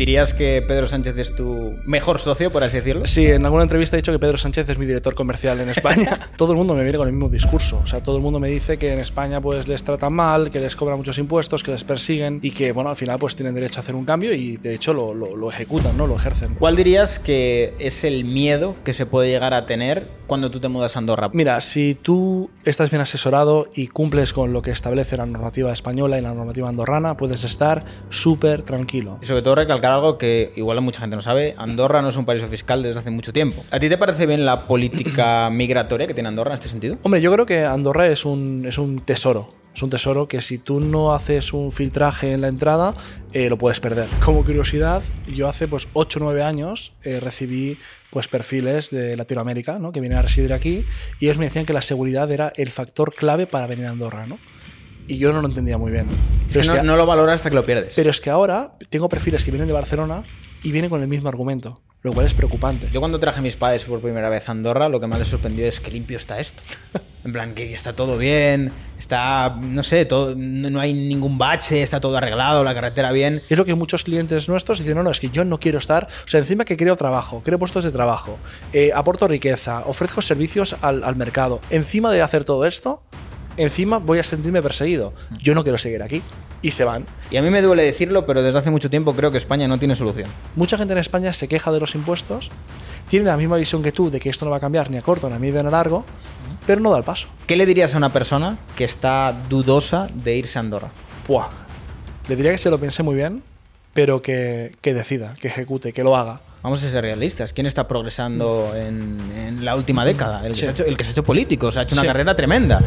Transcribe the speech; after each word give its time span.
¿Dirías 0.00 0.32
que 0.32 0.64
Pedro 0.66 0.86
Sánchez 0.86 1.18
es 1.18 1.34
tu 1.34 1.74
mejor 1.84 2.20
socio, 2.20 2.50
por 2.50 2.64
así 2.64 2.78
decirlo? 2.78 3.04
Sí, 3.04 3.26
en 3.26 3.44
alguna 3.44 3.64
entrevista 3.64 3.96
he 3.96 3.98
dicho 3.98 4.12
que 4.12 4.18
Pedro 4.18 4.38
Sánchez 4.38 4.66
es 4.70 4.78
mi 4.78 4.86
director 4.86 5.14
comercial 5.14 5.60
en 5.60 5.68
España. 5.68 6.18
todo 6.38 6.52
el 6.52 6.56
mundo 6.56 6.74
me 6.74 6.82
viene 6.84 6.96
con 6.96 7.06
el 7.06 7.12
mismo 7.12 7.28
discurso. 7.28 7.80
O 7.82 7.86
sea, 7.86 8.02
todo 8.02 8.16
el 8.16 8.22
mundo 8.22 8.40
me 8.40 8.48
dice 8.48 8.78
que 8.78 8.94
en 8.94 8.98
España 8.98 9.42
pues 9.42 9.68
les 9.68 9.84
tratan 9.84 10.14
mal, 10.14 10.48
que 10.48 10.58
les 10.58 10.74
cobran 10.74 10.96
muchos 10.96 11.18
impuestos, 11.18 11.62
que 11.62 11.72
les 11.72 11.84
persiguen 11.84 12.38
y 12.40 12.50
que, 12.50 12.72
bueno, 12.72 12.88
al 12.88 12.96
final 12.96 13.18
pues 13.18 13.36
tienen 13.36 13.54
derecho 13.54 13.78
a 13.78 13.80
hacer 13.80 13.94
un 13.94 14.06
cambio 14.06 14.32
y 14.32 14.56
de 14.56 14.74
hecho 14.74 14.94
lo, 14.94 15.12
lo, 15.12 15.36
lo 15.36 15.50
ejecutan, 15.50 15.94
¿no? 15.98 16.06
Lo 16.06 16.16
ejercen. 16.16 16.54
¿Cuál 16.54 16.76
dirías 16.76 17.18
que 17.18 17.74
es 17.78 18.02
el 18.02 18.24
miedo 18.24 18.76
que 18.82 18.94
se 18.94 19.04
puede 19.04 19.28
llegar 19.28 19.52
a 19.52 19.66
tener 19.66 20.08
cuando 20.26 20.50
tú 20.50 20.60
te 20.60 20.68
mudas 20.68 20.96
a 20.96 21.00
Andorra? 21.00 21.28
Mira, 21.34 21.60
si 21.60 21.94
tú 21.94 22.48
estás 22.64 22.88
bien 22.88 23.02
asesorado 23.02 23.68
y 23.74 23.88
cumples 23.88 24.32
con 24.32 24.54
lo 24.54 24.62
que 24.62 24.70
establece 24.70 25.18
la 25.18 25.26
normativa 25.26 25.70
española 25.70 26.16
y 26.16 26.22
la 26.22 26.32
normativa 26.32 26.70
andorrana, 26.70 27.18
puedes 27.18 27.44
estar 27.44 27.84
súper 28.08 28.62
tranquilo. 28.62 29.18
Y 29.20 29.26
sobre 29.26 29.42
todo 29.42 29.56
recalcar 29.56 29.89
algo 29.90 30.18
que 30.18 30.52
igual 30.56 30.80
mucha 30.80 31.00
gente 31.00 31.16
no 31.16 31.22
sabe, 31.22 31.54
Andorra 31.58 32.02
no 32.02 32.08
es 32.08 32.16
un 32.16 32.24
paraíso 32.24 32.48
fiscal 32.48 32.82
desde 32.82 33.00
hace 33.00 33.10
mucho 33.10 33.32
tiempo. 33.32 33.64
¿A 33.70 33.78
ti 33.78 33.88
te 33.88 33.98
parece 33.98 34.26
bien 34.26 34.44
la 34.44 34.66
política 34.66 35.50
migratoria 35.52 36.06
que 36.06 36.14
tiene 36.14 36.28
Andorra 36.28 36.52
en 36.52 36.54
este 36.54 36.68
sentido? 36.68 36.98
Hombre, 37.02 37.20
yo 37.20 37.32
creo 37.32 37.46
que 37.46 37.64
Andorra 37.64 38.08
es 38.08 38.24
un, 38.24 38.64
es 38.66 38.78
un 38.78 39.00
tesoro. 39.00 39.60
Es 39.74 39.82
un 39.84 39.90
tesoro 39.90 40.26
que 40.26 40.40
si 40.40 40.58
tú 40.58 40.80
no 40.80 41.12
haces 41.12 41.52
un 41.52 41.70
filtraje 41.70 42.32
en 42.32 42.40
la 42.40 42.48
entrada, 42.48 42.94
eh, 43.32 43.48
lo 43.48 43.56
puedes 43.56 43.78
perder. 43.78 44.08
Como 44.24 44.44
curiosidad, 44.44 45.02
yo 45.32 45.48
hace 45.48 45.68
pues 45.68 45.86
8 45.92 46.18
o 46.18 46.22
9 46.24 46.42
años 46.42 46.92
eh, 47.04 47.20
recibí 47.20 47.78
pues 48.10 48.26
perfiles 48.26 48.90
de 48.90 49.16
Latinoamérica 49.16 49.78
¿no? 49.78 49.92
que 49.92 50.00
vienen 50.00 50.18
a 50.18 50.22
residir 50.22 50.52
aquí 50.52 50.84
y 51.20 51.26
ellos 51.26 51.38
me 51.38 51.44
decían 51.44 51.66
que 51.66 51.72
la 51.72 51.82
seguridad 51.82 52.30
era 52.32 52.52
el 52.56 52.72
factor 52.72 53.14
clave 53.14 53.46
para 53.46 53.68
venir 53.68 53.86
a 53.86 53.90
Andorra. 53.90 54.26
¿no? 54.26 54.38
Y 55.10 55.18
yo 55.18 55.32
no 55.32 55.42
lo 55.42 55.48
entendía 55.48 55.76
muy 55.76 55.90
bien. 55.90 56.06
Pero 56.48 56.60
es 56.60 56.70
que 56.70 56.76
no, 56.76 56.84
no, 56.84 56.96
lo 56.96 57.04
valoras 57.04 57.34
hasta 57.34 57.48
que 57.48 57.56
lo 57.56 57.66
pierdes. 57.66 57.94
Pero 57.96 58.10
es 58.10 58.20
que 58.20 58.30
ahora 58.30 58.74
tengo 58.90 59.08
perfiles 59.08 59.44
que 59.44 59.50
vienen 59.50 59.66
de 59.66 59.74
Barcelona 59.74 60.22
y 60.62 60.70
vienen 60.70 60.88
con 60.88 61.02
el 61.02 61.08
mismo 61.08 61.28
argumento, 61.28 61.80
lo 62.02 62.12
cual 62.12 62.26
es 62.26 62.34
preocupante. 62.34 62.88
Yo 62.92 63.00
cuando 63.00 63.18
traje 63.18 63.40
a 63.40 63.42
mis 63.42 63.56
padres 63.56 63.84
por 63.84 64.00
primera 64.00 64.30
vez 64.30 64.48
a 64.48 64.52
Andorra, 64.52 64.88
lo 64.88 65.00
que 65.00 65.08
más 65.08 65.18
les 65.18 65.26
sorprendió 65.26 65.66
es 65.66 65.80
que 65.80 65.90
limpio 65.90 66.16
está 66.16 66.38
esto. 66.38 66.62
En 67.22 67.34
plan, 67.34 67.52
que 67.52 67.74
está 67.74 67.92
todo 67.92 68.16
bien, 68.16 68.72
está, 68.98 69.54
no 69.60 69.82
sé, 69.82 70.06
todo, 70.06 70.34
no, 70.34 70.70
no 70.70 70.80
hay 70.80 70.94
ningún 70.94 71.36
bache, 71.36 71.82
está 71.82 72.00
todo 72.00 72.16
arreglado, 72.16 72.64
la 72.64 72.72
carretera 72.72 73.12
bien. 73.12 73.42
Es 73.50 73.58
lo 73.58 73.66
que 73.66 73.74
muchos 73.74 74.04
clientes 74.04 74.48
nuestros 74.48 74.78
dicen, 74.78 74.94
no, 74.94 75.02
no, 75.02 75.10
es 75.10 75.20
que 75.20 75.28
yo 75.28 75.44
no 75.44 75.60
quiero 75.60 75.78
estar, 75.78 76.04
o 76.06 76.28
sea, 76.28 76.40
encima 76.40 76.64
que 76.64 76.78
creo 76.78 76.96
trabajo, 76.96 77.42
creo 77.44 77.58
puestos 77.58 77.84
de 77.84 77.90
trabajo, 77.90 78.38
eh, 78.72 78.90
aporto 78.94 79.28
riqueza, 79.28 79.80
ofrezco 79.80 80.22
servicios 80.22 80.76
al, 80.80 81.04
al 81.04 81.14
mercado. 81.14 81.60
Encima 81.68 82.10
de 82.10 82.22
hacer 82.22 82.46
todo 82.46 82.64
esto, 82.64 83.02
encima 83.62 83.98
voy 83.98 84.18
a 84.18 84.22
sentirme 84.22 84.62
perseguido. 84.62 85.12
Yo 85.38 85.54
no 85.54 85.62
quiero 85.62 85.78
seguir 85.78 86.02
aquí. 86.02 86.22
Y 86.62 86.72
se 86.72 86.84
van. 86.84 87.06
Y 87.30 87.38
a 87.38 87.42
mí 87.42 87.48
me 87.50 87.62
duele 87.62 87.84
decirlo, 87.84 88.26
pero 88.26 88.42
desde 88.42 88.58
hace 88.58 88.70
mucho 88.70 88.90
tiempo 88.90 89.14
creo 89.14 89.30
que 89.30 89.38
España 89.38 89.66
no 89.66 89.78
tiene 89.78 89.96
solución. 89.96 90.28
Mucha 90.56 90.76
gente 90.76 90.92
en 90.92 90.98
España 90.98 91.32
se 91.32 91.48
queja 91.48 91.72
de 91.72 91.80
los 91.80 91.94
impuestos, 91.94 92.50
tiene 93.08 93.26
la 93.26 93.36
misma 93.38 93.56
visión 93.56 93.82
que 93.82 93.92
tú 93.92 94.10
de 94.10 94.20
que 94.20 94.28
esto 94.28 94.44
no 94.44 94.50
va 94.50 94.58
a 94.58 94.60
cambiar 94.60 94.90
ni 94.90 94.98
a 94.98 95.02
corto, 95.02 95.28
ni 95.30 95.36
a 95.36 95.38
medio, 95.38 95.62
ni 95.62 95.68
a 95.68 95.70
largo, 95.70 96.04
pero 96.66 96.82
no 96.82 96.90
da 96.90 96.98
el 96.98 97.04
paso. 97.04 97.28
¿Qué 97.46 97.56
le 97.56 97.64
dirías 97.64 97.94
a 97.94 97.96
una 97.96 98.12
persona 98.12 98.58
que 98.76 98.84
está 98.84 99.34
dudosa 99.48 100.06
de 100.12 100.36
irse 100.36 100.58
a 100.58 100.60
Andorra? 100.60 100.90
Le 102.28 102.36
diría 102.36 102.52
que 102.52 102.58
se 102.58 102.70
lo 102.70 102.78
piense 102.78 103.02
muy 103.02 103.14
bien, 103.14 103.42
pero 103.94 104.20
que, 104.20 104.76
que 104.80 104.94
decida, 104.94 105.36
que 105.40 105.48
ejecute, 105.48 105.92
que 105.92 106.02
lo 106.02 106.16
haga. 106.16 106.40
Vamos 106.62 106.82
a 106.82 106.90
ser 106.90 107.02
realistas. 107.02 107.52
¿Quién 107.52 107.66
está 107.66 107.88
progresando 107.88 108.72
en, 108.76 109.18
en 109.34 109.64
la 109.64 109.76
última 109.76 110.04
década? 110.04 110.44
El 110.44 110.50
que, 110.50 110.54
sí. 110.56 110.60
se 110.62 110.68
ha 110.68 110.70
hecho, 110.72 110.84
el 110.84 110.96
que 110.96 111.04
se 111.04 111.10
ha 111.10 111.12
hecho 111.12 111.24
político, 111.24 111.72
se 111.72 111.80
ha 111.80 111.82
hecho 111.82 111.94
una 111.94 112.02
sí. 112.02 112.08
carrera 112.08 112.36
tremenda. 112.36 112.80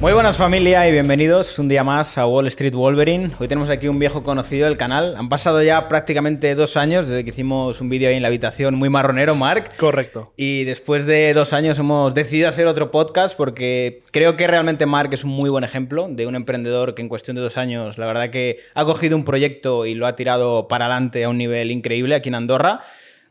Muy 0.00 0.14
buenas 0.14 0.38
familia 0.38 0.88
y 0.88 0.92
bienvenidos 0.92 1.58
un 1.58 1.68
día 1.68 1.84
más 1.84 2.16
a 2.16 2.26
Wall 2.26 2.46
Street 2.46 2.72
Wolverine. 2.72 3.32
Hoy 3.38 3.48
tenemos 3.48 3.68
aquí 3.68 3.86
un 3.86 3.98
viejo 3.98 4.22
conocido 4.22 4.66
del 4.66 4.78
canal. 4.78 5.14
Han 5.18 5.28
pasado 5.28 5.62
ya 5.62 5.88
prácticamente 5.88 6.54
dos 6.54 6.78
años 6.78 7.06
desde 7.06 7.22
que 7.22 7.28
hicimos 7.28 7.82
un 7.82 7.90
vídeo 7.90 8.08
ahí 8.08 8.16
en 8.16 8.22
la 8.22 8.28
habitación 8.28 8.76
muy 8.76 8.88
marronero, 8.88 9.34
Mark. 9.34 9.76
Correcto. 9.76 10.32
Y 10.38 10.64
después 10.64 11.04
de 11.04 11.34
dos 11.34 11.52
años 11.52 11.78
hemos 11.78 12.14
decidido 12.14 12.48
hacer 12.48 12.66
otro 12.66 12.90
podcast 12.90 13.36
porque 13.36 14.00
creo 14.10 14.38
que 14.38 14.46
realmente 14.46 14.86
Mark 14.86 15.10
es 15.12 15.22
un 15.22 15.32
muy 15.32 15.50
buen 15.50 15.64
ejemplo 15.64 16.08
de 16.08 16.26
un 16.26 16.34
emprendedor 16.34 16.94
que 16.94 17.02
en 17.02 17.10
cuestión 17.10 17.36
de 17.36 17.42
dos 17.42 17.58
años 17.58 17.98
la 17.98 18.06
verdad 18.06 18.30
que 18.30 18.60
ha 18.72 18.86
cogido 18.86 19.18
un 19.18 19.26
proyecto 19.26 19.84
y 19.84 19.94
lo 19.94 20.06
ha 20.06 20.16
tirado 20.16 20.66
para 20.66 20.86
adelante 20.86 21.24
a 21.24 21.28
un 21.28 21.36
nivel 21.36 21.70
increíble 21.70 22.14
aquí 22.14 22.30
en 22.30 22.36
Andorra. 22.36 22.80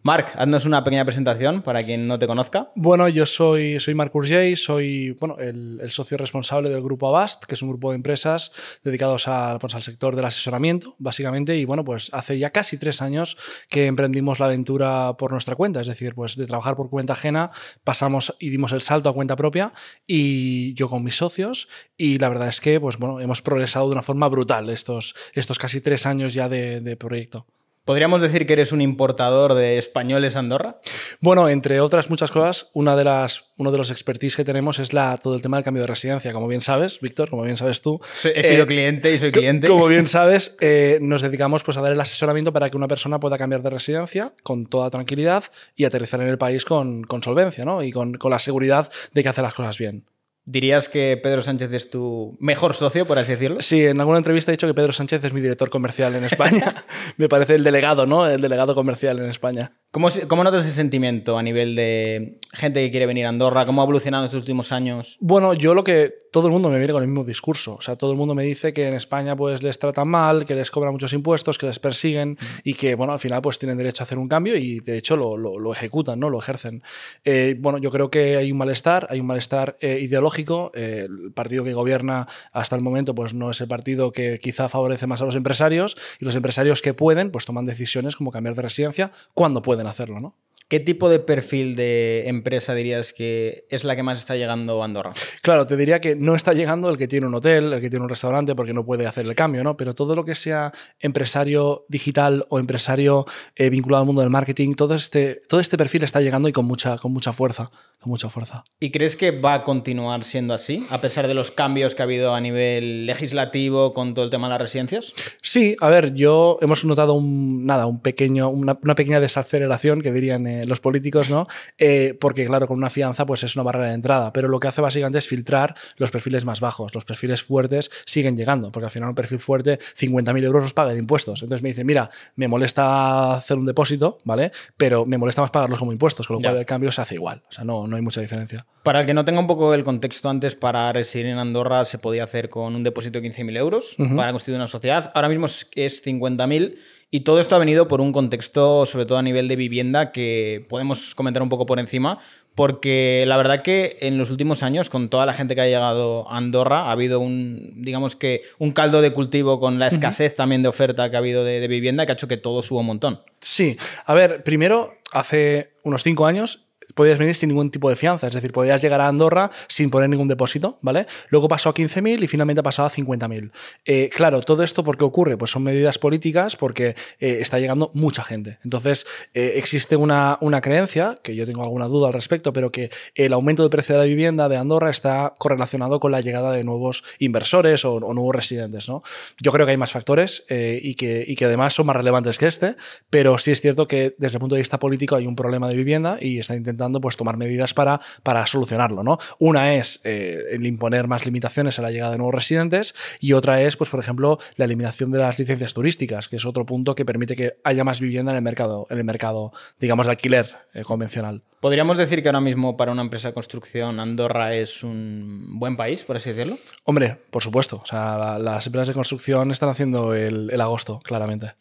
Marc, 0.02 0.34
haznos 0.38 0.66
una 0.66 0.82
pequeña 0.82 1.04
presentación 1.04 1.62
para 1.62 1.84
quien 1.84 2.08
no 2.08 2.18
te 2.18 2.26
conozca. 2.26 2.72
Bueno, 2.74 3.10
yo 3.10 3.26
soy, 3.26 3.82
soy 3.82 3.96
Marc 3.96 4.16
Urgey, 4.16 4.56
soy 4.56 5.12
bueno, 5.20 5.38
el, 5.40 5.78
el, 5.82 5.92
socio 5.92 6.18
responsable 6.18 6.70
del 6.70 6.82
grupo 6.82 7.10
Avast, 7.10 7.44
que 7.44 7.56
es 7.56 7.62
un 7.62 7.68
grupo 7.68 7.90
de 7.90 7.98
empresas 7.98 8.80
dedicados 8.82 9.28
a, 9.28 9.60
pues, 9.60 9.76
al 9.76 9.84
sector 9.84 10.16
del 10.16 10.24
asesoramiento, 10.24 10.96
básicamente. 11.00 11.58
Y 11.58 11.66
bueno, 11.66 11.84
pues 11.84 12.10
hace 12.14 12.40
ya 12.40 12.52
casi 12.52 12.78
tres 12.78 13.02
años 13.02 13.36
que 13.70 13.88
emprendimos 13.88 14.40
la 14.40 14.46
aventura 14.46 15.18
por 15.18 15.34
nuestra 15.34 15.56
cuenta, 15.56 15.82
es 15.82 15.88
decir, 15.88 16.16
pues 16.16 16.38
de 16.38 16.46
trabajar 16.46 16.78
por 16.78 16.90
cuenta 16.90 17.12
ajena 17.12 17.52
pasamos 17.84 18.34
y 18.40 18.52
dimos 18.52 18.72
el 18.72 18.80
salto 18.80 19.10
a 19.10 19.14
cuenta 19.14 19.36
propia 19.36 19.74
y 20.08 20.74
yo 20.76 20.88
con 20.88 21.04
mis 21.04 21.18
socios. 21.18 21.68
Y 21.98 22.20
la 22.20 22.30
verdad 22.30 22.48
es 22.48 22.62
que 22.62 22.80
pues, 22.80 22.98
bueno, 22.98 23.20
hemos 23.20 23.42
progresado 23.42 23.88
de 23.88 23.92
una 23.92 24.02
forma 24.02 24.30
brutal 24.30 24.70
estos, 24.70 25.14
estos 25.34 25.60
casi 25.60 25.82
tres 25.82 26.06
años 26.06 26.34
ya 26.34 26.48
de, 26.48 26.80
de 26.80 26.96
proyecto. 26.96 27.46
¿Podríamos 27.90 28.22
decir 28.22 28.46
que 28.46 28.54
eres 28.54 28.72
un 28.72 28.82
importador 28.82 29.56
de 29.56 29.80
españoles 29.80 30.36
a 30.36 30.40
Andorra? 30.42 30.80
Bueno, 31.22 31.50
entre 31.50 31.82
otras 31.82 32.12
muchas 32.12 32.30
cosas, 32.30 32.70
una 32.76 32.96
de 32.96 33.04
las, 33.04 33.46
uno 33.58 33.72
de 33.72 33.80
los 33.80 33.90
expertise 33.90 34.36
que 34.36 34.44
tenemos 34.44 34.78
es 34.78 34.94
la, 34.94 35.18
todo 35.18 35.34
el 35.34 35.42
tema 35.42 35.58
del 35.58 35.64
cambio 35.64 35.82
de 35.82 35.88
residencia. 35.88 36.32
Como 36.32 36.48
bien 36.48 36.62
sabes, 36.62 37.00
Víctor, 37.00 37.32
como 37.32 37.42
bien 37.42 37.58
sabes 37.58 37.82
tú. 37.82 38.00
He 38.24 38.44
sido 38.44 38.66
eh, 38.66 38.68
cliente 38.68 39.12
y 39.12 39.18
soy 39.18 39.32
cliente. 39.32 39.68
Como 39.68 39.88
bien 39.88 40.06
sabes, 40.06 40.56
eh, 40.62 41.00
nos 41.02 41.24
dedicamos 41.24 41.64
pues, 41.64 41.78
a 41.78 41.82
dar 41.82 41.92
el 41.92 42.00
asesoramiento 42.00 42.54
para 42.54 42.70
que 42.70 42.78
una 42.78 42.88
persona 42.88 43.20
pueda 43.20 43.40
cambiar 43.40 43.64
de 43.64 43.72
residencia 43.72 44.34
con 44.44 44.68
toda 44.68 44.92
tranquilidad 44.92 45.46
y 45.76 45.86
aterrizar 45.86 46.22
en 46.22 46.28
el 46.28 46.38
país 46.38 46.66
con, 46.66 47.02
con 47.06 47.24
solvencia 47.24 47.66
¿no? 47.66 47.82
y 47.82 47.92
con, 47.92 48.20
con 48.20 48.30
la 48.30 48.38
seguridad 48.38 48.88
de 49.16 49.24
que 49.24 49.30
hace 49.30 49.42
las 49.42 49.56
cosas 49.56 49.80
bien. 49.80 50.06
¿Dirías 50.52 50.90
que 50.90 51.16
Pedro 51.22 51.44
Sánchez 51.44 51.72
es 51.74 51.92
tu 51.92 52.36
mejor 52.40 52.74
socio, 52.74 53.06
por 53.06 53.20
así 53.20 53.34
decirlo? 53.34 53.62
Sí, 53.62 53.86
en 53.86 54.00
alguna 54.00 54.18
entrevista 54.18 54.50
he 54.52 54.54
dicho 54.54 54.66
que 54.66 54.74
Pedro 54.74 54.92
Sánchez 54.92 55.24
es 55.24 55.32
mi 55.32 55.42
director 55.42 55.70
comercial 55.70 56.16
en 56.16 56.24
España. 56.24 56.74
Me 57.18 57.30
parece 57.30 57.54
el 57.54 57.64
delegado, 57.64 58.08
¿no? 58.08 58.26
El 58.26 58.42
delegado 58.42 58.74
comercial 58.74 59.20
en 59.20 59.26
España. 59.26 59.74
¿Cómo, 59.92 60.10
¿Cómo, 60.28 60.44
notas 60.44 60.68
ese 60.68 60.76
sentimiento 60.76 61.40
a 61.40 61.42
nivel 61.42 61.76
de 61.76 62.38
gente 62.54 62.80
que 62.86 62.92
quiere 62.92 63.08
venir 63.08 63.26
a 63.26 63.30
Andorra? 63.30 63.66
¿Cómo 63.66 63.82
ha 63.82 63.86
evolucionado 63.86 64.24
en 64.24 64.26
estos 64.28 64.42
últimos 64.42 64.72
años? 64.72 65.18
Bueno, 65.20 65.56
yo 65.56 65.74
lo 65.74 65.84
que 65.84 66.14
todo 66.32 66.46
el 66.46 66.54
mundo 66.54 66.70
me 66.70 66.78
viene 66.78 66.94
con 66.94 67.02
el 67.02 67.10
mismo 67.10 67.24
discurso. 67.24 67.74
O 67.74 67.82
sea, 67.82 67.96
todo 67.96 68.12
el 68.12 68.18
mundo 68.18 68.36
me 68.36 68.44
dice 68.44 68.72
que 68.72 68.88
en 68.88 68.94
España 68.94 69.36
pues 69.36 69.64
les 69.64 69.80
tratan 69.80 70.08
mal, 70.08 70.46
que 70.46 70.54
les 70.54 70.70
cobran 70.70 70.94
muchos 70.94 71.12
impuestos, 71.14 71.58
que 71.58 71.66
les 71.66 71.80
persiguen 71.80 72.38
y 72.64 72.76
que, 72.76 72.94
bueno, 72.94 73.14
al 73.14 73.20
final 73.20 73.42
pues 73.42 73.58
tienen 73.58 73.80
derecho 73.80 74.04
a 74.04 74.06
hacer 74.06 74.20
un 74.20 74.28
cambio 74.28 74.56
y 74.58 74.80
de 74.80 74.96
hecho 74.96 75.18
lo, 75.18 75.38
lo, 75.38 75.58
lo 75.58 75.72
ejecutan, 75.72 76.20
¿no? 76.20 76.30
Lo 76.30 76.38
ejercen. 76.38 76.84
Eh, 77.24 77.56
bueno, 77.58 77.80
yo 77.80 77.90
creo 77.90 78.12
que 78.12 78.38
hay 78.38 78.52
un 78.52 78.60
malestar, 78.60 79.08
hay 79.10 79.20
un 79.20 79.26
malestar 79.26 79.76
eh, 79.82 79.98
ideológico. 80.04 80.72
Eh, 80.76 81.08
el 81.10 81.32
partido 81.34 81.64
que 81.64 81.74
gobierna 81.74 82.28
hasta 82.52 82.76
el 82.76 82.84
momento 82.84 83.16
pues 83.16 83.34
no 83.34 83.50
es 83.50 83.60
el 83.60 83.68
partido 83.68 84.12
que 84.12 84.38
quizá 84.40 84.70
favorece 84.70 85.08
más 85.08 85.24
a 85.24 85.26
los 85.26 85.36
empresarios 85.36 85.98
y 86.20 86.26
los 86.26 86.36
empresarios 86.36 86.84
que 86.84 86.94
pueden 86.94 87.32
pues 87.32 87.46
toman 87.46 87.66
decisiones 87.66 88.16
como 88.16 88.32
cambiar 88.32 88.54
de 88.54 88.62
residencia 88.62 89.10
cuando 89.34 89.64
pueden 89.64 89.79
hacerlo, 89.88 90.20
¿no? 90.20 90.36
¿Qué 90.70 90.80
tipo 90.80 91.10
de 91.10 91.18
perfil 91.18 91.76
de 91.76 92.30
empresa 92.30 92.76
dirías 92.76 93.12
que 93.12 93.66
es 93.72 93.84
la 93.84 93.96
que 93.96 94.04
más 94.04 94.20
está 94.20 94.36
llegando 94.36 94.84
a 94.84 94.86
Andorra? 94.86 95.10
Claro, 95.42 95.66
te 95.66 95.76
diría 95.76 96.00
que 96.00 96.16
no 96.16 96.36
está 96.36 96.54
llegando 96.54 96.92
el 96.92 96.98
que 96.98 97.08
tiene 97.08 97.26
un 97.26 97.34
hotel, 97.34 97.74
el 97.74 97.82
que 97.82 97.90
tiene 97.90 98.04
un 98.04 98.10
restaurante, 98.10 98.54
porque 98.54 98.72
no 98.72 98.86
puede 98.86 99.08
hacer 99.08 99.26
el 99.26 99.34
cambio, 99.34 99.64
¿no? 99.64 99.76
Pero 99.76 99.96
todo 99.96 100.14
lo 100.14 100.24
que 100.24 100.36
sea 100.36 100.72
empresario 101.00 101.86
digital 101.90 102.46
o 102.50 102.60
empresario 102.60 103.26
eh, 103.56 103.72
vinculado 103.72 104.04
al 104.04 104.06
mundo 104.06 104.22
del 104.22 104.30
marketing, 104.30 104.76
todo 104.76 104.94
este, 104.94 105.40
todo 105.50 105.60
este 105.60 105.76
perfil 105.76 106.04
está 106.04 106.22
llegando 106.22 106.48
y 106.48 106.52
con 106.52 106.66
mucha, 106.66 107.00
con 107.00 107.14
mucha 107.14 107.34
fuerza, 107.34 107.72
con 108.00 108.12
mucha 108.12 108.30
fuerza. 108.30 108.64
¿Y 108.80 108.92
crees 108.92 109.16
que 109.16 109.32
va 109.32 109.56
a 109.56 109.64
continuar 109.64 110.24
siendo 110.24 110.54
así, 110.54 110.86
a 110.92 111.02
pesar 111.02 111.28
de 111.28 111.34
los 111.34 111.50
cambios 111.50 111.96
que 111.96 112.04
ha 112.04 112.06
habido 112.06 112.36
a 112.36 112.42
nivel 112.42 113.08
legislativo 113.08 113.92
con 113.92 114.14
todo 114.14 114.24
el 114.24 114.30
tema 114.30 114.46
de 114.46 114.52
las 114.52 114.62
residencias? 114.62 115.14
Sí, 115.42 115.76
a 115.82 115.90
ver, 115.90 116.14
yo 116.14 116.60
hemos 116.62 116.86
notado 116.86 117.14
un, 117.16 117.66
nada, 117.66 117.88
un 117.88 118.02
pequeño, 118.02 118.50
una, 118.50 118.78
una 118.84 118.94
pequeña 118.94 119.20
desaceleración 119.20 120.02
que 120.02 120.12
dirían 120.12 120.46
eh, 120.46 120.59
los 120.66 120.80
políticos, 120.80 121.30
¿no? 121.30 121.48
Eh, 121.78 122.18
porque, 122.20 122.46
claro, 122.46 122.68
con 122.68 122.78
una 122.78 122.90
fianza 122.90 123.26
pues 123.26 123.44
es 123.44 123.56
una 123.56 123.64
barrera 123.64 123.90
de 123.90 123.96
entrada, 123.96 124.34
pero 124.34 124.48
lo 124.48 124.60
que 124.60 124.68
hace 124.68 124.82
básicamente 124.82 125.18
es 125.18 125.28
filtrar 125.28 125.76
los 125.98 126.12
perfiles 126.12 126.46
más 126.46 126.60
bajos. 126.60 126.94
Los 126.94 127.06
perfiles 127.06 127.44
fuertes 127.44 127.90
siguen 128.06 128.38
llegando, 128.38 128.72
porque 128.72 128.86
al 128.86 128.92
final 128.92 129.10
un 129.10 129.16
perfil 129.16 129.40
fuerte, 129.40 129.80
50.000 129.80 130.44
euros 130.44 130.64
los 130.64 130.74
paga 130.74 130.94
de 130.94 131.00
impuestos. 131.00 131.42
Entonces 131.42 131.64
me 131.64 131.70
dice, 131.70 131.84
mira, 131.84 132.10
me 132.36 132.48
molesta 132.48 133.34
hacer 133.34 133.58
un 133.58 133.66
depósito, 133.66 134.20
¿vale? 134.24 134.52
Pero 134.78 135.06
me 135.06 135.18
molesta 135.18 135.42
más 135.42 135.52
pagarlos 135.52 135.80
como 135.80 135.92
impuestos, 135.92 136.28
con 136.28 136.36
lo 136.36 136.42
cual 136.42 136.54
ya. 136.56 136.60
el 136.60 136.66
cambio 136.66 136.92
se 136.92 137.02
hace 137.02 137.16
igual. 137.16 137.44
O 137.50 137.52
sea, 137.52 137.64
no, 137.64 137.88
no 137.88 137.96
hay 137.96 138.02
mucha 138.02 138.22
diferencia. 138.22 138.66
Para 138.84 139.02
el 139.02 139.06
que 139.06 139.14
no 139.14 139.26
tenga 139.26 139.40
un 139.40 139.48
poco 139.48 139.74
el 139.74 139.84
contexto 139.84 140.30
antes, 140.30 140.56
para 140.56 140.92
residir 140.94 141.28
en 141.28 141.38
Andorra 141.38 141.86
se 141.86 141.98
podía 141.98 142.24
hacer 142.24 142.50
con 142.50 142.76
un 142.76 142.84
depósito 142.84 143.20
de 143.20 143.30
15.000 143.30 143.58
euros 143.58 143.96
uh 143.98 144.04
-huh. 144.04 144.16
para 144.16 144.32
constituir 144.32 144.58
una 144.58 144.68
sociedad. 144.68 145.12
Ahora 145.14 145.30
mismo 145.30 145.48
es 145.48 146.06
50.000 146.06 146.78
y 147.12 147.22
todo 147.22 147.40
esto 147.40 147.56
ha 147.56 147.60
venido 147.60 147.88
por 147.88 148.02
un 148.02 148.12
contexto, 148.12 148.86
sobre 148.86 149.06
todo 149.06 149.18
a 149.18 149.24
nivel 149.24 149.48
de 149.48 149.56
vivienda, 149.56 150.12
que 150.12 150.66
podemos 150.70 151.16
comentar 151.16 151.42
un 151.42 151.50
poco 151.50 151.66
por 151.66 151.80
encima, 151.80 152.20
porque 152.56 153.24
la 153.26 153.38
verdad 153.38 153.64
que 153.64 153.98
en 154.02 154.18
los 154.18 154.30
últimos 154.30 154.64
años, 154.64 154.90
con 154.90 155.10
toda 155.10 155.26
la 155.26 155.34
gente 155.34 155.56
que 155.56 155.62
ha 155.62 155.66
llegado 155.66 156.30
a 156.30 156.38
Andorra, 156.38 156.84
ha 156.84 156.92
habido 156.92 157.20
un, 157.20 157.72
digamos 157.76 158.16
que, 158.16 158.44
un 158.58 158.72
caldo 158.72 159.02
de 159.02 159.14
cultivo 159.14 159.60
con 159.60 159.80
la 159.80 159.88
escasez 159.88 160.36
también 160.36 160.62
de 160.62 160.70
oferta 160.70 161.10
que 161.10 161.16
ha 161.16 161.20
habido 161.20 161.44
de, 161.44 161.60
de 161.60 161.68
vivienda 161.68 162.06
que 162.06 162.12
ha 162.12 162.16
hecho 162.16 162.28
que 162.28 162.38
todo 162.38 162.62
suba 162.62 162.82
un 162.82 162.88
montón. 162.88 163.22
Sí, 163.40 163.78
a 164.06 164.14
ver, 164.14 164.44
primero, 164.44 164.94
hace 165.12 165.72
unos 165.84 166.04
cinco 166.04 166.26
años 166.26 166.69
podías 166.94 167.20
venir 167.20 167.36
sin 167.36 167.50
ningún 167.50 167.72
tipo 167.72 167.90
de 167.90 167.96
fianza, 167.96 168.28
es 168.28 168.34
decir, 168.34 168.52
podías 168.52 168.82
llegar 168.82 169.02
a 169.02 169.08
Andorra 169.08 169.50
sin 169.68 169.90
poner 169.90 170.10
ningún 170.10 170.28
depósito, 170.28 170.80
¿vale? 170.82 171.06
Luego 171.30 171.48
pasó 171.48 171.70
a 171.70 171.74
15.000 171.74 172.24
y 172.24 172.28
finalmente 172.28 172.64
pasado 172.64 172.88
a 172.88 172.92
50.000. 172.92 173.52
Eh, 173.86 174.10
claro, 174.14 174.42
todo 174.42 174.64
esto 174.64 174.84
¿por 174.84 174.98
qué 174.98 175.04
ocurre? 175.04 175.38
Pues 175.38 175.52
son 175.52 175.64
medidas 175.64 175.98
políticas 176.00 176.56
porque 176.56 176.96
eh, 177.20 177.38
está 177.40 177.60
llegando 177.60 177.92
mucha 177.94 178.24
gente. 178.24 178.60
Entonces, 178.64 179.06
eh, 179.34 179.54
existe 179.56 179.96
una, 179.96 180.38
una 180.42 180.62
creencia, 180.62 181.20
que 181.24 181.36
yo 181.36 181.46
tengo 181.46 181.64
alguna 181.64 181.86
duda 181.86 182.08
al 182.08 182.14
respecto, 182.14 182.54
pero 182.54 182.72
que 182.72 182.90
el 183.16 183.34
aumento 183.34 183.64
del 183.64 183.70
precio 183.70 183.96
de 183.96 184.00
la 184.00 184.06
vivienda 184.06 184.50
de 184.50 184.58
Andorra 184.58 184.90
está 184.90 185.34
correlacionado 185.38 186.00
con 186.00 186.12
la 186.12 186.22
llegada 186.22 186.52
de 186.52 186.64
nuevos 186.64 187.04
inversores 187.20 187.86
o, 187.86 187.96
o 187.96 188.14
nuevos 188.14 188.36
residentes, 188.36 188.90
¿no? 188.90 189.04
Yo 189.40 189.52
creo 189.52 189.66
que 189.66 189.72
hay 189.72 189.78
más 189.78 189.92
factores 189.92 190.44
y, 190.50 190.96
que, 190.96 191.24
y 191.26 191.36
que 191.36 191.46
además 191.46 191.74
son 191.74 191.86
más 191.86 191.96
relevantes 191.96 192.38
que 192.38 192.48
este, 192.48 192.76
pero 193.10 193.38
sí 193.38 193.52
es 193.52 193.62
cierto 193.62 193.88
que 193.88 194.16
desde 194.18 194.38
el 194.38 194.40
punto 194.40 194.56
de 194.56 194.62
vista 194.62 194.80
político 194.80 195.16
hay 195.16 195.28
un 195.28 195.36
problema 195.36 195.70
de 195.70 195.76
vivienda 195.76 196.18
y 196.20 196.40
está 196.40 196.56
intentando 196.56 196.79
pues, 197.02 197.16
tomar 197.16 197.38
medidas 197.38 197.74
para, 197.74 198.00
para 198.24 198.46
solucionarlo. 198.46 199.04
¿no? 199.04 199.18
Una 199.38 199.76
es 199.76 200.02
eh, 200.04 200.44
el 200.52 200.66
imponer 200.66 201.08
más 201.08 201.26
limitaciones 201.26 201.80
a 201.80 201.82
la 201.82 201.92
llegada 201.92 202.12
de 202.12 202.18
nuevos 202.18 202.36
residentes 202.36 202.96
y 203.20 203.34
otra 203.34 203.62
es, 203.62 203.78
pues, 203.78 203.90
por 203.90 204.00
ejemplo, 204.00 204.40
la 204.56 204.66
eliminación 204.66 205.12
de 205.12 205.20
las 205.20 205.38
licencias 205.38 205.74
turísticas, 205.74 206.28
que 206.28 206.38
es 206.38 206.46
otro 206.46 206.66
punto 206.66 206.96
que 206.96 207.06
permite 207.06 207.36
que 207.36 207.58
haya 207.64 207.84
más 207.84 208.00
vivienda 208.00 208.32
en 208.32 208.38
el 208.38 208.44
mercado, 208.44 208.88
en 208.90 208.98
el 208.98 209.04
mercado 209.04 209.52
digamos, 209.80 210.06
de 210.06 210.12
alquiler 210.12 210.56
eh, 210.74 210.84
convencional. 210.84 211.42
¿Podríamos 211.60 211.98
decir 211.98 212.22
que 212.22 212.30
ahora 212.30 212.42
mismo 212.42 212.78
para 212.78 212.92
una 212.92 213.02
empresa 213.02 213.30
de 213.30 213.34
construcción 213.34 214.00
Andorra 214.00 214.56
es 214.56 214.84
un 214.84 215.60
buen 215.60 215.76
país, 215.76 216.04
por 216.04 216.16
así 216.16 216.32
decirlo? 216.32 216.58
Hombre, 216.84 217.18
por 217.30 217.44
supuesto. 217.44 217.82
O 217.84 217.86
sea, 217.86 218.40
las 218.40 218.66
empresas 218.66 218.90
de 218.90 218.94
construcción 218.94 219.52
están 219.52 219.70
haciendo 219.70 220.14
el, 220.14 220.50
el 220.52 220.62
agosto, 220.62 221.00
claramente. 221.00 221.54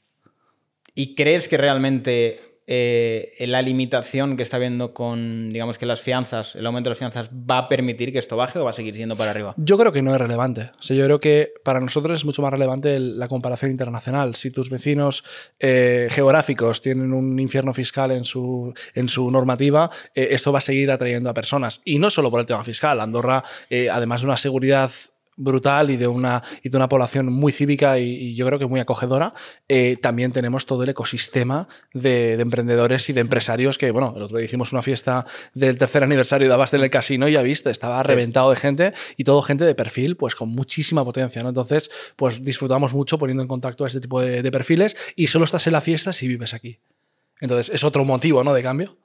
¿Y 0.95 1.15
crees 1.15 1.49
que 1.49 1.57
realmente 1.57 2.48
eh, 2.71 3.35
la 3.47 3.63
limitación 3.63 4.37
que 4.37 4.43
está 4.43 4.59
viendo 4.59 4.93
con, 4.93 5.49
digamos 5.49 5.79
que 5.79 5.87
las 5.87 6.03
fianzas, 6.03 6.55
el 6.55 6.67
aumento 6.67 6.89
de 6.89 6.91
las 6.91 6.99
fianzas, 6.99 7.31
va 7.31 7.59
a 7.59 7.69
permitir 7.69 8.13
que 8.13 8.19
esto 8.19 8.37
baje 8.37 8.59
o 8.59 8.65
va 8.65 8.71
a 8.71 8.75
seguir 8.75 8.95
siendo 8.95 9.17
para 9.17 9.31
arriba? 9.31 9.55
Yo 9.57 9.79
creo 9.79 9.91
que 9.91 10.03
no 10.03 10.15
es 10.15 10.21
relevante. 10.21 10.71
O 10.79 10.83
sea, 10.83 10.95
yo 10.95 11.05
creo 11.07 11.19
que 11.19 11.55
para 11.65 11.81
nosotros 11.81 12.19
es 12.19 12.27
mucho 12.27 12.43
más 12.43 12.53
relevante 12.53 13.01
la 13.01 13.27
comparación 13.27 13.71
internacional. 13.71 14.35
Si 14.35 14.51
tus 14.51 14.69
vecinos 14.69 15.25
eh, 15.59 16.09
geográficos 16.11 16.83
tienen 16.83 17.15
un 17.15 17.41
infierno 17.41 17.73
fiscal 17.73 18.11
en 18.11 18.27
su, 18.27 18.75
en 18.95 19.09
su 19.09 19.31
normativa, 19.31 19.89
eh, 20.15 20.29
esto 20.33 20.53
va 20.53 20.59
a 20.59 20.61
seguir 20.61 20.91
atrayendo 20.91 21.31
a 21.31 21.35
personas. 21.35 21.81
Y 21.87 21.99
no 21.99 22.11
solo 22.11 22.31
por 22.31 22.41
el 22.41 22.47
tema 22.47 22.63
fiscal. 22.65 23.01
Andorra, 23.01 23.43
además 23.91 24.21
de 24.21 24.27
una 24.27 24.37
seguridad 24.37 24.91
brutal 25.39 25.91
y 25.91 25.97
de 25.97 26.07
una, 26.07 26.43
y 26.63 26.69
de 26.69 26.77
una 26.77 26.89
población 26.89 27.33
muy 27.33 27.53
cívica 27.53 27.99
y, 27.99 28.35
yo 28.35 28.47
creo 28.47 28.59
que 28.59 28.67
muy 28.67 28.81
acogedora, 28.81 29.33
eh, 29.69 29.97
también 30.01 30.33
tenemos 30.33 30.67
todo 30.67 30.83
el 30.83 30.91
ecosistema 30.91 31.69
de, 31.95 32.35
emprendedores 32.35 33.09
y 33.09 33.13
de 33.13 33.21
empresarios 33.21 33.79
que, 33.79 33.91
bueno, 33.91 34.13
el 34.17 34.23
otro 34.23 34.37
día 34.37 34.45
hicimos 34.45 34.73
una 34.73 34.83
fiesta 34.83 35.25
del 35.55 35.79
tercer 35.79 36.05
aniversario 36.05 36.49
de 36.49 36.55
Abaste 36.55 36.77
en 36.77 36.83
el 36.83 36.91
casino 36.91 37.29
y 37.29 37.33
ya 37.33 37.43
viste, 37.43 37.71
estaba 37.71 38.03
reventado 38.03 38.51
de 38.51 38.57
gente 38.57 38.93
y 39.17 39.25
todo 39.25 39.41
gente 39.43 39.65
de 39.65 39.75
perfil, 39.75 40.17
pues 40.17 40.35
con 40.35 40.51
muchísima 40.51 41.05
potencia, 41.05 41.43
¿no? 41.43 41.49
Entonces, 41.49 41.91
pues 42.17 42.45
disfrutamos 42.45 42.93
mucho 42.93 43.19
poniendo 43.19 43.43
en 43.43 43.49
contacto 43.49 43.85
a 43.85 43.87
este 43.87 44.01
tipo 44.01 44.21
de, 44.21 44.43
de 44.43 44.51
perfiles 44.51 44.97
y 45.17 45.29
solo 45.29 45.45
estás 45.45 45.67
en 45.67 45.73
la 45.73 45.81
fiesta 45.81 46.13
si 46.13 46.29
vives 46.29 46.55
aquí. 46.55 46.79
Entonces, 47.41 47.75
es 47.75 47.85
otro 47.85 48.05
motivo, 48.05 48.43
¿no? 48.45 48.53
De 48.53 48.63
cambio. 48.63 48.97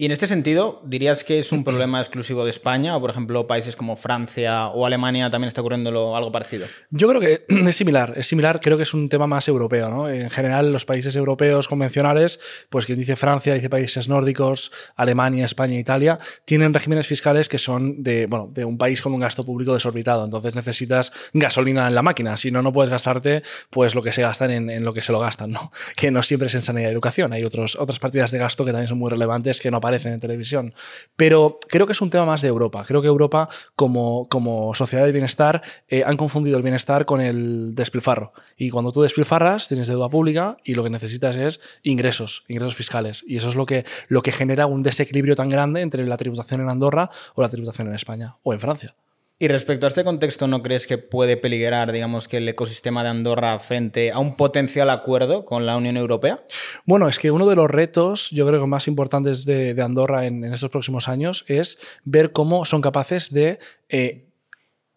Y 0.00 0.04
en 0.04 0.12
este 0.12 0.28
sentido, 0.28 0.80
¿dirías 0.84 1.24
que 1.24 1.40
es 1.40 1.50
un 1.50 1.64
problema 1.64 1.98
exclusivo 1.98 2.44
de 2.44 2.50
España 2.50 2.96
o, 2.96 3.00
por 3.00 3.10
ejemplo, 3.10 3.48
países 3.48 3.74
como 3.74 3.96
Francia 3.96 4.68
o 4.68 4.86
Alemania 4.86 5.28
también 5.28 5.48
está 5.48 5.60
ocurriendo 5.60 6.14
algo 6.14 6.30
parecido? 6.30 6.68
Yo 6.90 7.08
creo 7.08 7.20
que 7.20 7.44
es 7.68 7.74
similar, 7.74 8.12
es 8.14 8.28
similar, 8.28 8.60
creo 8.60 8.76
que 8.76 8.84
es 8.84 8.94
un 8.94 9.08
tema 9.08 9.26
más 9.26 9.48
europeo, 9.48 9.90
¿no? 9.90 10.08
En 10.08 10.30
general, 10.30 10.72
los 10.72 10.84
países 10.84 11.16
europeos 11.16 11.66
convencionales, 11.66 12.38
pues 12.70 12.86
quien 12.86 12.96
dice 12.96 13.16
Francia, 13.16 13.54
dice 13.54 13.68
países 13.68 14.08
nórdicos, 14.08 14.70
Alemania, 14.94 15.44
España, 15.44 15.76
Italia, 15.76 16.20
tienen 16.44 16.72
regímenes 16.72 17.08
fiscales 17.08 17.48
que 17.48 17.58
son 17.58 18.00
de, 18.04 18.26
bueno, 18.26 18.48
de 18.54 18.64
un 18.64 18.78
país 18.78 19.02
con 19.02 19.12
un 19.12 19.18
gasto 19.18 19.44
público 19.44 19.74
desorbitado, 19.74 20.24
entonces 20.24 20.54
necesitas 20.54 21.10
gasolina 21.32 21.88
en 21.88 21.96
la 21.96 22.02
máquina, 22.02 22.36
si 22.36 22.52
no, 22.52 22.62
no 22.62 22.72
puedes 22.72 22.90
gastarte 22.90 23.42
pues 23.68 23.96
lo 23.96 24.04
que 24.04 24.12
se 24.12 24.22
gastan 24.22 24.52
en, 24.52 24.70
en 24.70 24.84
lo 24.84 24.94
que 24.94 25.02
se 25.02 25.10
lo 25.10 25.18
gastan, 25.18 25.50
¿no? 25.50 25.72
Que 25.96 26.12
no 26.12 26.22
siempre 26.22 26.46
es 26.46 26.54
en 26.54 26.62
sanidad 26.62 26.90
y 26.90 26.92
educación, 26.92 27.32
hay 27.32 27.42
otros, 27.42 27.74
otras 27.74 27.98
partidas 27.98 28.30
de 28.30 28.38
gasto 28.38 28.64
que 28.64 28.70
también 28.70 28.86
son 28.86 28.98
muy 28.98 29.10
relevantes 29.10 29.58
que 29.58 29.72
no 29.72 29.80
aparecen 29.88 30.12
en 30.12 30.20
televisión. 30.20 30.74
Pero 31.16 31.58
creo 31.68 31.86
que 31.86 31.92
es 31.92 32.00
un 32.00 32.10
tema 32.10 32.26
más 32.26 32.42
de 32.42 32.48
Europa. 32.48 32.84
Creo 32.86 33.00
que 33.00 33.08
Europa, 33.08 33.48
como, 33.74 34.28
como 34.28 34.74
sociedad 34.74 35.06
de 35.06 35.12
bienestar, 35.12 35.62
eh, 35.88 36.02
han 36.04 36.16
confundido 36.16 36.56
el 36.58 36.62
bienestar 36.62 37.06
con 37.06 37.20
el 37.20 37.74
despilfarro. 37.74 38.32
Y 38.56 38.70
cuando 38.70 38.92
tú 38.92 39.02
despilfarras, 39.02 39.66
tienes 39.68 39.88
deuda 39.88 40.08
pública 40.08 40.58
y 40.62 40.74
lo 40.74 40.84
que 40.84 40.90
necesitas 40.90 41.36
es 41.36 41.60
ingresos, 41.82 42.44
ingresos 42.48 42.74
fiscales. 42.74 43.24
Y 43.26 43.36
eso 43.36 43.48
es 43.48 43.54
lo 43.54 43.64
que, 43.64 43.84
lo 44.08 44.20
que 44.22 44.32
genera 44.32 44.66
un 44.66 44.82
desequilibrio 44.82 45.34
tan 45.34 45.48
grande 45.48 45.80
entre 45.80 46.06
la 46.06 46.16
tributación 46.16 46.60
en 46.60 46.70
Andorra 46.70 47.08
o 47.34 47.42
la 47.42 47.48
tributación 47.48 47.88
en 47.88 47.94
España 47.94 48.36
o 48.42 48.52
en 48.52 48.60
Francia. 48.60 48.94
Y 49.40 49.46
respecto 49.46 49.86
a 49.86 49.88
este 49.88 50.02
contexto, 50.02 50.48
¿no 50.48 50.64
crees 50.64 50.88
que 50.88 50.98
puede 50.98 51.36
peligrar, 51.36 51.92
digamos, 51.92 52.26
que 52.26 52.38
el 52.38 52.48
ecosistema 52.48 53.04
de 53.04 53.10
Andorra 53.10 53.56
frente 53.60 54.10
a 54.10 54.18
un 54.18 54.36
potencial 54.36 54.90
acuerdo 54.90 55.44
con 55.44 55.64
la 55.64 55.76
Unión 55.76 55.96
Europea? 55.96 56.42
Bueno, 56.86 57.06
es 57.06 57.20
que 57.20 57.30
uno 57.30 57.46
de 57.46 57.54
los 57.54 57.70
retos, 57.70 58.30
yo 58.32 58.44
creo 58.48 58.66
más 58.66 58.88
importantes 58.88 59.44
de, 59.44 59.80
Andorra 59.80 60.26
en, 60.26 60.42
estos 60.42 60.70
próximos 60.70 61.08
años 61.08 61.44
es 61.46 62.00
ver 62.04 62.32
cómo 62.32 62.64
son 62.64 62.80
capaces 62.80 63.32
de 63.32 63.60
eh, 63.88 64.27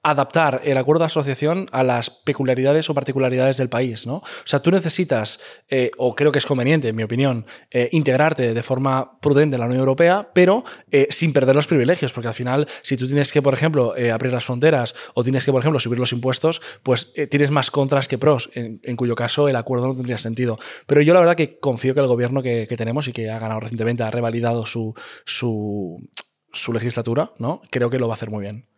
adaptar 0.04 0.62
el 0.64 0.78
acuerdo 0.78 1.02
de 1.02 1.06
asociación 1.08 1.68
a 1.72 1.84
las 1.84 2.10
peculiaridades 2.10 2.90
o 2.90 2.94
particularidades 2.94 3.58
del 3.58 3.70
país. 3.70 4.08
¿no? 4.08 4.16
O 4.16 4.46
sea, 4.46 4.60
tú 4.60 4.72
necesitas, 4.72 5.40
eh, 5.70 5.92
o 5.98 6.16
creo 6.16 6.32
que 6.32 6.40
es 6.40 6.46
conveniente, 6.46 6.90
en 6.90 6.96
mi 6.96 7.04
opinión, 7.04 7.46
eh, 7.70 7.90
integrarte 7.92 8.54
de 8.54 8.64
forma 8.64 9.20
prudente 9.20 9.56
en 9.56 9.60
la 9.60 9.68
Unión 9.68 9.82
Europea, 9.82 10.30
pero 10.34 10.64
eh, 10.90 11.08
sin 11.10 11.34
perder 11.34 11.56
los 11.56 11.68
privilegios, 11.68 12.14
porque 12.14 12.30
al 12.30 12.34
final, 12.34 12.68
si 12.82 12.98
tú 12.98 13.06
tienes 13.06 13.32
que, 13.32 13.42
por 13.42 13.54
ejemplo, 13.54 13.94
abrir 14.12 14.34
las 14.34 14.46
fronteras 14.46 14.96
o 15.14 15.24
tienes 15.24 15.46
que, 15.46 15.52
por 15.52 15.62
ejemplo, 15.62 15.80
subir 15.80 16.00
los 16.00 16.12
impuestos, 16.14 16.62
pues 16.84 17.14
tienes 17.30 17.52
más 17.52 17.70
contras 17.70 18.08
que 18.08 18.18
pros, 18.18 18.50
en, 18.54 18.96
cuyo 18.96 19.16
caso 19.16 19.48
el 19.48 19.56
acuerdo 19.56 19.88
no 19.88 19.94
tendría 19.94 20.18
sentido. 20.18 20.58
Pero 20.86 21.02
yo 21.02 21.14
la 21.14 21.20
verdad 21.20 21.36
que 21.36 21.60
confío 21.60 21.94
que 21.94 22.00
el 22.00 22.08
gobierno 22.08 22.42
que, 22.42 22.68
tenemos 22.78 23.08
y 23.08 23.14
que 23.14 23.30
ha 23.30 23.38
ganado 23.38 23.60
recientemente, 23.60 24.04
ha 24.04 24.12
revalidado 24.12 24.66
su, 24.66 24.94
su, 25.26 26.10
su 26.52 26.74
legislatura, 26.74 27.34
¿no? 27.38 27.62
creo 27.70 27.90
que 27.90 28.00
lo 28.00 28.08
va 28.08 28.14
a 28.14 28.16
hacer 28.16 28.30
muy 28.30 28.42
bien. 28.42 28.71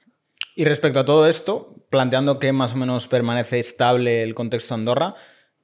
Y 0.56 0.66
respecto 0.66 1.00
a 1.00 1.06
todo 1.06 1.28
esto, 1.28 1.76
planteando 1.90 2.40
que 2.40 2.52
más 2.52 2.74
o 2.74 2.78
menos 2.78 3.08
permanece 3.08 3.60
estable 3.60 4.24
el 4.24 4.36
contexto 4.36 4.74
Andorra, 4.74 5.16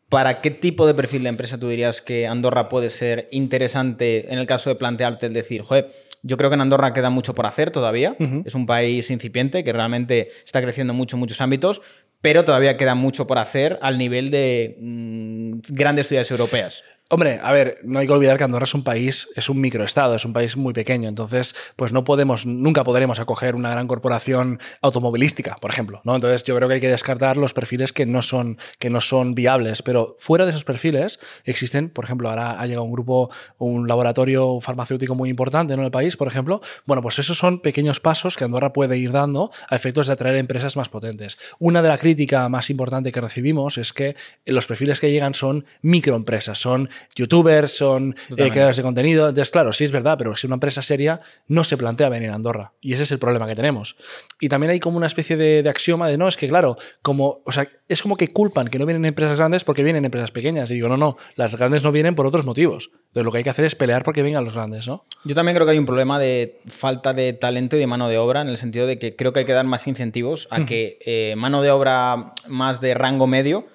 ¿para 0.10 0.42
qué 0.42 0.52
tipo 0.52 0.88
de 0.88 0.94
perfil 0.94 1.24
de 1.24 1.30
empresa 1.30 1.60
tú 1.60 1.70
dirías 1.70 2.02
que 2.02 2.28
Andorra 2.28 2.70
puede 2.70 2.90
ser 2.90 3.28
interesante 3.32 4.32
en 4.34 4.40
el 4.40 4.48
caso 4.48 4.70
de 4.70 4.76
plantearte 4.76 5.28
el 5.28 5.34
decir, 5.34 5.62
joder, 5.62 5.92
yo 6.24 6.38
creo 6.38 6.50
que 6.50 6.56
en 6.56 6.62
Andorra 6.62 6.94
queda 6.94 7.10
mucho 7.10 7.36
por 7.36 7.46
hacer 7.46 7.72
todavía. 7.72 8.16
Es 8.44 8.54
un 8.54 8.66
país 8.66 9.10
incipiente 9.10 9.64
que 9.64 9.72
realmente 9.72 10.30
está 10.46 10.62
creciendo 10.62 10.94
mucho 10.94 11.16
en 11.16 11.22
muchos 11.22 11.40
ámbitos, 11.40 11.82
pero 12.22 12.44
todavía 12.44 12.76
queda 12.76 12.96
mucho 12.96 13.26
por 13.26 13.38
hacer 13.38 13.80
al 13.82 13.98
nivel 13.98 14.30
de 14.30 14.76
mm, 14.80 15.60
grandes 15.70 16.08
ciudades 16.08 16.30
europeas. 16.32 16.84
Hombre, 17.12 17.40
a 17.42 17.52
ver, 17.52 17.80
no 17.84 17.98
hay 17.98 18.06
que 18.06 18.14
olvidar 18.14 18.38
que 18.38 18.44
Andorra 18.44 18.66
es 18.66 18.76
un 18.76 18.84
país, 18.84 19.30
es 19.36 19.50
un 19.50 19.60
microestado, 19.60 20.14
es 20.14 20.26
un 20.26 20.34
país 20.34 20.56
muy 20.56 20.74
pequeño, 20.74 21.10
entonces, 21.10 21.56
pues 21.76 21.92
no 21.92 22.04
podemos, 22.04 22.46
nunca 22.46 22.84
podremos 22.84 23.20
acoger 23.20 23.56
una 23.56 23.72
gran 23.72 23.88
corporación 23.88 24.60
automovilística, 24.84 25.56
por 25.56 25.72
ejemplo, 25.72 26.02
¿no? 26.04 26.14
Entonces, 26.14 26.44
yo 26.44 26.56
creo 26.56 26.68
que 26.68 26.76
hay 26.76 26.80
que 26.80 26.90
descartar 26.90 27.36
los 27.38 27.56
perfiles 27.56 27.94
que 27.94 28.06
no 28.06 28.22
son, 28.22 28.60
que 28.78 28.92
no 28.92 29.02
son 29.02 29.34
viables, 29.34 29.82
pero 29.82 30.18
fuera 30.20 30.46
de 30.46 30.52
esos 30.52 30.64
perfiles 30.66 31.20
existen, 31.46 31.90
por 31.90 32.06
ejemplo, 32.06 32.30
ahora 32.30 32.60
ha 32.60 32.68
llegado 32.68 32.84
un 32.84 32.92
grupo, 32.92 33.32
un 33.58 33.88
laboratorio 33.88 34.60
farmacéutico 34.60 35.16
muy 35.16 35.30
importante 35.30 35.74
en 35.74 35.80
el 35.80 35.90
país, 35.90 36.16
por 36.16 36.28
ejemplo, 36.28 36.62
bueno, 36.86 37.02
pues 37.02 37.18
esos 37.18 37.40
son 37.40 37.60
pequeños 37.60 38.00
pasos 38.00 38.38
que 38.38 38.44
Andorra 38.44 38.72
puede 38.72 39.00
ir 39.00 39.12
dando 39.12 39.50
a 39.68 39.76
efectos 39.76 40.06
de 40.06 40.14
atraer 40.14 40.36
empresas 40.36 40.78
más 40.78 40.90
potentes. 40.90 41.40
Una 41.58 41.82
de 41.82 41.90
la 41.90 41.98
crítica 41.98 42.48
más 42.50 42.70
importante 42.70 43.12
que 43.12 43.20
recibimos 43.20 43.80
es 43.80 43.94
que 43.94 44.16
los 44.46 44.68
perfiles 44.68 45.00
que 45.00 45.12
llegan 45.12 45.34
son 45.34 45.66
microempresas, 45.82 46.60
son 46.60 46.88
youtubers, 47.16 47.72
son 47.72 48.16
eh, 48.36 48.50
creadores 48.50 48.78
de 48.78 48.84
contenido. 48.84 49.30
Entonces, 49.30 49.52
claro, 49.52 49.72
sí 49.72 49.86
es 49.86 49.92
verdad, 49.92 50.18
pero 50.18 50.36
si 50.36 50.48
una 50.48 50.56
empresa 50.56 50.82
seria 50.82 51.22
no 51.48 51.64
se 51.64 51.78
plantea 51.78 52.10
venir 52.10 52.30
a 52.32 52.36
Andorra. 52.36 52.74
Y 52.82 52.94
ese 52.94 53.04
es 53.04 53.12
el 53.12 53.20
problema 53.20 53.48
que 53.48 53.56
tenemos. 53.56 53.96
Y 54.40 54.50
también 54.50 54.72
hay 54.72 54.80
como 54.80 54.98
una 54.98 55.08
especie 55.08 55.38
de, 55.38 55.68
axioma 55.70 56.08
de 56.08 56.18
no, 56.18 56.28
es 56.28 56.38
que 56.38 56.48
claro, 56.48 56.76
como, 57.02 57.42
o 57.46 57.52
sea, 57.52 57.68
es 57.88 58.02
como 58.02 58.16
que 58.16 58.30
culpan 58.30 58.68
que 58.68 58.80
no 58.80 58.86
vienen 58.86 59.06
empresas 59.06 59.38
grandes 59.38 59.64
porque 59.64 59.84
vienen 59.84 60.06
empresas 60.06 60.32
pequeñas. 60.32 60.72
Y 60.72 60.76
digo, 60.76 60.90
no, 60.90 60.98
no, 60.98 61.18
las 61.36 61.56
grandes 61.56 61.84
no 61.84 61.92
vienen 61.92 62.16
por 62.16 62.26
otros 62.26 62.46
motivos. 62.46 62.92
Entonces 63.08 63.26
lo 63.26 63.32
que 63.32 63.40
hay 63.40 63.44
que 63.44 63.50
hacer 63.50 63.66
es 63.66 63.76
pelear 63.76 64.04
porque 64.04 64.22
vengan 64.22 64.46
los 64.46 64.54
grandes, 64.54 64.88
¿no? 64.88 65.06
Yo 65.24 65.36
también 65.36 65.56
creo 65.56 65.66
que 65.66 65.72
hay 65.72 65.80
un 65.80 65.86
problema 65.86 66.20
de 66.20 66.62
falta 66.68 67.14
de 67.14 67.34
talento 67.34 67.76
y 67.76 67.80
de 67.80 67.88
mano 67.88 68.08
de 68.08 68.18
obra, 68.18 68.42
en 68.42 68.50
el 68.50 68.58
sentido 68.58 68.88
de 68.88 69.00
que 69.00 69.16
creo 69.16 69.34
que 69.34 69.40
hay 69.40 69.46
que 69.46 69.54
dar 69.54 69.66
más 69.66 69.88
incentivos 69.88 70.48
a 70.52 70.66
que 70.66 71.00
eh, 71.06 71.36
mano 71.38 71.62
de 71.62 71.72
obra 71.72 72.34
más 72.48 72.82
de 72.82 72.94
rango 72.94 73.28
medio 73.28 73.66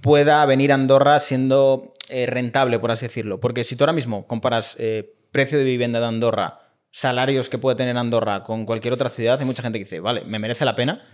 pueda 0.00 0.44
venir 0.44 0.72
a 0.72 0.74
Andorra 0.74 1.18
siendo 1.18 1.94
eh, 2.08 2.26
rentable, 2.26 2.78
por 2.78 2.90
así 2.90 3.06
decirlo. 3.06 3.40
Porque 3.40 3.64
si 3.64 3.76
tú 3.76 3.84
ahora 3.84 3.92
mismo 3.92 4.26
comparas 4.26 4.76
eh, 4.78 5.14
precio 5.32 5.58
de 5.58 5.64
vivienda 5.64 6.00
de 6.00 6.06
Andorra 6.06 6.60
salarios 6.96 7.50
que 7.50 7.58
puede 7.58 7.76
tener 7.76 7.94
Andorra 7.98 8.42
con 8.42 8.64
cualquier 8.64 8.94
otra 8.94 9.10
ciudad, 9.10 9.38
hay 9.38 9.44
mucha 9.44 9.62
gente 9.62 9.78
que 9.78 9.84
dice, 9.84 10.00
vale, 10.00 10.24
me 10.24 10.38
merece 10.38 10.64
la 10.64 10.74
pena. 10.74 11.04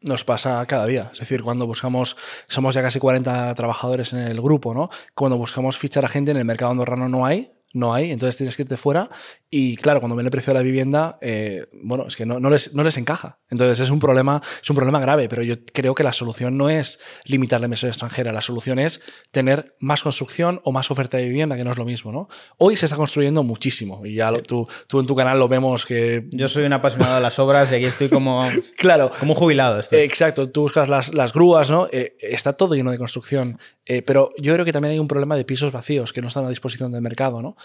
Nos 0.00 0.24
pasa 0.24 0.64
cada 0.66 0.86
día. 0.86 1.10
Es 1.12 1.18
decir, 1.18 1.42
cuando 1.42 1.66
buscamos, 1.66 2.16
somos 2.48 2.74
ya 2.74 2.80
casi 2.80 2.98
40 2.98 3.54
trabajadores 3.54 4.14
en 4.14 4.20
el 4.20 4.40
grupo, 4.40 4.72
¿no? 4.72 4.88
Cuando 5.14 5.36
buscamos 5.36 5.76
fichar 5.76 6.06
a 6.06 6.08
gente 6.08 6.30
en 6.30 6.38
el 6.38 6.46
mercado 6.46 6.70
andorrano 6.70 7.08
no 7.10 7.26
hay, 7.26 7.52
no 7.76 7.94
hay, 7.94 8.10
entonces 8.10 8.36
tienes 8.36 8.56
que 8.56 8.62
irte 8.62 8.76
fuera. 8.76 9.08
Y 9.50 9.76
claro, 9.76 10.00
cuando 10.00 10.16
viene 10.16 10.26
el 10.26 10.30
precio 10.32 10.52
de 10.52 10.58
la 10.58 10.62
vivienda, 10.64 11.18
eh, 11.20 11.66
bueno, 11.72 12.06
es 12.08 12.16
que 12.16 12.26
no, 12.26 12.40
no, 12.40 12.50
les, 12.50 12.74
no, 12.74 12.82
les, 12.82 12.96
encaja. 12.96 13.38
Entonces 13.48 13.78
es 13.80 13.90
un, 13.90 14.00
problema, 14.00 14.40
es 14.62 14.68
un 14.68 14.74
problema 14.76 14.98
grave, 14.98 15.28
pero 15.28 15.42
yo 15.42 15.54
creo 15.72 15.94
que 15.94 16.02
la 16.02 16.12
solución 16.12 16.56
no 16.56 16.68
es 16.68 16.98
limitar 17.24 17.60
la 17.60 17.66
inversión 17.66 17.88
extranjera, 17.90 18.32
la 18.32 18.40
solución 18.40 18.78
es 18.78 19.00
tener 19.30 19.76
más 19.78 20.02
construcción 20.02 20.60
o 20.64 20.72
más 20.72 20.90
oferta 20.90 21.16
de 21.18 21.26
vivienda, 21.26 21.56
que 21.56 21.64
no 21.64 21.70
es 21.72 21.78
lo 21.78 21.84
mismo, 21.84 22.10
¿no? 22.12 22.28
Hoy 22.58 22.76
se 22.76 22.86
está 22.86 22.96
construyendo 22.96 23.42
muchísimo 23.44 24.04
y 24.04 24.14
ya 24.16 24.28
Sí. 24.28 24.34
lo- 24.34 24.42
tú, 24.42 24.68
tú 24.88 25.00
en 25.00 25.06
tu 25.06 25.14
canal 25.14 25.38
lo 25.38 25.46
vemos 25.48 25.86
que... 25.86 26.26
Yo 26.32 26.48
soy 26.48 26.64
un 26.64 26.72
apasionado 26.72 27.16
de 27.16 27.20
las 27.20 27.38
obras 27.38 27.70
y 27.70 27.76
aquí 27.76 27.84
estoy 27.84 28.08
como, 28.08 28.42
Claro, 28.76 29.10
como 29.20 29.34
jubilado. 29.34 29.78
estoy. 29.78 30.00
Exacto, 30.00 30.48
tú 30.50 30.62
buscas 30.62 30.88
las, 30.88 31.14
las 31.14 31.32
grúas, 31.32 31.70
¿no? 31.70 31.88
Eh, 31.92 32.16
está 32.20 32.54
todo 32.54 32.74
lleno 32.74 32.90
de 32.90 32.98
construcción. 32.98 33.58
Eh, 33.84 34.02
pero 34.02 34.32
yo 34.38 34.52
creo 34.54 34.64
que 34.64 34.72
también 34.72 34.92
hay 34.92 34.98
un 34.98 35.06
problema 35.08 35.36
de 35.36 35.44
pisos 35.44 35.70
vacíos 35.70 36.12
que 36.12 36.20
no 36.20 36.28
están 36.28 36.44
a 36.44 36.48
disposición 36.48 36.90
del 36.90 37.02
mercado, 37.02 37.40
¿no? 37.42 37.56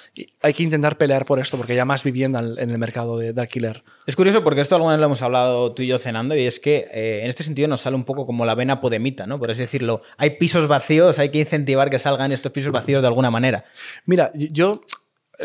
Hay 0.42 0.54
que 0.54 0.64
intentar 0.64 0.98
pelear 0.98 1.26
por 1.26 1.40
esto 1.40 1.58
porque 1.58 1.80
hay 1.80 1.86
más 1.86 2.04
vivienda 2.04 2.40
en 2.40 2.70
el 2.70 2.78
mercado 2.78 3.18
de, 3.18 3.34
de 3.34 3.42
alquiler. 3.42 3.84
Es 4.06 4.16
curioso 4.16 4.44
porque 4.44 4.62
esto 4.62 4.76
alguna 4.76 4.94
vez 4.94 5.00
lo 5.00 5.06
hemos 5.06 5.22
hablado 5.22 5.74
tú 5.74 5.84
y 5.84 5.88
yo 5.88 6.00
cenando 6.00 6.36
y 6.36 6.46
es 6.46 6.60
que 6.60 6.88
eh, 6.92 7.22
en 7.24 7.30
este 7.30 7.44
sentido 7.44 7.68
nos 7.68 7.82
sale 7.82 7.96
un 7.96 8.04
poco 8.04 8.26
como 8.26 8.46
la 8.46 8.56
vena 8.56 8.82
podemita, 8.82 9.28
¿no? 9.28 9.36
Por 9.36 9.52
así 9.52 9.62
decirlo. 9.62 10.02
Hay 10.18 10.32
pisos 10.32 10.68
vacíos, 10.68 11.20
hay 11.20 11.30
que 11.30 11.40
incentivar 11.40 11.90
que 11.90 12.00
salgan 12.00 12.32
estos 12.32 12.52
pisos 12.52 12.72
vacíos 12.72 13.02
de 13.02 13.08
alguna 13.08 13.32
manera. 13.32 13.64
Mira, 14.06 14.32
yo 14.34 14.82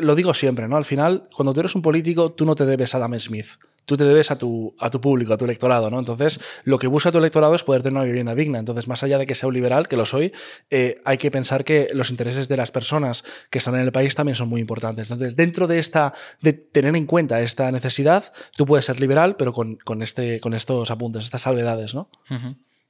lo 0.00 0.14
digo 0.14 0.34
siempre, 0.34 0.68
¿no? 0.68 0.76
Al 0.76 0.84
final, 0.84 1.28
cuando 1.34 1.52
tú 1.52 1.60
eres 1.60 1.74
un 1.74 1.82
político, 1.82 2.32
tú 2.32 2.44
no 2.44 2.54
te 2.54 2.66
debes 2.66 2.94
a 2.94 2.98
Adam 2.98 3.18
Smith. 3.18 3.46
Tú 3.86 3.96
te 3.96 4.04
debes 4.04 4.30
a 4.30 4.36
tu, 4.36 4.74
a 4.78 4.90
tu 4.90 5.00
público, 5.00 5.32
a 5.32 5.36
tu 5.36 5.46
electorado, 5.46 5.90
¿no? 5.90 5.98
Entonces, 5.98 6.38
lo 6.64 6.78
que 6.78 6.86
busca 6.86 7.10
tu 7.10 7.18
electorado 7.18 7.54
es 7.54 7.62
poder 7.62 7.82
tener 7.82 7.96
una 7.96 8.04
vivienda 8.04 8.34
digna. 8.34 8.58
Entonces, 8.58 8.88
más 8.88 9.02
allá 9.02 9.16
de 9.16 9.26
que 9.26 9.34
sea 9.34 9.48
un 9.48 9.54
liberal, 9.54 9.88
que 9.88 9.96
lo 9.96 10.04
soy, 10.04 10.32
eh, 10.70 11.00
hay 11.04 11.16
que 11.16 11.30
pensar 11.30 11.64
que 11.64 11.88
los 11.94 12.10
intereses 12.10 12.48
de 12.48 12.56
las 12.56 12.70
personas 12.70 13.24
que 13.48 13.58
están 13.58 13.74
en 13.76 13.80
el 13.80 13.92
país 13.92 14.14
también 14.14 14.34
son 14.34 14.48
muy 14.48 14.60
importantes. 14.60 15.10
Entonces, 15.10 15.36
dentro 15.36 15.66
de 15.66 15.78
esta, 15.78 16.12
de 16.42 16.52
tener 16.52 16.94
en 16.96 17.06
cuenta 17.06 17.40
esta 17.40 17.72
necesidad, 17.72 18.24
tú 18.56 18.66
puedes 18.66 18.84
ser 18.84 19.00
liberal, 19.00 19.36
pero 19.36 19.52
con, 19.52 19.76
con 19.76 20.02
este, 20.02 20.40
con 20.40 20.52
estos 20.52 20.90
apuntes, 20.90 21.24
estas 21.24 21.42
salvedades, 21.42 21.94
¿no? 21.94 22.10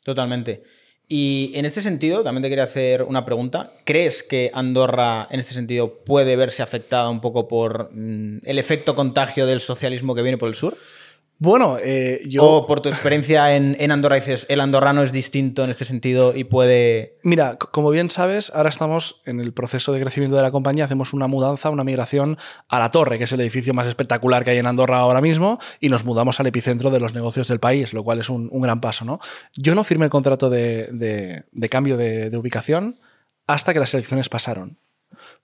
Totalmente. 0.03 0.63
Y 1.09 1.53
en 1.55 1.67
este 1.67 1.83
sentido, 1.83 2.25
también 2.25 2.43
te 2.43 2.49
quería 2.49 2.65
hacer 2.65 3.05
una 3.05 3.25
pregunta. 3.25 3.73
¿Crees 3.85 4.25
que 4.25 4.51
Andorra, 4.53 5.29
en 5.31 5.39
este 5.39 5.55
sentido, 5.55 5.99
puede 6.05 6.35
verse 6.35 6.63
afectada 6.63 7.09
un 7.11 7.21
poco 7.21 7.47
por 7.47 7.91
mm, 7.93 8.39
el 8.45 8.59
efecto 8.59 8.97
contagio 8.97 9.47
del 9.47 9.61
socialismo 9.61 10.17
que 10.17 10.23
viene 10.23 10.39
por 10.39 10.49
el 10.49 10.57
sur? 10.57 10.77
Bueno, 11.39 11.77
eh, 11.83 12.23
yo... 12.27 12.45
¿O 12.45 12.67
por 12.67 12.81
tu 12.81 12.89
experiencia 12.89 13.55
en, 13.57 13.77
en 13.79 13.91
Andorra 13.91 14.17
dices, 14.17 14.47
el 14.49 14.59
andorrano 14.61 15.03
es 15.03 15.13
distinto 15.13 15.65
en 15.65 15.71
este 15.71 15.85
sentido 15.85 16.35
y 16.35 16.45
puede... 16.45 17.19
Mira, 17.23 17.57
como 17.59 17.91
bien 17.91 18.09
sabes, 18.09 18.51
ahora 18.55 18.71
estamos 18.71 19.21
en 19.27 19.41
el 19.41 19.53
proceso 19.53 19.93
de 19.93 20.01
crecimiento 20.01 20.37
de 20.37 20.43
la 20.43 20.51
compañía, 20.51 20.87
hacemos 20.87 21.13
una 21.13 21.27
mudanza, 21.27 21.69
una 21.69 21.85
migración 21.85 22.39
a 22.69 22.79
la 22.79 22.91
Torre, 22.91 23.19
que 23.19 23.25
es 23.25 23.33
el 23.33 23.41
edificio 23.43 23.75
más 23.75 23.87
espectacular 23.87 24.45
que 24.45 24.53
hay 24.53 24.59
en 24.59 24.67
Andorra 24.67 24.99
ahora 24.99 25.21
mismo, 25.21 25.59
y 25.79 25.91
nos 25.91 26.07
mudamos 26.07 26.41
al 26.41 26.47
epicentro 26.47 26.91
de 26.91 27.01
los 27.01 27.15
negocios 27.15 27.49
del 27.49 27.61
país, 27.61 27.93
lo 27.93 28.03
cual 28.03 28.19
es 28.21 28.31
un, 28.31 28.49
un 28.51 28.63
gran 28.63 28.81
paso. 28.81 29.05
¿no? 29.05 29.21
Yo 29.55 29.75
no 29.75 29.85
firmé 29.85 30.07
el 30.07 30.11
contrato 30.11 30.49
de, 30.49 30.89
de- 30.93 31.45
de 31.53 31.69
cambio 31.69 31.99
de, 31.99 32.31
de 32.31 32.37
ubicación 32.39 32.99
hasta 33.47 33.75
que 33.75 33.81
las 33.81 33.93
elecciones 33.93 34.31
pasaron. 34.31 34.79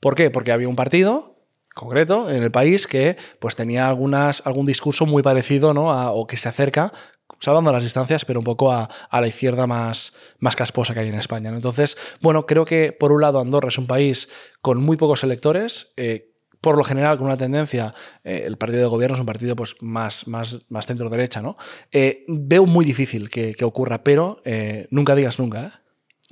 ¿Por 0.00 0.14
qué? 0.14 0.30
Porque 0.30 0.52
había 0.52 0.68
un 0.68 0.76
partido 0.76 1.36
concreto 1.74 2.30
en 2.30 2.42
el 2.42 2.50
país 2.50 2.86
que 2.86 3.16
pues 3.38 3.56
tenía 3.56 3.88
algunas, 3.88 4.42
algún 4.46 4.66
discurso 4.66 5.06
muy 5.06 5.22
parecido 5.22 5.74
¿no? 5.74 6.12
o 6.12 6.26
que 6.26 6.36
se 6.36 6.48
acerca 6.48 6.92
salvando 7.40 7.72
las 7.72 7.82
distancias, 7.82 8.24
pero 8.24 8.38
un 8.38 8.44
poco 8.44 8.70
a, 8.70 8.88
a 9.10 9.20
la 9.20 9.26
izquierda 9.26 9.66
más, 9.66 10.12
más 10.38 10.54
casposa 10.54 10.94
que 10.94 11.00
hay 11.00 11.08
en 11.08 11.16
España. 11.16 11.50
Entonces, 11.50 11.96
bueno, 12.20 12.46
creo 12.46 12.64
que 12.64 12.92
por 12.92 13.10
un 13.10 13.20
lado 13.20 13.40
Andorra 13.40 13.68
es 13.68 13.78
un 13.78 13.88
país 13.88 14.28
con 14.60 14.80
muy 14.80 14.96
pocos 14.96 15.24
electores. 15.24 15.92
eh, 15.96 16.32
por 16.62 16.76
lo 16.76 16.84
general, 16.84 17.18
con 17.18 17.26
una 17.26 17.36
tendencia, 17.36 17.92
eh, 18.22 18.44
el 18.46 18.56
partido 18.56 18.82
de 18.82 18.86
gobierno 18.86 19.14
es 19.16 19.20
un 19.20 19.26
partido 19.26 19.56
pues, 19.56 19.74
más, 19.80 20.28
más, 20.28 20.64
más 20.68 20.86
centro-derecha. 20.86 21.42
¿no? 21.42 21.56
Eh, 21.90 22.24
veo 22.28 22.66
muy 22.66 22.84
difícil 22.84 23.28
que, 23.28 23.52
que 23.54 23.64
ocurra, 23.64 24.04
pero 24.04 24.36
eh, 24.44 24.86
nunca 24.90 25.16
digas 25.16 25.40
nunca. 25.40 25.81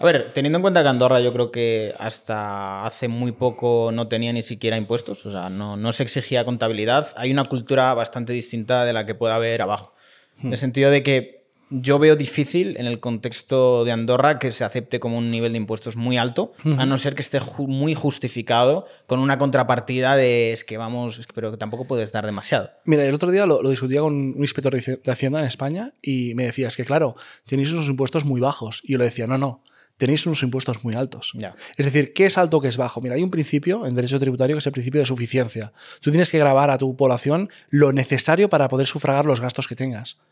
A 0.00 0.04
ver, 0.06 0.32
teniendo 0.32 0.56
en 0.58 0.62
cuenta 0.62 0.82
que 0.82 0.88
Andorra 0.88 1.20
yo 1.20 1.30
creo 1.32 1.50
que 1.50 1.94
hasta 1.98 2.86
hace 2.86 3.06
muy 3.08 3.32
poco 3.32 3.90
no 3.92 4.08
tenía 4.08 4.32
ni 4.32 4.42
siquiera 4.42 4.78
impuestos, 4.78 5.26
o 5.26 5.30
sea, 5.30 5.50
no, 5.50 5.76
no 5.76 5.92
se 5.92 6.02
exigía 6.02 6.44
contabilidad, 6.46 7.08
hay 7.16 7.30
una 7.30 7.44
cultura 7.44 7.92
bastante 7.92 8.32
distinta 8.32 8.86
de 8.86 8.94
la 8.94 9.04
que 9.04 9.14
puede 9.14 9.34
haber 9.34 9.60
abajo. 9.60 9.94
En 10.42 10.52
el 10.52 10.58
sentido 10.58 10.90
de 10.90 11.02
que 11.02 11.40
yo 11.68 11.98
veo 11.98 12.16
difícil 12.16 12.76
en 12.78 12.86
el 12.86 12.98
contexto 12.98 13.84
de 13.84 13.92
Andorra 13.92 14.38
que 14.38 14.50
se 14.52 14.64
acepte 14.64 14.98
como 15.00 15.18
un 15.18 15.30
nivel 15.30 15.52
de 15.52 15.58
impuestos 15.58 15.96
muy 15.96 16.16
alto, 16.16 16.52
a 16.64 16.86
no 16.86 16.96
ser 16.96 17.14
que 17.14 17.20
esté 17.20 17.38
ju- 17.38 17.68
muy 17.68 17.94
justificado 17.94 18.86
con 19.06 19.20
una 19.20 19.36
contrapartida 19.38 20.16
de 20.16 20.52
es 20.52 20.64
que 20.64 20.78
vamos, 20.78 21.18
es 21.18 21.26
que- 21.26 21.34
pero 21.34 21.50
que 21.50 21.58
tampoco 21.58 21.84
puedes 21.86 22.10
dar 22.10 22.24
demasiado. 22.24 22.70
Mira, 22.86 23.04
el 23.04 23.14
otro 23.14 23.30
día 23.30 23.44
lo, 23.44 23.62
lo 23.62 23.68
discutía 23.68 24.00
con 24.00 24.14
un 24.14 24.34
inspector 24.38 24.74
de 24.74 24.96
de 25.04 25.12
Hacienda 25.12 25.40
en 25.40 25.44
España 25.46 25.92
y 26.00 26.34
me 26.36 26.44
decía, 26.46 26.68
es 26.68 26.76
que 26.78 26.86
claro, 26.86 27.14
tenéis 27.44 27.70
unos 27.70 27.86
impuestos 27.86 28.24
muy 28.24 28.40
bajos. 28.40 28.80
Y 28.82 28.92
yo 28.92 28.98
le 28.98 29.04
decía, 29.04 29.26
no, 29.26 29.36
no, 29.38 29.62
tenéis 30.00 30.24
unos 30.24 30.42
impuestos 30.42 30.82
muy 30.82 30.94
altos. 30.94 31.32
Es 31.76 31.84
decir, 31.84 32.14
¿qué 32.14 32.24
es 32.24 32.38
alto, 32.38 32.58
qué 32.60 32.68
es 32.68 32.78
bajo? 32.78 33.02
Mira, 33.02 33.16
hay 33.16 33.22
un 33.22 33.30
principio 33.30 33.84
en 33.86 33.94
derecho 33.94 34.18
tributario 34.18 34.56
que 34.56 34.60
es 34.60 34.66
el 34.66 34.72
principio 34.72 34.98
de 34.98 35.06
suficiencia. 35.06 35.72
Tú 36.00 36.10
tienes 36.10 36.30
que 36.30 36.38
grabar 36.38 36.70
a 36.70 36.78
tu 36.78 36.96
población 36.96 37.50
lo 37.68 37.92
necesario 37.92 38.48
para 38.48 38.66
poder 38.68 38.86
sufragar 38.86 39.26
los 39.26 39.42
gastos 39.42 39.68
que 39.68 39.76
tengas. 39.76 40.22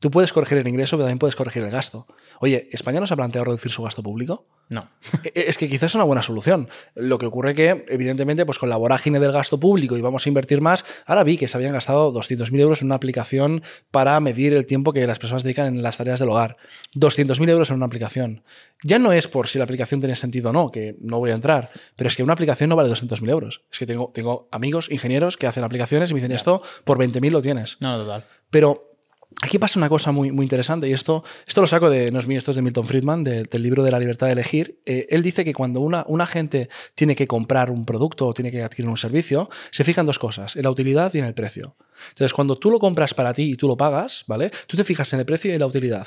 Tú 0.00 0.10
puedes 0.10 0.32
corregir 0.32 0.58
el 0.58 0.68
ingreso, 0.68 0.96
pero 0.96 1.04
también 1.04 1.18
puedes 1.18 1.36
corregir 1.36 1.62
el 1.62 1.70
gasto. 1.70 2.06
Oye, 2.40 2.68
¿España 2.72 3.00
no 3.00 3.06
se 3.06 3.14
ha 3.14 3.16
planteado 3.16 3.46
reducir 3.46 3.72
su 3.72 3.82
gasto 3.82 4.02
público? 4.02 4.46
No. 4.68 4.90
E- 5.34 5.44
Es 5.48 5.56
que 5.58 5.68
quizás 5.68 5.92
es 5.92 5.94
una 5.94 6.04
buena 6.04 6.22
solución. 6.22 6.68
Lo 6.94 7.16
que 7.18 7.24
ocurre 7.26 7.54
que, 7.54 7.84
evidentemente, 7.88 8.44
pues 8.44 8.58
con 8.58 8.68
la 8.68 8.76
vorágine 8.76 9.20
del 9.20 9.32
gasto 9.32 9.58
público 9.58 9.96
y 9.96 10.02
vamos 10.02 10.26
a 10.26 10.28
invertir 10.28 10.60
más, 10.60 10.84
ahora 11.06 11.24
vi 11.24 11.38
que 11.38 11.48
se 11.48 11.56
habían 11.56 11.72
gastado 11.72 12.12
200.000 12.12 12.60
euros 12.60 12.82
en 12.82 12.88
una 12.88 12.96
aplicación 12.96 13.62
para 13.90 14.20
medir 14.20 14.52
el 14.52 14.66
tiempo 14.66 14.92
que 14.92 15.06
las 15.06 15.18
personas 15.18 15.42
dedican 15.44 15.66
en 15.68 15.82
las 15.82 15.96
tareas 15.96 16.20
del 16.20 16.28
hogar. 16.28 16.56
200.000 16.94 17.48
euros 17.48 17.70
en 17.70 17.76
una 17.76 17.86
aplicación. 17.86 18.42
Ya 18.82 18.98
no 18.98 19.12
es 19.12 19.28
por 19.28 19.48
si 19.48 19.56
la 19.58 19.64
aplicación 19.64 20.00
tiene 20.00 20.14
sentido 20.16 20.50
o 20.50 20.52
no, 20.52 20.70
que 20.70 20.96
no 21.00 21.18
voy 21.18 21.30
a 21.30 21.34
entrar, 21.34 21.68
pero 21.96 22.08
es 22.08 22.16
que 22.16 22.22
una 22.22 22.34
aplicación 22.34 22.68
no 22.68 22.76
vale 22.76 22.90
200.000 22.90 23.30
euros. 23.30 23.62
Es 23.72 23.78
que 23.78 23.86
tengo, 23.86 24.10
tengo 24.12 24.48
amigos, 24.52 24.90
ingenieros, 24.90 25.36
que 25.38 25.46
hacen 25.46 25.64
aplicaciones 25.64 26.10
y 26.10 26.14
me 26.14 26.20
dicen 26.20 26.32
esto, 26.32 26.60
por 26.84 26.98
20.000 26.98 27.30
lo 27.30 27.40
tienes. 27.40 27.78
No, 27.80 27.92
no, 27.96 28.02
total. 28.04 28.24
Pero 28.50 28.95
aquí 29.42 29.58
pasa 29.58 29.78
una 29.78 29.88
cosa 29.88 30.12
muy, 30.12 30.32
muy 30.32 30.44
interesante 30.44 30.88
y 30.88 30.92
esto, 30.92 31.22
esto 31.46 31.60
lo 31.60 31.66
saco 31.66 31.90
de, 31.90 32.10
no 32.10 32.18
es 32.18 32.26
mío, 32.26 32.38
esto 32.38 32.50
es 32.52 32.56
de 32.56 32.62
Milton 32.62 32.86
Friedman, 32.86 33.22
de- 33.24 33.42
del 33.44 33.62
libro 33.62 33.82
de 33.82 33.90
la 33.90 33.98
libertad 33.98 34.26
de 34.26 34.32
elegir. 34.32 34.80
Eh, 34.86 35.06
él 35.10 35.22
dice 35.22 35.44
que 35.44 35.52
cuando 35.52 35.80
una, 35.80 36.04
una 36.08 36.26
gente 36.26 36.68
tiene 36.94 37.14
que 37.14 37.26
comprar 37.26 37.70
un 37.70 37.84
producto 37.84 38.26
o 38.26 38.32
tiene 38.34 38.50
que 38.50 38.62
adquirir 38.62 38.88
un 38.88 38.96
servicio, 38.96 39.48
se 39.70 39.84
fijan 39.84 40.06
dos 40.06 40.18
cosas, 40.18 40.56
en 40.56 40.62
la 40.62 40.70
utilidad 40.70 41.12
y 41.14 41.18
en 41.18 41.24
el 41.24 41.34
precio. 41.34 41.76
Entonces, 42.08 42.32
cuando 42.32 42.56
tú 42.56 42.70
lo 42.70 42.78
compras 42.78 43.14
para 43.14 43.32
ti 43.34 43.52
y 43.52 43.56
tú 43.56 43.68
lo 43.68 43.76
pagas, 43.76 44.24
¿vale? 44.26 44.50
Tú 44.66 44.76
te 44.76 44.84
fijas 44.84 45.12
en 45.12 45.20
el 45.20 45.26
precio 45.26 45.50
y 45.50 45.54
en 45.54 45.60
la 45.60 45.66
utilidad. 45.66 46.06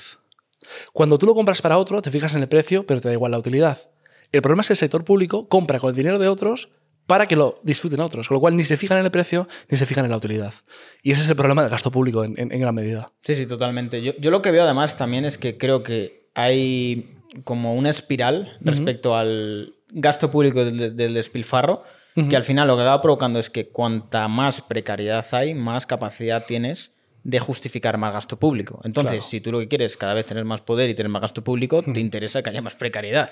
Cuando 0.94 1.18
tú 1.18 1.26
lo 1.26 1.34
compras 1.36 1.62
para 1.62 1.78
otro, 1.78 2.02
te 2.02 2.12
fijas 2.12 2.34
en 2.36 2.42
el 2.42 2.48
precio, 2.50 2.86
pero 2.86 3.00
te 3.02 3.08
da 3.08 3.14
igual 3.14 3.32
la 3.32 3.40
utilidad. 3.40 3.90
El 4.32 4.42
problema 4.42 4.62
es 4.62 4.68
que 4.68 4.74
el 4.74 4.78
sector 4.78 5.04
público 5.04 5.48
compra 5.48 5.80
con 5.80 5.90
el 5.90 5.96
dinero 5.96 6.20
de 6.20 6.28
otros 6.28 6.70
para 7.10 7.26
que 7.28 7.36
lo 7.36 7.60
disfruten 7.64 8.00
otros, 8.02 8.28
con 8.28 8.36
lo 8.36 8.40
cual 8.42 8.56
ni 8.56 8.64
se 8.64 8.78
fijan 8.78 9.00
en 9.00 9.06
el 9.06 9.10
precio 9.12 9.48
ni 9.68 9.78
se 9.78 9.86
fijan 9.88 10.06
en 10.06 10.12
la 10.12 10.18
utilidad. 10.18 10.54
Y 11.02 11.12
ese 11.12 11.24
es 11.24 11.30
el 11.30 11.36
problema 11.36 11.64
del 11.64 11.72
gasto 11.72 11.90
público 11.92 12.24
en, 12.24 12.36
en- 12.40 12.52
en 12.54 12.60
gran 12.62 12.76
medida. 12.76 13.12
Sí, 13.24 13.34
sí, 13.36 13.48
totalmente. 13.48 14.02
Yo, 14.04 14.14
yo 14.20 14.30
lo 14.30 14.42
que 14.44 14.52
veo 14.52 14.64
además 14.64 14.96
también 14.96 15.26
es 15.26 15.40
que 15.40 15.58
creo 15.58 15.82
que 15.82 16.30
hay 16.36 17.16
como 17.44 17.74
una 17.74 17.90
espiral 17.90 18.58
respecto 18.62 19.16
al 19.16 19.74
gasto 19.90 20.30
público 20.30 20.64
del, 20.64 20.96
del 20.96 21.14
despilfarro, 21.16 21.84
que 22.30 22.36
al 22.36 22.44
final 22.44 22.68
lo 22.68 22.76
que 22.76 22.82
acaba 22.84 23.02
provocando 23.02 23.40
es 23.40 23.50
que 23.50 23.70
cuanta 23.70 24.28
más 24.28 24.62
precariedad 24.62 25.26
hay, 25.32 25.54
más 25.56 25.86
capacidad 25.86 26.46
tienes 26.46 26.92
de 27.24 27.40
justificar 27.40 27.98
más 27.98 28.14
gasto 28.14 28.38
público. 28.38 28.82
Entonces, 28.84 29.12
Claro. 29.12 29.30
si 29.30 29.42
tú 29.42 29.52
lo 29.52 29.60
que 29.60 29.68
quieres 29.68 29.94
es 29.94 29.98
cada 29.98 30.14
vez 30.14 30.26
tener 30.26 30.44
más 30.46 30.62
poder 30.62 30.90
y 30.90 30.96
tener 30.96 31.10
más 31.10 31.22
gasto 31.22 31.44
público, 31.44 31.82
te 31.82 32.00
interesa 32.00 32.42
que 32.44 32.50
haya 32.50 32.62
más 32.62 32.76
precariedad. 32.76 33.32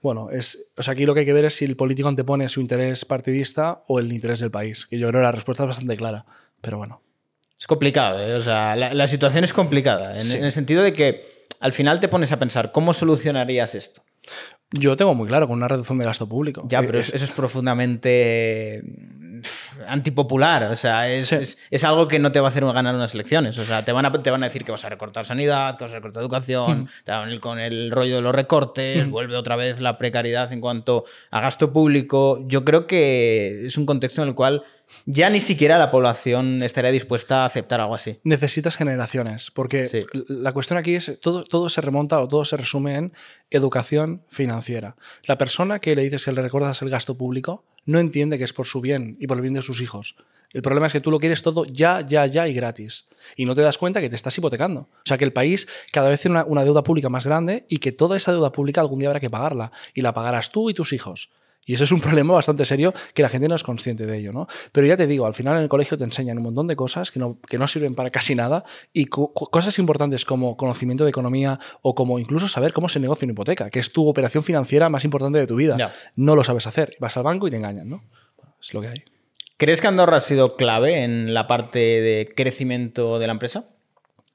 Bueno, 0.00 0.30
es, 0.30 0.72
o 0.76 0.82
sea, 0.82 0.92
aquí 0.92 1.06
lo 1.06 1.14
que 1.14 1.20
hay 1.20 1.26
que 1.26 1.32
ver 1.32 1.44
es 1.44 1.54
si 1.54 1.64
el 1.64 1.76
político 1.76 2.08
antepone 2.08 2.48
su 2.48 2.60
interés 2.60 3.04
partidista 3.04 3.82
o 3.88 3.98
el 3.98 4.12
interés 4.12 4.40
del 4.40 4.50
país, 4.50 4.86
que 4.86 4.98
yo 4.98 5.08
creo 5.08 5.20
que 5.20 5.24
la 5.24 5.32
respuesta 5.32 5.64
es 5.64 5.68
bastante 5.68 5.96
clara, 5.96 6.24
pero 6.60 6.78
bueno. 6.78 7.02
Es 7.58 7.66
complicado, 7.66 8.20
¿eh? 8.20 8.34
O 8.34 8.42
sea, 8.42 8.74
la, 8.76 8.92
la 8.94 9.06
situación 9.08 9.44
es 9.44 9.52
complicada, 9.52 10.12
en, 10.14 10.20
Sí. 10.20 10.36
en 10.36 10.44
el 10.44 10.52
sentido 10.52 10.82
de 10.82 10.92
que 10.92 11.44
al 11.60 11.72
final 11.72 12.00
te 12.00 12.08
pones 12.08 12.32
a 12.32 12.38
pensar, 12.38 12.72
¿cómo 12.72 12.92
solucionarías 12.92 13.74
esto? 13.74 14.02
Yo 14.72 14.96
tengo 14.96 15.14
muy 15.14 15.28
claro 15.28 15.46
con 15.46 15.58
una 15.58 15.68
reducción 15.68 15.98
de 15.98 16.04
gasto 16.04 16.28
público. 16.28 16.64
Ya, 16.68 16.80
Eh, 16.80 16.84
pero 16.86 16.98
es- 16.98 17.12
eso 17.14 17.24
es 17.24 17.30
profundamente 17.30 18.82
antipopular. 19.88 20.64
O 20.64 20.76
sea, 20.76 21.08
es, 21.08 21.28
Sí. 21.28 21.34
es- 21.36 21.58
es 21.70 21.84
algo 21.84 22.08
que 22.08 22.18
no 22.18 22.32
te 22.32 22.40
va 22.40 22.48
a 22.48 22.50
hacer 22.50 22.64
ganar 22.64 22.94
unas 22.94 23.14
elecciones. 23.14 23.58
O 23.58 23.64
sea, 23.64 23.84
te 23.84 23.92
van, 23.92 24.06
a, 24.06 24.12
te 24.22 24.30
van 24.30 24.42
a 24.42 24.46
decir 24.46 24.64
que 24.64 24.72
vas 24.72 24.84
a 24.84 24.88
recortar 24.88 25.24
sanidad, 25.24 25.76
que 25.78 25.84
vas 25.84 25.92
a 25.92 25.96
recortar 25.96 26.22
educación, 26.22 26.88
te 27.04 27.12
van 27.12 27.22
a 27.22 27.24
venir 27.26 27.40
con 27.40 27.58
el 27.58 27.90
rollo 27.90 28.16
de 28.16 28.22
los 28.22 28.34
recortes, 28.34 29.08
vuelve 29.08 29.36
otra 29.36 29.56
vez 29.56 29.80
la 29.80 29.98
precariedad 29.98 30.52
en 30.52 30.60
cuanto 30.60 31.04
a 31.30 31.40
gasto 31.40 31.72
público. 31.72 32.44
Yo 32.46 32.64
creo 32.64 32.86
que 32.86 33.66
es 33.66 33.76
un 33.76 33.86
contexto 33.86 34.22
en 34.22 34.28
el 34.28 34.34
cual 34.34 34.62
ya 35.06 35.30
ni 35.30 35.40
siquiera 35.40 35.78
la 35.78 35.90
población 35.90 36.56
estaría 36.62 36.90
dispuesta 36.90 37.42
a 37.42 37.46
aceptar 37.46 37.80
algo 37.80 37.94
así. 37.94 38.18
Necesitas 38.24 38.76
generaciones, 38.76 39.50
porque 39.50 39.86
Sí. 39.86 40.00
la 40.28 40.52
cuestión 40.52 40.78
aquí 40.78 40.94
es, 40.96 41.18
todo, 41.20 41.44
todo 41.44 41.70
se 41.70 41.80
remonta 41.80 42.20
o 42.20 42.28
todo 42.28 42.44
se 42.44 42.58
resume 42.58 42.96
en 42.96 43.12
educación 43.50 44.22
financiera. 44.28 44.96
La 45.24 45.38
persona 45.38 45.78
que 45.78 45.94
le 45.94 46.02
dices 46.02 46.24
que 46.24 46.32
le 46.32 46.42
recuerdas 46.42 46.82
el 46.82 46.90
gasto 46.90 47.16
público 47.16 47.64
no 47.84 47.98
entiende 47.98 48.38
que 48.38 48.44
es 48.44 48.52
por 48.52 48.66
su 48.66 48.80
bien 48.80 49.16
y 49.20 49.26
por 49.26 49.36
el 49.36 49.42
bien 49.42 49.54
de 49.54 49.62
sus 49.62 49.80
hijos. 49.80 50.16
El 50.52 50.62
problema 50.62 50.86
es 50.86 50.92
que 50.92 51.00
tú 51.00 51.10
lo 51.10 51.18
quieres 51.18 51.42
todo 51.42 51.64
ya, 51.64 52.02
ya, 52.02 52.26
ya 52.26 52.46
y 52.46 52.52
gratis. 52.52 53.06
Y 53.36 53.46
no 53.46 53.54
te 53.54 53.62
das 53.62 53.78
cuenta 53.78 54.00
que 54.00 54.10
te 54.10 54.16
estás 54.16 54.36
hipotecando. 54.36 54.80
O 54.80 55.02
sea, 55.04 55.16
que 55.16 55.24
el 55.24 55.32
país 55.32 55.66
cada 55.92 56.10
vez 56.10 56.20
tiene 56.20 56.36
una, 56.36 56.44
una 56.44 56.64
deuda 56.64 56.82
pública 56.82 57.08
más 57.08 57.26
grande 57.26 57.64
y 57.68 57.78
que 57.78 57.90
toda 57.90 58.16
esa 58.16 58.32
deuda 58.32 58.52
pública 58.52 58.82
algún 58.82 58.98
día 58.98 59.08
habrá 59.08 59.20
que 59.20 59.30
pagarla. 59.30 59.72
Y 59.94 60.02
la 60.02 60.12
pagarás 60.12 60.52
tú 60.52 60.68
y 60.68 60.74
tus 60.74 60.92
hijos. 60.92 61.30
Y 61.64 61.74
eso 61.74 61.84
es 61.84 61.92
un 61.92 62.00
problema 62.02 62.34
bastante 62.34 62.64
serio 62.64 62.92
que 63.14 63.22
la 63.22 63.28
gente 63.28 63.48
no 63.48 63.54
es 63.54 63.62
consciente 63.62 64.04
de 64.06 64.18
ello, 64.18 64.32
¿no? 64.32 64.46
Pero 64.72 64.86
ya 64.86 64.96
te 64.96 65.06
digo, 65.06 65.26
al 65.26 65.34
final 65.34 65.56
en 65.56 65.62
el 65.62 65.68
colegio 65.68 65.96
te 65.96 66.04
enseñan 66.04 66.38
un 66.38 66.44
montón 66.44 66.66
de 66.66 66.74
cosas 66.76 67.10
que 67.10 67.18
no, 67.20 67.38
que 67.48 67.58
no 67.58 67.66
sirven 67.68 67.94
para 67.94 68.10
casi 68.10 68.34
nada 68.34 68.64
y 68.92 69.04
co- 69.06 69.32
co- 69.32 69.46
cosas 69.46 69.78
importantes 69.78 70.24
como 70.24 70.56
conocimiento 70.56 71.04
de 71.04 71.10
economía 71.10 71.58
o 71.82 71.94
como 71.94 72.18
incluso 72.18 72.48
saber 72.48 72.72
cómo 72.72 72.88
se 72.88 72.98
negocia 73.00 73.26
una 73.26 73.32
hipoteca, 73.32 73.70
que 73.70 73.78
es 73.78 73.92
tu 73.92 74.08
operación 74.08 74.42
financiera 74.44 74.88
más 74.88 75.04
importante 75.04 75.38
de 75.38 75.46
tu 75.46 75.56
vida. 75.56 75.76
Ya. 75.78 75.92
No 76.16 76.34
lo 76.36 76.42
sabes 76.44 76.66
hacer. 76.66 76.96
Vas 77.00 77.16
al 77.16 77.22
banco 77.22 77.46
y 77.46 77.50
te 77.50 77.56
engañan, 77.58 77.88
¿no? 77.88 78.02
Es 78.60 78.74
lo 78.74 78.80
que 78.80 78.88
hay. 78.88 79.04
¿Crees 79.56 79.80
que 79.80 79.86
Andorra 79.86 80.16
ha 80.16 80.20
sido 80.20 80.56
clave 80.56 81.04
en 81.04 81.32
la 81.34 81.46
parte 81.46 81.78
de 81.78 82.28
crecimiento 82.34 83.20
de 83.20 83.26
la 83.28 83.32
empresa? 83.34 83.66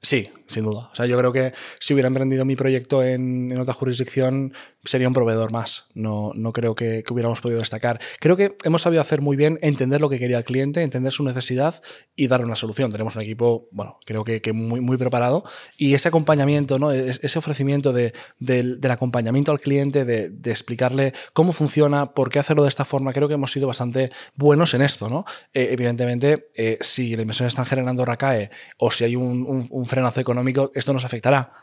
Sí, 0.01 0.29
sin 0.48 0.63
duda. 0.63 0.89
O 0.92 0.96
sea, 0.96 1.06
yo 1.06 1.18
creo 1.18 1.32
que 1.34 1.54
si 1.80 1.94
hubiera 1.94 2.08
emprendido 2.08 2.46
mi 2.46 2.56
proyecto 2.56 3.04
en, 3.04 3.51
en 3.51 3.60
otra 3.60 3.74
jurisdicción, 3.74 4.54
sería 4.84 5.08
un 5.08 5.13
proveedor 5.13 5.51
más. 5.51 5.86
No, 5.94 6.32
no 6.36 6.54
creo 6.54 6.75
que, 6.75 7.04
que 7.06 7.13
hubiéramos 7.13 7.42
podido 7.42 7.60
destacar. 7.60 8.00
Creo 8.20 8.38
que 8.38 8.56
hemos 8.63 8.82
sabido 8.82 9.01
hacer 9.01 9.22
muy 9.22 9.36
bien 9.36 9.60
entender 9.62 10.00
lo 10.01 10.10
que 10.10 10.20
quería 10.20 10.38
el 10.38 10.44
cliente, 10.44 10.82
entender 10.82 11.12
su 11.12 11.24
necesidad 11.24 11.82
y 12.16 12.27
dar 12.27 12.44
una 12.44 12.56
solución. 12.56 12.92
Tenemos 12.92 13.16
un 13.16 13.22
equipo, 13.24 13.68
bueno, 13.72 14.00
creo 14.06 14.24
que, 14.24 14.42
que 14.42 14.54
muy, 14.54 14.80
muy 14.82 14.98
preparado. 14.98 15.44
Y 15.77 15.94
ese 15.94 16.08
acompañamiento, 16.08 16.80
¿no? 16.80 16.92
Es- 16.92 17.20
ese 17.22 17.38
ofrecimiento 17.39 17.92
de- 17.94 18.13
del, 18.39 18.80
del 18.80 18.92
acompañamiento 18.92 19.51
al 19.51 19.60
cliente, 19.60 20.06
de, 20.06 20.30
de 20.30 20.51
explicarle 20.51 21.13
cómo 21.34 21.51
funciona, 21.51 22.13
por 22.13 22.30
qué 22.30 22.39
hacerlo 22.39 22.63
de 22.63 22.70
esta 22.70 22.86
forma, 22.86 23.12
creo 23.13 23.27
que 23.27 23.34
hemos 23.34 23.51
sido 23.51 23.68
bastante 23.68 24.12
buenos 24.36 24.74
en 24.74 24.82
esto, 24.82 25.10
¿no? 25.10 25.25
Eh, 25.54 25.70
evidentemente, 25.72 26.50
eh, 26.56 26.77
si 26.82 27.16
la 27.16 27.24
inversión 27.24 27.48
extranjera 27.48 27.82
en 27.82 27.89
Andorra 27.89 28.16
cae 28.18 28.50
o 28.77 28.92
si 28.92 29.04
hay 29.04 29.16
un, 29.16 29.44
un- 29.48 29.68
un 29.70 29.86
frenazo 29.86 30.22
económico, 30.22 30.37
esto 30.74 30.94
nos 30.94 31.06
afectará 31.06 31.53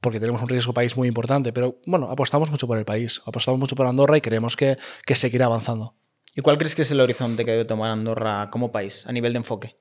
porque 0.00 0.20
tenemos 0.20 0.42
un 0.42 0.48
riesgo 0.48 0.74
país 0.74 0.96
muy 0.98 1.08
importante, 1.08 1.52
pero 1.52 1.80
bueno, 1.86 2.10
apostamos 2.10 2.50
mucho 2.50 2.66
por 2.66 2.76
el 2.76 2.84
país, 2.84 3.22
apostamos 3.24 3.58
mucho 3.58 3.74
por 3.74 3.86
Andorra 3.86 4.18
y 4.18 4.20
creemos 4.20 4.54
que, 4.54 4.76
que 5.06 5.14
seguirá 5.14 5.46
avanzando. 5.46 5.94
¿Y 6.34 6.42
cuál 6.42 6.58
crees 6.58 6.74
que 6.74 6.82
es 6.82 6.90
el 6.90 7.00
horizonte 7.00 7.44
que 7.44 7.52
debe 7.52 7.64
tomar 7.64 7.90
Andorra 7.90 8.50
como 8.50 8.70
país 8.70 9.04
a 9.06 9.12
nivel 9.12 9.32
de 9.32 9.38
enfoque? 9.38 9.78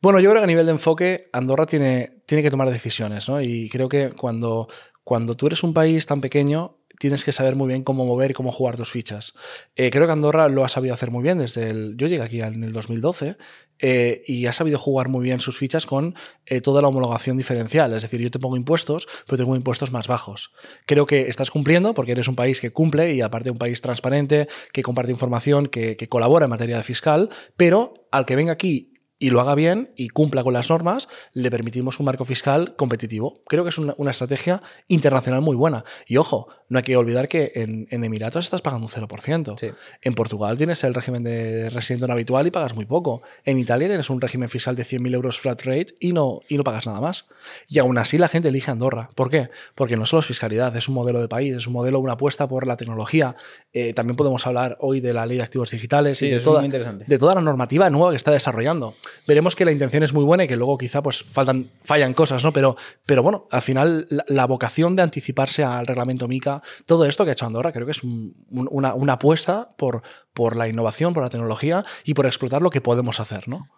Bueno, 0.00 0.20
yo 0.20 0.30
creo 0.30 0.40
que 0.40 0.44
a 0.44 0.46
nivel 0.46 0.66
de 0.66 0.72
enfoque, 0.72 1.28
Andorra 1.32 1.66
tiene, 1.66 2.22
tiene 2.26 2.42
que 2.42 2.50
tomar 2.50 2.70
decisiones, 2.70 3.28
¿no? 3.28 3.40
Y 3.40 3.68
creo 3.68 3.88
que 3.88 4.10
cuando, 4.10 4.68
cuando 5.04 5.36
tú 5.36 5.46
eres 5.46 5.62
un 5.62 5.74
país 5.74 6.06
tan 6.06 6.20
pequeño, 6.20 6.78
tienes 7.00 7.24
que 7.24 7.32
saber 7.32 7.56
muy 7.56 7.66
bien 7.66 7.82
cómo 7.82 8.04
mover 8.04 8.32
y 8.32 8.34
cómo 8.34 8.52
jugar 8.52 8.76
tus 8.76 8.90
fichas. 8.90 9.32
Eh, 9.74 9.90
creo 9.90 10.04
que 10.04 10.12
Andorra 10.12 10.50
lo 10.50 10.66
ha 10.66 10.68
sabido 10.68 10.92
hacer 10.92 11.10
muy 11.10 11.22
bien 11.22 11.38
desde 11.38 11.70
el... 11.70 11.96
Yo 11.96 12.08
llegué 12.08 12.22
aquí 12.22 12.40
en 12.40 12.62
el 12.62 12.74
2012 12.74 13.38
eh, 13.78 14.22
y 14.26 14.44
ha 14.44 14.52
sabido 14.52 14.78
jugar 14.78 15.08
muy 15.08 15.24
bien 15.24 15.40
sus 15.40 15.56
fichas 15.56 15.86
con 15.86 16.14
eh, 16.44 16.60
toda 16.60 16.82
la 16.82 16.88
homologación 16.88 17.38
diferencial. 17.38 17.94
Es 17.94 18.02
decir, 18.02 18.20
yo 18.20 18.30
te 18.30 18.38
pongo 18.38 18.58
impuestos, 18.58 19.08
pero 19.24 19.38
tengo 19.38 19.56
impuestos 19.56 19.92
más 19.92 20.08
bajos. 20.08 20.52
Creo 20.84 21.06
que 21.06 21.22
estás 21.22 21.50
cumpliendo 21.50 21.94
porque 21.94 22.12
eres 22.12 22.28
un 22.28 22.36
país 22.36 22.60
que 22.60 22.70
cumple 22.70 23.14
y 23.14 23.22
aparte 23.22 23.50
un 23.50 23.56
país 23.56 23.80
transparente, 23.80 24.46
que 24.70 24.82
comparte 24.82 25.10
información, 25.10 25.68
que, 25.68 25.96
que 25.96 26.06
colabora 26.06 26.44
en 26.44 26.50
materia 26.50 26.82
fiscal, 26.82 27.30
pero 27.56 27.94
al 28.12 28.26
que 28.26 28.36
venga 28.36 28.52
aquí 28.52 28.89
y 29.20 29.30
lo 29.30 29.40
haga 29.40 29.54
bien 29.54 29.90
y 29.94 30.08
cumpla 30.08 30.42
con 30.42 30.54
las 30.54 30.70
normas, 30.70 31.06
le 31.32 31.50
permitimos 31.50 32.00
un 32.00 32.06
marco 32.06 32.24
fiscal 32.24 32.74
competitivo. 32.74 33.42
Creo 33.46 33.62
que 33.62 33.68
es 33.68 33.78
una, 33.78 33.94
una 33.98 34.10
estrategia 34.10 34.62
internacional 34.88 35.42
muy 35.42 35.54
buena. 35.54 35.84
Y 36.06 36.16
ojo, 36.16 36.48
no 36.70 36.78
hay 36.78 36.82
que 36.82 36.96
olvidar 36.96 37.28
que 37.28 37.52
en, 37.54 37.86
en 37.90 38.02
Emiratos 38.02 38.46
estás 38.46 38.62
pagando 38.62 38.86
un 38.86 38.92
0%. 38.92 39.58
Sí. 39.60 39.70
En 40.00 40.14
Portugal 40.14 40.56
tienes 40.56 40.82
el 40.84 40.94
régimen 40.94 41.22
de 41.22 41.68
residente 41.68 42.06
no 42.06 42.14
habitual 42.14 42.46
y 42.46 42.50
pagas 42.50 42.74
muy 42.74 42.86
poco. 42.86 43.20
En 43.44 43.58
Italia 43.58 43.88
tienes 43.88 44.08
un 44.08 44.22
régimen 44.22 44.48
fiscal 44.48 44.74
de 44.74 44.84
100.000 44.84 45.14
euros 45.14 45.38
flat 45.38 45.62
rate 45.64 45.96
y 46.00 46.14
no, 46.14 46.40
y 46.48 46.56
no 46.56 46.64
pagas 46.64 46.86
nada 46.86 47.00
más. 47.02 47.26
Y 47.68 47.78
aún 47.78 47.98
así 47.98 48.16
la 48.16 48.28
gente 48.28 48.48
elige 48.48 48.70
Andorra. 48.70 49.10
¿Por 49.14 49.28
qué? 49.28 49.50
Porque 49.74 49.98
no 49.98 50.06
solo 50.06 50.20
es 50.20 50.26
fiscalidad, 50.26 50.74
es 50.76 50.88
un 50.88 50.94
modelo 50.94 51.20
de 51.20 51.28
país, 51.28 51.54
es 51.54 51.66
un 51.66 51.74
modelo, 51.74 51.98
una 51.98 52.14
apuesta 52.14 52.48
por 52.48 52.66
la 52.66 52.78
tecnología. 52.78 53.36
Eh, 53.74 53.92
también 53.92 54.16
podemos 54.16 54.46
hablar 54.46 54.78
hoy 54.80 55.00
de 55.00 55.12
la 55.12 55.26
ley 55.26 55.36
de 55.36 55.42
activos 55.42 55.70
digitales 55.70 56.18
Sí, 56.18 56.26
y 56.26 56.30
de 56.30 56.40
toda, 56.40 56.62
de 56.62 57.18
toda 57.18 57.34
la 57.34 57.42
normativa 57.42 57.90
nueva 57.90 58.12
que 58.12 58.16
está 58.16 58.30
desarrollando. 58.30 58.94
Veremos 59.26 59.56
que 59.56 59.64
la 59.64 59.72
intención 59.72 60.02
es 60.02 60.12
muy 60.12 60.24
buena 60.24 60.44
y 60.44 60.48
que 60.48 60.56
luego 60.56 60.76
quizá 60.78 61.02
pues 61.02 61.22
faltan, 61.22 61.70
fallan 61.82 62.14
cosas, 62.14 62.44
¿no? 62.44 62.52
Pero, 62.52 62.76
pero 63.06 63.22
bueno, 63.22 63.46
al 63.50 63.62
final 63.62 64.06
la, 64.10 64.24
la 64.28 64.46
vocación 64.46 64.96
de 64.96 65.02
anticiparse 65.02 65.64
al 65.64 65.86
reglamento 65.86 66.28
MICA, 66.28 66.62
todo 66.86 67.04
esto 67.04 67.24
que 67.24 67.30
ha 67.30 67.32
hecho 67.32 67.46
Andorra, 67.46 67.72
creo 67.72 67.86
que 67.86 67.92
es 67.92 68.02
un- 68.02 68.34
un- 68.50 68.68
una, 68.70 68.94
una 68.94 69.14
apuesta 69.14 69.70
por, 69.76 70.00
por 70.32 70.56
la 70.56 70.68
innovación, 70.68 71.12
por 71.12 71.22
la 71.22 71.30
tecnología 71.30 71.84
y 72.04 72.14
por 72.14 72.26
explotar 72.26 72.62
lo 72.62 72.70
que 72.70 72.80
podemos 72.80 73.20
hacer, 73.20 73.48
¿no? 73.48 73.68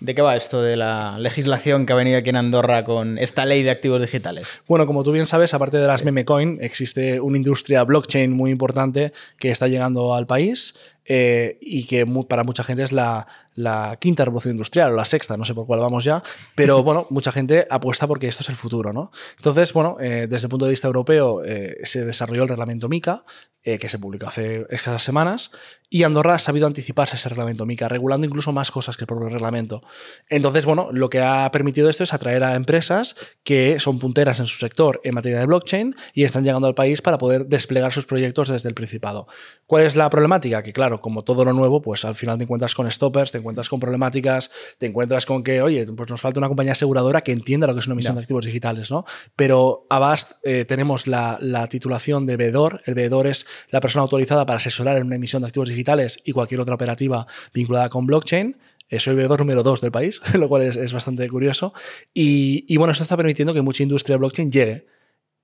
¿De 0.00 0.14
qué 0.14 0.20
va 0.22 0.36
esto 0.36 0.60
de 0.60 0.76
la 0.76 1.16
legislación 1.18 1.86
que 1.86 1.92
ha 1.92 1.96
venido 1.96 2.18
aquí 2.18 2.28
en 2.28 2.36
Andorra 2.36 2.84
con 2.84 3.16
esta 3.16 3.46
ley 3.46 3.62
de 3.62 3.70
activos 3.70 4.02
digitales? 4.02 4.60
Bueno, 4.66 4.86
como 4.86 5.02
tú 5.04 5.12
bien 5.12 5.26
sabes, 5.26 5.54
aparte 5.54 5.78
de 5.78 5.86
las 5.86 6.04
meme 6.04 6.24
coin, 6.24 6.58
existe 6.60 7.20
una 7.20 7.36
industria 7.38 7.84
blockchain 7.84 8.30
muy 8.32 8.50
importante 8.50 9.12
que 9.38 9.50
está 9.50 9.68
llegando 9.68 10.14
al 10.14 10.26
país 10.26 10.74
eh, 11.06 11.58
y 11.60 11.86
que 11.86 12.04
mu- 12.04 12.26
para 12.26 12.44
mucha 12.44 12.64
gente 12.64 12.82
es 12.82 12.92
la, 12.92 13.26
la 13.54 13.96
quinta 14.00 14.24
revolución 14.24 14.52
industrial 14.52 14.92
o 14.92 14.96
la 14.96 15.04
sexta, 15.04 15.36
no 15.36 15.44
sé 15.44 15.54
por 15.54 15.66
cuál 15.66 15.80
vamos 15.80 16.04
ya, 16.04 16.22
pero 16.54 16.82
bueno, 16.84 17.06
mucha 17.10 17.32
gente 17.32 17.66
apuesta 17.70 18.06
porque 18.06 18.26
esto 18.28 18.42
es 18.42 18.48
el 18.48 18.56
futuro, 18.56 18.92
¿no? 18.92 19.10
Entonces, 19.36 19.72
bueno, 19.72 19.96
eh, 20.00 20.26
desde 20.28 20.46
el 20.46 20.50
punto 20.50 20.64
de 20.66 20.70
vista 20.70 20.86
europeo 20.86 21.42
eh, 21.44 21.78
se 21.84 22.04
desarrolló 22.04 22.42
el 22.44 22.48
reglamento 22.48 22.88
MICA, 22.88 23.24
que 23.66 23.88
se 23.88 23.98
publicó 23.98 24.26
hace 24.26 24.66
escasas 24.68 25.02
semanas, 25.02 25.50
y 25.88 26.02
Andorra 26.02 26.34
ha 26.34 26.38
sabido 26.38 26.66
anticiparse 26.66 27.14
a 27.14 27.16
ese 27.16 27.30
reglamento 27.30 27.64
MICA, 27.64 27.88
regulando 27.88 28.26
incluso 28.26 28.52
más 28.52 28.70
cosas 28.70 28.98
que 28.98 29.04
el 29.04 29.06
propio 29.06 29.30
reglamento. 29.30 29.80
Entonces, 30.28 30.66
bueno, 30.66 30.90
lo 30.92 31.08
que 31.08 31.22
ha 31.22 31.50
permitido 31.50 31.88
esto 31.88 32.02
es 32.02 32.12
atraer 32.12 32.44
a 32.44 32.56
empresas 32.56 33.16
que 33.42 33.80
son 33.80 33.98
punteras 33.98 34.38
en 34.38 34.46
su 34.46 34.58
sector 34.58 35.00
en 35.02 35.14
materia 35.14 35.38
de 35.38 35.46
blockchain 35.46 35.96
y 36.12 36.24
están 36.24 36.44
llegando 36.44 36.68
al 36.68 36.74
país 36.74 37.00
para 37.00 37.16
poder 37.16 37.46
desplegar 37.46 37.90
sus 37.90 38.04
proyectos 38.04 38.48
desde 38.48 38.68
el 38.68 38.74
Principado. 38.74 39.28
¿Cuál 39.66 39.84
es 39.84 39.96
la 39.96 40.10
problemática? 40.10 40.62
Que 40.62 40.74
claro, 40.74 40.93
como 41.00 41.24
todo 41.24 41.44
lo 41.44 41.52
nuevo, 41.52 41.82
pues 41.82 42.04
al 42.04 42.14
final 42.14 42.38
te 42.38 42.44
encuentras 42.44 42.74
con 42.74 42.90
stoppers, 42.90 43.30
te 43.30 43.38
encuentras 43.38 43.68
con 43.68 43.80
problemáticas, 43.80 44.50
te 44.78 44.86
encuentras 44.86 45.26
con 45.26 45.42
que, 45.42 45.62
oye, 45.62 45.86
pues 45.86 46.10
nos 46.10 46.20
falta 46.20 46.40
una 46.40 46.48
compañía 46.48 46.72
aseguradora 46.72 47.20
que 47.20 47.32
entienda 47.32 47.66
lo 47.66 47.74
que 47.74 47.80
es 47.80 47.86
una 47.86 47.94
emisión 47.94 48.14
de 48.14 48.22
activos 48.22 48.44
digitales, 48.44 48.90
¿no? 48.90 49.04
Pero 49.36 49.86
Avast 49.90 50.32
eh, 50.42 50.64
tenemos 50.64 51.06
la, 51.06 51.38
la 51.40 51.68
titulación 51.68 52.26
de 52.26 52.36
veedor. 52.36 52.82
El 52.86 52.94
veedor 52.94 53.26
es 53.26 53.46
la 53.70 53.80
persona 53.80 54.02
autorizada 54.02 54.46
para 54.46 54.56
asesorar 54.56 54.96
en 54.96 55.06
una 55.06 55.16
emisión 55.16 55.42
de 55.42 55.48
activos 55.48 55.68
digitales 55.68 56.18
y 56.24 56.32
cualquier 56.32 56.60
otra 56.60 56.74
operativa 56.74 57.26
vinculada 57.52 57.88
con 57.88 58.06
blockchain. 58.06 58.56
Eh, 58.88 59.00
Soy 59.00 59.14
veedor 59.14 59.40
número 59.40 59.62
dos 59.62 59.80
del 59.80 59.90
país, 59.90 60.20
lo 60.34 60.48
cual 60.48 60.62
es, 60.62 60.76
es 60.76 60.92
bastante 60.92 61.28
curioso. 61.28 61.72
Y, 62.12 62.64
y 62.68 62.76
bueno, 62.76 62.92
esto 62.92 63.02
está 63.04 63.16
permitiendo 63.16 63.54
que 63.54 63.62
mucha 63.62 63.82
industria 63.82 64.16
blockchain 64.16 64.50
llegue. 64.50 64.86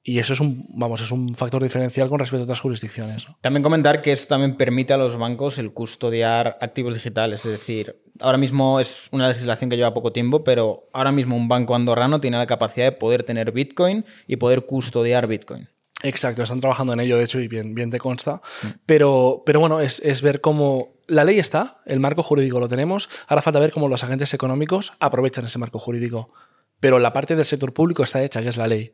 Y 0.03 0.19
eso 0.19 0.33
es 0.33 0.41
un, 0.41 0.67
vamos, 0.75 1.03
es 1.03 1.11
un 1.11 1.35
factor 1.37 1.63
diferencial 1.63 2.09
con 2.09 2.19
respecto 2.19 2.43
a 2.43 2.45
otras 2.45 2.61
jurisdicciones. 2.61 3.29
¿no? 3.29 3.37
También 3.43 3.63
comentar 3.63 4.01
que 4.01 4.13
esto 4.13 4.29
también 4.29 4.57
permite 4.57 4.95
a 4.95 4.97
los 4.97 5.17
bancos 5.17 5.59
el 5.59 5.73
custodiar 5.73 6.57
activos 6.61 6.95
digitales. 6.95 7.45
Es 7.45 7.53
decir, 7.53 8.03
ahora 8.19 8.39
mismo 8.39 8.81
es 8.81 9.09
una 9.11 9.29
legislación 9.29 9.69
que 9.69 9.77
lleva 9.77 9.93
poco 9.93 10.13
tiempo, 10.13 10.43
pero 10.43 10.89
ahora 10.95 11.13
mismo 11.13 11.37
un 11.37 11.49
banco 11.49 11.75
andorrano 11.75 12.21
tiene 12.21 12.39
la 12.39 12.47
capacidad 12.47 12.87
de 12.87 12.93
poder 12.93 13.25
tener 13.25 13.53
Bitcoin 13.53 14.07
y 14.27 14.37
poder 14.37 14.65
custodiar 14.65 15.27
Bitcoin. 15.27 15.69
Exacto, 16.03 16.43
están 16.43 16.61
trabajando 16.61 16.95
en 16.95 17.01
ello, 17.01 17.19
de 17.19 17.25
hecho, 17.25 17.41
y 17.41 17.49
bien, 17.49 17.75
bien 17.75 17.91
te 17.91 17.99
consta. 17.99 18.41
Pero, 18.87 19.43
pero 19.45 19.61
bueno, 19.61 19.81
es, 19.81 20.01
es 20.01 20.23
ver 20.23 20.41
cómo 20.41 20.95
la 21.09 21.25
ley 21.25 21.39
está, 21.39 21.77
el 21.85 22.01
marco 22.01 22.23
jurídico 22.23 22.59
lo 22.59 22.69
tenemos, 22.69 23.11
ahora 23.29 23.43
falta 23.43 23.59
ver 23.59 23.73
cómo 23.73 23.89
los 23.89 24.03
agentes 24.03 24.33
económicos 24.33 24.95
aprovechan 24.99 25.45
ese 25.45 25.59
marco 25.59 25.79
jurídico. 25.79 26.33
Pero 26.79 26.99
la 26.99 27.13
parte 27.13 27.37
del 27.37 27.45
sector 27.45 27.75
público 27.75 28.03
está 28.03 28.23
hecha, 28.23 28.41
que 28.41 28.49
es 28.49 28.57
la 28.57 28.67
ley. 28.67 28.93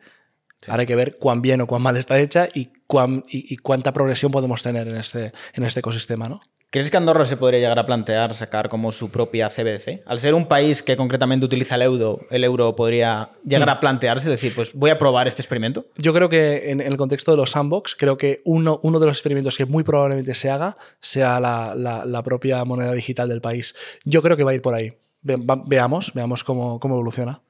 Ahora 0.66 0.80
hay 0.82 0.86
que 0.86 0.96
ver 0.96 1.18
cuán 1.18 1.42
bien 1.42 1.60
o 1.60 1.66
cuán 1.66 1.82
mal 1.82 1.96
está 1.96 2.18
hecha 2.18 2.48
y, 2.52 2.70
cuán, 2.86 3.24
y, 3.28 3.52
y 3.54 3.56
cuánta 3.58 3.92
progresión 3.92 4.32
podemos 4.32 4.62
tener 4.62 4.88
en 4.88 4.96
este, 4.96 5.32
en 5.54 5.64
este 5.64 5.80
ecosistema, 5.80 6.28
¿no? 6.28 6.40
¿Crees 6.70 6.90
que 6.90 6.96
Andorra 6.96 7.24
se 7.24 7.36
podría 7.36 7.60
llegar 7.60 7.78
a 7.78 7.86
plantear 7.86 8.34
sacar 8.34 8.68
como 8.68 8.90
su 8.90 9.10
propia 9.10 9.48
CBDC? 9.48 10.02
Al 10.04 10.18
ser 10.18 10.34
un 10.34 10.46
país 10.46 10.82
que 10.82 10.96
concretamente 10.96 11.46
utiliza 11.46 11.76
el 11.76 11.82
euro, 11.82 12.20
el 12.30 12.42
euro 12.42 12.74
podría 12.74 13.30
llegar 13.44 13.70
a 13.70 13.78
plantearse, 13.78 14.28
decir, 14.28 14.52
pues 14.54 14.74
voy 14.74 14.90
a 14.90 14.98
probar 14.98 15.28
este 15.28 15.40
experimento. 15.42 15.86
Yo 15.96 16.12
creo 16.12 16.28
que 16.28 16.72
en, 16.72 16.80
en 16.80 16.88
el 16.88 16.96
contexto 16.96 17.30
de 17.30 17.36
los 17.36 17.50
sandbox, 17.50 17.94
creo 17.94 18.16
que 18.16 18.42
uno, 18.44 18.80
uno 18.82 18.98
de 18.98 19.06
los 19.06 19.16
experimentos 19.16 19.56
que 19.56 19.64
muy 19.64 19.84
probablemente 19.84 20.34
se 20.34 20.50
haga 20.50 20.76
sea 21.00 21.38
la, 21.38 21.74
la- 21.76 22.04
la 22.04 22.22
propia 22.24 22.64
moneda 22.64 22.92
digital 22.92 23.28
del 23.28 23.40
país. 23.40 23.74
Yo 24.04 24.20
creo 24.20 24.36
que 24.36 24.42
va 24.44 24.50
a 24.50 24.54
ir 24.54 24.62
por 24.62 24.74
ahí. 24.74 24.92
Ve- 25.22 25.36
va- 25.36 25.62
veamos, 25.64 26.12
veamos 26.14 26.42
cómo, 26.42 26.80
cómo 26.80 26.94
evoluciona. 26.96 27.40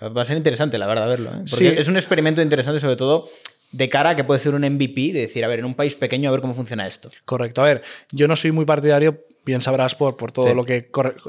Va 0.00 0.22
a 0.22 0.24
ser 0.24 0.36
interesante, 0.36 0.78
la 0.78 0.86
verdad, 0.86 1.08
verlo. 1.08 1.30
¿eh? 1.30 1.44
Porque 1.50 1.56
Sí. 1.56 1.66
es 1.66 1.88
un 1.88 1.96
experimento 1.96 2.40
interesante, 2.40 2.80
sobre 2.80 2.96
todo 2.96 3.28
de 3.72 3.88
cara 3.88 4.10
a 4.10 4.16
que 4.16 4.24
puede 4.24 4.40
ser 4.40 4.54
un 4.54 4.64
MVP, 4.64 5.12
de 5.12 5.20
decir, 5.20 5.44
a 5.44 5.48
ver, 5.48 5.60
en 5.60 5.64
un 5.64 5.74
país 5.74 5.94
pequeño, 5.94 6.28
a 6.28 6.32
ver 6.32 6.40
cómo 6.40 6.54
funciona 6.54 6.86
esto. 6.86 7.10
Correcto. 7.24 7.62
A 7.62 7.64
ver, 7.64 7.82
yo 8.10 8.28
no 8.28 8.36
soy 8.36 8.52
muy 8.52 8.64
partidario 8.64 9.24
bien 9.44 9.60
sabrás 9.60 9.94
por, 9.94 10.16
por 10.16 10.30
todo, 10.30 10.54
lo 10.54 10.64
que 10.64 10.82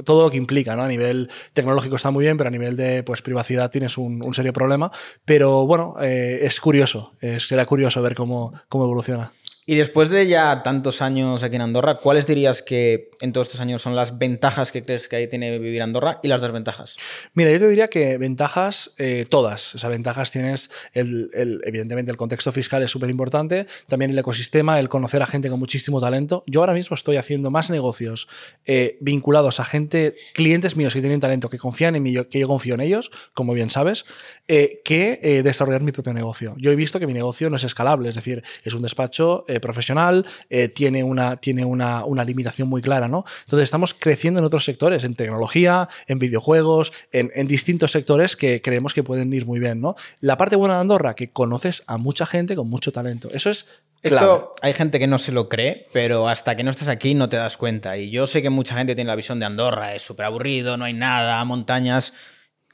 todo 0.05 0.23
lo 0.23 0.29
que 0.29 0.37
implica, 0.37 0.75
¿no? 0.75 0.83
A 0.83 0.87
nivel 0.87 1.29
tecnológico 1.53 1.95
está 1.95 2.11
muy 2.11 2.23
bien, 2.23 2.37
pero 2.37 2.49
a 2.49 2.51
nivel 2.51 2.75
de 2.75 3.03
pues, 3.03 3.21
privacidad 3.21 3.71
tienes 3.71 3.97
un, 3.97 4.33
serio 4.33 4.53
problema. 4.53 4.91
Pero 5.25 5.65
bueno, 5.65 5.95
eh, 5.99 6.39
es 6.43 6.59
curioso, 6.59 7.13
será 7.37 7.65
curioso 7.65 8.01
ver 8.01 8.15
cómo, 8.15 8.53
cómo 8.69 8.83
evoluciona. 8.83 9.31
Y 9.65 9.75
después 9.75 10.09
de 10.09 10.27
ya 10.27 10.61
tantos 10.61 11.01
años 11.01 11.41
aquí 11.41 11.55
en 11.55 11.61
Andorra, 11.61 11.97
¿cuáles 11.97 12.27
dirías 12.27 12.61
que 12.61 13.11
en 13.21 13.31
todos 13.31 13.47
estos 13.47 13.61
años 13.61 13.81
son 13.81 13.95
las 13.95 14.17
ventajas 14.17 14.71
que 14.73 14.83
crees 14.83 15.07
que 15.07 15.15
ahí 15.15 15.27
tiene 15.27 15.57
vivir 15.57 15.81
Andorra 15.81 16.19
y 16.21 16.27
las 16.27 16.41
desventajas? 16.41 16.97
Mira, 17.33 17.49
yo 17.51 17.59
te 17.59 17.69
diría 17.69 17.87
que 17.87 18.17
ventajas 18.17 18.91
eh, 18.97 19.25
todas. 19.29 19.73
O 19.75 19.77
sea, 19.77 19.89
ventajas 19.89 20.31
tienes, 20.31 20.69
el, 20.93 21.61
evidentemente, 21.63 22.11
el 22.11 22.17
contexto 22.17 22.51
fiscal 22.51 22.83
es 22.83 22.91
súper 22.91 23.09
importante, 23.09 23.65
también 23.87 24.11
el 24.11 24.19
ecosistema, 24.19 24.79
el 24.79 24.89
conocer 24.89 25.21
a 25.21 25.25
gente 25.25 25.49
con 25.49 25.59
muchísimo 25.59 26.01
talento. 26.01 26.43
Yo 26.45 26.59
ahora 26.59 26.73
mismo 26.73 26.95
estoy 26.95 27.15
haciendo 27.15 27.49
más 27.49 27.69
negocios 27.69 28.27
eh, 28.65 28.97
vinculados 28.99 29.61
a 29.61 29.65
gente, 29.65 30.15
clientes 30.33 30.75
míos 30.75 30.93
que 30.93 30.99
tienen 30.99 31.21
talento, 31.21 31.49
que 31.49 31.57
confían 31.57 31.95
en 31.95 32.03
mí, 32.03 32.13
que 32.29 32.39
yo 32.39 32.47
confío 32.49 32.73
en 32.73 32.81
ellos, 32.81 33.11
como 33.33 33.53
bien 33.53 33.69
sabes, 33.69 34.03
eh, 34.49 34.81
que 34.83 35.41
desarrollar 35.43 35.81
mi 35.83 35.93
propio 35.93 36.13
negocio. 36.13 36.55
Yo 36.57 36.71
he 36.71 36.75
visto 36.75 36.99
que 36.99 37.07
mi 37.07 37.13
negocio 37.13 37.49
no 37.49 37.55
es 37.55 37.63
escalable, 37.63 38.09
es 38.09 38.15
decir, 38.15 38.43
es 38.63 38.73
un 38.73 38.81
despacho 38.81 39.45
eh, 39.53 39.59
profesional, 39.59 40.25
eh, 40.49 40.67
tiene, 40.67 41.03
una, 41.03 41.37
tiene 41.37 41.65
una, 41.65 42.03
limitación 42.25 42.67
muy 42.67 42.81
clara, 42.81 43.07
¿no? 43.07 43.25
Entonces 43.41 43.65
estamos 43.65 43.93
creciendo 43.93 44.39
en 44.39 44.45
otros 44.45 44.65
sectores, 44.65 45.03
en 45.03 45.15
tecnología, 45.15 45.87
en 46.07 46.19
videojuegos, 46.19 46.93
en, 47.11 47.47
distintos 47.47 47.91
sectores 47.91 48.35
que 48.35 48.61
creemos 48.61 48.93
que 48.93 49.03
pueden 49.03 49.31
ir 49.33 49.45
muy 49.45 49.59
bien, 49.59 49.81
¿no? 49.81 49.95
La 50.21 50.37
parte 50.37 50.55
buena 50.55 50.75
de 50.75 50.81
Andorra, 50.81 51.13
que 51.13 51.31
conoces 51.31 51.83
a 51.87 51.97
mucha 51.97 52.25
gente 52.25 52.55
con 52.55 52.69
mucho 52.69 52.91
talento. 52.91 53.29
Eso 53.31 53.49
es 53.49 53.65
esto 54.03 54.53
hay 54.61 54.73
gente 54.73 54.99
que 54.99 55.07
no 55.07 55.17
se 55.17 55.31
lo 55.31 55.47
cree, 55.47 55.87
pero 55.93 56.27
hasta 56.27 56.57
que 56.57 56.63
no 56.63 56.71
estás 56.71 56.89
aquí 56.89 57.13
no 57.13 57.29
te 57.29 57.37
das 57.37 57.55
cuenta. 57.55 57.97
Y 57.97 58.09
yo 58.09 58.27
sé 58.27 58.41
que 58.41 58.49
mucha 58.49 58.75
gente 58.75 58.95
tiene 58.95 59.07
la 59.07 59.15
visión 59.15 59.39
de 59.39 59.45
Andorra, 59.45 59.95
es 59.95 60.01
súper 60.01 60.25
aburrido, 60.25 60.75
no 60.75 60.83
hay 60.83 60.93
nada, 60.93 61.43
montañas. 61.45 62.13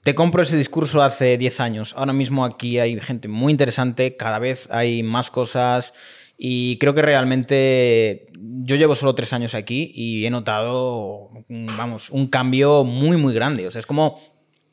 Te 0.04 0.16
compro 0.16 0.42
ese 0.42 0.58
discurso 0.58 1.04
hace 1.04 1.38
10 1.38 1.60
años. 1.60 1.94
Ahora 1.96 2.14
mismo 2.14 2.46
aquí 2.46 2.80
hay 2.80 3.00
gente 3.00 3.28
muy 3.28 3.52
interesante, 3.52 4.16
cada 4.18 4.40
vez 4.40 4.68
hay 4.72 5.04
más 5.04 5.30
cosas. 5.30 5.94
Y 6.42 6.78
creo 6.78 6.94
que 6.94 7.02
realmente 7.02 8.28
yo 8.40 8.78
llevo 8.78 8.96
solo 8.96 9.14
tres 9.14 9.34
años 9.34 9.54
aquí 9.54 9.92
y 9.94 10.26
he 10.26 10.30
notado, 10.30 11.32
vamos, 11.78 12.10
un 12.10 12.28
cambio 12.28 12.86
muy, 12.86 13.18
muy 13.18 13.34
grande. 13.34 13.68
O 13.68 13.72
sea, 13.72 13.80
es 13.80 13.86
como 13.86 14.18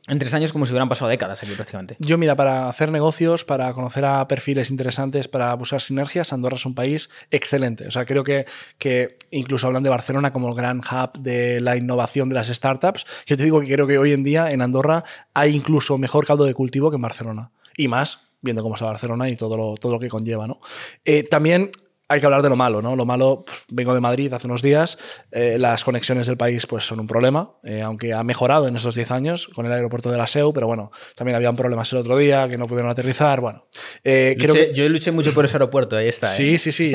en 0.06 0.20
tres 0.20 0.32
años 0.34 0.52
como 0.52 0.64
si 0.64 0.70
hubieran 0.70 0.88
pasado 0.88 1.08
décadas 1.10 1.42
aquí 1.42 1.52
prácticamente. 1.52 1.96
Yo, 1.98 2.18
mira, 2.18 2.36
para 2.36 2.68
hacer 2.68 2.92
negocios, 2.92 3.44
para 3.44 3.72
conocer 3.72 4.04
a 4.04 4.28
perfiles 4.28 4.70
interesantes, 4.70 5.26
para 5.26 5.52
buscar 5.54 5.80
sinergias, 5.80 6.32
Andorra 6.32 6.54
es 6.54 6.66
un 6.66 6.76
país 6.76 7.10
excelente. 7.32 7.88
O 7.88 7.90
sea, 7.90 8.04
creo 8.04 8.22
que, 8.22 8.46
que 8.78 9.16
incluso 9.32 9.66
hablan 9.66 9.82
de 9.82 9.90
Barcelona 9.90 10.32
como 10.32 10.48
el 10.48 10.54
gran 10.54 10.78
hub 10.78 11.18
de 11.18 11.60
la 11.60 11.76
innovación 11.76 12.28
de 12.28 12.36
las 12.36 12.46
startups. 12.46 13.04
Yo 13.26 13.36
te 13.36 13.42
digo 13.42 13.60
que 13.60 13.66
creo 13.66 13.88
que 13.88 13.98
hoy 13.98 14.12
en 14.12 14.22
día 14.22 14.52
en 14.52 14.62
Andorra 14.62 15.02
hay 15.34 15.56
incluso 15.56 15.98
mejor 15.98 16.26
caldo 16.26 16.44
de 16.44 16.54
cultivo 16.54 16.90
que 16.90 16.96
en 16.96 17.02
Barcelona. 17.02 17.50
Y 17.76 17.88
más 17.88 18.25
viendo 18.46 18.62
cómo 18.62 18.74
está 18.74 18.86
Barcelona 18.86 19.28
y 19.28 19.36
todo 19.36 19.56
lo, 19.56 19.74
todo 19.74 19.92
lo 19.92 19.98
que 19.98 20.08
conlleva. 20.08 20.46
¿no? 20.46 20.60
Eh, 21.04 21.24
también 21.24 21.70
hay 22.08 22.20
que 22.20 22.26
hablar 22.26 22.42
de 22.42 22.48
lo 22.48 22.56
malo, 22.56 22.80
¿no? 22.82 22.94
Lo 22.94 23.04
malo, 23.04 23.44
vengo 23.68 23.92
de 23.92 24.00
Madrid 24.00 24.32
hace 24.32 24.46
unos 24.46 24.62
días, 24.62 24.96
eh, 25.32 25.56
las 25.58 25.82
conexiones 25.82 26.26
del 26.26 26.36
país 26.36 26.66
pues 26.66 26.84
son 26.84 27.00
un 27.00 27.06
problema, 27.06 27.50
eh, 27.64 27.82
aunque 27.82 28.12
ha 28.12 28.22
mejorado 28.22 28.68
en 28.68 28.76
estos 28.76 28.94
10 28.94 29.10
años 29.10 29.48
con 29.48 29.66
el 29.66 29.72
aeropuerto 29.72 30.10
de 30.10 30.18
la 30.18 30.26
SEU, 30.26 30.52
pero 30.52 30.68
bueno, 30.68 30.92
también 31.16 31.34
había 31.34 31.52
problemas 31.52 31.92
el 31.92 31.98
otro 31.98 32.16
día 32.16 32.48
que 32.48 32.58
no 32.58 32.66
pudieron 32.66 32.90
aterrizar, 32.90 33.40
bueno. 33.40 33.66
Eh, 34.04 34.36
creo 34.38 34.54
que... 34.54 34.72
Yo 34.72 34.88
luché 34.88 35.10
mucho 35.10 35.32
por 35.32 35.44
ese 35.46 35.56
aeropuerto, 35.56 35.96
ahí 35.96 36.08
está. 36.08 36.28
Sí, 36.28 36.58
sí, 36.58 36.70
sí, 36.70 36.92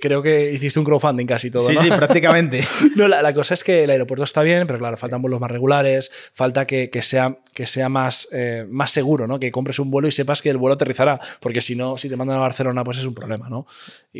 creo 0.00 0.22
que 0.22 0.52
hiciste 0.52 0.78
un 0.78 0.84
crowdfunding 0.84 1.26
casi 1.26 1.50
todo, 1.50 1.68
Sí, 1.68 1.76
sí, 1.80 1.88
prácticamente. 1.88 2.62
no, 2.96 3.08
la, 3.08 3.32
cosa 3.34 3.54
es 3.54 3.64
que 3.64 3.84
el 3.84 3.90
aeropuerto 3.90 4.24
está 4.24 4.42
bien, 4.42 4.66
pero 4.66 4.78
claro, 4.78 4.96
faltan 4.96 5.22
vuelos 5.22 5.40
más 5.40 5.50
regulares, 5.50 6.10
falta 6.34 6.66
que, 6.66 6.88
que 6.88 7.02
sea, 7.02 7.38
que 7.52 7.66
sea 7.66 7.88
más, 7.88 8.28
más 8.68 8.90
seguro, 8.92 9.26
¿no? 9.26 9.40
Que 9.40 9.50
compres 9.50 9.78
un 9.80 9.90
vuelo 9.90 10.06
y 10.06 10.12
sepas 10.12 10.40
que 10.40 10.50
el 10.50 10.56
vuelo 10.56 10.74
aterrizará, 10.74 11.18
porque 11.40 11.60
si 11.60 11.74
no, 11.74 11.96
si 11.96 12.08
te 12.08 12.16
mandan 12.16 12.36
a 12.36 12.40
Barcelona, 12.40 12.84
pues 12.84 12.98
es 12.98 13.04
un 13.04 13.14
problema, 13.14 13.48
¿no? 13.48 13.66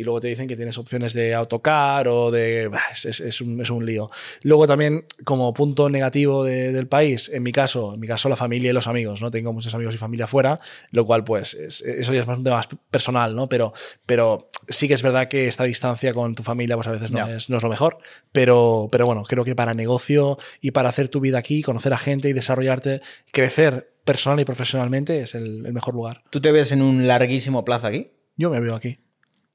luego 0.03 0.21
te 0.21 0.27
dicen 0.27 0.47
que 0.47 0.55
tienes 0.55 0.77
opciones 0.77 1.13
de 1.13 1.33
autocar 1.33 2.07
o 2.07 2.31
de... 2.31 2.69
Es, 3.03 3.41
un, 3.41 3.61
es 3.61 3.69
un, 3.69 3.85
lío. 3.85 4.09
Luego 4.43 4.67
también, 4.67 5.05
como 5.23 5.53
punto 5.53 5.89
negativo 5.89 6.43
del 6.43 6.87
país, 6.87 7.29
en 7.33 7.43
mi 7.43 7.51
caso, 7.51 7.93
en 7.93 7.99
mi 7.99 8.07
caso 8.07 8.29
la 8.29 8.35
familia 8.35 8.69
y 8.69 8.73
los 8.73 8.87
amigos, 8.87 9.21
¿no? 9.21 9.31
Tengo 9.31 9.53
muchos 9.53 9.73
amigos 9.73 9.95
y 9.95 9.97
familia 9.97 10.27
fuera, 10.27 10.59
lo 10.91 11.05
cual 11.05 11.23
pues 11.23 11.53
eso 11.53 12.13
ya 12.13 12.21
es 12.21 12.27
más 12.27 12.37
un 12.37 12.43
tema 12.43 12.57
más 12.57 12.67
personal, 12.89 13.35
¿no? 13.35 13.49
Pero, 13.49 13.73
pero 14.05 14.49
sí 14.69 14.87
que 14.87 14.93
es 14.93 15.03
verdad 15.03 15.27
que 15.27 15.47
esta 15.47 15.63
distancia 15.63 16.13
con 16.13 16.35
tu 16.35 16.43
familia 16.43 16.75
pues 16.75 16.87
a 16.87 16.91
veces 16.91 17.11
no, 17.11 17.27
es, 17.27 17.49
no 17.49 17.57
es, 17.57 17.63
lo 17.63 17.69
mejor, 17.69 17.97
pero, 18.31 18.89
pero 18.91 19.05
bueno, 19.05 19.23
creo 19.23 19.43
que 19.43 19.55
para 19.55 19.73
negocio 19.73 20.37
y 20.61 20.71
para 20.71 20.89
hacer 20.89 21.09
tu 21.09 21.19
vida 21.19 21.37
aquí, 21.37 21.61
conocer 21.61 21.93
a 21.93 21.97
gente 21.97 22.29
y 22.29 22.33
desarrollarte, 22.33 23.01
crecer 23.31 23.93
personal 24.03 24.39
y 24.39 24.45
profesionalmente 24.45 25.21
es 25.21 25.35
el, 25.35 25.65
el 25.65 25.73
mejor 25.73 25.93
lugar. 25.93 26.23
¿Tú 26.29 26.41
te 26.41 26.51
ves 26.51 26.71
en 26.71 26.81
un 26.81 27.07
larguísimo 27.07 27.63
plazo 27.63 27.87
aquí? 27.87 28.11
Yo 28.35 28.49
me 28.49 28.59
veo 28.59 28.75
aquí. 28.75 28.99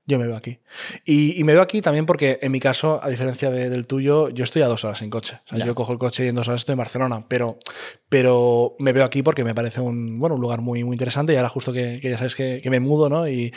Yo 0.08 0.20
me 0.20 0.26
veo 0.28 0.36
aquí. 0.36 0.60
Y, 1.04 1.42
me 1.42 1.52
veo 1.52 1.62
aquí 1.62 1.82
también 1.82 2.06
porque, 2.06 2.38
en 2.40 2.52
mi 2.52 2.60
caso, 2.60 3.00
a 3.02 3.08
diferencia 3.08 3.50
del 3.50 3.88
tuyo, 3.88 4.28
yo 4.28 4.44
estoy 4.44 4.62
a 4.62 4.68
dos 4.68 4.84
horas 4.84 5.02
en 5.02 5.10
coche. 5.10 5.40
O 5.44 5.56
sea, 5.56 5.66
yo 5.66 5.74
cojo 5.74 5.92
el 5.92 5.98
coche 5.98 6.24
y 6.24 6.28
en 6.28 6.36
dos 6.36 6.46
horas 6.46 6.60
estoy 6.60 6.74
en 6.74 6.78
Barcelona. 6.78 7.26
Pero, 7.28 7.58
pero 8.08 8.76
me 8.78 8.92
veo 8.92 9.04
aquí 9.04 9.24
porque 9.24 9.42
me 9.42 9.52
parece 9.52 9.80
un, 9.80 10.20
bueno, 10.20 10.36
un 10.36 10.40
lugar 10.40 10.60
muy, 10.60 10.84
muy 10.84 10.94
interesante. 10.94 11.32
Y 11.32 11.36
ahora, 11.36 11.48
justo 11.48 11.72
que, 11.72 11.98
ya 12.00 12.16
sabes 12.18 12.36
que, 12.36 12.62
me 12.70 12.78
mudo 12.78 13.08
¿no? 13.08 13.26
y, 13.28 13.52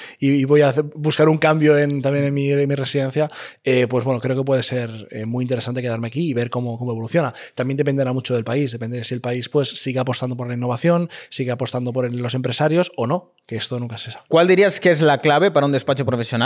voy 0.45 0.61
a 0.61 0.73
buscar 0.95 1.29
un 1.29 1.37
cambio 1.37 1.77
en, 1.77 2.01
también 2.01 2.25
en 2.25 2.33
mi, 2.33 2.49
mi 2.55 2.75
residencia, 2.75 3.29
eh, 3.63 3.85
pues 3.87 4.03
bueno, 4.03 4.19
creo 4.19 4.35
que 4.35 4.43
puede 4.43 4.63
ser 4.63 5.07
eh, 5.11 5.27
muy 5.27 5.43
interesante 5.43 5.83
quedarme 5.83 6.07
aquí 6.07 6.31
y 6.31 6.33
ver 6.33 6.49
cómo, 6.49 6.79
cómo 6.79 6.91
evoluciona. 6.91 7.31
También 7.53 7.77
dependerá 7.77 8.11
mucho 8.11 8.33
del 8.33 8.43
país. 8.43 8.71
Depende 8.71 8.97
de 8.97 9.03
si 9.03 9.13
el 9.13 9.21
país 9.21 9.49
pues, 9.49 9.69
sigue 9.69 9.99
apostando 9.99 10.35
por 10.35 10.47
la 10.47 10.55
innovación, 10.55 11.09
sigue 11.29 11.51
apostando 11.51 11.93
por 11.93 12.11
los 12.11 12.33
empresarios 12.33 12.91
o 12.95 13.05
no, 13.05 13.33
que 13.45 13.55
esto 13.55 13.79
nunca 13.79 13.99
se 13.99 14.09
sabe. 14.11 14.25
¿Cuál 14.27 14.47
dirías 14.47 14.79
que 14.79 14.89
es 14.89 15.01
la 15.01 15.21
clave 15.21 15.51
para 15.51 15.67
un 15.67 15.71
despacho 15.71 16.07
profesional? 16.07 16.38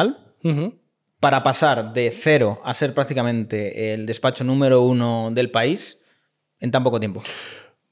Para 1.20 1.44
pasar 1.44 1.94
de 1.94 2.12
cero 2.12 2.60
a 2.64 2.74
ser 2.74 2.94
prácticamente 2.94 3.94
el 3.94 4.06
despacho 4.06 4.44
número 4.44 4.82
uno 4.82 5.30
del 5.32 5.52
país 5.52 6.02
en 6.60 6.72
tan 6.72 6.84
poco 6.84 7.00
tiempo? 7.00 7.24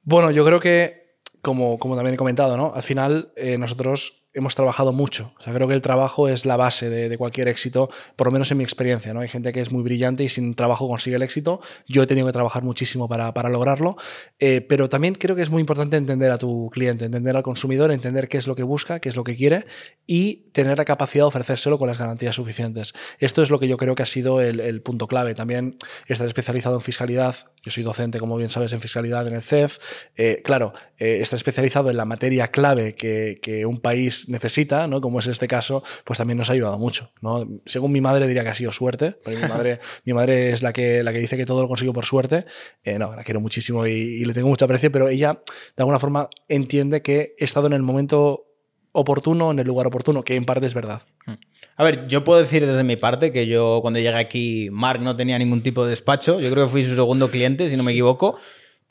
Bueno, 0.04 0.32
yo 0.32 0.44
creo 0.46 0.60
que, 0.60 1.16
como, 1.42 1.78
como 1.78 1.96
también 1.96 2.16
he 2.16 2.18
comentado, 2.18 2.58
¿no? 2.58 2.74
al 2.76 2.84
final 2.84 3.32
eh, 3.36 3.58
nosotros 3.58 4.21
hemos 4.34 4.56
trabajado 4.56 4.94
mucho. 4.94 5.34
O 5.40 5.44
sea, 5.44 5.54
creo 5.54 5.68
que 5.68 5.74
el 5.74 5.82
trabajo 5.82 6.28
es 6.28 6.46
la 6.46 6.58
base 6.58 6.90
de, 6.90 7.18
cualquier 7.18 7.48
éxito, 7.48 7.90
por 8.16 8.28
lo 8.28 8.32
menos 8.32 8.52
en 8.52 8.58
mi 8.58 8.64
experiencia. 8.64 9.14
¿no? 9.14 9.20
Hay 9.20 9.28
gente 9.28 9.52
que 9.52 9.62
es 9.62 9.72
muy 9.72 9.84
brillante 9.84 10.24
y 10.24 10.30
sin 10.30 10.56
trabajo 10.56 10.88
consigue 10.88 11.18
el 11.18 11.22
éxito. 11.22 11.60
Yo 11.88 12.04
he 12.04 12.08
tenido 12.08 12.28
que 12.28 12.34
trabajar 12.34 12.64
muchísimo 12.64 13.08
para, 13.08 13.34
para 13.34 13.50
lograrlo, 13.50 13.98
eh, 14.40 14.62
pero 14.62 14.88
también 14.88 15.16
creo 15.16 15.36
que 15.36 15.42
es 15.42 15.50
muy 15.50 15.60
importante 15.60 15.98
entender 15.98 16.32
a 16.32 16.38
tu 16.38 16.70
cliente, 16.72 17.06
entender 17.06 17.36
al 17.36 17.44
consumidor, 17.44 17.92
entender 17.92 18.28
qué 18.28 18.38
es 18.38 18.48
lo 18.48 18.56
que 18.56 18.64
busca, 18.64 19.00
qué 19.00 19.10
es 19.10 19.16
lo 19.16 19.24
que 19.24 19.36
quiere 19.36 19.66
y 20.08 20.50
tener 20.54 20.78
la 20.78 20.86
capacidad 20.86 21.24
de 21.24 21.28
ofrecérselo 21.28 21.78
con 21.78 21.88
las 21.88 22.00
garantías 22.00 22.36
suficientes. 22.36 22.94
Esto 23.20 23.42
es 23.42 23.50
lo 23.50 23.60
que 23.60 23.68
yo 23.68 23.78
creo 23.78 23.96
que 23.96 24.04
ha 24.04 24.08
sido 24.08 24.42
el, 24.42 24.82
punto 24.82 25.08
clave. 25.08 25.36
También 25.36 25.76
estar 26.08 26.26
especializado 26.26 26.76
en 26.76 26.82
fiscalidad. 26.82 27.36
Yo 27.64 27.72
soy 27.72 27.84
docente, 27.84 28.20
como 28.20 28.36
bien 28.38 28.50
sabes, 28.50 28.74
en 28.74 28.82
fiscalidad 28.82 29.28
en 29.28 29.36
el 29.36 29.42
CEF. 29.42 29.78
Eh, 30.16 30.42
claro, 30.44 30.74
eh, 30.98 31.20
estar 31.22 31.38
especializado 31.38 31.90
en 31.90 31.98
la 31.98 32.06
materia 32.06 32.50
clave 32.50 32.96
que, 32.96 33.40
que 33.42 33.66
un 33.66 33.80
país 33.80 34.21
necesita, 34.30 34.88
¿no? 34.88 35.02
como 35.02 35.20
es 35.20 35.28
este 35.28 35.48
caso, 35.48 35.84
pues 36.04 36.18
también 36.18 36.38
nos 36.38 36.50
ha 36.50 36.54
ayudado 36.54 36.78
mucho. 36.78 37.12
¿no? 37.22 37.48
Según 37.66 37.92
mi 37.92 38.02
madre 38.02 38.28
diría 38.28 38.44
que 38.44 38.50
ha 38.50 38.54
sido 38.54 38.72
suerte, 38.72 39.18
mi 39.26 39.36
madre, 39.36 39.80
mi 40.06 40.14
madre 40.14 40.52
es 40.52 40.62
la 40.62 40.74
que, 40.74 41.04
la 41.04 41.14
que 41.14 41.20
dice 41.20 41.38
que 41.38 41.46
todo 41.46 41.62
lo 41.62 41.68
consigo 41.68 41.94
por 41.94 42.06
suerte. 42.06 42.46
Eh, 42.84 43.00
no, 43.00 43.16
la 43.16 43.24
quiero 43.24 43.40
muchísimo 43.40 43.86
y, 43.88 44.26
le 44.26 44.34
tengo 44.34 44.48
mucho 44.48 44.66
aprecio, 44.66 44.92
pero 44.92 45.10
ella 45.10 45.42
de 45.76 45.82
alguna 45.82 46.00
forma 46.00 46.30
entiende 46.48 47.02
que 47.02 47.36
he 47.38 47.44
estado 47.44 47.68
en 47.68 47.74
el 47.74 47.82
momento 47.82 48.46
oportuno, 48.94 49.52
en 49.52 49.60
el 49.60 49.68
lugar 49.68 49.88
oportuno, 49.88 50.24
que 50.24 50.36
en 50.36 50.46
parte 50.46 50.68
es 50.68 50.74
verdad. 50.74 51.02
Hmm. 51.26 51.34
A 51.78 51.84
ver, 51.84 52.08
yo 52.08 52.24
puedo 52.24 52.40
decir 52.40 52.66
desde 52.66 52.84
mi 52.84 52.98
parte 52.98 53.32
que 53.32 53.48
yo 53.48 53.80
cuando 53.82 54.00
llegué 54.00 54.16
aquí, 54.16 54.70
Mark 54.72 55.02
no 55.02 55.16
tenía 55.16 55.40
ningún 55.40 55.64
tipo 55.64 55.84
de 55.84 55.92
despacho. 55.92 56.40
Yo 56.40 56.52
creo 56.52 56.66
que 56.66 56.72
fui 56.72 56.84
su 56.84 56.96
segundo 56.96 57.30
cliente, 57.30 57.70
si 57.70 57.78
no 57.78 57.84
me 57.84 57.92
equivoco. 57.92 58.38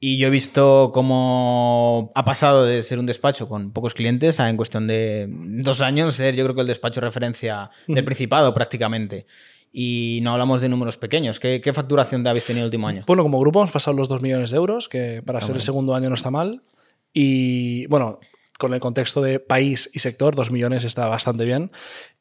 Y 0.03 0.17
yo 0.17 0.29
he 0.29 0.31
visto 0.31 0.93
cómo 0.95 2.11
ha 2.15 2.25
pasado 2.25 2.65
de 2.65 2.83
ser 2.83 2.99
un 2.99 3.05
despacho 3.05 3.51
con 3.51 3.71
pocos 3.71 3.93
clientes 3.93 4.41
a 4.41 4.49
en 4.49 4.57
cuestión 4.57 4.87
de 4.87 5.27
dos 5.29 5.83
años 5.83 6.15
ser 6.15 6.35
yo 6.35 6.45
creo 6.45 6.55
que 6.55 6.63
el 6.63 6.67
despacho 6.67 7.03
referencia 7.03 7.71
del 7.87 8.03
Principado 8.03 8.55
prácticamente. 8.55 9.27
Y 9.71 10.21
no 10.23 10.33
hablamos 10.33 10.63
de 10.63 10.71
números 10.71 10.97
pequeños. 10.97 11.39
¿Qué, 11.39 11.61
qué 11.61 11.75
facturación 11.75 12.27
habéis 12.27 12.47
tenido 12.47 12.65
el 12.65 12.69
último 12.69 12.89
año? 12.89 13.05
Bueno, 13.07 13.23
como 13.23 13.39
grupo 13.39 13.61
hemos 13.61 13.73
pasado 13.73 13.95
los 13.95 14.09
dos 14.09 14.23
millones 14.23 14.51
de 14.51 14.57
euros, 14.57 14.89
que 14.89 15.23
para 15.23 15.39
ah, 15.39 15.43
ser 15.43 15.55
el 15.55 15.63
segundo 15.63 15.95
año 15.95 16.09
no 16.09 16.15
está 16.15 16.31
mal. 16.31 16.63
Y 17.13 17.87
bueno, 17.89 18.21
con 18.61 18.75
el 18.75 18.79
contexto 18.79 19.21
de 19.23 19.41
país 19.41 19.91
y 19.93 19.99
sector, 19.99 20.37
2 20.37 20.53
millones 20.53 20.85
está 20.85 21.09
bastante 21.09 21.45
bien. 21.45 21.73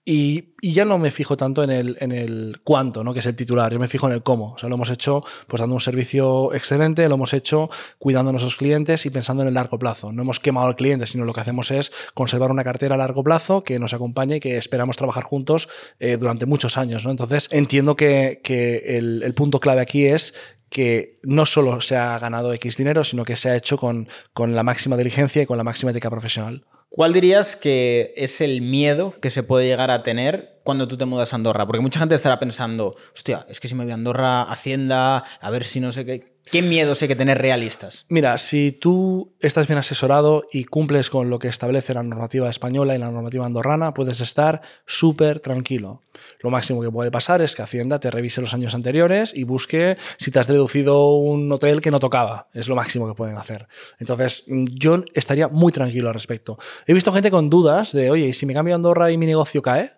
Y, 0.05 0.55
ya 0.61 0.85
no 0.85 0.97
me 0.97 1.11
fijo 1.11 1.37
tanto 1.37 1.63
en 1.63 1.69
el, 1.69 1.97
en 1.99 2.11
el 2.11 2.61
cuánto, 2.63 3.03
¿no? 3.03 3.13
que 3.13 3.19
es 3.19 3.25
el 3.27 3.35
titular, 3.35 3.71
yo 3.71 3.79
me 3.79 3.87
fijo 3.87 4.07
en 4.07 4.13
el 4.13 4.23
cómo. 4.23 4.53
O 4.53 4.57
sea, 4.57 4.67
lo 4.67 4.75
hemos 4.75 4.89
hecho 4.89 5.23
pues 5.47 5.61
dando 5.61 5.75
un 5.75 5.81
servicio 5.81 6.53
excelente, 6.53 7.07
lo 7.07 7.15
hemos 7.15 7.33
hecho 7.33 7.69
cuidando 7.97 8.29
a 8.29 8.33
nuestros 8.33 8.55
clientes 8.55 9.05
y 9.05 9.09
pensando 9.09 9.43
en 9.43 9.49
el 9.49 9.53
largo 9.53 9.77
plazo. 9.77 10.11
No 10.11 10.23
hemos 10.23 10.39
quemado 10.39 10.67
al 10.67 10.75
cliente, 10.75 11.05
sino 11.05 11.25
lo 11.25 11.33
que 11.33 11.41
hacemos 11.41 11.69
es 11.71 11.91
conservar 12.13 12.49
una 12.49 12.63
cartera 12.63 12.95
a 12.95 12.97
largo 12.97 13.23
plazo 13.23 13.63
que 13.63 13.77
nos 13.77 13.93
acompañe 13.93 14.37
y 14.37 14.39
que 14.39 14.57
esperamos 14.57 14.97
trabajar 14.97 15.23
juntos 15.23 15.69
eh, 15.99 16.17
durante 16.17 16.45
muchos 16.45 16.77
años. 16.77 17.05
¿no? 17.05 17.11
Entonces, 17.11 17.47
entiendo 17.51 17.95
que, 17.95 18.41
que 18.43 18.97
el, 18.97 19.21
el 19.23 19.33
punto 19.33 19.59
clave 19.59 19.81
aquí 19.81 20.07
es 20.07 20.33
que 20.69 21.19
no 21.23 21.45
solo 21.45 21.81
se 21.81 21.97
ha 21.97 22.17
ganado 22.19 22.53
X 22.53 22.77
dinero, 22.77 23.03
sino 23.03 23.25
que 23.25 23.35
se 23.35 23.49
ha 23.49 23.55
hecho 23.55 23.77
con, 23.77 24.07
con 24.33 24.55
la 24.55 24.63
máxima 24.63 24.97
diligencia 24.97 25.41
y 25.41 25.45
con 25.45 25.57
la 25.57 25.63
máxima 25.63 25.91
ética 25.91 26.09
profesional. 26.09 26.65
¿Cuál 26.89 27.13
dirías 27.13 27.55
que 27.55 28.13
es 28.17 28.41
el 28.41 28.61
miedo 28.61 29.13
que 29.21 29.29
se 29.29 29.43
puede 29.43 29.67
llegar 29.67 29.91
a 29.91 30.01
tener 30.01 30.59
cuando 30.63 30.87
tú 30.87 30.97
te 30.97 31.05
mudas 31.05 31.33
a 31.33 31.35
Andorra? 31.35 31.67
Porque 31.67 31.81
mucha 31.81 31.99
gente 31.99 32.15
estará 32.15 32.39
pensando, 32.39 32.95
hostia, 33.13 33.45
es 33.47 33.59
que 33.59 33.67
si 33.67 33.75
me 33.75 33.83
voy 33.83 33.91
a 33.91 33.93
Andorra, 33.93 34.41
Hacienda, 34.41 35.23
a 35.39 35.49
ver 35.51 35.63
si 35.65 35.79
no 35.79 35.91
sé 35.91 36.03
qué. 36.03 36.38
¿Qué 36.51 36.63
miedos 36.63 37.01
hay 37.01 37.07
que 37.07 37.15
tener 37.15 37.37
realistas? 37.37 38.05
Mira, 38.09 38.37
si 38.39 38.71
tú 38.71 39.35
estás 39.39 39.67
bien 39.67 39.77
asesorado 39.77 40.45
y 40.51 40.63
cumples 40.63 41.11
con 41.11 41.29
lo 41.29 41.37
que 41.37 41.47
establece 41.47 41.93
la 41.93 42.01
normativa 42.01 42.49
española 42.49 42.95
y 42.95 42.97
la 42.97 43.11
normativa 43.11 43.45
andorrana, 43.45 43.93
puedes 43.93 44.19
estar 44.19 44.61
súper 44.85 45.39
tranquilo. 45.39 46.01
Lo 46.39 46.49
máximo 46.49 46.81
que 46.81 46.89
puede 46.89 47.11
pasar 47.11 47.43
es 47.43 47.55
que 47.55 47.61
Hacienda 47.61 47.99
te 47.99 48.09
revise 48.09 48.41
los 48.41 48.53
años 48.55 48.73
anteriores 48.73 49.31
y 49.35 49.43
busque 49.43 49.97
si 50.17 50.31
te 50.31 50.39
has 50.39 50.47
deducido 50.47 51.15
un 51.15 51.51
hotel 51.51 51.81
que 51.81 51.91
no 51.91 51.99
tocaba. 51.99 52.47
Es 52.53 52.67
lo 52.67 52.75
máximo 52.75 53.07
que 53.07 53.13
pueden 53.13 53.37
hacer. 53.37 53.67
Entonces, 53.99 54.45
yo 54.47 55.03
estaría 55.13 55.49
muy 55.49 55.71
tranquilo 55.71 56.07
al 56.07 56.15
respecto. 56.15 56.57
He 56.87 56.93
visto 56.93 57.11
gente 57.11 57.29
con 57.29 57.49
dudas 57.51 57.91
de, 57.91 58.09
oye, 58.09 58.27
¿y 58.27 58.33
si 58.33 58.47
me 58.47 58.53
cambio 58.53 58.73
a 58.73 58.77
Andorra 58.77 59.11
y 59.11 59.17
mi 59.17 59.27
negocio 59.27 59.61
cae? 59.61 59.91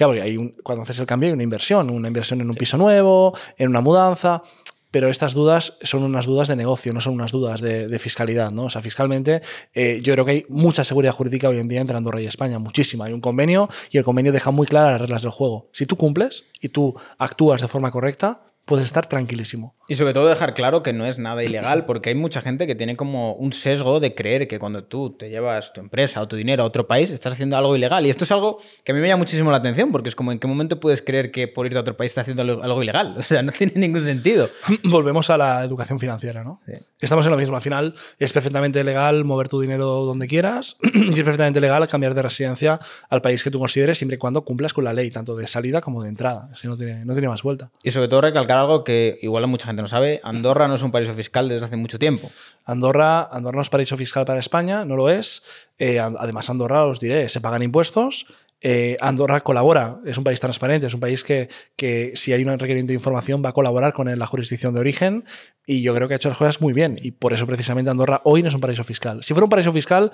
Claro, 0.00 0.12
hay 0.12 0.38
un, 0.38 0.56
cuando 0.62 0.82
haces 0.82 0.98
el 0.98 1.04
cambio 1.04 1.28
hay 1.28 1.34
una 1.34 1.42
inversión, 1.42 1.90
una 1.90 2.08
inversión 2.08 2.40
en 2.40 2.48
un 2.48 2.54
piso 2.54 2.78
nuevo, 2.78 3.36
en 3.58 3.68
una 3.68 3.82
mudanza 3.82 4.42
pero 4.90 5.08
estas 5.08 5.34
dudas 5.34 5.78
son 5.82 6.02
unas 6.02 6.26
dudas 6.26 6.48
de 6.48 6.56
negocio, 6.56 6.92
no 6.92 7.00
son 7.00 7.14
unas 7.14 7.32
dudas 7.32 7.60
de, 7.60 7.98
fiscalidad. 7.98 8.50
¿no? 8.50 8.64
O 8.64 8.70
sea, 8.70 8.82
fiscalmente 8.82 9.42
eh, 9.74 10.00
yo 10.02 10.12
creo 10.14 10.24
que 10.24 10.30
hay 10.30 10.46
mucha 10.48 10.84
seguridad 10.84 11.12
jurídica 11.12 11.48
hoy 11.48 11.58
en 11.58 11.68
día 11.68 11.80
entre 11.80 11.96
Andorra 11.96 12.20
y 12.20 12.26
España, 12.26 12.58
muchísima. 12.58 13.06
Hay 13.06 13.12
un 13.12 13.20
convenio 13.20 13.68
y 13.90 13.98
el 13.98 14.04
convenio 14.04 14.32
deja 14.32 14.50
muy 14.50 14.66
claras 14.66 14.92
las 14.92 15.00
reglas 15.02 15.22
del 15.22 15.30
juego. 15.30 15.68
Si 15.72 15.86
tú 15.86 15.96
cumples 15.96 16.44
y 16.60 16.70
tú 16.70 16.94
actúas 17.18 17.60
de 17.60 17.68
forma 17.68 17.90
correcta, 17.90 18.49
puedes 18.70 18.86
estar 18.86 19.06
tranquilísimo. 19.06 19.74
Y 19.88 19.96
sobre 19.96 20.12
todo 20.12 20.28
dejar 20.28 20.54
claro 20.54 20.84
que 20.84 20.92
no 20.92 21.04
es 21.04 21.18
nada 21.18 21.42
ilegal, 21.42 21.86
porque 21.86 22.10
hay 22.10 22.14
mucha 22.14 22.40
gente 22.40 22.68
que 22.68 22.76
tiene 22.76 22.94
como 22.94 23.32
un 23.32 23.52
sesgo 23.52 23.98
de 23.98 24.14
creer 24.14 24.46
que 24.46 24.60
cuando 24.60 24.84
tú 24.84 25.10
te 25.10 25.28
llevas 25.28 25.72
tu 25.72 25.80
empresa 25.80 26.22
o 26.22 26.28
tu 26.28 26.36
dinero 26.36 26.62
a 26.62 26.66
otro 26.66 26.86
país 26.86 27.10
estás 27.10 27.32
haciendo 27.32 27.56
algo 27.56 27.74
ilegal. 27.74 28.06
Y 28.06 28.10
esto 28.10 28.22
es 28.22 28.30
algo 28.30 28.60
que 28.84 28.92
a 28.92 28.94
mí 28.94 29.00
me 29.00 29.08
llama 29.08 29.22
muchísimo 29.22 29.50
la 29.50 29.56
atención, 29.56 29.90
porque 29.90 30.08
es 30.08 30.14
como 30.14 30.30
en 30.30 30.38
qué 30.38 30.46
momento 30.46 30.78
puedes 30.78 31.02
creer 31.02 31.32
que 31.32 31.48
por 31.48 31.66
irte 31.66 31.78
a 31.78 31.80
otro 31.80 31.96
país 31.96 32.12
estás 32.12 32.22
haciendo 32.22 32.62
algo 32.62 32.80
ilegal. 32.80 33.16
O 33.18 33.22
sea, 33.22 33.42
no 33.42 33.50
tiene 33.50 33.72
ningún 33.74 34.04
sentido. 34.04 34.48
Volvemos 34.84 35.30
a 35.30 35.36
la 35.36 35.64
educación 35.64 35.98
financiera, 35.98 36.44
¿no? 36.44 36.60
Estamos 37.00 37.26
en 37.26 37.32
lo 37.32 37.36
mismo. 37.36 37.56
Al 37.56 37.62
final 37.62 37.94
es 38.20 38.32
perfectamente 38.32 38.84
legal 38.84 39.24
mover 39.24 39.48
tu 39.48 39.60
dinero 39.60 40.04
donde 40.04 40.28
quieras 40.28 40.76
y 40.94 41.08
es 41.08 41.16
perfectamente 41.16 41.60
legal 41.60 41.88
cambiar 41.88 42.14
de 42.14 42.22
residencia 42.22 42.78
al 43.08 43.20
país 43.20 43.42
que 43.42 43.50
tú 43.50 43.58
consideres 43.58 43.98
siempre 43.98 44.14
y 44.14 44.18
cuando 44.18 44.44
cumplas 44.44 44.72
con 44.72 44.84
la 44.84 44.92
ley, 44.92 45.10
tanto 45.10 45.34
de 45.34 45.48
salida 45.48 45.80
como 45.80 46.04
de 46.04 46.10
entrada. 46.10 46.48
Así 46.52 46.68
no 46.68 46.76
tiene, 46.76 47.04
no 47.04 47.12
tiene 47.12 47.28
más 47.28 47.42
vuelta. 47.42 47.72
Y 47.82 47.90
sobre 47.90 48.06
todo 48.06 48.20
recalcar 48.20 48.59
algo 48.60 48.84
que 48.84 49.18
igual 49.22 49.46
mucha 49.46 49.66
gente 49.66 49.82
no 49.82 49.88
sabe, 49.88 50.20
Andorra 50.22 50.68
no 50.68 50.74
es 50.74 50.82
un 50.82 50.90
paraíso 50.90 51.14
fiscal 51.14 51.48
desde 51.48 51.66
hace 51.66 51.76
mucho 51.76 51.98
tiempo. 51.98 52.30
Andorra, 52.64 53.28
Andorra 53.30 53.56
no 53.56 53.62
es 53.62 53.70
paraíso 53.70 53.96
fiscal 53.96 54.24
para 54.24 54.40
España, 54.40 54.84
no 54.84 54.96
lo 54.96 55.10
es. 55.10 55.42
Eh, 55.78 55.98
además, 55.98 56.48
Andorra, 56.50 56.84
os 56.86 57.00
diré, 57.00 57.28
se 57.28 57.40
pagan 57.40 57.62
impuestos. 57.62 58.26
Eh, 58.62 58.96
Andorra 59.00 59.40
colabora, 59.40 59.96
es 60.04 60.18
un 60.18 60.24
país 60.24 60.38
transparente, 60.38 60.86
es 60.86 60.94
un 60.94 61.00
país 61.00 61.24
que, 61.24 61.48
que, 61.76 62.12
si 62.14 62.32
hay 62.32 62.44
un 62.44 62.58
requerimiento 62.58 62.90
de 62.90 62.94
información 62.94 63.42
va 63.44 63.50
a 63.50 63.52
colaborar 63.52 63.94
con 63.94 64.18
la 64.18 64.26
jurisdicción 64.26 64.74
de 64.74 64.80
origen 64.80 65.24
y 65.64 65.80
yo 65.80 65.94
creo 65.94 66.08
que 66.08 66.14
ha 66.14 66.16
hecho 66.16 66.28
las 66.28 66.36
cosas 66.36 66.60
muy 66.60 66.74
bien 66.74 66.98
y 67.00 67.12
por 67.12 67.32
eso 67.32 67.46
precisamente 67.46 67.90
Andorra 67.90 68.20
hoy 68.24 68.42
no 68.42 68.48
es 68.48 68.54
un 68.54 68.60
paraíso 68.60 68.84
fiscal. 68.84 69.22
Si 69.22 69.32
fuera 69.32 69.44
un 69.44 69.50
paraíso 69.50 69.72
fiscal 69.72 70.10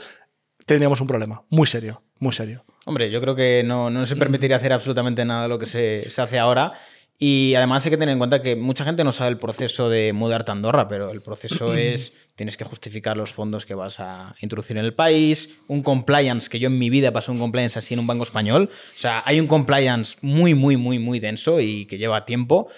tendríamos 0.64 1.00
un 1.00 1.08
problema 1.08 1.42
muy 1.48 1.66
serio, 1.66 2.02
muy 2.20 2.32
serio. 2.32 2.64
Hombre, 2.84 3.10
yo 3.10 3.20
creo 3.20 3.34
que 3.34 3.64
no, 3.64 3.90
no 3.90 4.06
se 4.06 4.14
permitiría 4.14 4.56
hacer 4.56 4.72
absolutamente 4.72 5.24
nada 5.24 5.42
de 5.42 5.48
lo 5.48 5.58
que 5.58 5.66
se, 5.66 6.08
se 6.08 6.22
hace 6.22 6.38
ahora 6.38 6.74
y 7.18 7.54
además 7.54 7.84
hay 7.84 7.90
que 7.90 7.96
tener 7.96 8.12
en 8.12 8.18
cuenta 8.18 8.42
que 8.42 8.56
mucha 8.56 8.84
gente 8.84 9.02
no 9.02 9.10
sabe 9.10 9.30
el 9.30 9.38
proceso 9.38 9.88
de 9.88 10.12
mudarte 10.12 10.50
a 10.50 10.52
Andorra, 10.52 10.86
pero 10.86 11.10
el 11.10 11.22
proceso 11.22 11.74
es, 11.74 12.12
tienes 12.34 12.56
que 12.56 12.64
justificar 12.64 13.16
los 13.16 13.32
fondos 13.32 13.64
que 13.64 13.74
vas 13.74 14.00
a 14.00 14.34
introducir 14.40 14.76
en 14.76 14.84
el 14.84 14.92
país, 14.92 15.56
un 15.66 15.82
compliance, 15.82 16.50
que 16.50 16.58
yo 16.58 16.66
en 16.66 16.78
mi 16.78 16.90
vida 16.90 17.12
pasé 17.12 17.30
un 17.30 17.38
compliance 17.38 17.78
así 17.78 17.94
en 17.94 18.00
un 18.00 18.06
banco 18.06 18.22
español. 18.22 18.68
O 18.72 18.98
sea, 18.98 19.22
hay 19.24 19.40
un 19.40 19.46
compliance 19.46 20.18
muy, 20.20 20.54
muy, 20.54 20.76
muy, 20.76 20.98
muy 20.98 21.18
denso 21.18 21.60
y 21.60 21.86
que 21.86 21.96
lleva 21.96 22.26
tiempo. 22.26 22.68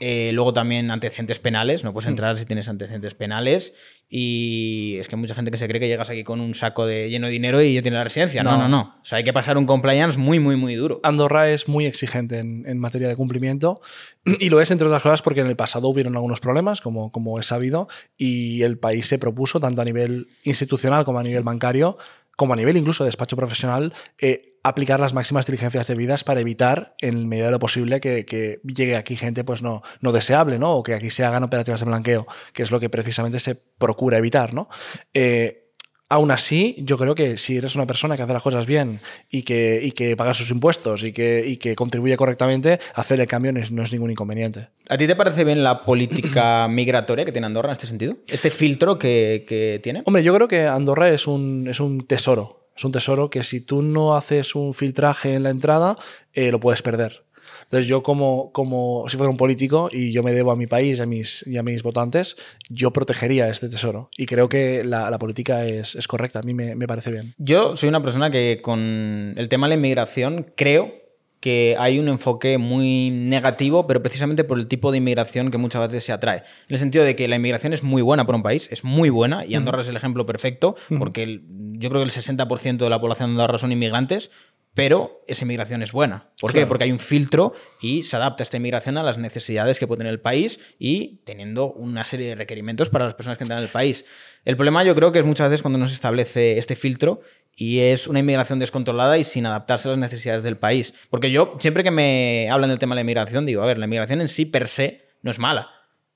Eh, 0.00 0.32
luego 0.32 0.52
también 0.52 0.90
antecedentes 0.90 1.38
penales, 1.38 1.84
no 1.84 1.92
puedes 1.92 2.08
entrar 2.08 2.36
si 2.36 2.44
tienes 2.44 2.68
antecedentes 2.68 3.14
penales. 3.14 3.74
Y 4.08 4.96
es 4.98 5.08
que 5.08 5.14
hay 5.14 5.20
mucha 5.20 5.34
gente 5.34 5.50
que 5.50 5.56
se 5.56 5.66
cree 5.68 5.80
que 5.80 5.88
llegas 5.88 6.10
aquí 6.10 6.24
con 6.24 6.40
un 6.40 6.54
saco 6.54 6.84
de 6.84 7.08
lleno 7.10 7.26
de 7.26 7.32
dinero 7.32 7.62
y 7.62 7.74
ya 7.74 7.82
tienes 7.82 7.98
la 7.98 8.04
residencia. 8.04 8.42
No, 8.42 8.56
no, 8.56 8.68
no. 8.68 8.96
O 9.00 9.04
sea, 9.04 9.18
hay 9.18 9.24
que 9.24 9.32
pasar 9.32 9.56
un 9.56 9.66
compliance 9.66 10.18
muy, 10.18 10.38
muy, 10.40 10.56
muy 10.56 10.74
duro. 10.74 11.00
Andorra 11.02 11.48
es 11.48 11.68
muy 11.68 11.86
exigente 11.86 12.38
en, 12.38 12.78
materia 12.78 13.08
de 13.08 13.16
cumplimiento 13.16 13.80
y 14.40 14.50
lo 14.50 14.60
es, 14.60 14.70
entre 14.70 14.86
otras 14.86 15.02
cosas, 15.02 15.22
porque 15.22 15.40
en 15.40 15.46
el 15.46 15.56
pasado 15.56 15.88
hubieron 15.88 16.16
algunos 16.16 16.40
problemas, 16.40 16.80
como, 16.80 17.12
como 17.12 17.38
es 17.38 17.46
sabido, 17.46 17.88
y 18.16 18.62
el 18.62 18.78
país 18.78 19.06
se 19.06 19.18
propuso, 19.18 19.60
tanto 19.60 19.80
a 19.80 19.84
nivel 19.84 20.28
institucional 20.42 21.04
como 21.04 21.20
a 21.20 21.22
nivel 21.22 21.42
bancario, 21.42 21.98
como 22.36 22.54
a 22.54 22.56
nivel 22.56 22.76
incluso 22.76 23.04
de 23.04 23.08
despacho 23.08 23.36
profesional, 23.36 23.92
eh, 24.18 24.58
aplicar 24.62 25.00
las 25.00 25.14
máximas 25.14 25.46
diligencias 25.46 25.86
debidas 25.86 26.24
para 26.24 26.40
evitar, 26.40 26.94
en 27.00 27.28
medida 27.28 27.46
de 27.46 27.52
lo 27.52 27.58
posible, 27.58 28.00
que, 28.00 28.60
llegue 28.64 28.96
aquí 28.96 29.16
gente 29.16 29.44
pues 29.44 29.62
no, 29.62 29.82
no 30.00 30.12
deseable, 30.12 30.58
¿no? 30.58 30.72
O 30.72 30.82
que 30.82 30.94
aquí 30.94 31.10
se 31.10 31.24
hagan 31.24 31.44
operativas 31.44 31.80
de 31.80 31.86
blanqueo, 31.86 32.26
que 32.52 32.62
es 32.62 32.70
lo 32.70 32.80
que 32.80 32.88
precisamente 32.88 33.38
se 33.38 33.54
procura 33.54 34.18
evitar, 34.18 34.54
¿no? 34.54 34.68
Eh, 35.12 35.63
Aún 36.08 36.30
así, 36.30 36.76
yo 36.78 36.98
creo 36.98 37.14
que 37.14 37.38
si 37.38 37.56
eres 37.56 37.74
una 37.76 37.86
persona 37.86 38.16
que 38.16 38.22
hace 38.22 38.32
las 38.32 38.42
cosas 38.42 38.66
bien 38.66 39.00
y 39.30 39.42
que, 39.42 39.80
y 39.82 39.92
que 39.92 40.16
paga 40.16 40.34
sus 40.34 40.50
impuestos 40.50 41.02
y 41.02 41.12
que, 41.12 41.44
y 41.46 41.56
que 41.56 41.74
contribuye 41.74 42.16
correctamente, 42.16 42.78
hacer 42.94 43.20
el 43.20 43.26
cambio 43.26 43.52
no 43.52 43.82
es, 43.82 43.92
ningún 43.92 44.10
inconveniente. 44.10 44.68
¿A 44.88 44.98
ti 44.98 45.06
te 45.06 45.16
parece 45.16 45.44
bien 45.44 45.64
la 45.64 45.82
política 45.82 46.68
migratoria 46.70 47.24
que 47.24 47.32
tiene 47.32 47.46
Andorra 47.46 47.70
en 47.70 47.72
este 47.72 47.86
sentido? 47.86 48.16
¿Este 48.28 48.50
filtro 48.50 48.98
que, 48.98 49.44
que 49.48 49.80
tiene? 49.82 50.02
Hombre, 50.04 50.22
yo 50.22 50.34
creo 50.34 50.46
que 50.46 50.66
Andorra 50.66 51.10
es 51.10 51.26
un, 51.26 51.66
es 51.68 51.80
un 51.80 52.06
tesoro. 52.06 52.64
Es 52.76 52.84
un 52.84 52.92
tesoro 52.92 53.30
que 53.30 53.42
si 53.42 53.60
tú 53.60 53.82
no 53.82 54.16
haces 54.16 54.54
un 54.54 54.74
filtraje 54.74 55.34
en 55.34 55.44
la 55.44 55.50
entrada, 55.50 55.96
eh, 56.32 56.50
lo 56.50 56.58
puedes 56.58 56.82
perder. 56.82 57.24
Entonces 57.64 57.86
yo 57.86 58.02
como, 58.02 58.52
como 58.52 59.04
si 59.08 59.16
fuera 59.16 59.30
un 59.30 59.36
político 59.36 59.88
y 59.90 60.12
yo 60.12 60.22
me 60.22 60.32
debo 60.32 60.52
a 60.52 60.56
mi 60.56 60.66
país 60.66 61.00
a 61.00 61.06
mis, 61.06 61.46
y 61.46 61.56
a 61.56 61.62
mis 61.62 61.82
votantes, 61.82 62.36
yo 62.68 62.92
protegería 62.92 63.48
este 63.48 63.68
tesoro. 63.68 64.10
Y 64.16 64.26
creo 64.26 64.48
que 64.48 64.84
la, 64.84 65.18
política 65.18 65.64
es, 65.64 66.06
correcta, 66.06 66.40
a 66.40 66.42
mí 66.42 66.54
me, 66.54 66.74
me 66.74 66.86
parece 66.86 67.10
bien. 67.10 67.34
Yo 67.38 67.76
soy 67.76 67.88
una 67.88 68.02
persona 68.02 68.30
que 68.30 68.60
con 68.62 69.34
el 69.36 69.48
tema 69.48 69.66
de 69.66 69.70
la 69.70 69.74
inmigración 69.76 70.46
creo 70.56 71.04
que 71.44 71.76
hay 71.78 71.98
un 71.98 72.08
enfoque 72.08 72.56
muy 72.56 73.10
negativo, 73.10 73.86
pero 73.86 74.00
precisamente 74.00 74.44
por 74.44 74.58
el 74.58 74.66
tipo 74.66 74.90
de 74.90 74.96
inmigración 74.96 75.50
que 75.50 75.58
muchas 75.58 75.86
veces 75.86 76.02
se 76.02 76.10
atrae. 76.10 76.38
En 76.38 76.74
el 76.74 76.78
sentido 76.78 77.04
de 77.04 77.14
que 77.14 77.28
la 77.28 77.36
inmigración 77.36 77.74
es 77.74 77.82
muy 77.82 78.00
buena 78.00 78.24
para 78.24 78.36
un 78.36 78.42
país, 78.42 78.66
es 78.72 78.82
muy 78.82 79.10
buena, 79.10 79.44
y 79.44 79.54
Andorra 79.54 79.82
es 79.82 79.88
el 79.90 79.96
ejemplo 79.98 80.24
perfecto, 80.24 80.74
porque 80.98 81.42
yo 81.74 81.90
creo 81.90 82.02
que 82.02 82.06
el 82.06 82.10
60% 82.10 82.78
de 82.78 82.88
la 82.88 82.98
población 82.98 83.28
de 83.28 83.42
Andorra 83.42 83.58
son 83.58 83.72
inmigrantes, 83.72 84.30
pero 84.74 85.20
esa 85.28 85.44
inmigración 85.44 85.82
es 85.82 85.92
buena. 85.92 86.30
¿Por 86.40 86.52
qué? 86.52 86.66
Porque 86.66 86.84
hay 86.84 86.92
un 86.92 86.98
filtro 86.98 87.54
y 87.80 88.02
se 88.02 88.16
adapta 88.16 88.42
esta 88.42 88.56
inmigración 88.56 88.98
a 88.98 89.04
las 89.04 89.18
necesidades 89.18 89.78
que 89.78 89.86
puede 89.86 89.98
tener 89.98 90.12
el 90.12 90.20
país 90.20 90.58
y 90.78 91.20
teniendo 91.24 91.72
una 91.72 92.04
serie 92.04 92.28
de 92.28 92.34
requerimientos 92.34 92.90
para 92.90 93.04
las 93.04 93.14
personas 93.14 93.38
que 93.38 93.44
entran 93.44 93.60
en 93.60 93.64
el 93.64 93.70
país. 93.70 94.04
El 94.44 94.56
problema 94.56 94.82
yo 94.82 94.96
creo 94.96 95.12
que 95.12 95.20
es 95.20 95.24
muchas 95.24 95.48
veces 95.48 95.62
cuando 95.62 95.78
no 95.78 95.86
se 95.86 95.94
establece 95.94 96.58
este 96.58 96.74
filtro 96.74 97.20
y 97.56 97.80
es 97.80 98.08
una 98.08 98.18
inmigración 98.18 98.58
descontrolada 98.58 99.16
y 99.16 99.22
sin 99.22 99.46
adaptarse 99.46 99.88
a 99.88 99.92
las 99.92 100.00
necesidades 100.00 100.42
del 100.42 100.56
país. 100.56 100.92
Porque 101.08 101.30
yo, 101.30 101.56
siempre 101.60 101.84
que 101.84 101.92
me 101.92 102.50
hablan 102.50 102.70
del 102.70 102.80
tema 102.80 102.94
de 102.94 102.96
la 102.96 103.02
inmigración, 103.02 103.46
digo, 103.46 103.62
a 103.62 103.66
ver, 103.66 103.78
la 103.78 103.86
inmigración 103.86 104.20
en 104.20 104.28
sí 104.28 104.44
per 104.44 104.68
se 104.68 105.06
no 105.22 105.30
es 105.30 105.38
mala. 105.38 105.70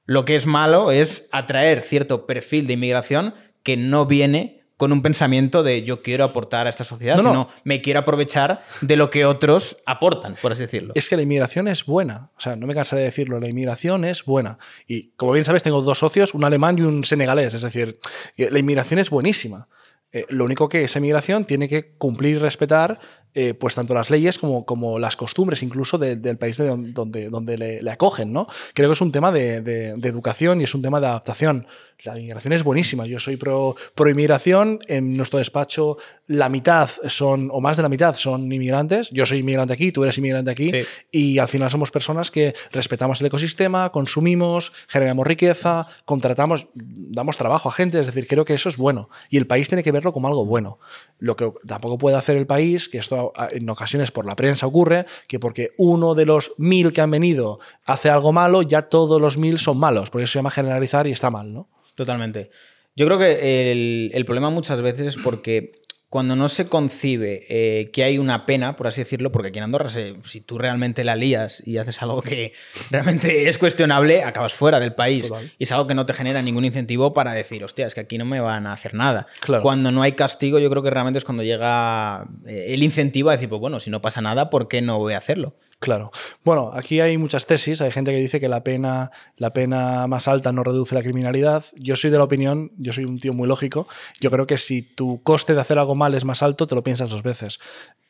Lo 0.05 0.25
que 0.25 0.35
es 0.35 0.47
malo 0.47 0.91
es 0.91 1.29
atraer 1.31 1.83
cierto 1.83 2.27
perfil 2.27 2.67
de 2.67 2.73
inmigración 2.73 3.35
que 3.63 3.77
no 3.77 4.07
viene 4.07 4.58
con 4.79 4.93
un 4.93 5.03
pensamiento 5.03 5.63
de 5.63 5.83
yo 5.83 6.01
quiero 6.01 6.25
aportar 6.25 6.67
a 6.67 6.71
esta 6.71 6.85
sociedad, 6.85 7.19
sino 7.19 7.49
me 7.65 7.83
quiero 7.83 8.01
aprovechar 8.01 8.63
de 8.81 8.97
lo 8.97 9.11
que 9.11 9.27
otros 9.27 9.77
aportan, 9.85 10.37
por 10.41 10.53
así 10.53 10.63
decirlo. 10.63 10.93
Es 10.95 11.09
que 11.09 11.17
la 11.17 11.23
inmigración 11.23 11.67
es 11.67 11.85
buena, 11.85 12.31
o 12.37 12.41
sea, 12.41 12.55
no 12.55 12.67
me 12.67 12.75
cansaré 12.75 13.01
de 13.01 13.07
decirlo, 13.07 13.41
la 13.41 13.49
inmigración 13.49 14.05
es 14.05 14.25
buena. 14.25 14.57
Y 14.87 15.11
como 15.17 15.33
bien 15.33 15.45
sabes, 15.45 15.65
tengo 15.65 15.83
dos 15.83 15.99
socios, 15.99 16.33
un 16.33 16.45
alemán 16.45 16.79
y 16.79 16.83
un 16.83 17.05
senegalés, 17.05 17.55
es 17.55 17.61
decir, 17.61 17.99
la 18.37 18.59
inmigración 18.59 19.01
es 19.01 19.11
buenísima. 19.11 19.69
Eh, 20.11 20.25
lo 20.31 20.45
único 20.45 20.69
que 20.69 20.85
esa 20.85 21.01
migración 21.01 21.45
tiene 21.45 21.69
que 21.69 21.91
cumplir 21.97 22.37
y 22.37 22.39
respetar 22.39 22.99
eh, 23.41 23.55
pues 23.55 23.77
tanto 23.77 23.95
las 23.95 24.11
leyes 24.11 24.37
como, 24.37 24.67
como 24.67 24.99
las 24.99 25.15
costumbres 25.15 25.63
incluso 25.63 25.97
del 25.97 26.39
país 26.39 26.57
de 26.57 26.67
donde, 26.67 27.31
donde 27.31 27.57
le, 27.57 27.89
acogen. 27.89 28.33
¿no? 28.33 28.49
Creo 28.75 28.89
que 28.89 28.95
es 28.95 29.01
un 29.01 29.13
tema 29.13 29.31
de, 29.31 29.61
de, 29.61 30.09
educación 30.09 30.61
y 30.61 30.65
es 30.65 30.75
un 30.75 30.83
tema 30.83 31.01
de 31.01 31.07
adaptación. 31.07 31.65
La 32.05 32.17
inmigración 32.17 32.53
es 32.53 32.65
buenísima. 32.65 33.07
Yo 33.07 33.19
soy 33.21 33.37
pro, 33.37 33.77
pro 33.95 34.09
inmigración. 34.09 34.81
En 34.87 35.15
nuestro 35.15 35.39
despacho 35.39 35.99
la 36.27 36.49
mitad 36.49 36.89
son, 37.07 37.49
o 37.53 37.61
más 37.61 37.77
de 37.77 37.83
la 37.83 37.89
mitad 37.89 38.15
son 38.15 38.53
inmigrantes. 38.53 39.11
Yo 39.11 39.25
soy 39.25 39.39
inmigrante 39.39 39.73
aquí, 39.73 39.93
tú 39.93 40.03
eres 40.03 40.19
inmigrante 40.19 40.51
aquí. 40.51 40.73
Y 41.11 41.39
al 41.39 41.49
final 41.49 41.71
somos 41.71 41.91
personas 41.91 42.31
que 42.31 42.55
respetamos 42.73 43.21
el 43.21 43.29
ecosistema, 43.29 43.91
consumimos, 43.91 44.73
generamos 44.89 45.27
riqueza, 45.27 45.87
contratamos, 46.05 46.67
damos 46.75 47.37
trabajo 47.37 47.69
a 47.69 47.73
gente. 47.73 48.01
Es 48.01 48.07
decir, 48.07 48.27
creo 48.27 48.45
que 48.45 48.55
eso 48.55 48.69
es 48.69 48.77
bueno. 48.77 49.11
Y 49.31 49.37
el 49.37 49.47
país 49.47 49.69
tiene 49.69 49.83
que 49.83 49.93
verlo 49.93 50.13
como 50.13 50.29
algo 50.29 50.45
bueno. 50.45 50.79
Lo 51.19 51.37
que 51.37 51.53
tampoco 51.67 51.99
puede 51.99 52.17
hacer 52.17 52.37
el 52.37 52.47
país, 52.47 52.89
que 52.89 52.99
esto 52.99 53.28
en 53.51 53.69
ocasiones 53.69 54.11
por 54.11 54.27
la 54.27 54.37
prensa 54.37 54.67
ocurre, 54.67 55.07
que 55.27 55.39
porque 55.39 55.71
uno 55.77 56.15
de 56.15 56.27
los 56.27 56.53
mil 56.59 56.93
que 56.93 57.01
han 57.01 57.11
venido 57.11 57.59
hace 57.85 58.11
algo 58.11 58.33
malo, 58.33 58.63
ya 58.63 58.83
todos 58.83 59.21
los 59.21 59.37
mil 59.37 59.59
son 59.59 59.79
malos, 59.79 60.11
porque 60.11 60.25
eso 60.25 60.33
se 60.33 60.39
llama 60.39 60.51
generalizar 60.51 61.07
y 61.07 61.13
está 61.13 61.31
mal, 61.31 61.53
¿no? 61.53 61.69
Totalmente. 61.95 62.51
Yo 62.95 63.07
creo 63.07 63.19
que 63.19 63.71
el, 63.73 64.11
el 64.13 64.25
problema 64.25 64.51
muchas 64.51 64.83
veces 64.83 65.17
es 65.17 65.23
porque 65.23 65.78
cuando 66.11 66.37
no 66.37 66.49
se 66.49 66.69
concibe 66.69 67.45
eh, 67.51 67.91
que 67.91 68.03
hay 68.03 68.17
una 68.17 68.47
pena, 68.47 68.77
por 68.77 68.87
así 68.87 69.03
decirlo, 69.03 69.31
porque 69.31 69.49
aquí 69.49 69.59
en 69.59 69.65
Andorra, 69.65 69.91
si 69.91 70.41
tú 70.41 70.57
realmente 70.57 71.05
la 71.05 71.17
lías 71.17 71.63
y 71.67 71.77
haces 71.77 72.01
algo 72.01 72.23
que 72.23 72.55
realmente 72.91 73.49
es 73.49 73.59
cuestionable, 73.59 74.23
acabas 74.23 74.55
fuera 74.55 74.81
del 74.81 74.95
país. 74.95 75.31
Y 75.59 75.65
es 75.65 75.73
algo 75.73 75.87
que 75.87 75.95
no 75.95 76.07
te 76.07 76.15
genera 76.15 76.41
ningún 76.41 76.65
incentivo 76.65 77.13
para 77.13 77.35
decir, 77.35 77.63
hostia, 77.63 77.87
es 77.87 77.95
que 77.95 78.01
aquí 78.01 78.17
no 78.17 78.25
me 78.25 78.41
van 78.41 78.67
a 78.67 78.73
hacer 78.73 78.95
nada. 78.95 79.27
Cuando 79.63 79.93
no 79.93 80.03
hay 80.03 80.13
castigo, 80.13 80.59
yo 80.59 80.71
creo 80.71 80.83
que 80.83 80.91
realmente 80.91 81.19
es 81.19 81.25
cuando 81.25 81.43
llega 81.43 82.27
eh, 82.47 82.67
el 82.69 82.83
incentivo 82.83 83.29
a 83.29 83.33
decir, 83.33 83.51
pues 83.51 83.61
bueno, 83.61 83.79
si 83.79 83.91
no 83.91 84.01
pasa 84.01 84.23
nada, 84.23 84.49
¿por 84.49 84.67
qué 84.67 84.81
no 84.81 84.99
voy 84.99 85.13
a 85.13 85.19
hacerlo? 85.19 85.57
Claro. 85.81 86.11
Bueno, 86.45 86.73
aquí 86.75 87.01
hay 87.01 87.19
muchas 87.19 87.47
tesis. 87.47 87.81
Hay 87.81 87.93
gente 87.93 88.11
que 88.11 88.19
dice 88.19 88.41
que 88.41 88.49
la 88.49 88.65
pena, 88.65 89.13
la 89.37 89.53
pena 89.53 90.07
más 90.09 90.27
alta 90.27 90.53
no 90.53 90.65
reduce 90.65 90.95
la 90.95 91.03
criminalidad. 91.03 91.65
Yo 91.77 91.95
soy 91.95 92.11
de 92.11 92.19
la 92.19 92.25
opinión, 92.25 92.73
yo 92.79 92.93
soy 92.93 93.05
un 93.05 93.19
tío 93.19 93.33
muy 93.33 93.47
lógico. 93.47 93.87
Yo 94.21 94.31
creo 94.31 94.47
que 94.47 94.59
si 94.59 94.83
tu 94.83 95.23
coste 95.23 95.55
de 95.55 95.61
hacer 95.61 95.79
algo 95.79 95.95
mal 95.95 96.15
es 96.15 96.25
más 96.25 96.43
alto, 96.43 96.67
te 96.67 96.75
lo 96.75 96.83
piensas 96.83 97.11
dos 97.11 97.23
veces. 97.23 97.61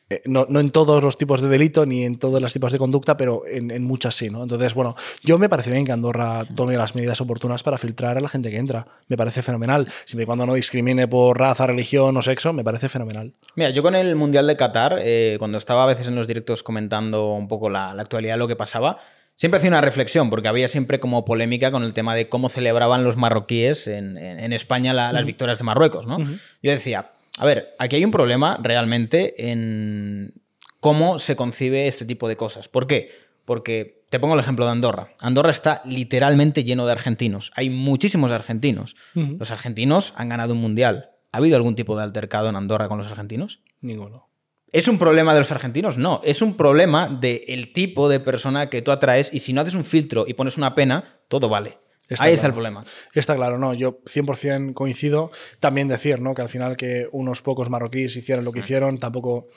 Eh, 0.09 0.23
no, 0.25 0.47
en 0.49 0.71
todos 0.71 1.03
los 1.03 1.17
tipos 1.17 1.39
de 1.39 1.47
delito 1.49 1.85
ni 1.85 2.03
en 2.03 2.17
todos 2.17 2.41
los 2.41 2.51
tipos 2.51 2.71
de 2.71 2.79
conducta, 2.79 3.15
pero 3.15 3.43
en, 3.45 3.83
muchas 3.83 4.15
sí, 4.15 4.29
¿no? 4.29 4.41
Entonces, 4.41 4.73
bueno, 4.73 4.95
yo 5.23 5.37
me 5.37 5.49
parece 5.49 5.71
bien 5.71 5.85
que 5.85 5.91
Andorra 5.91 6.45
tome 6.55 6.75
las 6.75 6.95
medidas 6.95 7.21
oportunas 7.21 7.61
para 7.61 7.77
filtrar 7.77 8.17
a 8.17 8.19
la 8.19 8.27
gente 8.27 8.49
que 8.49 8.57
entra. 8.57 8.87
Me 9.07 9.17
parece 9.17 9.43
fenomenal. 9.43 9.87
Siempre 10.05 10.23
y 10.23 10.25
cuando 10.25 10.47
no 10.47 10.55
discrimine 10.55 11.07
por 11.07 11.37
raza, 11.37 11.67
religión 11.67 12.17
o 12.17 12.21
sexo, 12.21 12.53
me 12.53 12.63
parece 12.63 12.89
fenomenal. 12.89 13.33
Mira, 13.55 13.69
yo 13.69 13.83
con 13.83 13.93
el 13.95 14.15
Mundial 14.15 14.47
de 14.47 14.57
Qatar, 14.57 14.99
eh, 15.01 15.35
cuando 15.37 15.59
estaba 15.59 15.83
a 15.83 15.87
veces 15.87 16.07
en 16.07 16.15
los 16.15 16.27
directos 16.27 16.63
comentando 16.63 17.33
un 17.33 17.47
poco 17.47 17.69
la, 17.69 17.91
actualidad 17.91 18.33
de 18.33 18.39
lo 18.39 18.47
que 18.47 18.55
pasaba, 18.55 18.99
siempre 19.35 19.59
hacía 19.59 19.69
una 19.69 19.81
reflexión, 19.81 20.31
porque 20.31 20.47
había 20.47 20.67
siempre 20.69 20.99
como 20.99 21.23
polémica 21.23 21.69
con 21.69 21.83
el 21.83 21.93
tema 21.93 22.15
de 22.15 22.29
cómo 22.29 22.49
celebraban 22.49 23.03
los 23.03 23.15
marroquíes 23.15 23.87
en, 23.87 24.17
España 24.53 24.93
las 24.93 25.25
victorias 25.25 25.59
de 25.59 25.63
Marruecos, 25.65 26.07
¿no? 26.07 26.17
Yo 26.17 26.71
decía, 26.71 27.11
a 27.39 27.45
ver, 27.45 27.75
aquí 27.79 27.95
hay 27.95 28.05
un 28.05 28.11
problema 28.11 28.59
realmente 28.61 29.49
en 29.49 30.33
cómo 30.79 31.19
se 31.19 31.35
concibe 31.35 31.87
este 31.87 32.05
tipo 32.05 32.27
de 32.27 32.37
cosas. 32.37 32.67
¿Por 32.67 32.87
qué? 32.87 33.11
Porque 33.45 34.03
te 34.09 34.19
pongo 34.19 34.33
el 34.33 34.39
ejemplo 34.39 34.65
de 34.65 34.71
Andorra. 34.71 35.13
Andorra 35.19 35.49
está 35.49 35.81
literalmente 35.85 36.63
lleno 36.63 36.85
de 36.85 36.91
argentinos. 36.91 37.51
Hay 37.55 37.69
muchísimos 37.69 38.31
argentinos. 38.31 38.95
Los 39.13 39.51
argentinos 39.51 40.13
han 40.15 40.29
ganado 40.29 40.53
un 40.53 40.61
mundial. 40.61 41.11
¿Ha 41.31 41.37
habido 41.37 41.55
algún 41.55 41.75
tipo 41.75 41.95
de 41.95 42.03
altercado 42.03 42.49
en 42.49 42.55
Andorra 42.55 42.87
con 42.87 42.97
los 42.97 43.07
argentinos? 43.07 43.61
Ninguno. 43.81 44.29
¿Es 44.71 44.87
un 44.87 44.99
problema 44.99 45.33
de 45.33 45.39
los 45.39 45.51
argentinos? 45.51 45.97
No, 45.97 46.21
es 46.23 46.41
un 46.41 46.55
problema 46.55 47.09
del 47.09 47.73
tipo 47.73 48.09
de 48.09 48.19
persona 48.19 48.69
que 48.69 48.81
tú 48.81 48.91
atraes 48.91 49.33
y 49.33 49.39
si 49.39 49.53
no 49.53 49.61
haces 49.61 49.73
un 49.75 49.83
filtro 49.83 50.25
y 50.27 50.33
pones 50.33 50.57
una 50.57 50.75
pena, 50.75 51.21
todo 51.27 51.49
vale. 51.49 51.79
Ahí 52.17 52.33
está 52.33 52.47
el 52.47 52.53
problema. 52.53 52.83
Está 53.13 53.35
claro, 53.35 53.57
no, 53.57 53.73
yo 53.73 54.01
100% 54.03 54.73
coincido. 54.73 55.31
También 55.59 55.87
decir, 55.87 56.21
¿no? 56.21 56.33
Que 56.33 56.41
al 56.41 56.49
final 56.49 56.75
que 56.75 57.07
unos 57.11 57.41
pocos 57.41 57.69
marroquíes 57.69 58.15
hicieron 58.15 58.45
lo 58.45 58.51
que 58.51 58.59
mm. 58.59 58.63
hicieron, 58.63 58.97
tampoco 58.97 59.47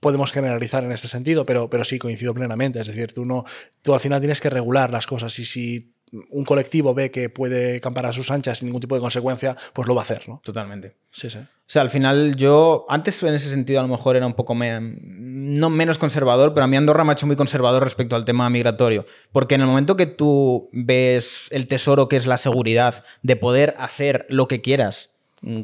podemos 0.00 0.30
generalizar 0.30 0.84
en 0.84 0.92
este 0.92 1.08
sentido, 1.08 1.44
pero, 1.44 1.68
pero 1.68 1.84
sí 1.84 1.98
coincido 1.98 2.34
plenamente. 2.34 2.80
Es 2.80 2.86
decir, 2.86 3.12
tú, 3.12 3.24
no, 3.24 3.44
tú 3.82 3.94
al 3.94 4.00
final 4.00 4.20
tienes 4.20 4.40
que 4.40 4.50
regular 4.50 4.90
las 4.90 5.06
cosas 5.06 5.36
y 5.38 5.44
si 5.44 5.95
un 6.30 6.44
colectivo 6.44 6.94
ve 6.94 7.10
que 7.10 7.28
puede 7.28 7.80
campar 7.80 8.06
a 8.06 8.12
sus 8.12 8.30
anchas 8.30 8.58
sin 8.58 8.66
ningún 8.68 8.80
tipo 8.80 8.94
de 8.94 9.00
consecuencia, 9.00 9.56
pues 9.72 9.88
lo 9.88 9.94
va 9.94 10.02
a 10.02 10.04
hacer, 10.04 10.28
¿no? 10.28 10.40
Totalmente. 10.44 10.94
Sí, 11.10 11.28
sí. 11.30 11.38
O 11.38 11.68
sea, 11.68 11.82
al 11.82 11.90
final 11.90 12.36
yo, 12.36 12.86
antes 12.88 13.20
en 13.22 13.34
ese 13.34 13.50
sentido 13.50 13.80
a 13.80 13.82
lo 13.82 13.88
mejor 13.88 14.14
era 14.14 14.26
un 14.26 14.34
poco 14.34 14.54
no 14.54 15.70
menos 15.70 15.98
conservador, 15.98 16.54
pero 16.54 16.64
a 16.64 16.68
mí 16.68 16.76
Andorra 16.76 17.02
me 17.02 17.10
ha 17.10 17.14
hecho 17.14 17.26
muy 17.26 17.36
conservador 17.36 17.82
respecto 17.82 18.14
al 18.14 18.24
tema 18.24 18.48
migratorio. 18.50 19.04
Porque 19.32 19.56
en 19.56 19.62
el 19.62 19.66
momento 19.66 19.96
que 19.96 20.06
tú 20.06 20.70
ves 20.72 21.48
el 21.50 21.66
tesoro 21.66 22.08
que 22.08 22.16
es 22.16 22.26
la 22.26 22.36
seguridad 22.36 23.04
de 23.22 23.36
poder 23.36 23.74
hacer 23.78 24.26
lo 24.28 24.46
que 24.46 24.60
quieras, 24.60 25.10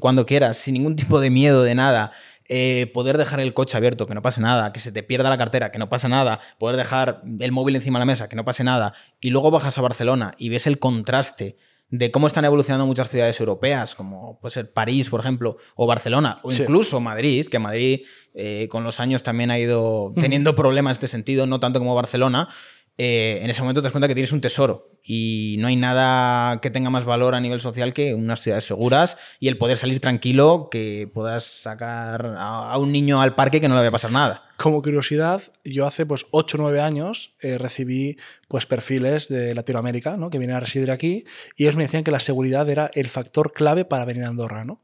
cuando 0.00 0.26
quieras, 0.26 0.56
sin 0.58 0.74
ningún 0.74 0.96
tipo 0.96 1.20
de 1.20 1.30
miedo 1.30 1.62
de 1.62 1.74
nada, 1.74 2.12
eh, 2.54 2.86
poder 2.92 3.16
dejar 3.16 3.40
el 3.40 3.54
coche 3.54 3.78
abierto, 3.78 4.06
que 4.06 4.14
no 4.14 4.20
pase 4.20 4.42
nada, 4.42 4.74
que 4.74 4.80
se 4.80 4.92
te 4.92 5.02
pierda 5.02 5.30
la 5.30 5.38
cartera, 5.38 5.72
que 5.72 5.78
no 5.78 5.88
pase 5.88 6.10
nada, 6.10 6.38
poder 6.58 6.76
dejar 6.76 7.22
el 7.38 7.50
móvil 7.50 7.76
encima 7.76 7.98
de 7.98 8.02
la 8.02 8.12
mesa, 8.12 8.28
que 8.28 8.36
no 8.36 8.44
pase 8.44 8.62
nada, 8.62 8.92
y 9.22 9.30
luego 9.30 9.50
bajas 9.50 9.78
a 9.78 9.80
Barcelona 9.80 10.32
y 10.36 10.50
ves 10.50 10.66
el 10.66 10.78
contraste 10.78 11.56
de 11.88 12.10
cómo 12.10 12.26
están 12.26 12.44
evolucionando 12.44 12.84
muchas 12.84 13.08
ciudades 13.08 13.40
europeas, 13.40 13.94
como 13.94 14.38
puede 14.38 14.52
ser 14.52 14.70
París, 14.70 15.08
por 15.08 15.20
ejemplo, 15.20 15.56
o 15.76 15.86
Barcelona, 15.86 16.40
o 16.42 16.52
incluso 16.52 17.00
Madrid, 17.00 17.48
que 17.48 17.58
Madrid 17.58 18.02
eh, 18.34 18.68
con 18.70 18.84
los 18.84 19.00
años 19.00 19.22
también 19.22 19.50
ha 19.50 19.58
ido 19.58 20.12
teniendo 20.20 20.54
problemas 20.54 20.90
en 20.90 20.92
este 20.96 21.08
sentido, 21.08 21.46
no 21.46 21.58
tanto 21.58 21.78
como 21.78 21.94
Barcelona, 21.94 22.50
eh, 22.98 23.40
en 23.42 23.48
ese 23.48 23.62
momento 23.62 23.80
te 23.80 23.86
das 23.86 23.92
cuenta 23.92 24.06
que 24.06 24.14
tienes 24.14 24.32
un 24.32 24.42
tesoro 24.42 24.90
y 25.02 25.56
no 25.58 25.68
hay 25.68 25.76
nada 25.76 26.60
que 26.60 26.70
tenga 26.70 26.90
más 26.90 27.06
valor 27.06 27.34
a 27.34 27.40
nivel 27.40 27.60
social 27.60 27.94
que 27.94 28.14
unas 28.14 28.40
ciudades 28.40 28.64
seguras 28.64 29.16
y 29.40 29.48
el 29.48 29.56
poder 29.56 29.78
salir 29.78 29.98
tranquilo, 29.98 30.68
que 30.70 31.10
puedas 31.12 31.44
sacar 31.44 32.34
a, 32.36 32.76
un 32.78 32.92
niño 32.92 33.22
al 33.22 33.34
parque 33.34 33.60
que 33.60 33.68
no 33.68 33.74
le 33.74 33.80
vaya 33.80 33.88
a 33.88 33.92
pasar 33.92 34.12
nada. 34.12 34.44
Como 34.58 34.82
curiosidad, 34.82 35.42
yo 35.64 35.86
hace 35.86 36.04
pues 36.04 36.26
8 36.30 36.58
o 36.58 36.60
9 36.60 36.80
años 36.82 37.34
eh, 37.40 37.56
recibí 37.56 38.18
pues 38.46 38.66
perfiles 38.66 39.28
de 39.28 39.54
Latinoamérica 39.54 40.16
¿no? 40.18 40.28
que 40.28 40.38
vienen 40.38 40.56
a 40.56 40.60
residir 40.60 40.90
aquí 40.90 41.24
y 41.56 41.64
ellos 41.64 41.76
me 41.76 41.84
decían 41.84 42.04
que 42.04 42.10
la 42.10 42.20
seguridad 42.20 42.68
era 42.68 42.90
el 42.94 43.08
factor 43.08 43.52
clave 43.52 43.86
para 43.86 44.04
venir 44.04 44.24
a 44.24 44.28
Andorra. 44.28 44.64
¿no? 44.64 44.82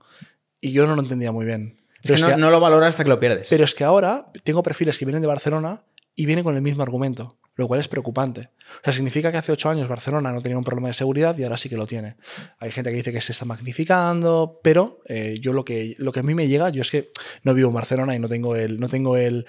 Y 0.60 0.72
yo 0.72 0.86
no 0.86 0.96
lo 0.96 1.02
entendía 1.02 1.30
muy 1.30 1.44
bien. 1.44 1.78
Es 2.02 2.24
que 2.24 2.36
no, 2.36 2.50
lo 2.50 2.58
valoras 2.58 2.90
hasta 2.90 3.04
que 3.04 3.10
lo 3.10 3.20
pierdes. 3.20 3.48
Pero 3.50 3.64
es 3.64 3.74
que 3.74 3.84
ahora 3.84 4.32
tengo 4.44 4.62
perfiles 4.62 4.98
que 4.98 5.04
vienen 5.04 5.20
de 5.20 5.28
Barcelona 5.28 5.82
y 6.14 6.26
vienen 6.26 6.44
con 6.44 6.56
el 6.56 6.62
mismo 6.62 6.82
argumento 6.82 7.36
lo 7.58 7.66
cual 7.66 7.80
es 7.80 7.88
preocupante. 7.88 8.50
O 8.80 8.84
sea, 8.84 8.92
significa 8.92 9.32
que 9.32 9.36
hace 9.36 9.50
ocho 9.50 9.68
años 9.68 9.88
Barcelona 9.88 10.32
no 10.32 10.40
tenía 10.40 10.56
un 10.56 10.62
problema 10.62 10.88
de 10.88 10.94
seguridad 10.94 11.36
y 11.36 11.42
ahora 11.42 11.56
sí 11.56 11.68
que 11.68 11.76
lo 11.76 11.86
tiene. 11.86 12.14
Hay 12.60 12.70
gente 12.70 12.90
que 12.90 12.96
dice 12.96 13.12
que 13.12 13.20
se 13.20 13.32
está 13.32 13.44
magnificando, 13.44 14.60
pero 14.62 15.00
eh, 15.06 15.36
yo 15.40 15.52
lo 15.52 15.64
que, 15.64 15.96
lo 15.98 16.12
que 16.12 16.20
a 16.20 16.22
mí 16.22 16.36
me 16.36 16.46
llega, 16.46 16.68
yo 16.68 16.82
es 16.82 16.90
que 16.90 17.10
no 17.42 17.54
vivo 17.54 17.68
en 17.68 17.74
Barcelona 17.74 18.14
y 18.14 18.20
no 18.20 18.28
tengo 18.28 18.54
el, 18.54 18.78
no 18.78 18.88
tengo 18.88 19.16
el, 19.16 19.44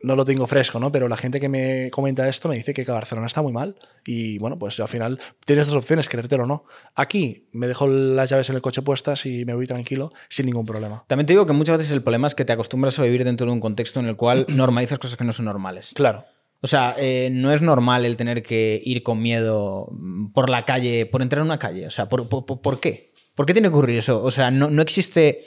no 0.00 0.14
lo 0.14 0.24
tengo 0.24 0.46
fresco, 0.46 0.78
¿no? 0.78 0.92
Pero 0.92 1.08
la 1.08 1.16
gente 1.16 1.40
que 1.40 1.48
me 1.48 1.90
comenta 1.90 2.28
esto 2.28 2.48
me 2.48 2.54
dice 2.54 2.72
que 2.72 2.84
Barcelona 2.84 3.26
está 3.26 3.42
muy 3.42 3.52
mal. 3.52 3.74
Y 4.06 4.38
bueno, 4.38 4.56
pues 4.56 4.78
al 4.78 4.86
final 4.86 5.18
tienes 5.44 5.66
dos 5.66 5.74
opciones, 5.74 6.08
querértelo 6.08 6.44
o 6.44 6.46
no. 6.46 6.64
Aquí 6.94 7.48
me 7.50 7.66
dejo 7.66 7.88
las 7.88 8.30
llaves 8.30 8.50
en 8.50 8.54
el 8.54 8.62
coche 8.62 8.82
puestas 8.82 9.26
y 9.26 9.44
me 9.44 9.54
voy 9.54 9.66
tranquilo 9.66 10.12
sin 10.28 10.46
ningún 10.46 10.64
problema. 10.64 11.02
También 11.08 11.26
te 11.26 11.32
digo 11.32 11.44
que 11.44 11.54
muchas 11.54 11.78
veces 11.78 11.92
el 11.92 12.04
problema 12.04 12.28
es 12.28 12.36
que 12.36 12.44
te 12.44 12.52
acostumbras 12.52 12.96
a 13.00 13.02
vivir 13.02 13.24
dentro 13.24 13.48
de 13.48 13.52
un 13.52 13.58
contexto 13.58 13.98
en 13.98 14.06
el 14.06 14.14
cual 14.14 14.46
normalizas 14.54 15.00
cosas 15.00 15.16
que 15.16 15.24
no 15.24 15.32
son 15.32 15.46
normales. 15.46 15.90
Claro. 15.92 16.24
O 16.60 16.66
sea, 16.66 16.94
eh, 16.98 17.28
no 17.30 17.52
es 17.52 17.62
normal 17.62 18.04
el 18.04 18.16
tener 18.16 18.42
que 18.42 18.80
ir 18.84 19.02
con 19.02 19.22
miedo 19.22 19.90
por 20.34 20.50
la 20.50 20.64
calle, 20.64 21.06
por 21.06 21.22
entrar 21.22 21.40
en 21.40 21.46
una 21.46 21.58
calle. 21.58 21.86
O 21.86 21.90
sea, 21.90 22.08
¿por, 22.08 22.28
por, 22.28 22.80
qué? 22.80 23.12
¿Por 23.34 23.46
qué 23.46 23.52
tiene 23.52 23.68
que 23.68 23.74
ocurrir 23.74 23.98
eso? 23.98 24.22
O 24.22 24.30
sea, 24.30 24.50
¿no, 24.50 24.68
no 24.70 24.82
existe 24.82 25.44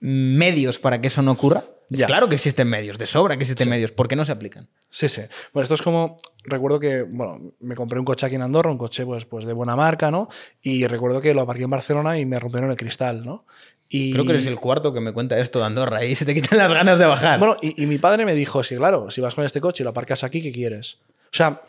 medios 0.00 0.78
para 0.78 1.00
que 1.00 1.06
eso 1.06 1.22
no 1.22 1.32
ocurra? 1.32 1.64
Claro 2.06 2.28
que 2.28 2.36
existen 2.36 2.68
medios, 2.68 2.98
de 2.98 3.06
sobra 3.06 3.36
que 3.36 3.42
existen 3.42 3.68
medios. 3.68 3.92
¿Por 3.92 4.08
qué 4.08 4.16
no 4.16 4.24
se 4.24 4.32
aplican? 4.32 4.68
Sí, 4.88 5.08
sí. 5.08 5.22
Bueno, 5.52 5.64
esto 5.64 5.74
es 5.74 5.82
como. 5.82 6.16
Recuerdo 6.44 6.80
que, 6.80 7.02
bueno, 7.02 7.54
me 7.60 7.74
compré 7.74 7.98
un 7.98 8.04
coche 8.04 8.26
aquí 8.26 8.34
en 8.34 8.42
Andorra, 8.42 8.70
un 8.70 8.78
coche 8.78 9.04
pues, 9.04 9.24
pues 9.24 9.44
de 9.44 9.52
buena 9.52 9.76
marca, 9.76 10.10
¿no? 10.10 10.28
Y 10.60 10.86
recuerdo 10.86 11.20
que 11.20 11.34
lo 11.34 11.42
aparqué 11.42 11.64
en 11.64 11.70
Barcelona 11.70 12.18
y 12.18 12.26
me 12.26 12.38
rompieron 12.38 12.70
el 12.70 12.76
cristal, 12.76 13.24
¿no? 13.24 13.46
Y... 13.88 14.12
Creo 14.12 14.24
que 14.24 14.32
eres 14.32 14.46
el 14.46 14.58
cuarto 14.58 14.92
que 14.92 15.00
me 15.00 15.12
cuenta 15.12 15.38
esto 15.38 15.58
de 15.58 15.66
Andorra 15.66 16.04
y 16.04 16.14
se 16.14 16.24
te 16.24 16.34
quitan 16.34 16.58
las 16.58 16.72
ganas 16.72 16.98
de 16.98 17.06
bajar. 17.06 17.38
Bueno, 17.38 17.56
y, 17.60 17.86
mi 17.86 17.98
padre 17.98 18.24
me 18.24 18.34
dijo: 18.34 18.62
sí, 18.62 18.76
claro, 18.76 19.10
si 19.10 19.20
vas 19.20 19.34
con 19.34 19.44
este 19.44 19.60
coche 19.60 19.82
y 19.82 19.84
lo 19.84 19.90
aparcas 19.90 20.24
aquí, 20.24 20.42
¿qué 20.42 20.52
quieres? 20.52 20.98
O 21.24 21.36
sea, 21.36 21.62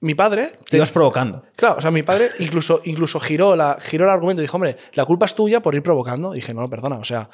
mi 0.00 0.14
padre. 0.14 0.52
Te 0.68 0.76
ibas 0.76 0.90
provocando. 0.90 1.44
Claro, 1.56 1.76
o 1.78 1.80
sea, 1.80 1.90
mi 1.90 2.02
padre 2.02 2.28
incluso, 2.40 2.82
incluso 2.84 3.20
giró, 3.20 3.56
la, 3.56 3.78
giró 3.80 4.04
el 4.04 4.10
argumento 4.10 4.42
y 4.42 4.44
dijo: 4.44 4.56
hombre, 4.56 4.76
la 4.92 5.04
culpa 5.04 5.26
es 5.26 5.34
tuya 5.34 5.60
por 5.60 5.74
ir 5.74 5.82
provocando. 5.82 6.32
dije: 6.32 6.52
no, 6.52 6.60
no, 6.60 6.70
perdona, 6.70 6.96
o 6.96 7.04
sea. 7.04 7.28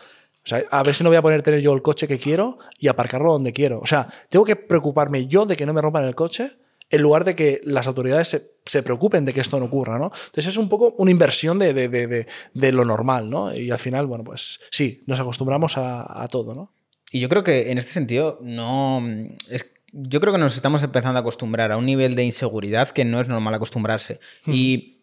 Sea, 0.50 0.64
a 0.70 0.82
ver 0.82 0.94
si 0.94 1.02
no 1.02 1.10
voy 1.10 1.16
a 1.16 1.22
poder 1.22 1.42
tener 1.42 1.60
yo 1.60 1.72
el 1.72 1.82
coche 1.82 2.06
que 2.06 2.18
quiero 2.18 2.58
y 2.78 2.88
aparcarlo 2.88 3.32
donde 3.32 3.52
quiero. 3.52 3.80
O 3.80 3.86
sea, 3.86 4.08
tengo 4.28 4.44
que 4.44 4.56
preocuparme 4.56 5.26
yo 5.26 5.46
de 5.46 5.56
que 5.56 5.66
no 5.66 5.72
me 5.72 5.80
rompan 5.80 6.04
el 6.04 6.14
coche 6.14 6.52
en 6.90 7.02
lugar 7.02 7.24
de 7.24 7.36
que 7.36 7.60
las 7.64 7.86
autoridades 7.86 8.28
se, 8.28 8.50
se 8.66 8.82
preocupen 8.82 9.24
de 9.24 9.32
que 9.32 9.40
esto 9.40 9.58
no 9.60 9.66
ocurra, 9.66 9.98
¿no? 9.98 10.06
Entonces 10.06 10.48
es 10.48 10.56
un 10.56 10.68
poco 10.68 10.94
una 10.98 11.10
inversión 11.10 11.58
de, 11.58 11.72
de, 11.72 11.88
de, 11.88 12.26
de 12.52 12.72
lo 12.72 12.84
normal, 12.84 13.30
¿no? 13.30 13.54
Y 13.54 13.70
al 13.70 13.78
final, 13.78 14.06
bueno, 14.06 14.24
pues 14.24 14.60
sí, 14.70 15.02
nos 15.06 15.20
acostumbramos 15.20 15.78
a, 15.78 16.22
a 16.22 16.26
todo, 16.28 16.54
¿no? 16.54 16.72
Y 17.12 17.20
yo 17.20 17.28
creo 17.28 17.44
que 17.44 17.70
en 17.70 17.78
este 17.78 17.92
sentido 17.92 18.38
no... 18.42 19.02
Es, 19.50 19.66
yo 19.92 20.20
creo 20.20 20.32
que 20.32 20.38
nos 20.38 20.54
estamos 20.54 20.82
empezando 20.82 21.18
a 21.18 21.20
acostumbrar 21.20 21.72
a 21.72 21.76
un 21.76 21.86
nivel 21.86 22.14
de 22.14 22.24
inseguridad 22.24 22.90
que 22.90 23.04
no 23.04 23.20
es 23.20 23.28
normal 23.28 23.54
acostumbrarse. 23.54 24.20
Hmm. 24.44 24.52
Y 24.52 24.99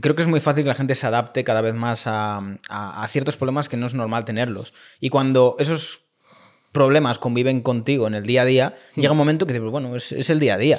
creo 0.00 0.14
que 0.14 0.22
es 0.22 0.28
muy 0.28 0.40
fácil 0.40 0.64
que 0.64 0.68
la 0.68 0.74
gente 0.74 0.94
se 0.94 1.06
adapte 1.06 1.44
cada 1.44 1.60
vez 1.60 1.74
más 1.74 2.06
a, 2.06 2.38
a, 2.68 3.02
a, 3.02 3.08
ciertos 3.08 3.36
problemas 3.36 3.68
que 3.68 3.76
no 3.76 3.86
es 3.86 3.94
normal 3.94 4.24
tenerlos. 4.24 4.72
Y 5.00 5.10
cuando 5.10 5.56
esos 5.58 6.06
problemas 6.72 7.18
conviven 7.18 7.62
contigo 7.62 8.06
en 8.06 8.14
el 8.14 8.26
día 8.26 8.42
a 8.42 8.44
día, 8.44 8.76
mm. 8.96 9.00
llega 9.00 9.12
un 9.12 9.18
momento 9.18 9.46
que 9.46 9.54
dices, 9.54 9.70
bueno, 9.70 9.96
es, 9.96 10.12
es 10.12 10.28
el 10.30 10.40
día 10.40 10.54
a 10.54 10.58
día. 10.58 10.78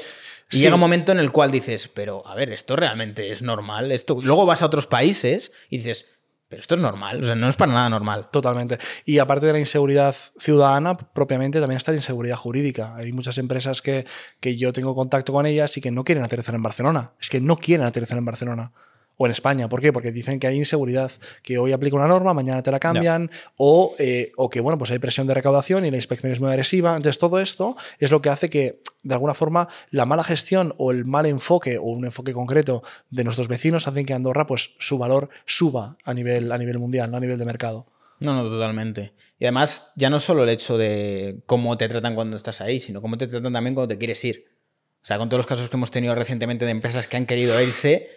Y 0.52 0.58
sí. 0.58 0.62
llega 0.62 0.76
un 0.76 0.80
momento 0.80 1.12
en 1.12 1.20
el 1.20 1.32
cual 1.32 1.52
dices, 1.52 1.88
pero 1.88 2.26
a 2.28 2.36
ver, 2.36 2.52
esto 2.52 2.76
realmente 2.76 3.32
es 3.32 3.42
normal. 3.42 3.92
Esto... 3.92 4.18
Luego 4.22 4.46
vas 4.46 4.62
a 4.62 4.68
otros 4.68 4.88
países 4.88 5.52
y 5.70 5.78
dices, 5.78 6.06
pero 6.48 6.62
esto 6.62 6.76
es 6.76 6.82
normal, 6.82 7.22
o 7.22 7.26
sea, 7.26 7.36
no 7.36 7.50
es 7.50 7.58
para 7.58 7.74
nada 7.74 7.90
normal. 7.90 8.30
Totalmente. 8.32 8.78
Y 9.04 9.18
aparte 9.18 9.48
de 9.48 9.54
la 9.54 9.60
inseguridad 9.60 10.16
ciudadana, 10.38 10.96
propiamente 10.96 11.60
también 11.60 11.78
está 11.78 11.92
la 11.92 11.98
inseguridad 11.98 12.38
jurídica. 12.38 12.96
Hay 12.96 13.12
muchas 13.12 13.38
empresas 13.38 13.82
que, 13.82 14.06
que 14.40 14.56
yo 14.56 14.72
tengo 14.72 14.96
contacto 14.96 15.34
con 15.34 15.46
ellas 15.46 15.76
y 15.78 15.82
que 15.82 15.92
no 15.92 16.04
quieren 16.04 16.24
aterrizar 16.24 16.56
en 16.56 16.64
Barcelona. 16.64 17.14
Es 17.20 17.30
que 17.30 17.42
no 17.42 17.58
quieren 17.58 17.86
aterrizar 17.86 18.18
en 18.18 18.26
Barcelona 18.26 18.72
o 19.18 19.26
en 19.26 19.32
España. 19.32 19.68
¿Por 19.68 19.82
qué? 19.82 19.92
Porque 19.92 20.12
dicen 20.12 20.40
que 20.40 20.48
hay 20.48 20.58
inseguridad, 20.58 21.12
que 21.42 21.58
hoy 21.58 21.72
aplica 21.72 21.96
una 21.96 22.08
norma, 22.08 22.34
mañana 22.34 22.64
te 22.64 22.72
la 22.72 22.80
cambian, 22.80 23.30
o, 23.58 23.96
eh, 23.98 24.32
o, 24.38 24.50
que 24.50 24.62
bueno, 24.62 24.78
pues 24.78 24.92
hay 24.92 25.00
presión 25.00 25.28
de 25.28 25.34
recaudación 25.34 25.86
y 25.86 25.92
la 25.92 25.98
inspección 25.98 26.32
es 26.32 26.40
muy 26.40 26.50
agresiva. 26.50 26.96
Entonces, 26.96 27.18
todo 27.18 27.40
esto 27.40 27.76
es 28.00 28.12
lo 28.12 28.22
que 28.22 28.30
hace 28.30 28.50
que, 28.50 28.82
de 29.04 29.14
alguna 29.14 29.34
forma, 29.34 29.68
la 29.90 30.06
mala 30.06 30.24
gestión 30.24 30.74
o 30.78 30.92
el 30.92 31.06
mal 31.06 31.26
enfoque 31.26 31.78
o 31.78 31.84
un 31.84 32.06
enfoque 32.06 32.34
concreto 32.34 32.84
de 33.10 33.24
nuestros 33.24 33.48
vecinos 33.48 33.88
hacen 33.88 34.06
que 34.06 34.14
Andorra, 34.14 34.46
pues, 34.46 34.76
su 34.80 34.98
valor 34.98 35.30
suba 35.46 35.98
a 36.04 36.14
nivel, 36.14 36.52
a 36.52 36.58
nivel 36.58 36.80
mundial, 36.80 37.12
no 37.12 37.18
a 37.18 37.20
nivel 37.20 37.38
de 37.38 37.46
mercado. 37.46 37.88
No, 38.20 38.34
no, 38.34 38.50
totalmente. 38.50 39.14
Y 39.38 39.46
además, 39.46 39.92
ya 39.96 40.10
no 40.10 40.20
solo 40.20 40.44
el 40.44 40.50
hecho 40.50 40.78
de 40.78 41.44
cómo 41.46 41.78
te 41.78 41.88
tratan 41.88 42.16
cuando 42.16 42.36
estás 42.36 42.62
ahí, 42.62 42.80
sino 42.80 43.02
cómo 43.02 43.18
te 43.18 43.28
tratan 43.28 43.54
también 43.54 43.76
cuando 43.76 43.90
te 43.90 43.98
quieres 43.98 44.24
ir. 44.24 44.46
O 45.02 45.06
sea, 45.08 45.18
con 45.18 45.30
todos 45.30 45.40
los 45.40 45.46
casos 45.46 45.70
que 45.70 45.78
hemos 45.78 45.92
tenido 45.92 46.16
recientemente 46.16 46.66
de 46.66 46.72
empresas 46.72 47.08
que 47.08 47.16
han 47.16 47.26
querido 47.26 47.62
irse, 47.62 48.10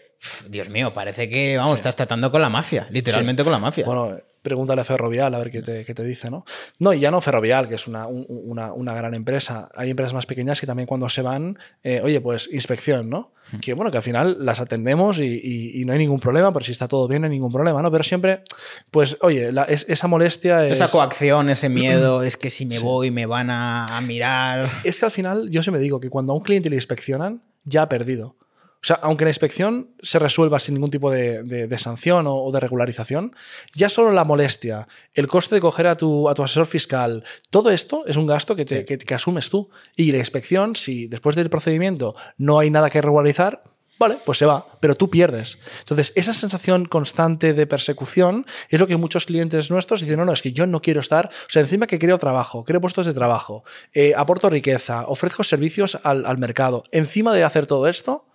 Dios 0.49 0.69
mío, 0.69 0.93
parece 0.93 1.29
que, 1.29 1.57
vamos, 1.57 1.73
sí. 1.73 1.77
estás 1.77 1.97
tratando 1.97 2.31
con 2.31 2.43
la 2.43 2.49
mafia, 2.49 2.87
literalmente 2.91 3.43
sí. 3.43 3.45
con 3.45 3.53
la 3.53 3.59
mafia. 3.59 3.87
Bueno, 3.87 4.17
pregúntale 4.43 4.81
a 4.81 4.85
Ferrovial 4.85 5.35
a 5.35 5.39
ver 5.39 5.51
qué 5.51 5.63
te, 5.63 5.85
qué 5.85 5.95
te, 5.95 6.05
dice, 6.05 6.31
¿no? 6.31 6.45
No, 6.79 6.93
y 6.93 7.01
ya 7.01 7.11
no 7.11 7.21
Ferrovial, 7.21 7.69
que 7.69 7.75
es 7.75 7.87
una, 7.87 8.07
una, 8.07 8.73
una, 8.73 8.95
gran 8.95 9.15
empresa. 9.15 9.71
Hay 9.75 9.91
empresas 9.91 10.15
más 10.15 10.27
pequeñas 10.27 10.61
que 10.61 10.67
también 10.67 10.87
cuando 10.87 11.09
se 11.09 11.23
van, 11.23 11.59
eh, 11.83 12.01
oye, 12.03 12.21
pues 12.21 12.49
inspección, 12.53 13.11
¿no? 13.11 13.33
Mm. 13.53 13.59
Que 13.59 13.75
bueno, 13.75 13.91
que 13.91 13.99
al 13.99 14.03
final 14.03 14.37
las 14.41 14.61
atendemos 14.61 15.19
y, 15.19 15.25
y, 15.25 15.81
y, 15.81 15.85
no 15.85 15.93
hay 15.93 15.99
ningún 15.99 16.21
problema, 16.21 16.53
pero 16.53 16.65
si 16.65 16.73
está 16.73 16.89
todo 16.89 17.07
bien 17.09 17.23
no 17.23 17.27
hay 17.27 17.33
ningún 17.33 17.53
problema, 17.53 17.83
¿no? 17.83 17.91
Pero 17.91 18.05
siempre, 18.05 18.43
pues, 18.91 19.19
oye, 19.21 19.53
la, 19.53 19.65
es, 19.65 19.85
esa 19.89 20.07
molestia 20.07 20.67
es... 20.67 20.73
Esa 20.73 20.89
coacción, 20.89 21.51
ese 21.51 21.69
miedo, 21.71 22.23
es 22.23 22.37
que 22.37 22.51
si 22.51 22.67
me 22.67 22.77
sí. 22.77 22.83
voy 22.83 23.11
me 23.11 23.27
van 23.27 23.51
a, 23.51 23.87
a 23.87 24.01
mirar... 24.01 24.69
Es 24.85 24.99
que 24.99 25.07
al 25.07 25.13
final 25.13 25.51
yo 25.51 25.63
se 25.63 25.71
me 25.71 25.79
digo 25.79 26.01
que 26.01 26.09
cuando 26.09 26.33
a 26.33 26.37
un 26.37 26.43
cliente 26.43 26.71
le 26.71 26.77
inspeccionan, 26.77 27.43
ya 27.65 27.83
ha 27.83 27.89
perdido. 27.89 28.37
O 28.83 28.87
sea, 28.87 28.99
aunque 29.03 29.25
la 29.25 29.31
inspección 29.31 29.91
se 30.01 30.19
resuelva 30.19 30.59
sin 30.59 30.75
ningún 30.75 30.91
tipo 30.91 31.11
de, 31.11 31.43
de, 31.43 31.67
de 31.69 31.79
sanción 31.79 32.27
o, 32.27 32.37
o, 32.37 32.51
de 32.51 32.61
regularización, 32.61 33.37
ya 33.75 33.91
solo 33.91 34.11
la 34.11 34.25
molestia, 34.25 34.89
el 35.13 35.29
coste 35.29 35.55
de 35.55 35.61
coger 35.61 35.87
a 35.87 35.97
tu, 35.97 36.31
a 36.31 36.35
tu 36.35 36.43
asesor 36.43 36.65
fiscal, 36.65 37.23
todo 37.51 37.71
esto 37.71 38.05
es 38.07 38.17
un 38.17 38.27
gasto 38.27 38.57
que, 38.57 38.65
te, 38.65 38.79
sí. 38.79 38.85
que, 38.87 38.99
que, 38.99 39.15
asumes 39.15 39.51
tú. 39.51 39.69
Y 39.97 40.13
la 40.13 40.19
inspección, 40.19 40.77
si 40.77 41.09
después 41.09 41.37
del 41.37 41.51
procedimiento 41.51 42.15
no 42.39 42.59
hay 42.59 42.71
nada 42.71 42.89
que 42.89 43.03
regularizar, 43.03 43.63
vale, 43.99 44.17
pues 44.25 44.39
se 44.39 44.47
va, 44.47 44.67
pero 44.81 44.95
tú 44.95 45.11
pierdes. 45.11 45.59
Entonces, 45.81 46.13
esa 46.17 46.33
sensación 46.33 46.87
constante 46.87 47.53
de 47.53 47.67
persecución 47.67 48.47
es 48.71 48.81
lo 48.81 48.87
que 48.87 48.97
muchos 48.97 49.27
clientes 49.27 49.71
nuestros 49.71 50.01
dicen, 50.01 50.17
no, 50.17 50.25
no, 50.25 50.33
es 50.33 50.41
que 50.41 50.53
yo 50.53 50.67
no 50.67 50.81
quiero 50.81 51.03
estar, 51.03 51.27
o 51.27 51.51
sea, 51.51 51.61
encima 51.61 51.87
que 51.87 51.99
creo 51.99 52.17
trabajo, 52.17 52.65
creo 52.65 52.81
puestos 52.81 53.05
de 53.05 53.13
trabajo, 53.13 53.63
eh, 53.93 54.15
aporto 54.17 54.49
riqueza, 54.49 55.05
ofrezco 55.07 55.45
servicios 55.45 55.99
al, 56.03 56.25
al 56.25 56.39
mercado, 56.39 56.85
encima 56.93 57.35
de 57.35 57.45
hacer 57.45 57.67
todo 57.67 57.89
esto, 57.89 58.30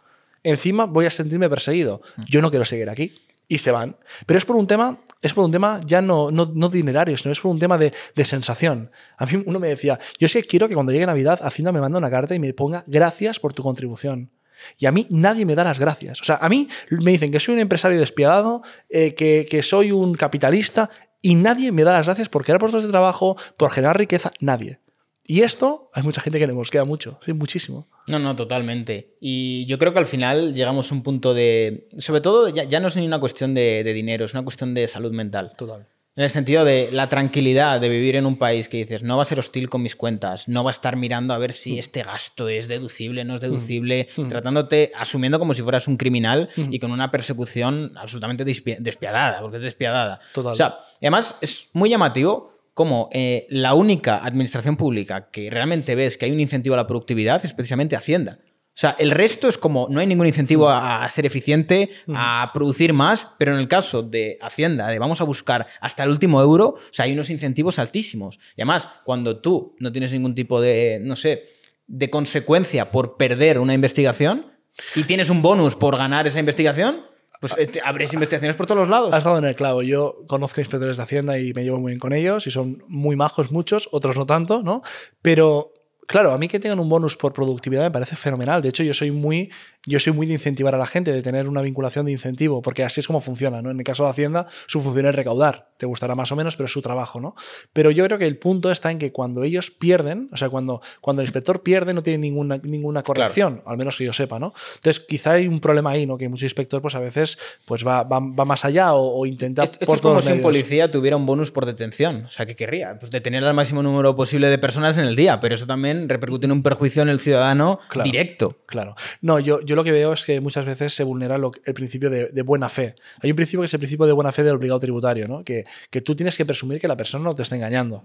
encima 0.46 0.86
voy 0.86 1.06
a 1.06 1.10
sentirme 1.10 1.50
perseguido. 1.50 2.02
Yo 2.30 2.42
no 2.42 2.50
quiero 2.50 2.66
seguir 2.66 2.90
aquí. 2.90 3.14
Y 3.48 3.60
se 3.60 3.70
van. 3.70 3.98
Pero 4.26 4.40
es 4.40 4.46
por 4.46 4.56
un 4.56 4.66
tema, 4.66 5.02
es 5.22 5.34
por 5.34 5.46
un 5.46 5.52
tema 5.52 5.80
ya 5.86 6.02
no, 6.02 6.32
no, 6.32 6.52
no 6.56 6.68
dinerario, 6.70 7.16
sino 7.16 7.32
es 7.32 7.40
por 7.40 7.52
un 7.52 7.60
tema 7.60 7.78
de, 7.78 7.94
de, 8.16 8.26
sensación. 8.26 8.90
A 9.18 9.28
mí 9.28 9.44
uno 9.46 9.60
me 9.60 9.68
decía, 9.68 10.00
yo 10.18 10.28
sí 10.28 10.42
quiero 10.42 10.68
que 10.68 10.74
cuando 10.74 10.92
llegue 10.92 11.06
Navidad, 11.06 11.40
Hacienda 11.44 11.72
me 11.72 11.80
manda 11.80 12.00
una 12.00 12.10
carta 12.10 12.34
y 12.34 12.40
me 12.40 12.52
ponga 12.54 12.84
gracias 12.88 13.40
por 13.40 13.54
tu 13.54 13.62
contribución. 13.62 14.32
Y 14.80 14.88
a 14.88 14.92
mí 14.92 15.06
nadie 15.12 15.46
me 15.46 15.54
da 15.54 15.64
las 15.64 15.80
gracias. 15.80 16.22
O 16.22 16.24
sea, 16.24 16.38
a 16.38 16.50
mí 16.50 16.68
me 16.90 17.12
dicen 17.12 17.32
que 17.32 17.40
soy 17.40 17.54
un 17.54 17.60
empresario 17.60 18.00
despiadado, 18.00 18.64
eh, 18.90 19.14
que, 19.14 19.46
que 19.48 19.62
soy 19.62 19.92
un 19.92 20.16
capitalista, 20.16 20.90
y 21.22 21.36
nadie 21.36 21.72
me 21.72 21.84
da 21.84 21.94
las 21.94 22.08
gracias 22.08 22.30
por 22.30 22.44
crear 22.44 22.60
puestos 22.60 22.84
de 22.84 22.90
trabajo, 22.90 23.36
por 23.58 23.70
generar 23.70 23.98
riqueza, 23.98 24.32
nadie. 24.40 24.80
Y 25.28 25.42
esto 25.42 25.90
hay 25.94 26.04
mucha 26.04 26.22
gente 26.22 26.38
que 26.38 26.48
le 26.48 26.54
mosquea 26.54 26.86
mucho, 26.86 27.20
sí, 27.26 27.34
muchísimo. 27.34 27.88
No, 28.08 28.20
no, 28.20 28.36
totalmente. 28.36 29.16
Y 29.20 29.66
yo 29.66 29.80
creo 29.80 29.92
que 29.92 30.00
al 30.00 30.06
final 30.06 30.54
llegamos 30.54 30.92
a 30.92 30.96
un 30.96 31.02
punto 31.02 31.34
de... 31.34 31.90
Sobre 31.98 32.22
todo, 32.22 32.50
ya, 32.50 32.64
ya 32.64 32.80
no 32.80 32.88
es 32.88 32.96
ni 32.96 33.06
una 33.06 33.20
cuestión 33.20 33.56
de, 33.56 33.84
de, 33.84 33.94
dinero, 33.94 34.26
es 34.26 34.34
una 34.34 34.44
cuestión 34.44 34.76
de 34.76 34.88
salud 34.88 35.12
mental. 35.12 35.54
Total. 35.58 35.88
En 36.18 36.24
el 36.24 36.30
sentido 36.30 36.64
de 36.64 36.90
la 36.94 37.10
tranquilidad 37.10 37.82
de 37.82 37.90
vivir 37.90 38.16
en 38.16 38.26
un 38.26 38.38
país 38.38 38.70
que 38.70 38.78
dices, 38.78 39.04
no 39.04 39.18
va 39.18 39.24
a 39.24 39.26
ser 39.26 39.38
hostil 39.38 39.70
con 39.70 39.82
mis 39.82 39.98
cuentas, 39.98 40.48
no 40.48 40.64
va 40.64 40.70
a 40.70 40.72
estar 40.72 40.96
mirando 40.96 41.34
a 41.34 41.38
ver 41.38 41.52
si 41.52 41.74
mm. 41.74 41.80
este 41.80 42.04
gasto 42.04 42.48
es 42.48 42.70
deducible, 42.70 43.26
no 43.26 43.36
es 43.36 43.42
deducible, 43.42 44.08
mm. 44.16 44.28
tratándote, 44.30 44.94
asumiendo 44.96 45.40
como 45.40 45.54
si 45.54 45.62
fueras 45.62 45.90
un 45.90 45.98
criminal 45.98 46.48
mm. 46.56 46.74
y 46.74 46.80
con 46.80 46.92
una 46.92 47.12
persecución 47.12 47.92
absolutamente 47.98 48.46
despiadada, 48.46 49.42
porque 49.42 49.58
es 49.58 49.64
despiadada. 49.64 50.22
Total. 50.34 50.54
O 50.54 50.56
sea, 50.56 50.80
además 51.02 51.36
es 51.42 51.68
muy 51.74 51.90
llamativo 51.90 52.55
como 52.76 53.10
eh, 53.14 53.48
la 53.50 53.74
única 53.74 54.18
administración 54.18 54.76
pública 54.76 55.30
que 55.32 55.50
realmente 55.50 55.96
ves 55.96 56.18
que 56.18 56.26
hay 56.26 56.32
un 56.32 56.42
incentivo 56.42 56.74
a 56.74 56.78
la 56.78 56.88
productividad 56.88 57.44
es 57.44 57.54
precisamente 57.54 57.96
Hacienda. 57.96 58.40
O 58.44 58.78
sea, 58.78 58.98
el 59.00 59.12
resto 59.12 59.48
es 59.48 59.58
como, 59.58 59.88
no 59.90 60.02
hay 60.02 60.08
ningún 60.08 60.28
incentivo 60.28 60.68
a, 60.68 61.06
a 61.06 61.10
ser 61.10 61.26
eficiente, 61.26 61.92
a 62.14 62.52
producir 62.54 62.92
más, 62.92 63.28
pero 63.38 63.54
en 63.54 63.60
el 63.60 63.70
caso 63.70 64.04
de 64.04 64.38
Hacienda, 64.42 64.90
de 64.90 65.00
vamos 65.00 65.22
a 65.22 65.24
buscar 65.24 65.68
hasta 65.80 66.04
el 66.04 66.10
último 66.10 66.42
euro, 66.42 66.72
o 66.72 66.80
sea, 66.92 67.06
hay 67.06 67.14
unos 67.14 67.30
incentivos 67.30 67.80
altísimos. 67.80 68.38
Y 68.58 68.62
además, 68.62 68.90
cuando 69.06 69.40
tú 69.40 69.78
no 69.80 69.94
tienes 69.94 70.12
ningún 70.12 70.36
tipo 70.36 70.60
de, 70.60 71.00
no 71.02 71.16
sé, 71.16 71.44
de 71.88 72.10
consecuencia 72.10 72.92
por 72.92 73.16
perder 73.16 73.60
una 73.60 73.74
investigación 73.74 74.48
y 74.96 75.04
tienes 75.04 75.30
un 75.30 75.42
bonus 75.42 75.76
por 75.76 75.98
ganar 75.98 76.28
esa 76.28 76.40
investigación, 76.40 77.06
pues 77.50 77.76
eh, 77.76 77.80
habréis 77.84 78.14
investigaciones 78.14 78.56
por 78.56 78.66
todos 78.66 78.80
los 78.80 78.90
lados. 78.90 79.14
Has 79.14 79.24
dado 79.24 79.38
en 79.38 79.46
el 79.46 79.56
clavo. 79.56 79.84
Yo 79.84 80.24
conozco 80.28 80.62
inspectores 80.62 80.98
de 80.98 81.04
Hacienda 81.04 81.38
y 81.38 81.54
me 81.54 81.64
llevo 81.64 81.80
muy 81.80 81.92
bien 81.92 82.00
con 82.00 82.14
ellos 82.14 82.48
y 82.48 82.52
son 82.52 82.84
muy 82.88 83.16
majos 83.16 83.52
muchos, 83.52 83.88
otros 83.92 84.18
no 84.18 84.26
tanto, 84.26 84.64
¿no? 84.64 84.82
Pero 85.22 85.72
claro, 86.08 86.32
a 86.32 86.38
mí 86.38 86.48
que 86.48 86.60
tengan 86.60 86.80
un 86.80 86.90
bonus 86.90 87.16
por 87.16 87.34
productividad 87.34 87.84
me 87.84 87.92
parece 87.92 88.16
fenomenal. 88.16 88.62
De 88.62 88.70
hecho, 88.70 88.84
yo 88.84 88.94
soy 88.94 89.12
muy, 89.12 89.52
yo 89.86 90.00
soy 90.00 90.14
muy 90.14 90.28
de 90.28 90.34
incentivar 90.34 90.76
a 90.76 90.78
la 90.78 90.86
gente, 90.86 91.12
de 91.12 91.22
tener 91.22 91.48
una 91.48 91.62
vinculación 91.62 92.06
de 92.06 92.12
incentivo, 92.12 92.62
porque 92.62 92.84
así 92.84 93.00
es 93.00 93.08
como 93.08 93.22
funciona, 93.22 93.62
¿no? 93.62 93.72
En 93.72 93.78
el 93.78 93.84
caso 93.84 94.04
de 94.04 94.10
Hacienda, 94.10 94.48
su 94.68 94.82
función 94.82 95.06
es 95.06 95.16
recaudar. 95.16 95.70
Te 95.78 95.86
gustará 95.86 96.16
más 96.16 96.32
o 96.32 96.36
menos, 96.36 96.56
pero 96.56 96.66
es 96.66 96.72
su 96.72 96.82
trabajo, 96.82 97.20
¿no? 97.20 97.36
Pero 97.74 97.92
yo 97.92 98.06
creo 98.06 98.18
que 98.18 98.28
el 98.28 98.38
punto 98.38 98.72
está 98.72 98.92
en 98.92 98.98
que 98.98 99.12
cuando 99.12 99.44
ellos 99.44 99.72
pierden, 99.72 100.30
o 100.32 100.38
sea, 100.38 100.50
cuando, 100.50 100.82
cuando 101.02 101.22
el 101.22 101.28
inspector 101.28 101.64
pierde, 101.64 101.94
no 101.94 102.04
tiene 102.04 102.20
ninguna, 102.20 102.58
ninguna 102.64 103.04
corrección, 103.04 103.56
claro. 103.56 103.70
al 103.70 103.78
menos 103.78 103.98
que 103.98 104.06
yo 104.06 104.14
sepa, 104.14 104.40
¿no? 104.40 104.54
Entonces, 104.76 105.04
quizá 105.06 105.34
hay 105.34 105.48
un 105.48 105.60
problema 105.60 105.92
ahí, 105.92 106.06
¿no? 106.06 106.18
Que 106.18 106.30
muchos 106.30 106.44
inspectores, 106.44 106.82
pues 106.82 106.96
a 106.96 107.00
veces, 107.00 107.38
pues 107.66 107.86
va, 107.86 108.04
va, 108.04 108.20
va 108.20 108.46
más 108.46 108.66
allá 108.66 108.94
o, 108.94 109.20
o 109.20 109.26
intenta. 109.26 109.64
Esto, 109.64 109.78
esto 109.82 109.94
es 109.94 110.02
como 110.02 110.22
si 110.22 110.32
un 110.32 110.42
policía 110.42 110.90
tuviera 110.90 111.18
un 111.18 111.26
bonus 111.26 111.52
por 111.52 111.66
detención. 111.66 112.26
O 112.26 112.32
sea, 112.32 112.46
¿qué 112.46 112.56
querría? 112.56 112.98
Pues 113.00 113.12
detener 113.12 113.44
al 113.44 113.54
máximo 113.54 113.84
número 113.84 114.16
posible 114.16 114.48
de 114.48 114.58
personas 114.58 114.98
en 114.98 115.06
el 115.06 115.16
día, 115.16 115.40
pero 115.40 115.56
eso 115.56 115.66
también 115.66 115.95
repercute 116.04 116.26
repercute 116.26 116.46
en 116.46 116.52
un 116.52 116.64
perjuicio 116.64 117.02
en 117.02 117.10
el 117.10 117.20
ciudadano 117.20 117.80
claro, 117.88 118.10
directo. 118.10 118.58
Claro. 118.66 118.96
No, 119.22 119.40
yo, 119.40 119.62
yo 119.62 119.76
lo 119.76 119.84
que 119.84 119.92
veo 119.92 120.14
es 120.14 120.24
que 120.24 120.42
muchas 120.42 120.66
veces 120.66 120.94
se 120.94 121.04
vulnera 121.04 121.38
lo, 121.38 121.52
el 121.66 121.74
principio 121.74 122.10
de, 122.10 122.30
de, 122.30 122.42
buena 122.42 122.70
fe. 122.70 122.96
Hay 123.22 123.32
un 123.32 123.36
principio 123.36 123.62
que 123.62 123.66
es 123.66 123.74
el 123.74 123.80
principio 123.80 124.06
de 124.06 124.14
buena 124.14 124.32
fe 124.32 124.44
del 124.44 124.56
obligado 124.56 124.80
tributario, 124.80 125.28
¿no? 125.28 125.44
Que, 125.44 125.66
que 125.90 126.02
tú 126.02 126.16
tienes 126.16 126.38
que 126.38 126.46
presumir 126.46 126.80
que 126.80 126.88
la 126.88 126.98
persona 126.98 127.24
no 127.24 127.34
te 127.34 127.44
está 127.44 127.56
engañando. 127.56 128.04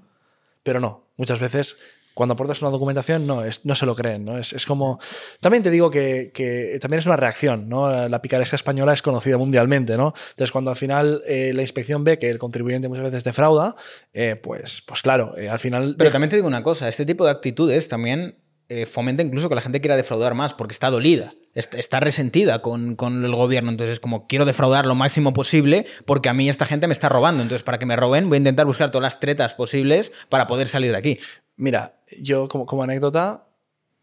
Pero 0.63 0.81
no, 0.81 1.07
muchas 1.17 1.41
veces 1.41 1.77
cuando 2.21 2.35
aportas 2.35 2.61
una 2.61 2.71
documentación 2.71 3.27
no, 3.27 3.43
es, 3.47 3.65
no 3.65 3.75
se 3.75 3.87
lo 3.87 3.95
creen. 3.95 4.27
¿no? 4.27 4.37
Es, 4.37 4.53
es 4.53 4.67
como... 4.67 5.01
También 5.41 5.63
te 5.63 5.71
digo 5.71 5.91
que, 5.91 6.33
que, 6.35 6.77
también 6.79 6.99
es 6.99 7.07
una 7.07 7.17
reacción. 7.17 7.67
¿no? 7.71 8.09
La 8.11 8.21
picaresca 8.21 8.57
española 8.57 8.93
es 8.93 9.01
conocida 9.01 9.39
mundialmente. 9.39 9.97
¿no? 9.97 10.13
Entonces, 10.29 10.53
cuando 10.53 10.71
al 10.71 10.77
final 10.77 11.23
eh, 11.27 11.53
la 11.55 11.63
inspección 11.63 12.05
ve 12.05 12.19
que 12.19 12.29
el 12.29 12.37
contribuyente 12.37 12.91
muchas 12.91 13.05
veces 13.05 13.25
defrauda, 13.25 13.75
eh, 14.13 14.37
pues, 14.37 14.83
pues 14.87 15.01
claro, 15.01 15.35
eh, 15.39 15.49
al 15.49 15.59
final... 15.59 15.95
Pero 15.97 16.11
también 16.11 16.29
te 16.29 16.37
digo 16.37 16.47
una 16.47 16.63
cosa, 16.63 16.91
este 16.91 17.07
tipo 17.07 17.25
de 17.25 17.31
actitudes 17.31 17.89
también 17.89 18.37
eh, 18.71 18.87
fomenta 18.87 19.25
incluso 19.25 19.49
que 19.49 19.57
la 19.57 19.63
gente 19.63 19.81
quiera 19.81 19.97
defraudar 19.97 20.35
más 20.35 20.55
porque 20.55 20.73
está 20.73 20.91
dolida, 20.91 21.35
está 21.55 21.99
resentida 21.99 22.63
con, 22.63 22.95
con, 22.95 23.25
el 23.25 23.35
gobierno. 23.35 23.69
Entonces, 23.69 23.99
como 23.99 24.29
quiero 24.29 24.45
defraudar 24.45 24.87
lo 24.87 24.95
máximo 24.95 25.33
posible 25.33 25.87
porque 26.05 26.29
a 26.29 26.35
mí 26.35 26.49
esta 26.49 26.67
gente 26.67 26.87
me 26.87 26.93
está 26.93 27.09
robando. 27.09 27.43
Entonces, 27.43 27.65
para 27.65 27.81
que 27.81 27.87
me 27.87 27.97
roben, 27.97 28.29
voy 28.29 28.37
a 28.37 28.39
intentar 28.39 28.67
buscar 28.67 28.93
todas 28.93 29.03
las 29.03 29.19
tretas 29.19 29.55
posibles 29.55 30.13
para 30.29 30.47
poder 30.47 30.69
salir 30.69 30.93
de 30.93 30.99
aquí. 30.99 31.19
Mira, 31.61 32.01
yo 32.19 32.49
como, 32.49 32.65
como 32.65 32.83
anécdota, 32.83 33.47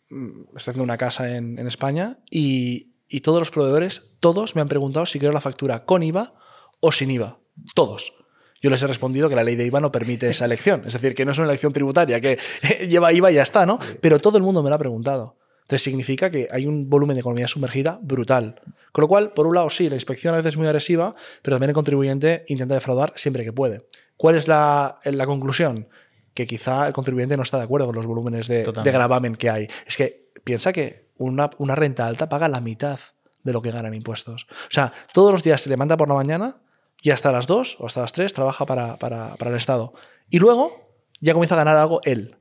mm, 0.09 0.41
estoy 0.55 0.71
haciendo 0.71 0.83
una 0.83 0.97
casa 0.97 1.35
en, 1.35 1.57
en 1.57 1.67
España 1.67 2.19
y, 2.29 2.93
y 3.09 3.21
todos 3.21 3.39
los 3.39 3.49
proveedores, 3.49 4.13
todos 4.19 4.55
me 4.55 4.61
han 4.61 4.67
preguntado 4.67 5.07
si 5.07 5.17
quiero 5.17 5.33
la 5.33 5.41
factura 5.41 5.83
con 5.85 6.03
IVA 6.03 6.35
o 6.79 6.91
sin 6.91 7.09
IVA. 7.09 7.39
Todos. 7.73 8.13
Yo 8.61 8.69
les 8.69 8.81
he 8.81 8.87
respondido 8.87 9.27
que 9.27 9.35
la 9.35 9.43
ley 9.43 9.55
de 9.55 9.65
IVA 9.65 9.79
no 9.79 9.91
permite 9.91 10.29
esa 10.29 10.45
elección. 10.45 10.83
Es 10.85 10.93
decir, 10.93 11.15
que 11.15 11.25
no 11.25 11.31
es 11.31 11.37
una 11.39 11.47
elección 11.47 11.73
tributaria, 11.73 12.21
que 12.21 12.37
lleva 12.87 13.11
IVA 13.11 13.31
y 13.31 13.35
ya 13.35 13.43
está, 13.43 13.65
¿no? 13.65 13.79
Pero 14.01 14.19
todo 14.19 14.37
el 14.37 14.43
mundo 14.43 14.61
me 14.61 14.69
lo 14.69 14.75
ha 14.75 14.79
preguntado. 14.79 15.37
Entonces 15.61 15.81
significa 15.81 16.29
que 16.29 16.47
hay 16.51 16.65
un 16.67 16.89
volumen 16.89 17.15
de 17.15 17.21
economía 17.21 17.47
sumergida 17.47 17.99
brutal. 18.01 18.61
Con 18.91 19.01
lo 19.01 19.07
cual, 19.07 19.33
por 19.33 19.47
un 19.47 19.55
lado, 19.55 19.69
sí, 19.69 19.89
la 19.89 19.95
inspección 19.95 20.33
a 20.33 20.37
veces 20.37 20.53
es 20.53 20.57
muy 20.57 20.67
agresiva, 20.67 21.13
pero 21.41 21.55
también 21.55 21.71
el 21.71 21.75
contribuyente 21.75 22.45
intenta 22.47 22.75
defraudar 22.75 23.13
siempre 23.15 23.43
que 23.43 23.51
puede. 23.51 23.85
¿Cuál 24.15 24.35
es 24.35 24.47
la, 24.47 24.99
la 25.03 25.25
conclusión? 25.25 25.89
Que 26.37 26.45
quizá 26.45 26.85
el 26.85 26.93
contribuyente 26.93 27.35
no 27.35 27.41
está 27.41 27.57
de 27.57 27.63
acuerdo 27.63 27.87
con 27.87 27.95
los 27.95 28.05
volúmenes 28.05 28.47
de, 28.47 28.63
de 28.63 28.91
gravamen 28.91 29.35
que 29.35 29.49
hay. 29.49 29.67
Es 29.87 29.97
que 29.97 30.29
piensa 30.43 30.71
que 30.71 31.09
una, 31.17 31.49
una 31.57 31.73
renta 31.73 32.05
alta 32.05 32.29
paga 32.29 32.47
la 32.47 32.61
mitad 32.61 32.99
de 33.41 33.53
lo 33.53 33.59
que 33.63 33.71
ganan 33.71 33.95
impuestos. 33.95 34.45
O 34.51 34.69
sea, 34.69 34.93
todos 35.13 35.31
los 35.31 35.41
días 35.41 35.61
se 35.61 35.69
le 35.69 35.77
manda 35.77 35.97
por 35.97 36.07
la 36.07 36.13
mañana 36.13 36.57
y 37.01 37.09
hasta 37.09 37.31
las 37.31 37.47
2 37.47 37.77
o 37.79 37.87
hasta 37.87 38.01
las 38.01 38.11
3 38.11 38.31
trabaja 38.33 38.67
para, 38.67 38.99
para, 38.99 39.35
para, 39.35 39.49
el 39.49 39.57
Estado. 39.57 39.93
Y 40.29 40.37
luego 40.37 40.93
ya 41.21 41.33
comienza 41.33 41.55
a 41.55 41.57
ganar 41.57 41.77
algo 41.77 42.01
él. 42.03 42.35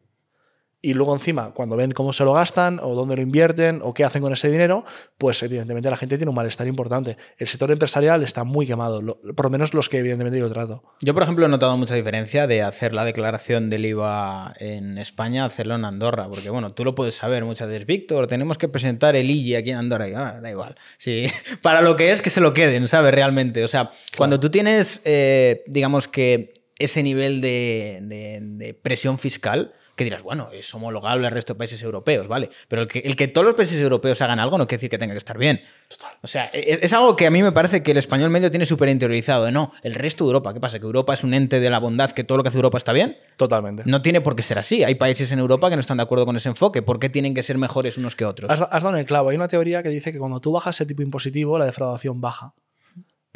Y 0.86 0.94
luego 0.94 1.12
encima, 1.14 1.50
cuando 1.52 1.76
ven 1.76 1.90
cómo 1.90 2.12
se 2.12 2.22
lo 2.22 2.32
gastan 2.32 2.78
o 2.80 2.94
dónde 2.94 3.16
lo 3.16 3.22
invierten 3.22 3.80
o 3.82 3.92
qué 3.92 4.04
hacen 4.04 4.22
con 4.22 4.32
ese 4.32 4.48
dinero, 4.48 4.84
pues 5.18 5.42
evidentemente 5.42 5.90
la 5.90 5.96
gente 5.96 6.16
tiene 6.16 6.30
un 6.30 6.36
malestar 6.36 6.68
importante. 6.68 7.16
El 7.38 7.48
sector 7.48 7.72
empresarial 7.72 8.22
está 8.22 8.44
muy 8.44 8.68
quemado, 8.68 9.02
lo, 9.02 9.18
por 9.34 9.46
lo 9.46 9.50
menos 9.50 9.74
los 9.74 9.88
que 9.88 9.98
evidentemente 9.98 10.38
yo 10.38 10.48
trato. 10.48 10.84
Yo, 11.00 11.12
por 11.12 11.24
ejemplo, 11.24 11.44
he 11.44 11.48
notado 11.48 11.76
mucha 11.76 11.96
diferencia 11.96 12.46
de 12.46 12.62
hacer 12.62 12.94
la 12.94 13.04
declaración 13.04 13.68
del 13.68 13.84
IVA 13.84 14.54
en 14.60 14.96
España 14.98 15.42
a 15.42 15.46
hacerlo 15.46 15.74
en 15.74 15.84
Andorra, 15.84 16.28
porque 16.28 16.50
bueno, 16.50 16.72
tú 16.72 16.84
lo 16.84 16.94
puedes 16.94 17.16
saber 17.16 17.44
muchas 17.44 17.68
veces, 17.68 17.84
Víctor, 17.84 18.28
tenemos 18.28 18.56
que 18.56 18.68
presentar 18.68 19.16
el 19.16 19.28
IGI 19.28 19.56
aquí 19.56 19.70
en 19.70 19.78
Andorra. 19.78 20.08
Y, 20.08 20.14
ah, 20.14 20.38
da 20.40 20.52
igual. 20.52 20.76
Sí, 20.98 21.26
para 21.62 21.82
lo 21.82 21.96
que 21.96 22.12
es 22.12 22.22
que 22.22 22.30
se 22.30 22.40
lo 22.40 22.52
queden, 22.52 22.86
¿sabes? 22.86 23.12
Realmente. 23.12 23.64
O 23.64 23.68
sea, 23.68 23.86
claro. 23.86 23.96
cuando 24.16 24.38
tú 24.38 24.50
tienes, 24.50 25.00
eh, 25.04 25.64
digamos 25.66 26.06
que 26.06 26.54
ese 26.78 27.02
nivel 27.02 27.40
de, 27.40 27.98
de, 28.02 28.38
de 28.40 28.72
presión 28.72 29.18
fiscal, 29.18 29.72
que 29.96 30.04
dirás, 30.04 30.22
bueno, 30.22 30.50
es 30.52 30.72
homologable 30.74 31.26
al 31.26 31.32
resto 31.32 31.54
de 31.54 31.58
países 31.58 31.82
europeos, 31.82 32.28
¿vale? 32.28 32.50
Pero 32.68 32.82
el 32.82 32.88
que, 32.88 32.98
el 32.98 33.16
que 33.16 33.28
todos 33.28 33.46
los 33.46 33.54
países 33.54 33.80
europeos 33.80 34.20
hagan 34.20 34.38
algo 34.38 34.58
no 34.58 34.66
quiere 34.66 34.78
decir 34.78 34.90
que 34.90 34.98
tenga 34.98 35.14
que 35.14 35.18
estar 35.18 35.38
bien. 35.38 35.62
Total. 35.88 36.12
O 36.22 36.26
sea, 36.26 36.44
es, 36.52 36.80
es 36.82 36.92
algo 36.92 37.16
que 37.16 37.26
a 37.26 37.30
mí 37.30 37.42
me 37.42 37.50
parece 37.50 37.82
que 37.82 37.92
el 37.92 37.96
español 37.96 38.28
medio 38.28 38.50
tiene 38.50 38.66
súper 38.66 38.90
interiorizado. 38.90 39.50
No, 39.50 39.72
el 39.82 39.94
resto 39.94 40.24
de 40.24 40.28
Europa, 40.28 40.52
¿qué 40.52 40.60
pasa? 40.60 40.78
¿Que 40.78 40.84
Europa 40.84 41.14
es 41.14 41.24
un 41.24 41.32
ente 41.32 41.60
de 41.60 41.70
la 41.70 41.78
bondad, 41.78 42.12
que 42.12 42.24
todo 42.24 42.36
lo 42.36 42.44
que 42.44 42.50
hace 42.50 42.58
Europa 42.58 42.76
está 42.76 42.92
bien? 42.92 43.16
Totalmente. 43.38 43.84
No 43.86 44.02
tiene 44.02 44.20
por 44.20 44.36
qué 44.36 44.42
ser 44.42 44.58
así. 44.58 44.84
Hay 44.84 44.96
países 44.96 45.32
en 45.32 45.38
Europa 45.38 45.70
que 45.70 45.76
no 45.76 45.80
están 45.80 45.96
de 45.96 46.02
acuerdo 46.02 46.26
con 46.26 46.36
ese 46.36 46.50
enfoque. 46.50 46.82
¿Por 46.82 46.98
qué 47.00 47.08
tienen 47.08 47.34
que 47.34 47.42
ser 47.42 47.56
mejores 47.56 47.96
unos 47.96 48.14
que 48.14 48.26
otros? 48.26 48.50
Has, 48.50 48.60
has 48.60 48.82
dado 48.82 48.90
en 48.90 49.00
el 49.00 49.06
clavo. 49.06 49.30
Hay 49.30 49.36
una 49.36 49.48
teoría 49.48 49.82
que 49.82 49.88
dice 49.88 50.12
que 50.12 50.18
cuando 50.18 50.40
tú 50.40 50.52
bajas 50.52 50.78
el 50.82 50.86
tipo 50.86 51.00
impositivo, 51.00 51.58
la 51.58 51.64
defraudación 51.64 52.20
baja. 52.20 52.52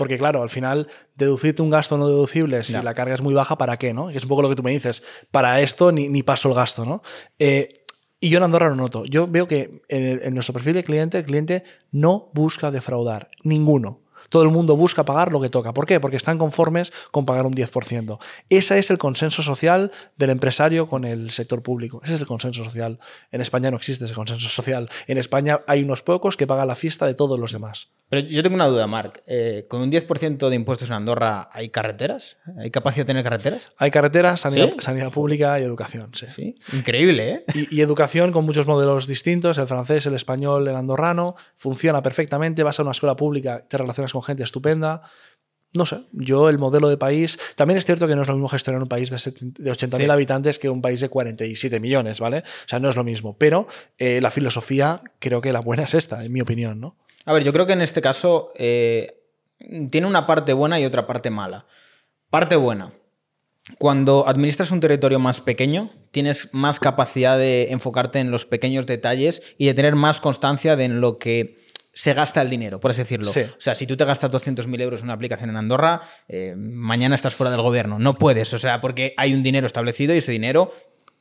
Porque, 0.00 0.16
claro, 0.16 0.40
al 0.40 0.48
final, 0.48 0.88
deducirte 1.14 1.60
un 1.60 1.68
gasto 1.68 1.98
no 1.98 2.08
deducible, 2.08 2.64
si 2.64 2.72
no. 2.72 2.80
la 2.80 2.94
carga 2.94 3.14
es 3.14 3.20
muy 3.20 3.34
baja, 3.34 3.58
¿para 3.58 3.76
qué? 3.76 3.92
¿no? 3.92 4.08
Es 4.08 4.22
un 4.22 4.30
poco 4.30 4.40
lo 4.40 4.48
que 4.48 4.54
tú 4.54 4.62
me 4.62 4.70
dices. 4.70 5.02
Para 5.30 5.60
esto 5.60 5.92
ni, 5.92 6.08
ni 6.08 6.22
paso 6.22 6.48
el 6.48 6.54
gasto, 6.54 6.86
¿no? 6.86 7.02
Eh, 7.38 7.82
y 8.18 8.30
yo 8.30 8.38
en 8.38 8.44
Andorra 8.44 8.70
lo 8.70 8.76
noto. 8.76 9.04
Yo 9.04 9.26
veo 9.26 9.46
que 9.46 9.82
en, 9.88 10.02
el, 10.02 10.22
en, 10.22 10.32
nuestro 10.32 10.54
perfil 10.54 10.72
de 10.72 10.84
cliente, 10.84 11.18
el 11.18 11.26
cliente 11.26 11.64
no 11.92 12.30
busca 12.32 12.70
defraudar. 12.70 13.28
Ninguno. 13.44 14.00
Todo 14.30 14.44
el 14.44 14.48
mundo 14.48 14.76
busca 14.76 15.04
pagar 15.04 15.32
lo 15.32 15.40
que 15.40 15.50
toca. 15.50 15.74
¿Por 15.74 15.84
qué? 15.84 16.00
Porque 16.00 16.16
están 16.16 16.38
conformes 16.38 16.92
con 17.10 17.26
pagar 17.26 17.44
un 17.44 17.52
10%. 17.52 18.18
Ese 18.48 18.78
es 18.78 18.90
el 18.90 18.96
consenso 18.96 19.42
social 19.42 19.92
del 20.16 20.30
empresario 20.30 20.88
con 20.88 21.04
el 21.04 21.30
sector 21.30 21.62
público. 21.62 22.00
Ese 22.02 22.14
es 22.14 22.20
el 22.20 22.26
consenso 22.26 22.64
social. 22.64 22.98
En 23.30 23.42
España 23.42 23.70
no 23.70 23.76
existe 23.76 24.06
ese 24.06 24.14
consenso 24.14 24.48
social. 24.48 24.88
En 25.06 25.18
España 25.18 25.60
hay 25.66 25.82
unos 25.82 26.02
pocos 26.02 26.36
que 26.38 26.46
pagan 26.46 26.68
la 26.68 26.76
fiesta 26.76 27.06
de 27.06 27.14
todos 27.14 27.38
los 27.38 27.52
demás. 27.52 27.90
Pero 28.10 28.26
yo 28.26 28.42
tengo 28.42 28.56
una 28.56 28.66
duda, 28.66 28.88
Marc. 28.88 29.22
Eh, 29.26 29.66
¿Con 29.68 29.82
un 29.82 29.92
10% 29.92 30.48
de 30.48 30.56
impuestos 30.56 30.88
en 30.88 30.94
Andorra 30.94 31.48
hay 31.52 31.68
carreteras? 31.68 32.38
¿Hay 32.58 32.72
capacidad 32.72 33.06
de 33.06 33.10
tener 33.10 33.22
carreteras? 33.22 33.68
Hay 33.78 33.92
carreteras, 33.92 34.40
sanidad, 34.40 34.70
¿Sí? 34.70 34.76
sanidad 34.80 35.12
pública 35.12 35.60
y 35.60 35.62
educación. 35.62 36.10
Sí. 36.12 36.26
¿Sí? 36.28 36.56
Increíble, 36.72 37.30
¿eh? 37.30 37.44
Y, 37.54 37.76
y, 37.76 37.80
educación 37.82 38.32
con 38.32 38.44
muchos 38.44 38.66
modelos 38.66 39.06
distintos, 39.06 39.58
el 39.58 39.68
francés, 39.68 40.06
el 40.06 40.14
español, 40.14 40.66
el 40.66 40.74
andorrano. 40.74 41.36
Funciona 41.56 42.02
perfectamente. 42.02 42.64
Vas 42.64 42.80
a 42.80 42.82
una 42.82 42.90
escuela 42.90 43.14
pública, 43.14 43.64
te 43.68 43.76
relacionas 43.76 44.12
con 44.12 44.19
gente 44.22 44.42
estupenda. 44.42 45.02
No 45.72 45.86
sé, 45.86 46.00
yo 46.12 46.48
el 46.48 46.58
modelo 46.58 46.88
de 46.88 46.96
país. 46.96 47.38
También 47.54 47.78
es 47.78 47.84
cierto 47.84 48.08
que 48.08 48.16
no 48.16 48.22
es 48.22 48.28
lo 48.28 48.34
mismo 48.34 48.48
gestionar 48.48 48.82
un 48.82 48.88
país 48.88 49.08
de, 49.10 49.16
de 49.16 49.72
80.000 49.72 49.96
sí. 50.04 50.10
habitantes 50.10 50.58
que 50.58 50.68
un 50.68 50.82
país 50.82 51.00
de 51.00 51.08
47 51.08 51.78
millones, 51.78 52.18
¿vale? 52.18 52.38
O 52.38 52.68
sea, 52.68 52.80
no 52.80 52.88
es 52.88 52.96
lo 52.96 53.04
mismo. 53.04 53.36
Pero 53.38 53.68
eh, 53.98 54.20
la 54.20 54.32
filosofía, 54.32 55.00
creo 55.20 55.40
que 55.40 55.52
la 55.52 55.60
buena 55.60 55.84
es 55.84 55.94
esta, 55.94 56.24
en 56.24 56.32
mi 56.32 56.40
opinión, 56.40 56.80
¿no? 56.80 56.96
A 57.24 57.32
ver, 57.32 57.44
yo 57.44 57.52
creo 57.52 57.66
que 57.66 57.74
en 57.74 57.82
este 57.82 58.02
caso 58.02 58.52
eh, 58.56 59.20
tiene 59.90 60.06
una 60.08 60.26
parte 60.26 60.52
buena 60.52 60.80
y 60.80 60.84
otra 60.84 61.06
parte 61.06 61.30
mala. 61.30 61.66
Parte 62.30 62.56
buena. 62.56 62.92
Cuando 63.78 64.26
administras 64.26 64.70
un 64.70 64.80
territorio 64.80 65.18
más 65.18 65.40
pequeño, 65.40 65.90
tienes 66.10 66.48
más 66.52 66.80
capacidad 66.80 67.38
de 67.38 67.70
enfocarte 67.70 68.18
en 68.18 68.30
los 68.30 68.46
pequeños 68.46 68.86
detalles 68.86 69.42
y 69.58 69.66
de 69.66 69.74
tener 69.74 69.94
más 69.94 70.20
constancia 70.20 70.76
de 70.76 70.84
en 70.84 71.00
lo 71.00 71.18
que 71.18 71.58
se 71.92 72.14
gasta 72.14 72.40
el 72.42 72.50
dinero, 72.50 72.80
por 72.80 72.92
así 72.92 73.02
decirlo. 73.02 73.30
Sí. 73.30 73.40
O 73.40 73.60
sea, 73.60 73.74
si 73.74 73.86
tú 73.86 73.96
te 73.96 74.04
gastas 74.04 74.30
200.000 74.30 74.80
euros 74.80 75.00
en 75.00 75.06
una 75.06 75.14
aplicación 75.14 75.50
en 75.50 75.56
Andorra, 75.56 76.02
eh, 76.28 76.54
mañana 76.56 77.14
estás 77.14 77.34
fuera 77.34 77.50
del 77.50 77.62
gobierno. 77.62 77.98
No 77.98 78.16
puedes, 78.16 78.52
o 78.54 78.58
sea, 78.58 78.80
porque 78.80 79.14
hay 79.16 79.34
un 79.34 79.42
dinero 79.42 79.66
establecido 79.66 80.14
y 80.14 80.18
ese 80.18 80.32
dinero, 80.32 80.72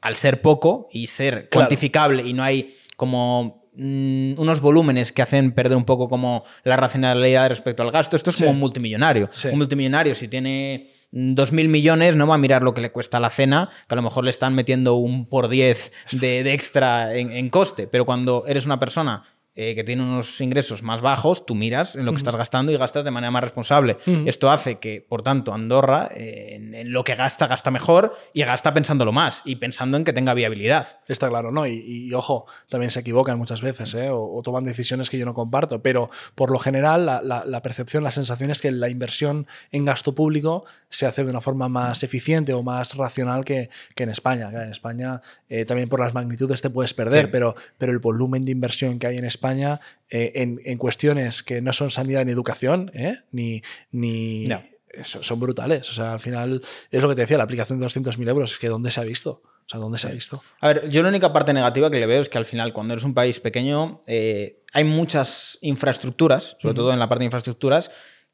al 0.01 0.15
ser 0.15 0.41
poco 0.41 0.87
y 0.91 1.07
ser 1.07 1.49
claro. 1.49 1.49
cuantificable 1.51 2.23
y 2.23 2.33
no 2.33 2.43
hay 2.43 2.77
como 2.95 3.67
mmm, 3.73 4.33
unos 4.37 4.61
volúmenes 4.61 5.11
que 5.11 5.21
hacen 5.21 5.53
perder 5.53 5.77
un 5.77 5.85
poco 5.85 6.07
como 6.07 6.45
la 6.63 6.77
racionalidad 6.77 7.49
respecto 7.49 7.83
al 7.83 7.91
gasto, 7.91 8.15
esto 8.15 8.29
es 8.29 8.35
sí. 8.35 8.43
como 8.43 8.51
un 8.53 8.59
multimillonario. 8.59 9.27
Sí. 9.31 9.49
Un 9.49 9.57
multimillonario, 9.57 10.13
si 10.13 10.27
tiene 10.27 10.91
2.000 11.11 11.67
millones, 11.67 12.15
no 12.15 12.27
va 12.27 12.35
a 12.35 12.37
mirar 12.37 12.61
lo 12.61 12.75
que 12.75 12.81
le 12.81 12.91
cuesta 12.91 13.19
la 13.19 13.31
cena, 13.31 13.69
que 13.87 13.95
a 13.95 13.97
lo 13.97 14.03
mejor 14.03 14.23
le 14.23 14.29
están 14.29 14.53
metiendo 14.53 14.95
un 14.95 15.25
por 15.25 15.49
10 15.49 15.91
de, 16.11 16.43
de 16.43 16.53
extra 16.53 17.15
en, 17.15 17.31
en 17.31 17.49
coste, 17.49 17.87
pero 17.87 18.05
cuando 18.05 18.45
eres 18.47 18.67
una 18.67 18.79
persona 18.79 19.23
eh, 19.55 19.75
que 19.75 19.83
tiene 19.83 20.03
unos 20.03 20.39
ingresos 20.39 20.83
más 20.83 21.01
bajos, 21.01 21.45
tú 21.45 21.55
miras 21.55 21.95
en 21.95 22.05
lo 22.05 22.11
que 22.13 22.19
estás 22.19 22.35
gastando 22.35 22.71
y 22.71 22.77
gastas 22.77 23.03
de 23.03 23.11
manera 23.11 23.31
más 23.31 23.43
responsable. 23.43 23.97
Uh 24.05 24.11
-huh. 24.11 24.27
Esto 24.29 24.51
hace 24.51 24.79
que, 24.79 25.05
por 25.07 25.21
tanto, 25.21 25.53
Andorra, 25.53 26.09
eh, 26.15 26.51
en, 26.55 26.73
en, 26.75 26.93
lo 26.93 27.03
que 27.03 27.15
gasta, 27.15 27.47
gasta 27.47 27.71
mejor 27.71 28.15
y 28.33 28.43
gasta 28.43 28.73
pensándolo 28.73 29.11
más 29.11 29.41
y 29.43 29.55
pensando 29.57 29.97
en 29.97 30.05
que 30.05 30.13
tenga 30.13 30.33
viabilidad. 30.33 30.99
Está 31.07 31.27
claro, 31.29 31.51
¿no? 31.51 31.65
Y, 31.67 31.73
y 31.73 32.13
ojo, 32.13 32.45
también 32.69 32.91
se 32.91 33.01
equivocan 33.01 33.37
muchas 33.37 33.61
veces 33.61 33.93
¿eh? 33.95 34.09
o, 34.09 34.21
o, 34.33 34.41
toman 34.43 34.63
decisiones 34.63 35.09
que 35.09 35.17
yo 35.17 35.25
no 35.25 35.33
comparto, 35.33 35.81
pero 35.81 36.09
por 36.35 36.51
lo 36.51 36.59
general 36.59 37.05
la, 37.05 37.21
la, 37.21 37.43
la, 37.45 37.61
percepción, 37.61 38.03
la 38.03 38.11
sensación 38.11 38.51
es 38.51 38.61
que 38.61 38.71
la 38.71 38.87
inversión 38.89 39.47
en 39.71 39.83
gasto 39.83 40.15
público 40.15 40.63
se 40.89 41.05
hace 41.05 41.23
de 41.23 41.31
una 41.31 41.41
forma 41.41 41.67
más 41.67 42.03
eficiente 42.03 42.53
o 42.53 42.63
más 42.63 42.95
racional 42.95 43.43
que, 43.43 43.69
que 43.95 44.03
en 44.03 44.09
España. 44.09 44.49
En 44.51 44.69
España 44.71 45.21
eh, 45.49 45.65
también 45.65 45.89
por 45.89 45.99
las 45.99 46.13
magnitudes 46.13 46.61
te 46.61 46.69
puedes 46.69 46.93
perder, 46.93 47.25
sí. 47.25 47.29
pero, 47.31 47.55
pero 47.77 47.91
el 47.91 47.99
volumen 47.99 48.45
de 48.45 48.51
inversión 48.51 48.99
que 48.99 49.07
hay 49.07 49.17
en 49.17 49.25
España 49.25 49.38
España 49.39 49.79
eh, 50.09 50.31
en, 50.35 50.59
en, 50.65 50.77
cuestiones 50.77 51.43
que 51.43 51.61
no 51.61 51.71
son 51.71 51.89
sanidad 51.91 52.25
ni 52.25 52.31
educación, 52.31 52.91
¿eh? 52.93 53.19
ni, 53.31 53.61
ni 53.91 54.45
no. 54.45 54.61
son 55.03 55.39
brutales. 55.39 55.89
O 55.89 55.93
sea, 55.93 56.13
al 56.13 56.19
final 56.19 56.61
es 56.91 57.01
lo 57.01 57.09
que 57.09 57.15
te 57.15 57.21
decía, 57.21 57.37
la 57.37 57.45
aplicación 57.45 57.79
de 57.79 57.85
200.000 57.85 58.27
euros, 58.29 58.51
es 58.53 58.59
que 58.59 58.67
¿dónde 58.67 58.91
se 58.91 58.99
ha 58.99 59.03
visto? 59.03 59.41
O 59.43 59.69
sea, 59.71 59.79
¿dónde 59.79 59.99
se 59.99 60.07
ha 60.07 60.11
visto? 60.11 60.41
A 60.61 60.67
ver, 60.69 60.89
yo 60.89 61.03
la 61.03 61.09
única 61.09 61.31
parte 61.31 61.53
negativa 61.53 61.91
que 61.91 61.99
le 61.99 62.07
veo 62.07 62.21
es 62.21 62.29
que 62.29 62.39
al 62.39 62.45
final, 62.45 62.73
cuando 62.73 62.93
eres 62.93 63.03
un 63.03 63.13
país 63.13 63.39
pequeño, 63.39 64.01
eh, 64.07 64.63
hay 64.73 64.83
muchas 64.83 65.59
infraestructuras, 65.61 66.57
sobre 66.59 66.71
uh 66.71 66.73
-huh. 66.73 66.75
todo 66.75 66.93
en 66.93 66.99
la 66.99 67.07
parte 67.07 67.19
de 67.19 67.25
infraestructuras, 67.25 67.91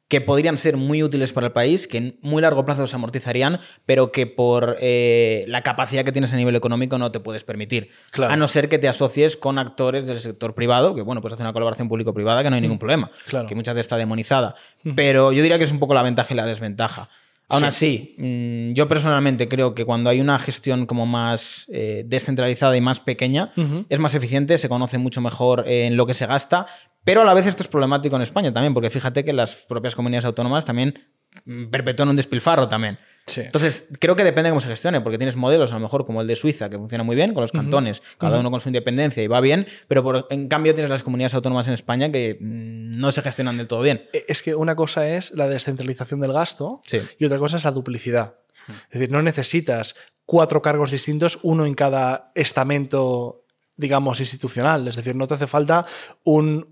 que 0.08 0.20
podrían 0.20 0.56
ser 0.56 0.76
muy 0.76 1.02
útiles 1.02 1.32
para 1.32 1.48
el 1.48 1.52
país, 1.52 1.88
que 1.88 1.98
en 1.98 2.18
muy 2.22 2.40
largo 2.40 2.64
plazo 2.64 2.86
se 2.86 2.94
amortizarían, 2.94 3.60
pero 3.86 4.12
que 4.12 4.26
por 4.26 4.76
eh, 4.80 5.44
la 5.48 5.62
capacidad 5.62 6.04
que 6.04 6.12
tienes 6.12 6.32
a 6.32 6.36
nivel 6.36 6.54
económico 6.54 6.96
no 6.98 7.10
te 7.10 7.18
puedes 7.18 7.42
permitir. 7.42 7.90
Claro. 8.10 8.32
A 8.32 8.36
no 8.36 8.46
ser 8.46 8.68
que 8.68 8.78
te 8.78 8.88
asocies 8.88 9.36
con 9.36 9.58
actores 9.58 10.06
del 10.06 10.20
sector 10.20 10.54
privado, 10.54 10.94
que 10.94 11.02
bueno, 11.02 11.20
pues 11.20 11.34
hacer 11.34 11.44
una 11.44 11.52
colaboración 11.52 11.88
público-privada 11.88 12.42
que 12.42 12.50
no 12.50 12.56
hay 12.56 12.62
ningún 12.62 12.78
problema, 12.78 13.10
claro. 13.26 13.48
que 13.48 13.54
muchas 13.54 13.74
veces 13.74 13.86
está 13.86 13.96
demonizada. 13.96 14.54
Pero 14.94 15.32
yo 15.32 15.42
diría 15.42 15.58
que 15.58 15.64
es 15.64 15.72
un 15.72 15.80
poco 15.80 15.94
la 15.94 16.02
ventaja 16.02 16.32
y 16.32 16.36
la 16.36 16.46
desventaja. 16.46 17.08
Aún 17.48 17.60
sí. 17.60 17.66
así, 17.66 18.14
mmm, 18.18 18.72
yo 18.72 18.88
personalmente 18.88 19.46
creo 19.48 19.74
que 19.74 19.84
cuando 19.84 20.10
hay 20.10 20.20
una 20.20 20.38
gestión 20.38 20.86
como 20.86 21.06
más 21.06 21.66
eh, 21.72 22.02
descentralizada 22.06 22.76
y 22.76 22.80
más 22.80 22.98
pequeña, 23.00 23.52
uh 23.56 23.60
-huh. 23.60 23.86
es 23.88 23.98
más 24.00 24.14
eficiente, 24.14 24.58
se 24.58 24.68
conoce 24.68 24.98
mucho 24.98 25.20
mejor 25.20 25.64
eh, 25.66 25.86
en 25.86 25.96
lo 25.96 26.06
que 26.06 26.14
se 26.14 26.26
gasta, 26.26 26.66
pero 27.04 27.20
a 27.20 27.24
la 27.24 27.34
vez 27.34 27.46
esto 27.46 27.62
es 27.62 27.68
problemático 27.68 28.16
en 28.16 28.22
España 28.22 28.52
también, 28.52 28.74
porque 28.74 28.90
fíjate 28.90 29.24
que 29.24 29.32
las 29.32 29.54
propias 29.54 29.94
comunidades 29.94 30.24
autónomas 30.24 30.64
también 30.64 30.98
mm, 31.44 31.66
perpetúan 31.66 32.08
un 32.08 32.16
despilfarro 32.16 32.68
también. 32.68 32.98
Sí. 33.26 33.40
Entonces, 33.40 33.88
creo 33.98 34.14
que 34.14 34.22
depende 34.22 34.48
de 34.48 34.52
cómo 34.52 34.60
se 34.60 34.68
gestione, 34.68 35.00
porque 35.00 35.18
tienes 35.18 35.34
modelos, 35.36 35.72
a 35.72 35.74
lo 35.74 35.80
mejor 35.80 36.06
como 36.06 36.20
el 36.20 36.28
de 36.28 36.36
Suiza, 36.36 36.70
que 36.70 36.78
funciona 36.78 37.02
muy 37.02 37.16
bien, 37.16 37.34
con 37.34 37.40
los 37.40 37.50
cantones, 37.50 37.98
uh 37.98 38.02
-huh. 38.02 38.18
cada 38.18 38.38
uno 38.38 38.50
con 38.52 38.60
su 38.60 38.68
independencia 38.68 39.20
y 39.22 39.26
va 39.26 39.40
bien, 39.40 39.66
pero 39.88 40.04
por, 40.04 40.26
en 40.30 40.46
cambio 40.46 40.74
tienes 40.74 40.90
las 40.90 41.02
comunidades 41.02 41.34
autónomas 41.34 41.66
en 41.66 41.74
España 41.74 42.12
que 42.12 42.38
mmm, 42.40 42.98
no 43.00 43.10
se 43.10 43.22
gestionan 43.22 43.56
del 43.56 43.66
todo 43.66 43.80
bien. 43.80 44.08
E, 44.12 44.24
es 44.28 44.42
que 44.42 44.54
una 44.54 44.76
cosa 44.76 45.08
es 45.08 45.32
la 45.32 45.48
descentralización 45.48 46.20
del 46.20 46.32
gasto 46.32 46.80
sí. 46.86 47.00
y 47.18 47.24
otra 47.24 47.38
cosa 47.38 47.56
es 47.56 47.64
la 47.64 47.72
duplicidad. 47.72 48.36
Es 48.68 48.98
decir, 48.98 49.10
no 49.10 49.22
necesitas 49.22 49.94
cuatro 50.24 50.60
cargos 50.62 50.90
distintos, 50.90 51.38
uno 51.42 51.66
en 51.66 51.74
cada 51.74 52.32
estamento 52.34 53.45
digamos, 53.76 54.20
institucional. 54.20 54.88
Es 54.88 54.96
decir, 54.96 55.16
no 55.16 55.26
te 55.26 55.34
hace 55.34 55.46
falta 55.46 55.84
un, 56.24 56.68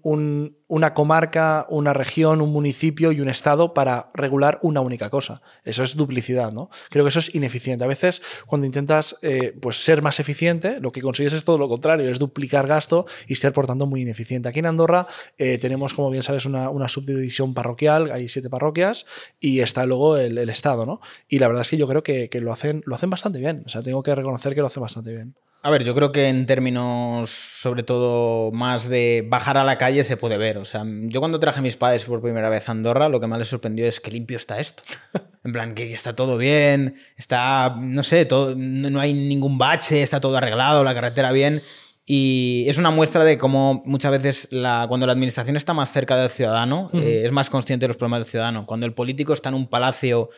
una 0.66 0.94
comarca, 0.94 1.66
una 1.68 1.92
región, 1.92 2.40
un 2.40 2.50
municipio 2.50 3.12
y 3.12 3.20
un 3.20 3.28
estado 3.28 3.74
para 3.74 4.10
regular 4.14 4.58
una 4.62 4.80
única 4.80 5.10
cosa. 5.10 5.42
Eso 5.64 5.82
es 5.82 5.96
duplicidad, 5.96 6.52
¿no? 6.52 6.70
Creo 6.90 7.04
que 7.04 7.10
eso 7.10 7.18
es 7.18 7.34
ineficiente. 7.34 7.84
A 7.84 7.88
veces, 7.88 8.22
cuando 8.46 8.66
intentas 8.66 9.16
eh, 9.22 9.54
pues, 9.60 9.84
ser 9.84 10.02
más 10.02 10.18
eficiente, 10.18 10.80
lo 10.80 10.92
que 10.92 11.02
consigues 11.02 11.34
es 11.34 11.44
todo 11.44 11.58
lo 11.58 11.68
contrario, 11.68 12.10
es 12.10 12.18
duplicar 12.18 12.66
gasto 12.66 13.06
y 13.28 13.34
ser, 13.34 13.52
por 13.52 13.66
tanto, 13.66 13.86
muy 13.86 14.02
ineficiente. 14.02 14.48
Aquí 14.48 14.60
en 14.60 14.66
Andorra 14.66 15.06
eh, 15.36 15.58
tenemos, 15.58 15.92
como 15.92 16.10
bien 16.10 16.22
sabes, 16.22 16.46
una, 16.46 16.88
subdivisión 16.88 17.54
parroquial, 17.54 18.10
hay 18.10 18.28
siete 18.28 18.50
parroquias, 18.50 19.06
y 19.40 19.60
está 19.60 19.86
luego 19.86 20.16
el, 20.16 20.38
estado, 20.48 20.86
¿no? 20.86 21.00
Y 21.28 21.38
la 21.38 21.48
verdad 21.48 21.62
es 21.62 21.70
que 21.70 21.76
yo 21.76 21.88
creo 21.88 22.02
que, 22.02 22.28
que, 22.28 22.40
lo, 22.40 22.52
hacen, 22.52 22.82
lo 22.86 22.94
hacen 22.94 23.10
bastante 23.10 23.38
bien. 23.38 23.62
O 23.66 23.68
sea, 23.68 23.82
tengo 23.82 24.02
que 24.02 24.14
reconocer 24.14 24.54
que 24.54 24.60
lo 24.60 24.66
hacen 24.66 24.82
bastante 24.82 25.12
bien. 25.12 25.34
A 25.64 25.70
ver, 25.70 25.82
yo 25.82 25.94
creo 25.94 26.12
que 26.12 26.28
en 26.28 26.44
términos, 26.44 27.30
sobre 27.30 27.82
todo, 27.82 28.52
más 28.52 28.86
de 28.90 29.24
bajar 29.26 29.56
a 29.56 29.64
la 29.64 29.78
calle 29.78 30.04
se 30.04 30.18
puede 30.18 30.36
ver. 30.36 30.58
O 30.58 30.66
sea, 30.66 30.84
yo 30.84 31.20
cuando 31.20 31.40
traje 31.40 31.60
a 31.60 31.62
mis 31.62 31.78
padres 31.78 32.04
por 32.04 32.20
primera 32.20 32.50
vez 32.50 32.68
a 32.68 32.72
Andorra, 32.72 33.08
lo 33.08 33.18
que 33.18 33.26
más 33.26 33.38
les 33.38 33.48
sorprendió 33.48 33.86
es 33.86 33.98
que 33.98 34.10
limpio 34.10 34.36
está 34.36 34.60
esto. 34.60 34.82
En 35.44 35.52
plan, 35.52 35.74
que 35.74 35.92
está 35.92 36.16
todo 36.16 36.38
bien, 36.38 36.96
está, 37.18 37.76
no 37.78 38.02
sé, 38.02 38.24
todo, 38.24 38.54
no 38.56 38.98
hay 38.98 39.12
ningún 39.12 39.58
bache, 39.58 40.02
está 40.02 40.18
todo 40.18 40.38
arreglado, 40.38 40.82
la 40.84 40.94
carretera 40.94 41.32
bien. 41.32 41.60
Y 42.06 42.64
es 42.66 42.78
una 42.78 42.90
muestra 42.90 43.24
de 43.24 43.36
cómo 43.36 43.82
muchas 43.84 44.10
veces 44.10 44.48
la, 44.50 44.86
cuando 44.88 45.06
la 45.06 45.12
administración 45.12 45.56
está 45.56 45.74
más 45.74 45.92
cerca 45.92 46.16
del 46.16 46.30
ciudadano, 46.30 46.88
eh, 46.94 47.24
es 47.26 47.32
más 47.32 47.50
consciente 47.50 47.84
de 47.84 47.88
los 47.88 47.98
problemas 47.98 48.20
del 48.20 48.30
ciudadano. 48.30 48.64
Cuando 48.64 48.86
el 48.86 48.94
político 48.94 49.34
está 49.34 49.50
en 49.50 49.54
un 49.56 49.66
palacio 49.66 50.30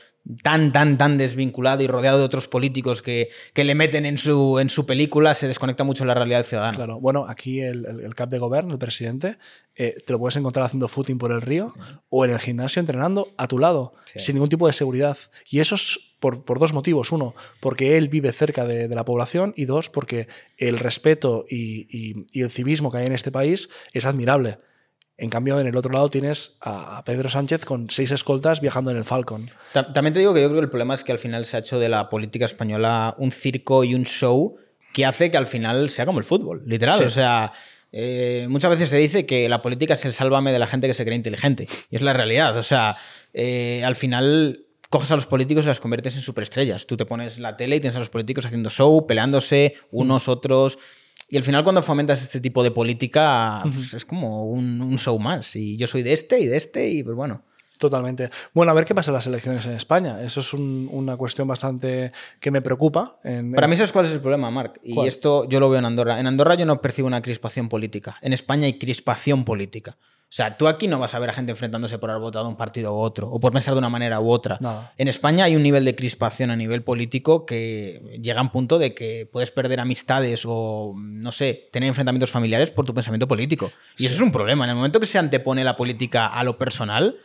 tan, 0.42 0.72
tan, 0.72 0.98
tan 0.98 1.18
desvinculado 1.18 1.82
y 1.82 1.86
rodeado 1.86 2.18
de 2.18 2.24
otros 2.24 2.48
políticos 2.48 3.02
que, 3.02 3.30
que 3.52 3.64
le 3.64 3.74
meten 3.74 4.06
en 4.06 4.18
su, 4.18 4.58
en 4.58 4.70
su 4.70 4.86
película, 4.86 5.34
se 5.34 5.46
desconecta 5.46 5.84
mucho 5.84 6.04
de 6.04 6.08
la 6.08 6.14
realidad 6.14 6.38
del 6.38 6.46
ciudadano. 6.46 6.76
Claro, 6.76 7.00
bueno, 7.00 7.26
aquí 7.28 7.60
el, 7.60 7.86
el, 7.86 8.14
cap 8.14 8.28
de 8.28 8.38
gobierno, 8.38 8.72
el 8.72 8.78
presidente, 8.78 9.38
eh, 9.76 9.96
te 10.04 10.12
lo 10.12 10.18
puedes 10.18 10.36
encontrar 10.36 10.66
haciendo 10.66 10.88
footing 10.88 11.18
por 11.18 11.32
el 11.32 11.42
río 11.42 11.72
o 12.08 12.24
en 12.24 12.32
el 12.32 12.38
gimnasio 12.38 12.80
entrenando 12.80 13.28
a 13.36 13.46
tu 13.46 13.58
lado, 13.58 13.92
sin 14.16 14.34
ningún 14.34 14.48
tipo 14.48 14.66
de 14.66 14.72
seguridad. 14.72 15.16
Y 15.48 15.60
eso 15.60 15.76
es 15.76 16.16
por, 16.18 16.44
por 16.44 16.58
dos 16.58 16.72
motivos. 16.72 17.12
Uno, 17.12 17.34
porque 17.60 17.96
él 17.96 18.08
vive 18.08 18.32
cerca 18.32 18.66
de, 18.66 18.88
de, 18.88 18.94
la 18.94 19.04
población 19.04 19.52
y 19.56 19.66
dos, 19.66 19.90
porque 19.90 20.28
el 20.56 20.78
respeto 20.78 21.44
y, 21.48 21.86
y, 21.90 22.26
y 22.32 22.42
el 22.42 22.50
civismo 22.50 22.90
que 22.90 22.98
hay 22.98 23.06
en 23.06 23.12
este 23.12 23.30
país 23.30 23.68
es 23.92 24.06
admirable. 24.06 24.58
En 25.18 25.30
cambio, 25.30 25.58
en 25.58 25.66
el 25.66 25.76
otro 25.76 25.92
lado 25.92 26.10
tienes 26.10 26.58
a 26.60 27.02
Pedro 27.06 27.30
Sánchez 27.30 27.64
con 27.64 27.88
seis 27.88 28.10
escoltas 28.10 28.60
viajando 28.60 28.90
en 28.90 28.98
el 28.98 29.04
Falcon. 29.04 29.50
También 29.72 30.12
te 30.12 30.20
digo 30.20 30.34
que 30.34 30.42
yo 30.42 30.48
creo 30.48 30.60
que 30.60 30.64
el 30.64 30.70
problema 30.70 30.94
es 30.94 31.04
que 31.04 31.12
al 31.12 31.18
final 31.18 31.46
se 31.46 31.56
ha 31.56 31.60
hecho 31.60 31.78
de 31.78 31.88
la 31.88 32.10
política 32.10 32.44
española 32.44 33.14
un 33.16 33.32
circo 33.32 33.82
y 33.82 33.94
un 33.94 34.04
show 34.04 34.56
que 34.92 35.06
hace 35.06 35.30
que 35.30 35.36
al 35.36 35.46
final 35.46 35.88
sea 35.88 36.04
como 36.04 36.18
el 36.18 36.24
fútbol, 36.24 36.62
literal. 36.66 37.02
O 37.02 37.10
sea, 37.10 37.52
eh, 37.92 38.46
muchas 38.50 38.70
veces 38.70 38.90
se 38.90 38.98
dice 38.98 39.24
que 39.24 39.48
la 39.48 39.62
política 39.62 39.94
es 39.94 40.04
el 40.04 40.12
sálvame 40.12 40.52
de 40.52 40.58
la 40.58 40.66
gente 40.66 40.86
que 40.86 40.94
se 40.94 41.04
cree 41.04 41.16
inteligente. 41.16 41.66
Y 41.90 41.96
es 41.96 42.02
la 42.02 42.12
realidad. 42.12 42.56
O 42.58 42.62
sea, 42.62 42.96
eh, 43.32 43.82
al 43.84 43.96
final 43.96 44.66
coges 44.90 45.10
a 45.10 45.16
los 45.16 45.26
políticos 45.26 45.64
y 45.64 45.68
las 45.68 45.80
conviertes 45.80 46.14
en 46.16 46.22
superestrellas. 46.22 46.86
Tú 46.86 46.96
te 46.96 47.06
pones 47.06 47.38
la 47.38 47.56
tele 47.56 47.76
y 47.76 47.80
tienes 47.80 47.96
a 47.96 48.00
los 48.00 48.10
políticos 48.10 48.44
haciendo 48.44 48.70
show, 48.70 49.06
peleándose 49.06 49.74
unos, 49.90 50.28
otros. 50.28 50.78
Y 51.28 51.36
al 51.36 51.42
final 51.42 51.64
cuando 51.64 51.82
fomentas 51.82 52.22
este 52.22 52.40
tipo 52.40 52.62
de 52.62 52.70
política 52.70 53.60
pues, 53.62 53.94
es 53.94 54.04
como 54.04 54.46
un, 54.46 54.96
show 54.98 55.18
más. 55.18 55.56
Y 55.56 55.76
yo 55.76 55.86
soy 55.86 56.02
de 56.02 56.12
este 56.12 56.40
y 56.40 56.46
de 56.46 56.56
este 56.56 56.88
y 56.88 57.02
pues 57.02 57.16
bueno. 57.16 57.42
Totalmente. 57.78 58.30
Bueno, 58.54 58.72
a 58.72 58.74
ver 58.74 58.86
qué 58.86 58.94
pasa 58.94 59.10
en 59.10 59.16
las 59.16 59.26
elecciones 59.26 59.66
en 59.66 59.72
España. 59.72 60.22
Eso 60.22 60.40
es 60.40 60.54
una 60.54 61.16
cuestión 61.18 61.46
bastante 61.46 62.10
que 62.40 62.50
me 62.50 62.62
preocupa. 62.62 63.20
Para 63.54 63.68
mí, 63.68 63.76
¿sabes 63.76 63.92
cuál 63.92 64.06
es 64.06 64.12
el 64.12 64.20
problema, 64.20 64.50
Marc? 64.50 64.80
Y 64.82 64.98
esto 65.06 65.46
yo 65.46 65.60
lo 65.60 65.68
veo 65.68 65.78
en 65.78 65.84
Andorra. 65.84 66.18
En 66.18 66.26
Andorra 66.26 66.54
yo 66.54 66.64
no 66.64 66.80
percibo 66.80 67.06
una 67.06 67.20
crispación 67.20 67.68
política. 67.68 68.16
En 68.22 68.32
España 68.32 68.64
hay 68.64 68.78
crispación 68.78 69.44
política. 69.44 69.98
O 70.28 70.34
sea, 70.36 70.58
tú 70.58 70.66
aquí 70.66 70.88
no 70.88 70.98
vas 70.98 71.14
a 71.14 71.20
ver 71.20 71.30
a 71.30 71.32
gente 71.32 71.52
enfrentándose 71.52 71.98
por 71.98 72.10
haber 72.10 72.20
votado 72.20 72.48
un 72.48 72.56
partido 72.56 72.92
u 72.92 72.98
otro, 72.98 73.30
o 73.30 73.38
por 73.38 73.52
pensar 73.52 73.74
de 73.74 73.78
una 73.78 73.88
manera 73.88 74.18
u 74.20 74.28
otra. 74.30 74.58
En 74.98 75.06
España 75.06 75.44
hay 75.44 75.54
un 75.54 75.62
nivel 75.62 75.84
de 75.84 75.94
crispación 75.94 76.50
a 76.50 76.56
nivel 76.56 76.82
político 76.82 77.46
que 77.46 78.18
llega 78.20 78.40
a 78.40 78.42
un 78.42 78.50
punto 78.50 78.78
de 78.78 78.92
que 78.92 79.28
puedes 79.32 79.52
perder 79.52 79.78
amistades 79.78 80.42
o, 80.44 80.94
no 80.96 81.30
sé, 81.30 81.68
tener 81.70 81.86
enfrentamientos 81.86 82.30
familiares 82.30 82.72
por 82.72 82.84
tu 82.84 82.92
pensamiento 82.92 83.28
político. 83.28 83.70
Y 83.96 84.06
eso 84.06 84.16
es 84.16 84.20
un 84.20 84.32
problema. 84.32 84.64
En 84.64 84.70
el 84.70 84.76
momento 84.76 84.98
que 84.98 85.06
se 85.06 85.18
antepone 85.18 85.62
la 85.62 85.76
política 85.76 86.26
a 86.26 86.42
lo 86.42 86.58
personal, 86.58 87.16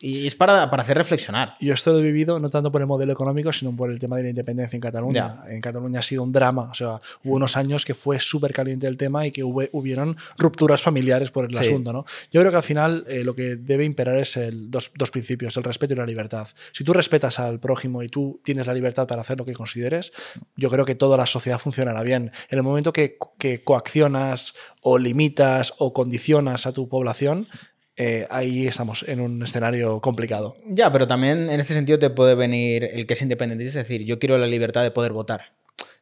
y 0.00 0.26
es 0.26 0.34
para, 0.34 0.70
para, 0.70 0.82
hacer 0.82 0.96
reflexionar. 0.96 1.56
Yo 1.60 1.74
esto 1.74 1.98
he 1.98 2.02
vivido 2.02 2.40
no 2.40 2.50
tanto 2.50 2.70
por 2.72 2.80
el 2.80 2.86
modelo 2.86 3.12
económico, 3.12 3.52
sino 3.52 3.74
por 3.74 3.90
el 3.90 3.98
tema 3.98 4.16
de 4.16 4.24
la 4.24 4.28
independencia 4.30 4.76
en 4.76 4.80
Cataluña. 4.80 5.40
En 5.48 5.60
Cataluña 5.60 6.00
ha 6.00 6.02
sido 6.02 6.22
un 6.22 6.32
drama. 6.32 6.68
O 6.70 6.74
sea, 6.74 7.00
hubo 7.24 7.34
unos 7.34 7.56
años 7.56 7.84
que 7.84 7.94
fue 7.94 8.20
súper 8.20 8.52
caliente 8.52 8.86
el 8.86 8.96
tema 8.96 9.26
y 9.26 9.30
que 9.30 9.44
hubo, 9.44 9.62
hubieron 9.72 10.16
rupturas 10.38 10.82
familiares 10.82 11.30
por 11.30 11.50
el 11.50 11.56
asunto. 11.56 11.92
¿no? 11.92 12.04
Yo 12.32 12.40
creo 12.40 12.50
que 12.50 12.56
al 12.56 12.62
final 12.62 13.04
eh, 13.08 13.24
lo 13.24 13.34
que 13.34 13.56
debe 13.56 13.84
imperar 13.84 14.18
es 14.18 14.36
el, 14.36 14.70
dos, 14.70 14.90
dos, 14.96 15.10
principios, 15.10 15.56
el 15.56 15.64
respeto 15.64 15.94
y 15.94 15.96
la 15.96 16.06
libertad. 16.06 16.48
Si 16.72 16.84
tú 16.84 16.92
respetas 16.92 17.38
al 17.38 17.60
prójimo 17.60 18.02
y 18.02 18.08
tú 18.08 18.40
tienes 18.44 18.66
la 18.66 18.74
libertad 18.74 19.06
para 19.06 19.20
hacer 19.22 19.38
lo 19.38 19.44
que 19.44 19.52
consideres, 19.52 20.12
yo 20.56 20.70
creo 20.70 20.84
que 20.84 20.94
toda 20.94 21.16
la 21.16 21.26
sociedad 21.26 21.58
funcionará 21.58 22.02
bien. 22.02 22.32
En 22.48 22.58
el 22.58 22.62
momento 22.62 22.92
que, 22.92 23.16
que 23.38 23.62
coaccionas 23.62 24.54
o 24.80 24.98
limitas 24.98 25.74
o 25.78 25.92
condicionas 25.92 26.66
a 26.66 26.72
tu 26.72 26.88
población, 26.88 27.48
eh, 27.96 28.26
ahí 28.30 28.66
estamos 28.66 29.04
en 29.06 29.20
un 29.20 29.42
escenario 29.42 30.00
complicado. 30.00 30.56
Ya, 30.66 30.92
pero 30.92 31.06
también 31.06 31.50
en 31.50 31.60
este 31.60 31.74
sentido 31.74 31.98
te 31.98 32.10
puede 32.10 32.34
venir 32.34 32.84
el 32.84 33.06
que 33.06 33.14
es 33.14 33.22
independentista, 33.22 33.80
es 33.80 33.88
decir, 33.88 34.04
yo 34.04 34.18
quiero 34.18 34.36
la 34.38 34.46
libertad 34.46 34.82
de 34.82 34.90
poder 34.90 35.12
votar. 35.12 35.52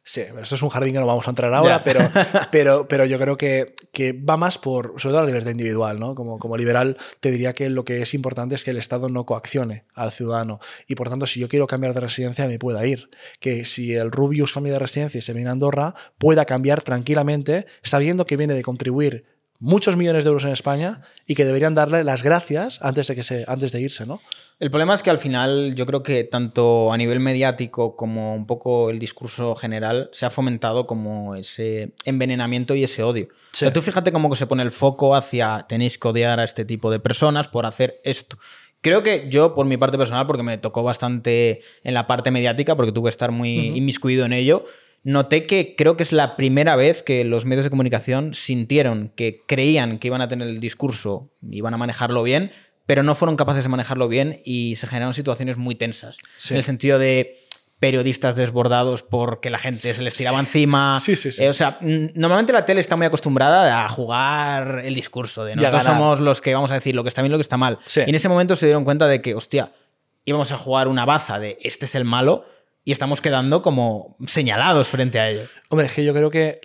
Sí, 0.05 0.19
esto 0.19 0.55
es 0.55 0.61
un 0.61 0.67
jardín 0.67 0.93
que 0.93 0.99
no 0.99 1.05
vamos 1.05 1.27
a 1.27 1.29
entrar 1.29 1.53
ahora, 1.53 1.81
pero, 1.81 2.01
pero, 2.51 2.87
pero 2.89 3.05
yo 3.05 3.17
creo 3.17 3.37
que, 3.37 3.73
que, 3.93 4.11
va 4.11 4.35
más 4.35 4.57
por, 4.57 4.99
sobre 4.99 5.13
todo 5.13 5.21
la 5.21 5.27
libertad 5.27 5.51
individual, 5.51 5.97
¿no? 5.97 6.13
Como, 6.13 6.39
como 6.39 6.57
liberal 6.57 6.97
te 7.21 7.31
diría 7.31 7.53
que 7.53 7.69
lo 7.69 7.85
que 7.85 8.01
es 8.01 8.13
importante 8.13 8.55
es 8.55 8.65
que 8.65 8.71
el 8.71 8.77
Estado 8.77 9.07
no 9.07 9.25
coaccione 9.25 9.85
al 9.93 10.11
ciudadano 10.11 10.59
y 10.87 10.95
por 10.95 11.07
tanto 11.07 11.25
si 11.25 11.39
yo 11.39 11.47
quiero 11.47 11.67
cambiar 11.67 11.93
de 11.93 12.01
residencia 12.01 12.45
me 12.47 12.59
pueda 12.59 12.85
ir. 12.85 13.09
Que 13.39 13.63
si 13.63 13.93
el 13.93 14.11
Rubius 14.11 14.51
cambia 14.51 14.73
de 14.73 14.79
residencia 14.79 15.19
y 15.19 15.21
se 15.21 15.31
viene 15.31 15.49
a 15.49 15.53
Andorra, 15.53 15.95
pueda 16.17 16.43
cambiar 16.43 16.81
tranquilamente 16.81 17.65
sabiendo 17.81 18.25
que 18.25 18.35
viene 18.35 18.55
de 18.55 18.61
contribuir 18.61 19.32
muchos 19.63 19.95
millones 19.95 20.25
de 20.25 20.27
euros 20.27 20.43
en 20.43 20.51
España 20.51 20.99
y 21.25 21.35
que 21.35 21.45
deberían 21.45 21.73
darle 21.73 22.03
las 22.03 22.21
gracias 22.21 22.79
antes 22.81 23.07
de, 23.07 23.15
que 23.15 23.23
se, 23.23 23.45
antes 23.47 23.71
de 23.71 23.79
irse, 23.79 24.05
¿no? 24.05 24.19
El 24.59 24.69
problema 24.69 24.93
es 24.93 25.01
que 25.01 25.09
al 25.09 25.19
final 25.19 25.73
yo 25.75 25.85
creo 25.85 26.03
que 26.03 26.25
tanto 26.25 26.91
a 26.91 26.97
nivel 26.97 27.21
mediático 27.21 27.95
como 27.95 28.35
un 28.35 28.45
poco 28.45 28.89
el 28.89 28.99
discurso 28.99 29.55
general 29.55 30.09
se 30.11 30.25
ha 30.25 30.29
fomentado 30.29 30.85
como 30.85 31.35
ese 31.35 31.93
envenenamiento 32.03 32.75
y 32.75 32.83
ese 32.83 33.03
odio. 33.03 33.29
O 33.31 33.55
sea, 33.55 33.71
tú 33.71 33.81
fíjate 33.81 34.11
cómo 34.11 34.35
se 34.35 34.47
pone 34.47 34.63
el 34.63 34.71
foco 34.71 35.15
hacia 35.15 35.65
tenéis 35.67 35.97
que 35.97 36.09
odiar 36.09 36.41
a 36.41 36.43
este 36.43 36.65
tipo 36.65 36.91
de 36.91 36.99
personas 36.99 37.47
por 37.47 37.65
hacer 37.65 38.01
esto. 38.03 38.37
Creo 38.81 39.01
que 39.01 39.27
yo, 39.29 39.53
por 39.53 39.65
mi 39.65 39.77
parte 39.77 39.97
personal, 39.97 40.27
porque 40.27 40.43
me 40.43 40.57
tocó 40.57 40.83
bastante 40.83 41.61
en 41.85 41.93
la 41.93 42.05
parte 42.05 42.31
mediática, 42.31 42.75
porque 42.75 42.91
tuve 42.91 43.05
que 43.05 43.11
estar 43.11 43.31
muy 43.31 43.67
inmiscuido 43.77 44.25
en 44.25 44.33
ello, 44.33 44.65
noté 45.03 45.45
que 45.45 45.75
creo 45.77 45.97
que 45.97 46.03
es 46.03 46.11
la 46.11 46.35
primera 46.35 46.75
vez 46.75 47.03
que 47.03 47.23
los 47.23 47.45
medios 47.45 47.65
de 47.65 47.69
comunicación 47.69 48.33
sintieron 48.33 49.11
que 49.15 49.41
creían 49.47 49.99
que 49.99 50.07
iban 50.07 50.21
a 50.21 50.27
tener 50.27 50.47
el 50.47 50.59
discurso, 50.59 51.31
iban 51.41 51.73
a 51.73 51.77
manejarlo 51.77 52.23
bien, 52.23 52.51
pero 52.85 53.03
no 53.03 53.15
fueron 53.15 53.35
capaces 53.35 53.63
de 53.63 53.69
manejarlo 53.69 54.07
bien 54.07 54.41
y 54.45 54.75
se 54.75 54.87
generaron 54.87 55.13
situaciones 55.13 55.57
muy 55.57 55.75
tensas. 55.75 56.17
En 56.49 56.57
el 56.57 56.63
sentido 56.63 56.99
de 56.99 57.37
periodistas 57.79 58.37
desbordados 58.37 59.03
porque 59.03 59.49
la 59.49 59.57
gente 59.57 59.93
se 59.93 60.01
les 60.01 60.13
tiraba 60.13 60.39
encima. 60.39 60.97
Sí, 61.01 61.17
sí, 61.17 61.33
sí. 61.33 61.43
Eh, 61.43 61.49
o 61.49 61.53
sea, 61.53 61.77
normalmente 61.81 62.53
la 62.53 62.63
tele 62.63 62.79
está 62.79 62.95
muy 62.95 63.05
acostumbrada 63.05 63.83
a 63.83 63.89
jugar 63.89 64.83
el 64.85 64.95
discurso 64.95 65.43
de 65.43 65.57
nosotros 65.57 65.83
somos 65.83 66.19
los 66.21 66.39
que 66.39 66.53
vamos 66.53 66.71
a 66.71 66.75
decir 66.75 66.95
lo 66.95 67.03
que 67.03 67.09
está 67.09 67.21
bien 67.21 67.31
y 67.31 67.33
lo 67.33 67.37
que 67.37 67.43
está 67.43 67.57
mal. 67.57 67.79
Y 67.93 68.09
en 68.09 68.15
ese 68.15 68.29
momento 68.29 68.55
se 68.55 68.67
dieron 68.67 68.85
cuenta 68.85 69.05
de 69.07 69.21
que, 69.21 69.35
hostia, 69.35 69.73
íbamos 70.23 70.53
a 70.53 70.57
jugar 70.57 70.87
una 70.87 71.03
baza 71.03 71.39
de 71.39 71.57
este 71.61 71.85
es 71.85 71.95
el 71.95 72.05
malo 72.05 72.45
y 72.85 72.91
estamos 72.91 73.21
quedando 73.21 73.61
como 73.61 74.17
señalados 74.25 74.87
frente 74.87 75.19
a 75.19 75.29
ello. 75.29 75.43
Hombre, 75.69 75.87
es 75.87 75.93
que 75.93 76.03
yo 76.03 76.13
creo 76.13 76.29
que 76.29 76.59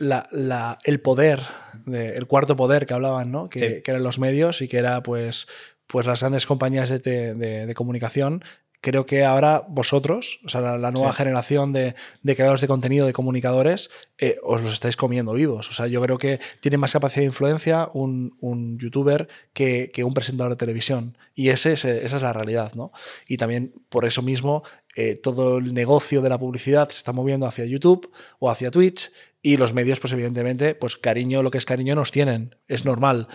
el 0.84 1.00
poder, 1.00 1.42
el 1.86 2.26
cuarto 2.26 2.56
poder 2.56 2.86
que 2.86 2.94
hablaban, 2.94 3.30
¿no? 3.30 3.48
Que, 3.48 3.82
eran 3.86 4.02
los 4.02 4.18
medios 4.18 4.60
y 4.60 4.68
que 4.68 4.78
era 4.78 5.02
pues, 5.02 5.46
pues 5.86 6.06
las 6.06 6.20
grandes 6.20 6.46
compañías 6.46 6.88
de, 6.88 7.72
comunicación, 7.76 8.42
creo 8.80 9.06
que 9.06 9.24
ahora 9.24 9.64
vosotros, 9.68 10.40
o 10.44 10.48
sea, 10.48 10.78
la, 10.78 10.90
nueva 10.90 11.12
generación 11.12 11.72
de, 11.72 11.94
creadores 12.24 12.60
de 12.60 12.68
contenido, 12.68 13.06
de 13.06 13.12
comunicadores, 13.12 13.90
eh, 14.18 14.38
os 14.42 14.62
los 14.62 14.72
estáis 14.72 14.96
comiendo 14.96 15.32
vivos. 15.32 15.68
O 15.68 15.72
sea, 15.72 15.86
yo 15.86 16.00
creo 16.02 16.18
que 16.18 16.40
tiene 16.60 16.78
más 16.78 16.92
capacidad 16.92 17.22
de 17.22 17.26
influencia 17.26 17.90
un, 17.92 18.78
youtuber 18.80 19.28
que, 19.52 19.90
un 20.04 20.14
presentador 20.14 20.52
de 20.52 20.56
televisión. 20.56 21.18
Y 21.34 21.50
ese, 21.50 21.72
esa 21.72 21.88
es 21.88 22.22
la 22.22 22.32
realidad, 22.32 22.74
¿no? 22.74 22.92
Y 23.26 23.36
también 23.36 23.74
por 23.88 24.04
eso 24.04 24.22
mismo 24.22 24.62
eh, 24.94 25.16
todo 25.16 25.58
el 25.58 25.74
negocio 25.74 26.22
de 26.22 26.28
la 26.28 26.38
publicidad 26.38 26.88
se 26.88 26.96
está 26.96 27.12
moviendo 27.12 27.46
hacia 27.46 27.64
YouTube 27.64 28.10
o 28.38 28.50
hacia 28.50 28.70
Twitch 28.70 29.10
y 29.40 29.56
los 29.56 29.72
medios, 29.72 30.00
pues 30.00 30.12
evidentemente, 30.12 30.74
pues 30.74 30.96
cariño, 30.96 31.42
lo 31.42 31.50
que 31.50 31.58
es 31.58 31.64
cariño 31.64 31.94
nos 31.94 32.10
tienen, 32.10 32.56
es 32.66 32.84
normal 32.84 33.28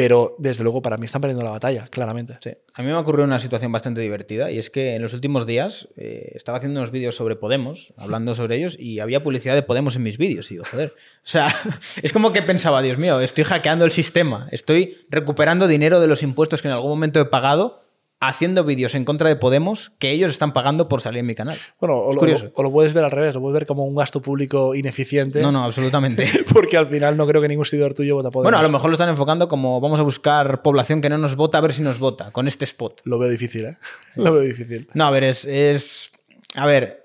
pero 0.00 0.34
desde 0.38 0.62
luego 0.62 0.80
para 0.80 0.96
mí 0.96 1.04
están 1.04 1.20
perdiendo 1.20 1.44
la 1.44 1.50
batalla, 1.50 1.86
claramente. 1.90 2.38
Sí. 2.40 2.52
A 2.74 2.80
mí 2.80 2.88
me 2.88 2.94
ha 2.94 2.98
ocurrido 2.98 3.24
una 3.26 3.38
situación 3.38 3.70
bastante 3.70 4.00
divertida 4.00 4.50
y 4.50 4.58
es 4.58 4.70
que 4.70 4.94
en 4.94 5.02
los 5.02 5.12
últimos 5.12 5.44
días 5.44 5.88
eh, 5.98 6.32
estaba 6.36 6.56
haciendo 6.56 6.80
unos 6.80 6.90
vídeos 6.90 7.14
sobre 7.14 7.36
Podemos, 7.36 7.92
hablando 7.98 8.34
sobre 8.34 8.56
ellos, 8.56 8.78
y 8.78 9.00
había 9.00 9.22
publicidad 9.22 9.54
de 9.54 9.62
Podemos 9.62 9.96
en 9.96 10.02
mis 10.02 10.16
vídeos. 10.16 10.50
Y 10.50 10.54
digo, 10.54 10.64
joder, 10.64 10.88
o 10.88 10.92
sea, 11.22 11.54
es 12.02 12.14
como 12.14 12.32
que 12.32 12.40
pensaba, 12.40 12.80
Dios 12.80 12.96
mío, 12.96 13.20
estoy 13.20 13.44
hackeando 13.44 13.84
el 13.84 13.90
sistema, 13.90 14.48
estoy 14.52 14.96
recuperando 15.10 15.68
dinero 15.68 16.00
de 16.00 16.06
los 16.06 16.22
impuestos 16.22 16.62
que 16.62 16.68
en 16.68 16.72
algún 16.72 16.88
momento 16.88 17.20
he 17.20 17.26
pagado 17.26 17.82
haciendo 18.20 18.64
vídeos 18.64 18.94
en 18.94 19.04
contra 19.06 19.28
de 19.30 19.36
Podemos 19.36 19.92
que 19.98 20.10
ellos 20.10 20.30
están 20.30 20.52
pagando 20.52 20.88
por 20.88 21.00
salir 21.00 21.20
en 21.20 21.26
mi 21.26 21.34
canal. 21.34 21.56
Bueno, 21.80 21.96
o, 21.98 22.12
lo, 22.12 22.18
curioso. 22.20 22.50
o 22.54 22.62
lo 22.62 22.70
puedes 22.70 22.92
ver 22.92 23.02
al 23.04 23.10
revés, 23.10 23.34
lo 23.34 23.40
puedes 23.40 23.54
ver 23.54 23.66
como 23.66 23.84
un 23.86 23.94
gasto 23.94 24.20
público 24.20 24.74
ineficiente. 24.74 25.40
No, 25.40 25.50
no, 25.50 25.64
absolutamente. 25.64 26.28
Porque 26.52 26.76
al 26.76 26.86
final 26.86 27.16
no 27.16 27.26
creo 27.26 27.40
que 27.40 27.48
ningún 27.48 27.64
seguidor 27.64 27.94
tuyo 27.94 28.16
vota 28.16 28.30
Podemos. 28.30 28.44
Bueno, 28.52 28.58
a 28.58 28.62
lo 28.62 28.68
mejor 28.70 28.90
lo 28.90 28.94
están 28.94 29.08
enfocando 29.08 29.48
como 29.48 29.80
vamos 29.80 29.98
a 29.98 30.02
buscar 30.02 30.60
población 30.62 31.00
que 31.00 31.08
no 31.08 31.16
nos 31.18 31.34
vota 31.34 31.58
a 31.58 31.60
ver 31.62 31.72
si 31.72 31.82
nos 31.82 31.98
vota 31.98 32.30
con 32.30 32.46
este 32.46 32.64
spot. 32.66 33.00
Lo 33.04 33.18
veo 33.18 33.30
difícil, 33.30 33.64
¿eh? 33.64 33.76
Lo 34.16 34.32
veo 34.34 34.42
difícil. 34.42 34.88
No, 34.94 35.06
a 35.06 35.10
ver, 35.10 35.24
es, 35.24 35.44
es- 35.46 36.10
A 36.56 36.66
ver, 36.66 37.02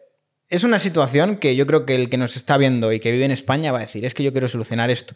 es 0.49 0.63
una 0.65 0.79
situación 0.79 1.37
que 1.37 1.55
yo 1.55 1.65
creo 1.65 1.85
que 1.85 1.95
el 1.95 2.09
que 2.09 2.17
nos 2.17 2.35
está 2.35 2.57
viendo 2.57 2.91
y 2.91 2.99
que 2.99 3.11
vive 3.11 3.23
en 3.25 3.31
España 3.31 3.71
va 3.71 3.77
a 3.79 3.81
decir, 3.81 4.03
es 4.05 4.13
que 4.13 4.23
yo 4.23 4.31
quiero 4.33 4.47
solucionar 4.47 4.89
esto. 4.89 5.15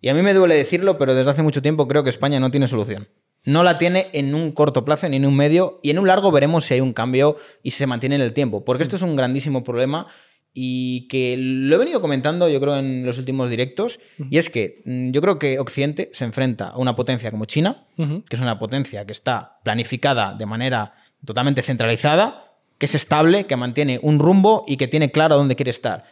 Y 0.00 0.08
a 0.10 0.14
mí 0.14 0.20
me 0.22 0.34
duele 0.34 0.54
decirlo, 0.56 0.98
pero 0.98 1.14
desde 1.14 1.30
hace 1.30 1.42
mucho 1.42 1.62
tiempo 1.62 1.88
creo 1.88 2.04
que 2.04 2.10
España 2.10 2.38
no 2.38 2.50
tiene 2.50 2.68
solución. 2.68 3.08
No 3.48 3.62
la 3.62 3.78
tiene 3.78 4.08
en 4.12 4.34
un 4.34 4.52
corto 4.52 4.84
plazo 4.84 5.08
ni 5.08 5.16
en 5.16 5.24
un 5.24 5.34
medio, 5.34 5.80
y 5.82 5.88
en 5.88 5.98
un 5.98 6.06
largo 6.06 6.30
veremos 6.30 6.66
si 6.66 6.74
hay 6.74 6.82
un 6.82 6.92
cambio 6.92 7.38
y 7.62 7.70
si 7.70 7.78
se 7.78 7.86
mantiene 7.86 8.16
en 8.16 8.20
el 8.20 8.34
tiempo, 8.34 8.62
porque 8.62 8.82
esto 8.82 8.96
es 8.96 9.00
un 9.00 9.16
grandísimo 9.16 9.64
problema 9.64 10.06
y 10.52 11.08
que 11.08 11.34
lo 11.38 11.74
he 11.74 11.78
venido 11.78 12.02
comentando 12.02 12.50
yo 12.50 12.60
creo 12.60 12.76
en 12.76 13.06
los 13.06 13.16
últimos 13.16 13.48
directos, 13.48 14.00
y 14.30 14.36
es 14.36 14.50
que 14.50 14.82
mm, 14.84 15.12
yo 15.12 15.22
creo 15.22 15.38
que 15.38 15.58
Occidente 15.60 16.10
se 16.12 16.26
enfrenta 16.26 16.68
a 16.68 16.76
una 16.76 16.94
potencia 16.94 17.30
como 17.30 17.46
China, 17.46 17.86
que 17.96 18.36
es 18.36 18.40
una 18.42 18.58
potencia 18.58 19.06
que 19.06 19.12
está 19.12 19.60
planificada 19.64 20.34
de 20.34 20.44
manera 20.44 20.92
totalmente 21.24 21.62
centralizada, 21.62 22.52
que 22.76 22.84
es 22.84 22.94
estable, 22.94 23.46
que 23.46 23.56
mantiene 23.56 23.98
un 24.02 24.18
rumbo 24.18 24.64
y 24.68 24.76
que 24.76 24.88
tiene 24.88 25.10
claro 25.10 25.36
dónde 25.36 25.56
quiere 25.56 25.70
estar. 25.70 26.04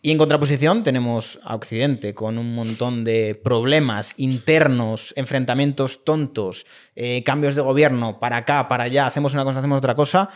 Y 0.00 0.12
en 0.12 0.18
contraposición 0.18 0.84
tenemos 0.84 1.40
a 1.42 1.56
Occidente 1.56 2.14
con 2.14 2.38
un 2.38 2.54
montón 2.54 3.02
de 3.02 3.34
problemas 3.34 4.14
internos, 4.16 5.12
enfrentamientos 5.16 6.04
tontos, 6.04 6.66
eh, 6.94 7.24
cambios 7.24 7.56
de 7.56 7.62
gobierno 7.62 8.20
para 8.20 8.36
acá, 8.36 8.68
para 8.68 8.84
allá, 8.84 9.08
hacemos 9.08 9.34
una 9.34 9.44
cosa, 9.44 9.58
hacemos 9.58 9.78
otra 9.78 9.96
cosa. 9.96 10.30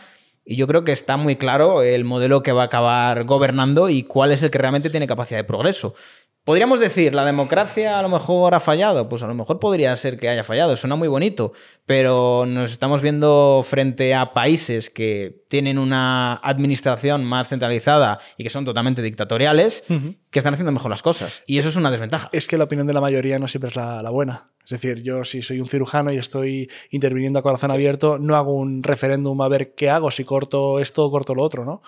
Y 0.45 0.57
yo 0.57 0.67
creo 0.67 0.83
que 0.83 0.91
está 0.91 1.15
muy 1.15 1.37
claro 1.37 1.81
el 1.81 2.03
modelo 2.03 2.43
que 2.43 2.51
va 2.51 2.63
a 2.63 2.65
acabar 2.65 3.23
gobernando 3.23 3.87
y 3.87 4.03
cuál 4.03 4.33
es 4.33 4.43
el 4.43 4.51
que 4.51 4.57
realmente 4.57 4.89
tiene 4.89 5.07
capacidad 5.07 5.39
de 5.39 5.45
progreso. 5.45 5.95
Podríamos 6.43 6.81
decir, 6.81 7.15
la 7.15 7.23
democracia 7.23 7.97
a 7.99 8.01
lo 8.01 8.09
mejor 8.09 8.53
ha 8.53 8.59
fallado, 8.59 9.07
pues 9.07 9.23
a 9.23 9.27
lo 9.27 9.33
mejor 9.33 9.59
podría 9.59 9.95
ser 9.95 10.17
que 10.17 10.27
haya 10.27 10.43
fallado, 10.43 10.75
suena 10.75 10.97
muy 10.97 11.07
bonito, 11.07 11.53
pero 11.85 12.45
nos 12.45 12.71
estamos 12.71 13.01
viendo 13.01 13.61
frente 13.65 14.13
a 14.13 14.33
países 14.33 14.89
que 14.89 15.45
tienen 15.47 15.77
una 15.77 16.35
administración 16.35 17.23
más 17.23 17.47
centralizada 17.47 18.19
y 18.37 18.43
que 18.43 18.49
son 18.49 18.65
totalmente 18.65 19.01
dictatoriales, 19.01 19.85
que 20.31 20.39
están 20.39 20.53
haciendo 20.53 20.73
mejor 20.73 20.91
las 20.91 21.01
cosas. 21.01 21.43
Y 21.47 21.59
eso 21.59 21.69
es 21.69 21.77
una 21.77 21.91
desventaja. 21.91 22.27
Es 22.33 22.45
que 22.45 22.57
la 22.57 22.65
opinión 22.65 22.87
de 22.87 22.93
la 22.93 22.99
mayoría 22.99 23.39
no 23.39 23.47
siempre 23.47 23.69
es 23.69 23.77
la, 23.77 24.01
la 24.01 24.09
buena. 24.09 24.49
Es 24.65 24.69
decir, 24.69 25.03
yo 25.03 25.23
si 25.23 25.41
soy 25.41 25.59
un 25.59 25.67
cirujano 25.67 26.11
y 26.11 26.17
estoy 26.17 26.69
interviniendo 26.89 27.39
a 27.39 27.43
corazón 27.43 27.71
abierto, 27.71 28.17
no 28.17 28.35
hago 28.35 28.53
un 28.53 28.81
referéndum 28.81 29.41
a 29.41 29.49
ver 29.49 29.75
qué 29.75 29.89
hago, 29.89 30.09
si 30.09 30.23
corto 30.23 30.79
esto 30.79 31.05
o 31.05 31.11
corto 31.11 31.35
lo 31.35 31.43
otro, 31.43 31.65
¿no? 31.65 31.81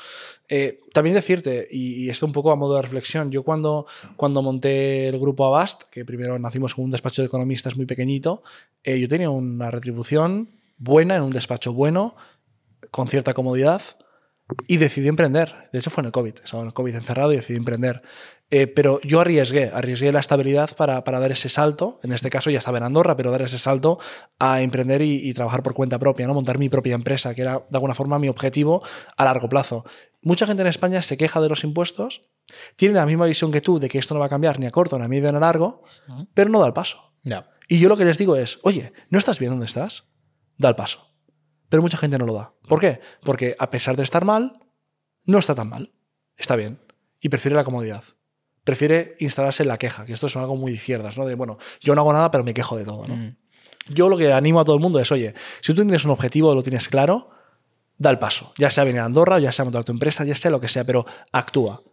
Eh, 0.47 0.79
también 0.93 1.15
decirte, 1.15 1.67
y, 1.71 2.03
y 2.03 2.09
esto 2.09 2.25
un 2.25 2.31
poco 2.31 2.51
a 2.51 2.55
modo 2.55 2.75
de 2.75 2.81
reflexión, 2.81 3.31
yo 3.31 3.43
cuando, 3.43 3.87
cuando 4.15 4.41
monté 4.41 5.07
el 5.07 5.19
grupo 5.19 5.45
Avast, 5.45 5.83
que 5.89 6.05
primero 6.05 6.37
nacimos 6.37 6.75
con 6.75 6.85
un 6.85 6.91
despacho 6.91 7.21
de 7.21 7.27
economistas 7.27 7.75
muy 7.75 7.85
pequeñito, 7.85 8.43
eh, 8.83 8.99
yo 8.99 9.07
tenía 9.07 9.29
una 9.29 9.71
retribución 9.71 10.49
buena 10.77 11.15
en 11.15 11.23
un 11.23 11.31
despacho 11.31 11.73
bueno, 11.73 12.15
con 12.91 13.07
cierta 13.07 13.33
comodidad, 13.33 13.81
y 14.67 14.77
decidí 14.77 15.07
emprender. 15.07 15.69
De 15.71 15.79
hecho, 15.79 15.89
fue 15.89 16.01
en 16.01 16.07
el 16.07 16.11
COVID. 16.11 16.35
Estaba 16.43 16.61
en 16.61 16.67
el 16.67 16.73
COVID 16.73 16.95
encerrado 16.95 17.33
y 17.33 17.37
decidí 17.37 17.57
emprender. 17.57 18.01
Eh, 18.51 18.67
pero 18.67 19.01
yo 19.01 19.21
arriesgué, 19.21 19.71
arriesgué 19.73 20.11
la 20.11 20.19
estabilidad 20.19 20.75
para, 20.75 21.03
para 21.03 21.19
dar 21.19 21.31
ese 21.31 21.49
salto. 21.49 21.99
En 22.03 22.11
este 22.11 22.29
caso 22.29 22.51
ya 22.51 22.59
estaba 22.59 22.77
en 22.77 22.83
Andorra, 22.83 23.15
pero 23.15 23.31
dar 23.31 23.41
ese 23.41 23.57
salto 23.57 23.97
a 24.37 24.61
emprender 24.61 25.01
y, 25.01 25.27
y 25.27 25.33
trabajar 25.33 25.63
por 25.63 25.73
cuenta 25.73 25.97
propia, 25.97 26.27
¿no? 26.27 26.35
montar 26.35 26.59
mi 26.59 26.69
propia 26.69 26.93
empresa, 26.93 27.33
que 27.33 27.41
era 27.41 27.65
de 27.69 27.77
alguna 27.77 27.95
forma 27.95 28.19
mi 28.19 28.29
objetivo 28.29 28.83
a 29.17 29.25
largo 29.25 29.49
plazo. 29.49 29.83
Mucha 30.21 30.45
gente 30.45 30.61
en 30.61 30.67
España 30.67 31.01
se 31.01 31.17
queja 31.17 31.41
de 31.41 31.49
los 31.49 31.63
impuestos, 31.63 32.29
tiene 32.75 32.95
la 32.95 33.05
misma 33.05 33.25
visión 33.25 33.51
que 33.51 33.61
tú 33.61 33.79
de 33.79 33.89
que 33.89 33.97
esto 33.97 34.13
no 34.13 34.19
va 34.19 34.27
a 34.27 34.29
cambiar 34.29 34.59
ni 34.59 34.67
a 34.67 34.71
corto, 34.71 34.97
ni 34.97 35.05
a 35.05 35.07
medio, 35.07 35.31
ni 35.31 35.37
a 35.37 35.39
largo, 35.39 35.83
pero 36.33 36.49
no 36.49 36.59
da 36.59 36.67
el 36.67 36.73
paso. 36.73 37.13
Y 37.67 37.79
yo 37.79 37.89
lo 37.89 37.97
que 37.97 38.05
les 38.05 38.17
digo 38.17 38.35
es, 38.35 38.59
oye, 38.61 38.93
¿no 39.09 39.17
estás 39.17 39.39
bien 39.39 39.51
donde 39.51 39.65
estás? 39.65 40.05
Da 40.57 40.69
el 40.69 40.75
paso. 40.75 41.14
Pero 41.69 41.81
mucha 41.81 41.97
gente 41.97 42.17
no 42.17 42.25
lo 42.25 42.33
da. 42.33 42.53
¿Por 42.67 42.79
qué? 42.79 42.99
Porque 43.23 43.55
a 43.59 43.69
pesar 43.69 43.95
de 43.95 44.03
estar 44.03 44.25
mal, 44.25 44.59
no 45.25 45.37
está 45.39 45.55
tan 45.55 45.69
mal. 45.69 45.93
Está 46.37 46.55
bien. 46.55 46.79
Y 47.19 47.29
prefiere 47.29 47.55
la 47.55 47.63
comodidad. 47.63 48.03
Prefiere 48.63 49.15
instalarse 49.19 49.63
en 49.63 49.69
la 49.69 49.77
queja, 49.77 50.05
que 50.05 50.13
esto 50.13 50.27
es 50.27 50.35
algo 50.35 50.55
muy 50.55 50.71
de 50.71 50.77
izquierdas, 50.77 51.17
¿no? 51.17 51.25
De, 51.25 51.35
bueno, 51.35 51.57
yo 51.81 51.95
no 51.95 52.01
hago 52.01 52.13
nada, 52.13 52.31
pero 52.31 52.43
me 52.43 52.53
quejo 52.53 52.77
de 52.77 52.83
todo, 52.83 53.07
¿no? 53.07 53.15
Mm. 53.15 53.35
Yo 53.89 54.09
lo 54.09 54.17
que 54.17 54.33
animo 54.33 54.59
a 54.59 54.65
todo 54.65 54.75
el 54.75 54.81
mundo 54.81 54.99
es, 54.99 55.11
oye, 55.11 55.35
si 55.61 55.73
tú 55.73 55.83
tienes 55.83 56.03
un 56.05 56.11
objetivo, 56.11 56.55
lo 56.55 56.63
tienes 56.63 56.87
claro, 56.87 57.29
da 57.97 58.09
el 58.09 58.17
paso. 58.17 58.53
Ya 58.57 58.71
sea 58.71 58.83
venir 58.83 59.01
a 59.01 59.05
Andorra, 59.05 59.39
ya 59.39 59.51
sea 59.51 59.65
montar 59.65 59.83
tu 59.83 59.91
empresa, 59.91 60.23
ya 60.23 60.33
sea 60.33 60.49
lo 60.49 60.59
que 60.59 60.67
sea, 60.67 60.83
pero 60.83 61.05
actúa. 61.31 61.83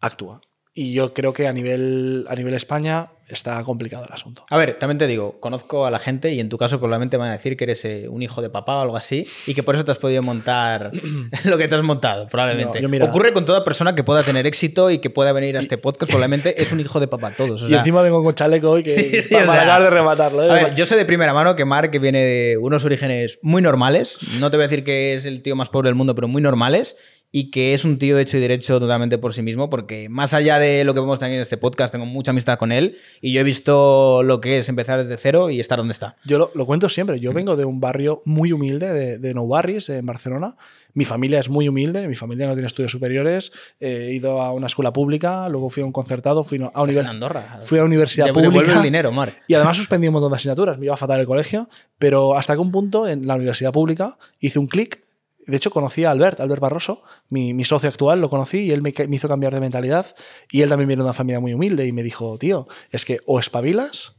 Actúa. 0.00 0.40
Y 0.74 0.92
yo 0.92 1.14
creo 1.14 1.32
que 1.32 1.46
a 1.46 1.52
nivel, 1.52 2.26
a 2.28 2.34
nivel 2.34 2.54
España 2.54 3.12
está 3.28 3.62
complicado 3.64 4.04
el 4.06 4.12
asunto. 4.12 4.44
A 4.48 4.56
ver, 4.56 4.78
también 4.78 4.98
te 4.98 5.06
digo, 5.06 5.40
conozco 5.40 5.86
a 5.86 5.90
la 5.90 5.98
gente 5.98 6.32
y 6.32 6.40
en 6.40 6.48
tu 6.48 6.58
caso 6.58 6.78
probablemente 6.78 7.16
van 7.16 7.28
a 7.28 7.32
decir 7.32 7.56
que 7.56 7.64
eres 7.64 7.84
eh, 7.84 8.08
un 8.08 8.22
hijo 8.22 8.42
de 8.42 8.50
papá 8.50 8.76
o 8.76 8.80
algo 8.82 8.96
así 8.96 9.26
y 9.46 9.54
que 9.54 9.62
por 9.62 9.74
eso 9.74 9.84
te 9.84 9.90
has 9.92 9.98
podido 9.98 10.22
montar 10.22 10.92
lo 11.44 11.58
que 11.58 11.68
te 11.68 11.74
has 11.74 11.82
montado, 11.82 12.28
probablemente. 12.28 12.78
No, 12.78 12.82
yo 12.82 12.88
mira- 12.88 13.06
Ocurre 13.06 13.32
con 13.32 13.44
toda 13.44 13.64
persona 13.64 13.94
que 13.94 14.04
pueda 14.04 14.22
tener 14.22 14.46
éxito 14.46 14.90
y 14.90 14.98
que 14.98 15.10
pueda 15.10 15.32
venir 15.32 15.56
a 15.56 15.60
este 15.60 15.78
podcast, 15.78 16.10
probablemente 16.10 16.60
es 16.62 16.72
un 16.72 16.80
hijo 16.80 17.00
de 17.00 17.08
papá 17.08 17.32
todos. 17.36 17.62
o 17.62 17.68
y 17.68 17.74
encima 17.74 18.02
vengo 18.02 18.22
con 18.22 18.34
chaleco 18.34 18.70
hoy 18.70 18.82
que 18.82 19.22
Sí, 19.26 19.34
para, 19.34 19.62
acabar 19.62 19.82
de 19.82 19.90
rematarlo. 19.90 20.44
¿eh? 20.44 20.50
A 20.50 20.54
ver, 20.54 20.74
yo 20.74 20.86
sé 20.86 20.96
de 20.96 21.04
primera 21.04 21.32
mano 21.32 21.56
que 21.56 21.64
Mark 21.64 21.90
que 21.90 21.98
viene 21.98 22.20
de 22.20 22.58
unos 22.58 22.84
orígenes 22.84 23.38
muy 23.42 23.62
normales. 23.62 24.16
No 24.38 24.50
te 24.50 24.56
voy 24.56 24.64
a 24.64 24.68
decir 24.68 24.84
que 24.84 25.14
es 25.14 25.24
el 25.24 25.42
tío 25.42 25.56
más 25.56 25.68
pobre 25.68 25.88
del 25.88 25.94
mundo, 25.94 26.14
pero 26.14 26.28
muy 26.28 26.42
normales. 26.42 26.96
Y 27.32 27.50
que 27.50 27.74
es 27.74 27.84
un 27.84 27.98
tío 27.98 28.18
hecho 28.18 28.38
y 28.38 28.40
derecho 28.40 28.78
totalmente 28.80 29.18
por 29.18 29.34
sí 29.34 29.42
mismo, 29.42 29.68
porque 29.68 30.08
más 30.08 30.32
allá 30.32 30.58
de 30.58 30.84
lo 30.84 30.94
que 30.94 31.00
vemos 31.00 31.18
también 31.18 31.36
en 31.38 31.42
este 31.42 31.58
podcast, 31.58 31.92
tengo 31.92 32.06
mucha 32.06 32.30
amistad 32.30 32.56
con 32.56 32.72
él 32.72 32.96
y 33.20 33.32
yo 33.32 33.40
he 33.40 33.44
visto 33.44 34.22
lo 34.22 34.40
que 34.40 34.58
es 34.58 34.68
empezar 34.70 35.02
desde 35.04 35.20
cero 35.20 35.50
y 35.50 35.60
estar 35.60 35.76
donde 35.78 35.92
está. 35.92 36.16
Yo 36.24 36.38
lo, 36.38 36.50
lo 36.54 36.64
cuento 36.64 36.88
siempre. 36.88 37.20
Yo 37.20 37.32
vengo 37.34 37.56
de 37.56 37.64
un 37.66 37.78
barrio 37.80 38.22
muy 38.24 38.52
humilde, 38.52 38.90
de, 38.92 39.18
de 39.18 39.34
Nou 39.34 39.48
Barris, 39.48 39.88
en 39.90 40.06
Barcelona. 40.06 40.56
Mi 40.94 41.04
familia 41.04 41.38
es 41.40 41.50
muy 41.50 41.68
humilde, 41.68 42.08
mi 42.08 42.14
familia 42.14 42.46
no 42.46 42.54
tiene 42.54 42.68
estudios 42.68 42.92
superiores. 42.92 43.52
eh, 43.80 44.06
he 44.08 44.14
ido 44.14 44.40
a 44.40 44.52
una 44.54 44.66
escuela 44.68 44.92
pública, 44.94 45.46
luego 45.50 45.68
fui 45.68 45.82
a 45.82 45.86
un 45.86 45.92
concertado, 45.92 46.42
fui 46.42 46.58
a, 46.62 46.70
univers- 46.72 47.06
Andorra. 47.06 47.60
fui 47.62 47.78
a 47.78 47.84
universidad 47.84 48.26
Te 48.26 48.32
devuelve 48.32 48.50
pública. 48.60 48.76
el 48.78 48.82
dinero, 48.84 49.12
Mark. 49.12 49.32
Y 49.48 49.54
además 49.54 49.76
suspendí 49.76 50.06
un 50.06 50.14
montón 50.14 50.30
de 50.30 50.36
asignaturas, 50.36 50.78
me 50.78 50.86
iba 50.86 50.94
a 50.94 50.96
fatal 50.96 51.20
el 51.20 51.26
colegio, 51.26 51.68
pero 51.98 52.34
hasta 52.36 52.54
que 52.54 52.60
un 52.60 52.70
punto 52.70 53.06
en 53.06 53.26
la 53.26 53.34
universidad 53.34 53.72
pública 53.72 54.16
hice 54.40 54.58
un 54.58 54.68
clic. 54.68 55.04
De 55.46 55.56
hecho, 55.56 55.70
conocí 55.70 56.04
a 56.04 56.10
Albert, 56.10 56.40
Albert 56.40 56.60
Barroso, 56.60 57.02
mi, 57.28 57.54
mi 57.54 57.64
socio 57.64 57.88
actual, 57.88 58.20
lo 58.20 58.28
conocí 58.28 58.58
y 58.58 58.70
él 58.72 58.82
me, 58.82 58.92
me 59.08 59.16
hizo 59.16 59.28
cambiar 59.28 59.54
de 59.54 59.60
mentalidad. 59.60 60.06
Y 60.50 60.62
él 60.62 60.68
también 60.68 60.88
viene 60.88 61.02
de 61.02 61.04
una 61.04 61.12
familia 61.14 61.38
muy 61.40 61.54
humilde 61.54 61.86
y 61.86 61.92
me 61.92 62.02
dijo, 62.02 62.36
tío, 62.38 62.66
es 62.90 63.04
que 63.04 63.20
o 63.26 63.38
espabilas 63.38 64.14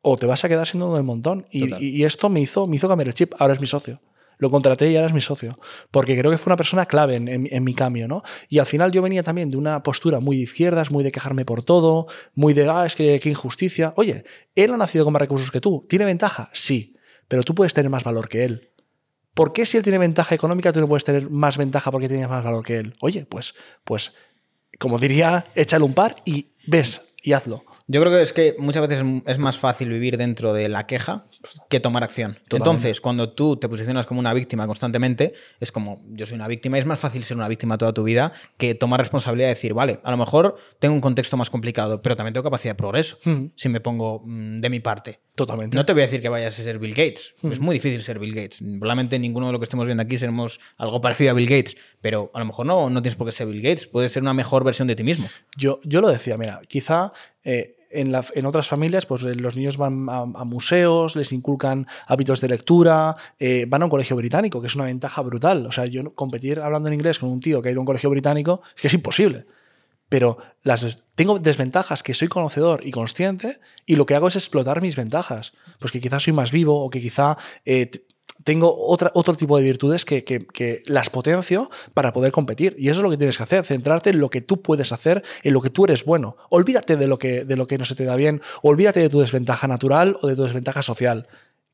o 0.00 0.16
te 0.16 0.26
vas 0.26 0.44
a 0.44 0.48
quedar 0.48 0.66
siendo 0.66 0.86
uno 0.86 0.94
del 0.96 1.04
montón. 1.04 1.46
Y, 1.50 2.04
esto 2.04 2.28
me 2.28 2.40
hizo, 2.40 2.66
me 2.66 2.76
hizo 2.76 2.88
cambiar 2.88 3.08
el 3.08 3.14
chip. 3.14 3.34
Ahora 3.38 3.52
es 3.54 3.60
mi 3.60 3.66
socio. 3.66 4.00
Lo 4.40 4.50
contraté 4.50 4.88
y 4.90 4.94
ahora 4.94 5.08
es 5.08 5.12
mi 5.12 5.20
socio. 5.20 5.58
Porque 5.90 6.16
creo 6.18 6.30
que 6.30 6.38
fue 6.38 6.50
una 6.50 6.56
persona 6.56 6.86
clave 6.86 7.16
en, 7.16 7.26
en- 7.28 7.48
en 7.50 7.64
mi 7.64 7.74
cambio, 7.74 8.06
¿no? 8.06 8.22
Y 8.48 8.58
al 8.60 8.66
final 8.66 8.92
yo 8.92 9.02
venía 9.02 9.24
también 9.24 9.50
de 9.50 9.56
una 9.56 9.82
postura 9.82 10.20
muy 10.20 10.36
de 10.36 10.44
izquierdas, 10.44 10.90
muy 10.92 11.02
de 11.02 11.10
quejarme 11.10 11.44
por 11.44 11.64
todo, 11.64 12.06
muy 12.34 12.54
de, 12.54 12.68
ah, 12.68 12.86
es 12.86 12.94
que 12.94 13.18
qué 13.20 13.28
injusticia. 13.30 13.92
Oye, 13.96 14.22
él 14.54 14.72
ha 14.72 14.76
nacido 14.76 15.04
con 15.04 15.12
más 15.12 15.20
recursos 15.22 15.50
que 15.50 15.60
tú. 15.60 15.84
¿Tiene 15.88 16.04
ventaja? 16.04 16.50
Sí. 16.52 16.94
Pero 17.26 17.42
tú 17.42 17.54
puedes 17.54 17.74
tener 17.74 17.90
más 17.90 18.04
valor 18.04 18.28
que 18.28 18.44
él. 18.44 18.70
¿Por 19.38 19.52
qué 19.52 19.64
si 19.64 19.76
él 19.76 19.84
tiene 19.84 19.98
ventaja 19.98 20.34
económica 20.34 20.72
tú 20.72 20.80
no 20.80 20.88
puedes 20.88 21.04
tener 21.04 21.30
más 21.30 21.56
ventaja 21.58 21.92
porque 21.92 22.08
tienes 22.08 22.28
más 22.28 22.42
valor 22.42 22.64
que 22.64 22.78
él? 22.78 22.94
Oye, 22.98 23.24
pues, 23.24 23.54
pues, 23.84 24.12
como 24.80 24.98
diría, 24.98 25.44
échale 25.54 25.84
un 25.84 25.94
par 25.94 26.16
y 26.24 26.48
ves 26.66 27.14
y 27.22 27.34
hazlo. 27.34 27.62
Yo 27.86 28.00
creo 28.00 28.12
que 28.12 28.22
es 28.22 28.32
que 28.32 28.56
muchas 28.58 28.88
veces 28.88 29.04
es 29.26 29.38
más 29.38 29.56
fácil 29.56 29.90
vivir 29.90 30.16
dentro 30.16 30.54
de 30.54 30.68
la 30.68 30.88
queja 30.88 31.26
que 31.68 31.80
tomar 31.80 32.02
acción. 32.02 32.38
Entonces, 32.50 33.00
cuando 33.00 33.30
tú 33.30 33.56
te 33.56 33.68
posicionas 33.68 34.06
como 34.06 34.20
una 34.20 34.34
víctima 34.34 34.66
constantemente, 34.66 35.34
es 35.60 35.70
como 35.70 36.02
yo 36.08 36.26
soy 36.26 36.36
una 36.36 36.48
víctima 36.48 36.76
y 36.76 36.80
es 36.80 36.86
más 36.86 36.98
fácil 36.98 37.22
ser 37.24 37.36
una 37.36 37.48
víctima 37.48 37.78
toda 37.78 37.92
tu 37.92 38.02
vida 38.02 38.32
que 38.56 38.74
tomar 38.74 39.00
responsabilidad 39.00 39.48
y 39.48 39.50
decir, 39.50 39.74
vale, 39.74 40.00
a 40.02 40.10
lo 40.10 40.16
mejor 40.16 40.56
tengo 40.78 40.94
un 40.94 41.00
contexto 41.00 41.36
más 41.36 41.50
complicado, 41.50 42.02
pero 42.02 42.16
también 42.16 42.34
tengo 42.34 42.44
capacidad 42.44 42.72
de 42.72 42.76
progreso 42.76 43.18
si 43.54 43.68
me 43.68 43.80
pongo 43.80 44.22
mm, 44.24 44.60
de 44.60 44.70
mi 44.70 44.80
parte. 44.80 45.20
Totalmente. 45.34 45.76
No 45.76 45.86
te 45.86 45.92
voy 45.92 46.02
a 46.02 46.06
decir 46.06 46.20
que 46.20 46.28
vayas 46.28 46.58
a 46.58 46.62
ser 46.62 46.80
Bill 46.80 46.94
Gates. 46.94 47.34
Es 47.48 47.60
muy 47.60 47.74
difícil 47.74 48.02
ser 48.02 48.18
Bill 48.18 48.34
Gates. 48.34 48.58
Probablemente 48.58 49.20
ninguno 49.20 49.46
de 49.46 49.52
lo 49.52 49.60
que 49.60 49.64
estemos 49.64 49.86
viendo 49.86 50.02
aquí 50.02 50.16
seremos 50.16 50.58
algo 50.76 51.00
parecido 51.00 51.30
a 51.30 51.34
Bill 51.34 51.46
Gates, 51.46 51.76
pero 52.00 52.32
a 52.34 52.40
lo 52.40 52.44
mejor 52.46 52.66
no, 52.66 52.90
no 52.90 53.02
tienes 53.02 53.14
por 53.14 53.28
qué 53.28 53.32
ser 53.32 53.46
Bill 53.46 53.62
Gates. 53.62 53.86
Puedes 53.86 54.10
ser 54.10 54.22
una 54.22 54.34
mejor 54.34 54.64
versión 54.64 54.88
de 54.88 54.96
ti 54.96 55.04
mismo. 55.04 55.28
Yo, 55.56 55.78
yo 55.84 56.00
lo 56.00 56.08
decía, 56.08 56.36
mira, 56.36 56.60
quizá 56.66 57.12
eh, 57.44 57.77
en, 57.90 58.46
otras 58.46 58.68
familias, 58.68 59.06
pues 59.06 59.22
eh, 59.24 59.34
los 59.34 59.56
niños 59.56 59.76
van 59.76 60.06
a, 60.08 60.24
museos, 60.24 61.16
les 61.16 61.32
inculcan 61.32 61.86
hábitos 62.06 62.40
de 62.40 62.48
lectura, 62.48 63.16
eh, 63.38 63.66
van 63.68 63.82
a 63.82 63.86
un 63.86 63.90
colegio 63.90 64.16
británico, 64.16 64.60
que 64.60 64.66
es 64.66 64.74
una 64.74 64.84
ventaja 64.84 65.22
brutal. 65.22 65.66
O 65.66 65.72
sea, 65.72 65.86
yo 65.86 66.14
competir 66.14 66.60
hablando 66.60 66.88
en 66.88 66.94
inglés 66.94 67.18
con 67.18 67.30
un 67.30 67.40
tío 67.40 67.62
que 67.62 67.68
ha 67.68 67.72
ido 67.72 67.80
a 67.80 67.82
un 67.82 67.86
colegio 67.86 68.10
británico 68.10 68.62
es 68.74 68.82
que 68.82 68.86
es 68.88 68.94
imposible. 68.94 69.46
Pero 70.08 70.38
las, 70.62 71.04
tengo 71.14 71.38
desventajas 71.38 72.02
que 72.02 72.14
soy 72.14 72.28
conocedor 72.28 72.86
y 72.86 72.90
consciente 72.90 73.60
y 73.84 73.96
lo 73.96 74.06
que 74.06 74.14
hago 74.14 74.28
es 74.28 74.36
explotar 74.36 74.80
mis 74.80 74.96
ventajas. 74.96 75.52
Pues 75.78 75.92
que 75.92 76.00
quizás 76.00 76.22
soy 76.22 76.32
más 76.32 76.50
vivo 76.50 76.82
o 76.82 76.88
que 76.88 77.00
quizá 77.00 77.36
eh, 77.66 77.90
tengo 78.44 78.74
otra, 78.86 79.10
otro 79.14 79.34
tipo 79.34 79.56
de 79.58 79.64
virtudes 79.64 80.04
que, 80.04 80.24
que- 80.24 80.46
que 80.46 80.82
las 80.86 81.10
potencio 81.10 81.70
para 81.94 82.12
poder 82.12 82.32
competir. 82.32 82.74
Y 82.78 82.88
eso 82.88 83.00
es 83.00 83.04
lo 83.04 83.10
que 83.10 83.16
tienes 83.16 83.36
que 83.36 83.42
hacer, 83.42 83.64
centrarte 83.64 84.10
en 84.10 84.20
lo 84.20 84.30
que 84.30 84.40
tú 84.40 84.62
puedes 84.62 84.92
hacer, 84.92 85.22
en 85.42 85.52
lo 85.54 85.60
que 85.60 85.70
tú 85.70 85.84
eres 85.84 86.04
bueno. 86.04 86.36
Olvídate 86.50 86.96
de 86.96 87.06
lo 87.06 87.18
que, 87.18 87.44
de 87.44 87.56
lo 87.56 87.66
que 87.66 87.78
no 87.78 87.84
se 87.84 87.94
te 87.94 88.04
da 88.04 88.16
bien, 88.16 88.40
olvídate 88.62 89.00
de 89.00 89.08
tu 89.08 89.20
desventaja 89.20 89.66
natural 89.68 90.16
o 90.22 90.26
de 90.28 90.36
tu 90.36 90.44
desventaja 90.44 90.82
social. 90.82 91.26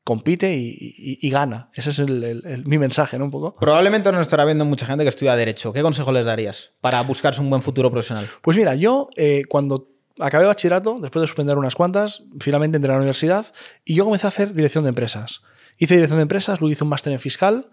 Compite 0.03 0.55
y, 0.55 0.67
y- 0.69 1.17
y 1.19 1.29
gana. 1.31 1.69
Ese 1.73 1.89
es 1.89 1.97
el- 1.99 2.23
el- 2.23 2.45
el- 2.45 2.65
mi 2.67 2.77
mensaje, 2.77 3.17
¿no? 3.17 3.25
Un 3.25 3.31
poco. 3.31 3.55
Probablemente 3.55 4.11
nos 4.11 4.21
estará 4.21 4.45
viendo 4.45 4.63
mucha 4.63 4.85
gente 4.85 5.03
que 5.03 5.09
estudia 5.09 5.35
Derecho. 5.35 5.73
¿Qué 5.73 5.81
consejo 5.81 6.11
les 6.11 6.25
darías 6.27 6.71
para 6.81 7.01
buscarse 7.01 7.41
un 7.41 7.49
buen 7.49 7.63
futuro 7.63 7.89
profesional? 7.89 8.27
Pues 8.41 8.55
mira, 8.55 8.75
yo 8.75 9.09
eh, 9.15 9.43
cuando 9.49 9.87
acabé 10.19 10.45
bachillerato, 10.45 10.99
después 11.01 11.21
de 11.21 11.27
suspender 11.27 11.57
unas 11.57 11.73
cuantas, 11.75 12.23
finalmente 12.39 12.75
entré 12.75 12.91
a 12.91 12.95
la 12.95 12.99
universidad 12.99 13.47
y 13.83 13.95
yo 13.95 14.05
comencé 14.05 14.27
a 14.27 14.29
hacer 14.29 14.53
dirección 14.53 14.83
de 14.83 14.89
empresas. 14.89 15.41
Hice 15.77 15.95
dirección 15.95 16.17
de 16.17 16.23
empresas, 16.23 16.59
luego 16.59 16.71
hice 16.71 16.83
un 16.83 16.89
máster 16.89 17.13
en 17.13 17.19
fiscal, 17.19 17.69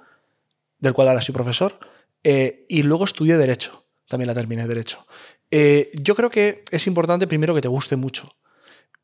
del 0.79 0.93
cual 0.93 1.09
ahora 1.09 1.21
soy 1.21 1.33
profesor, 1.33 1.79
eh, 2.25 2.67
y 2.69 2.83
luego 2.83 3.05
estudié 3.05 3.37
Derecho. 3.37 3.87
También 4.09 4.29
la 4.29 4.35
terminé 4.35 4.67
Derecho. 4.67 5.07
Eh, 5.51 5.91
yo 5.95 6.15
creo 6.15 6.31
que 6.31 6.63
es 6.71 6.87
importante 6.87 7.27
primero 7.27 7.55
que 7.55 7.61
te 7.61 7.69
guste 7.69 7.97
mucho. 7.97 8.35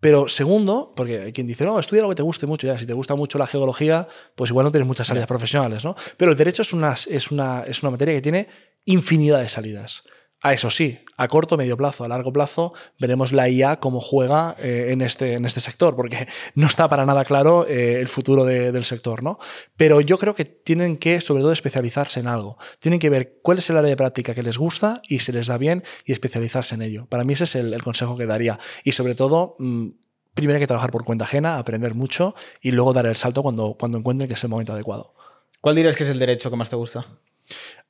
Pero 0.01 0.29
segundo, 0.29 0.93
porque 0.95 1.21
hay 1.21 1.33
quien 1.33 1.47
dice, 1.47 1.65
no, 1.65 1.79
estudia 1.79 2.03
lo 2.03 2.09
que 2.09 2.15
te 2.15 2.23
guste 2.23 2.47
mucho, 2.47 2.67
ya, 2.67 2.79
si 2.79 2.87
te 2.87 2.93
gusta 2.93 3.17
mucho 3.17 3.37
la 3.37 3.49
geología, 3.49 4.07
pues 4.37 4.51
igual 4.51 4.65
no 4.65 4.71
tienes 4.71 4.87
muchas 4.87 5.09
salidas 5.09 5.27
profesionales, 5.27 5.85
¿no? 5.85 5.97
Pero 6.17 6.31
el 6.31 6.37
derecho 6.37 6.63
es 6.63 6.73
una, 6.73 6.93
es 6.93 7.31
una, 7.33 7.63
es 7.63 7.83
una 7.83 7.91
materia 7.91 8.15
que 8.15 8.23
tiene 8.23 8.49
infinidad 8.85 9.41
de 9.41 9.49
salidas. 9.49 10.05
A 10.41 10.53
eso 10.53 10.71
sí, 10.71 11.01
a 11.17 11.27
corto, 11.27 11.57
medio 11.57 11.77
plazo, 11.77 12.05
a 12.05 12.09
largo 12.09 12.33
plazo, 12.33 12.73
veremos 13.01 13.33
la 13.33 13.49
IA 13.49 13.81
cómo 13.81 14.01
juega 14.01 14.55
eh, 14.61 14.91
en, 14.91 15.03
este, 15.03 15.33
en 15.35 15.45
este 15.45 15.61
sector, 15.61 15.97
porque 15.97 16.29
no 16.55 16.69
está 16.69 16.89
para 16.89 17.05
nada 17.05 17.25
claro 17.25 17.67
eh, 17.67 17.99
el 18.01 18.07
futuro 18.07 18.45
de- 18.45 18.71
del 18.71 18.85
sector, 18.85 19.25
¿no? 19.25 19.41
Pero 19.77 20.01
yo 20.01 20.17
creo 20.17 20.37
que 20.37 20.45
tienen 20.45 20.97
que, 20.97 21.21
sobre 21.21 21.43
todo, 21.43 21.51
especializarse 21.51 22.21
en 22.21 22.29
algo. 22.29 22.57
Tienen 22.79 23.01
que 23.01 23.11
ver 23.11 23.39
cuál 23.43 23.59
es 23.59 23.69
el 23.69 23.77
área 23.79 23.91
de 23.91 23.97
práctica 23.97 24.33
que 24.33 24.45
les 24.45 24.59
gusta 24.59 25.03
y 25.09 25.19
se 25.19 25.33
les 25.33 25.49
da 25.49 25.59
bien 25.59 25.83
y 26.05 26.13
especializarse 26.13 26.77
en 26.77 26.83
ello. 26.83 27.07
Para 27.07 27.25
mí 27.25 27.33
ese 27.33 27.43
es 27.45 27.57
el, 27.57 27.75
el 27.75 27.83
consejo 27.83 28.17
que 28.17 28.27
daría. 28.27 28.61
Y 28.85 28.93
sobre 28.93 29.17
todo, 29.17 29.57
mm, 29.59 29.89
primero 30.35 30.57
hay 30.59 30.63
que 30.63 30.69
trabajar 30.69 30.93
por 30.93 31.05
cuenta 31.05 31.25
ajena, 31.25 31.59
aprender 31.59 31.95
mucho 31.95 32.37
y 32.63 32.71
luego 32.71 32.93
dar 32.93 33.07
el 33.07 33.17
salto 33.17 33.43
cuando, 33.43 33.75
cuando 33.75 33.99
encuentren 33.99 34.29
que 34.29 34.35
es 34.35 34.45
el 34.45 34.51
momento 34.51 34.73
adecuado. 34.73 35.15
¿Cuál 35.61 35.75
dirías 35.75 35.97
que 35.97 36.05
es 36.05 36.11
el 36.11 36.21
derecho 36.21 36.49
que 36.49 36.57
más 36.57 36.71
te 36.71 36.77
gusta? 36.77 37.07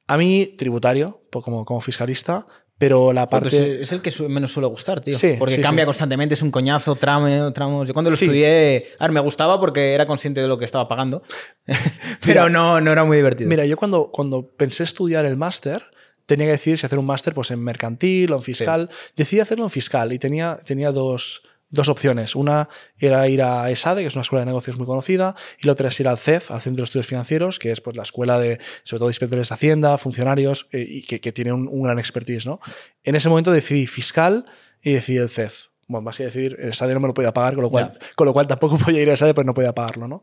A 0.09 0.17
mí, 0.17 0.55
tributario, 0.59 1.23
pues 1.31 1.45
como, 1.45 1.65
como 1.65 1.81
fiscalista, 1.81 2.47
pero 2.79 3.13
la 3.13 3.29
Pues 3.29 3.43
parte... 3.43 3.83
es 3.83 3.93
el 3.93 4.01
que 4.01 4.13
menos 4.29 4.53
suele 4.53 4.69
gustar, 4.69 5.01
tío. 5.01 5.17
Sí, 5.17 5.35
porque 5.39 5.57
sí, 5.57 5.61
cambia 5.61 5.85
sí. 5.85 5.87
constantemente, 5.87 6.35
es 6.35 6.43
un 6.43 6.51
coñazo, 6.51 6.95
tramo, 6.97 7.53
tramos. 7.53 7.89
Yo 7.89 7.93
cuando 7.93 8.11
lo 8.11 8.15
estudié, 8.15 8.93
a 8.99 9.05
ver, 9.05 9.13
me 9.13 9.21
gustaba 9.21 9.59
porque 9.59 9.95
era 9.95 10.07
consciente 10.07 10.41
de 10.41 10.47
lo 10.49 10.59
que 10.59 10.65
estaba 10.65 10.87
pagando, 10.87 11.23
pero 11.67 12.43
Mira, 12.45 12.49
no, 12.49 12.81
no 12.81 12.93
era 12.93 13.05
muy 13.05 13.17
divertido. 13.17 13.51
Mira, 13.51 13.65
yo 13.67 13.77
cuando, 13.77 14.11
cuando 14.11 14.49
pensé 14.49 14.85
estudiar 14.85 15.27
el 15.27 15.37
máster, 15.37 15.83
tenía 16.27 16.47
que 16.47 16.53
decidir 16.53 16.79
si 16.79 16.87
hacer 16.87 16.99
un 16.99 17.07
máster 17.07 17.35
pues, 17.35 17.51
en 17.51 17.63
mercantil 17.65 18.33
o 18.33 18.37
en 18.37 18.43
fiscal. 18.43 18.89
Decidí 19.17 19.41
hacerlo 19.41 19.65
en 19.65 19.71
fiscal 19.71 20.13
y 20.13 20.19
tenía, 20.19 20.61
tenía 20.65 20.93
dos, 20.93 21.43
dos 21.71 21.89
opciones. 21.89 22.35
Una 22.35 22.69
era 22.99 23.29
ir 23.29 23.43
a 23.43 23.71
ESADE, 23.71 24.03
que 24.03 24.09
es 24.09 24.15
una 24.15 24.23
escuela 24.23 24.41
de 24.41 24.47
negocios 24.47 24.77
muy 24.77 24.87
conocida, 24.87 25.35
y 25.61 25.67
la 25.67 25.73
otra 25.73 25.89
es 25.89 26.01
ir 26.01 26.09
al 26.09 26.19
CEF, 26.19 26.51
al 26.51 26.61
Centro 26.61 26.83
de 26.83 26.85
Estudios 26.85 27.07
Financieros, 27.07 27.59
que 27.59 27.71
es 27.71 27.81
pues, 27.81 27.97
la 27.97 28.03
escuela 28.03 28.39
de, 28.39 28.59
sobre 28.85 29.01
todo, 29.01 29.11
inspectores 29.11 29.49
de 29.49 29.55
Hacienda, 29.55 29.99
funcionarios, 29.99 30.69
eh, 30.73 30.85
y 30.89 31.03
que, 31.03 31.21
que 31.21 31.33
tiene 31.33 31.53
un, 31.53 31.69
un 31.69 31.83
gran 31.83 31.99
expertise. 31.99 32.47
¿no? 32.47 32.61
En 33.05 33.15
ese 33.15 33.29
momento 33.29 33.53
decidí 33.53 33.87
fiscal 33.87 34.47
y 34.83 34.93
decidí 34.93 35.19
el 35.19 35.29
CEF. 35.29 35.67
Bueno, 35.89 36.03
más 36.03 36.19
que 36.19 36.25
decir, 36.25 36.57
el 36.59 36.69
ESADE 36.69 36.95
no 36.95 37.01
me 37.01 37.09
lo 37.09 37.15
podía 37.15 37.33
pagar, 37.33 37.55
con 37.55 37.63
lo 37.63 37.71
cual, 37.71 37.99
con 38.15 38.27
lo 38.27 38.33
cual 38.35 38.47
tampoco 38.47 38.77
podía 38.85 39.01
ir 39.01 39.11
a 39.11 39.15
ESADE, 39.15 39.35
pues 39.35 39.47
no 39.47 39.55
podía 39.55 39.75
pagarlo, 39.75 40.07
¿no? 40.07 40.23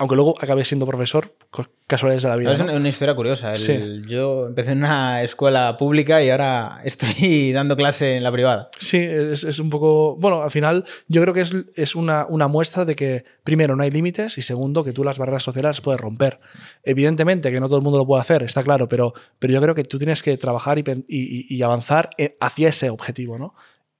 Aunque 0.00 0.14
luego 0.14 0.34
acabé 0.40 0.64
siendo 0.64 0.86
profesor, 0.86 1.34
casualidades 1.88 2.22
de 2.22 2.28
la 2.28 2.36
vida. 2.36 2.52
Es 2.52 2.64
¿no? 2.64 2.72
una, 2.72 2.88
historia 2.88 3.16
curiosa. 3.16 3.50
El- 3.52 3.58
Sí. 3.58 4.02
Yo 4.06 4.46
empecé 4.46 4.70
en 4.72 4.78
una 4.78 5.22
escuela 5.24 5.76
pública 5.76 6.22
y 6.22 6.30
ahora 6.30 6.80
estoy 6.84 7.50
dando 7.52 7.74
clase 7.74 8.16
en 8.16 8.22
la 8.22 8.30
privada. 8.30 8.70
Sí, 8.78 8.98
es, 8.98 9.42
es 9.42 9.58
un 9.58 9.70
poco. 9.70 10.14
Bueno, 10.16 10.42
al 10.42 10.52
final 10.52 10.84
yo 11.08 11.20
creo 11.22 11.34
que 11.34 11.40
es, 11.40 11.52
es 11.74 11.96
una, 11.96 12.26
una 12.28 12.46
muestra 12.46 12.84
de 12.84 12.94
que, 12.94 13.24
primero, 13.42 13.74
no 13.74 13.82
hay 13.82 13.90
límites 13.90 14.38
y 14.38 14.42
segundo, 14.42 14.84
que 14.84 14.92
tú 14.92 15.02
las 15.02 15.18
barreras 15.18 15.42
sociales 15.42 15.68
las 15.68 15.80
puedes 15.80 16.00
romper. 16.00 16.38
Evidentemente 16.84 17.50
que 17.50 17.58
no 17.58 17.66
todo 17.66 17.78
el 17.78 17.82
mundo 17.82 17.98
lo 17.98 18.06
puede 18.06 18.20
hacer, 18.22 18.44
está 18.44 18.62
claro, 18.62 18.88
pero, 18.88 19.12
pero 19.40 19.52
yo 19.52 19.60
creo 19.60 19.74
que 19.74 19.82
tú 19.84 19.98
tienes 19.98 20.22
que 20.22 20.36
trabajar 20.36 20.78
y, 20.78 20.84
y- 21.08 21.62
avanzar 21.62 22.10
en- 22.18 22.34
hacia 22.40 22.68
ese 22.68 22.88
objetivo, 22.90 23.36
¿no? 23.38 23.54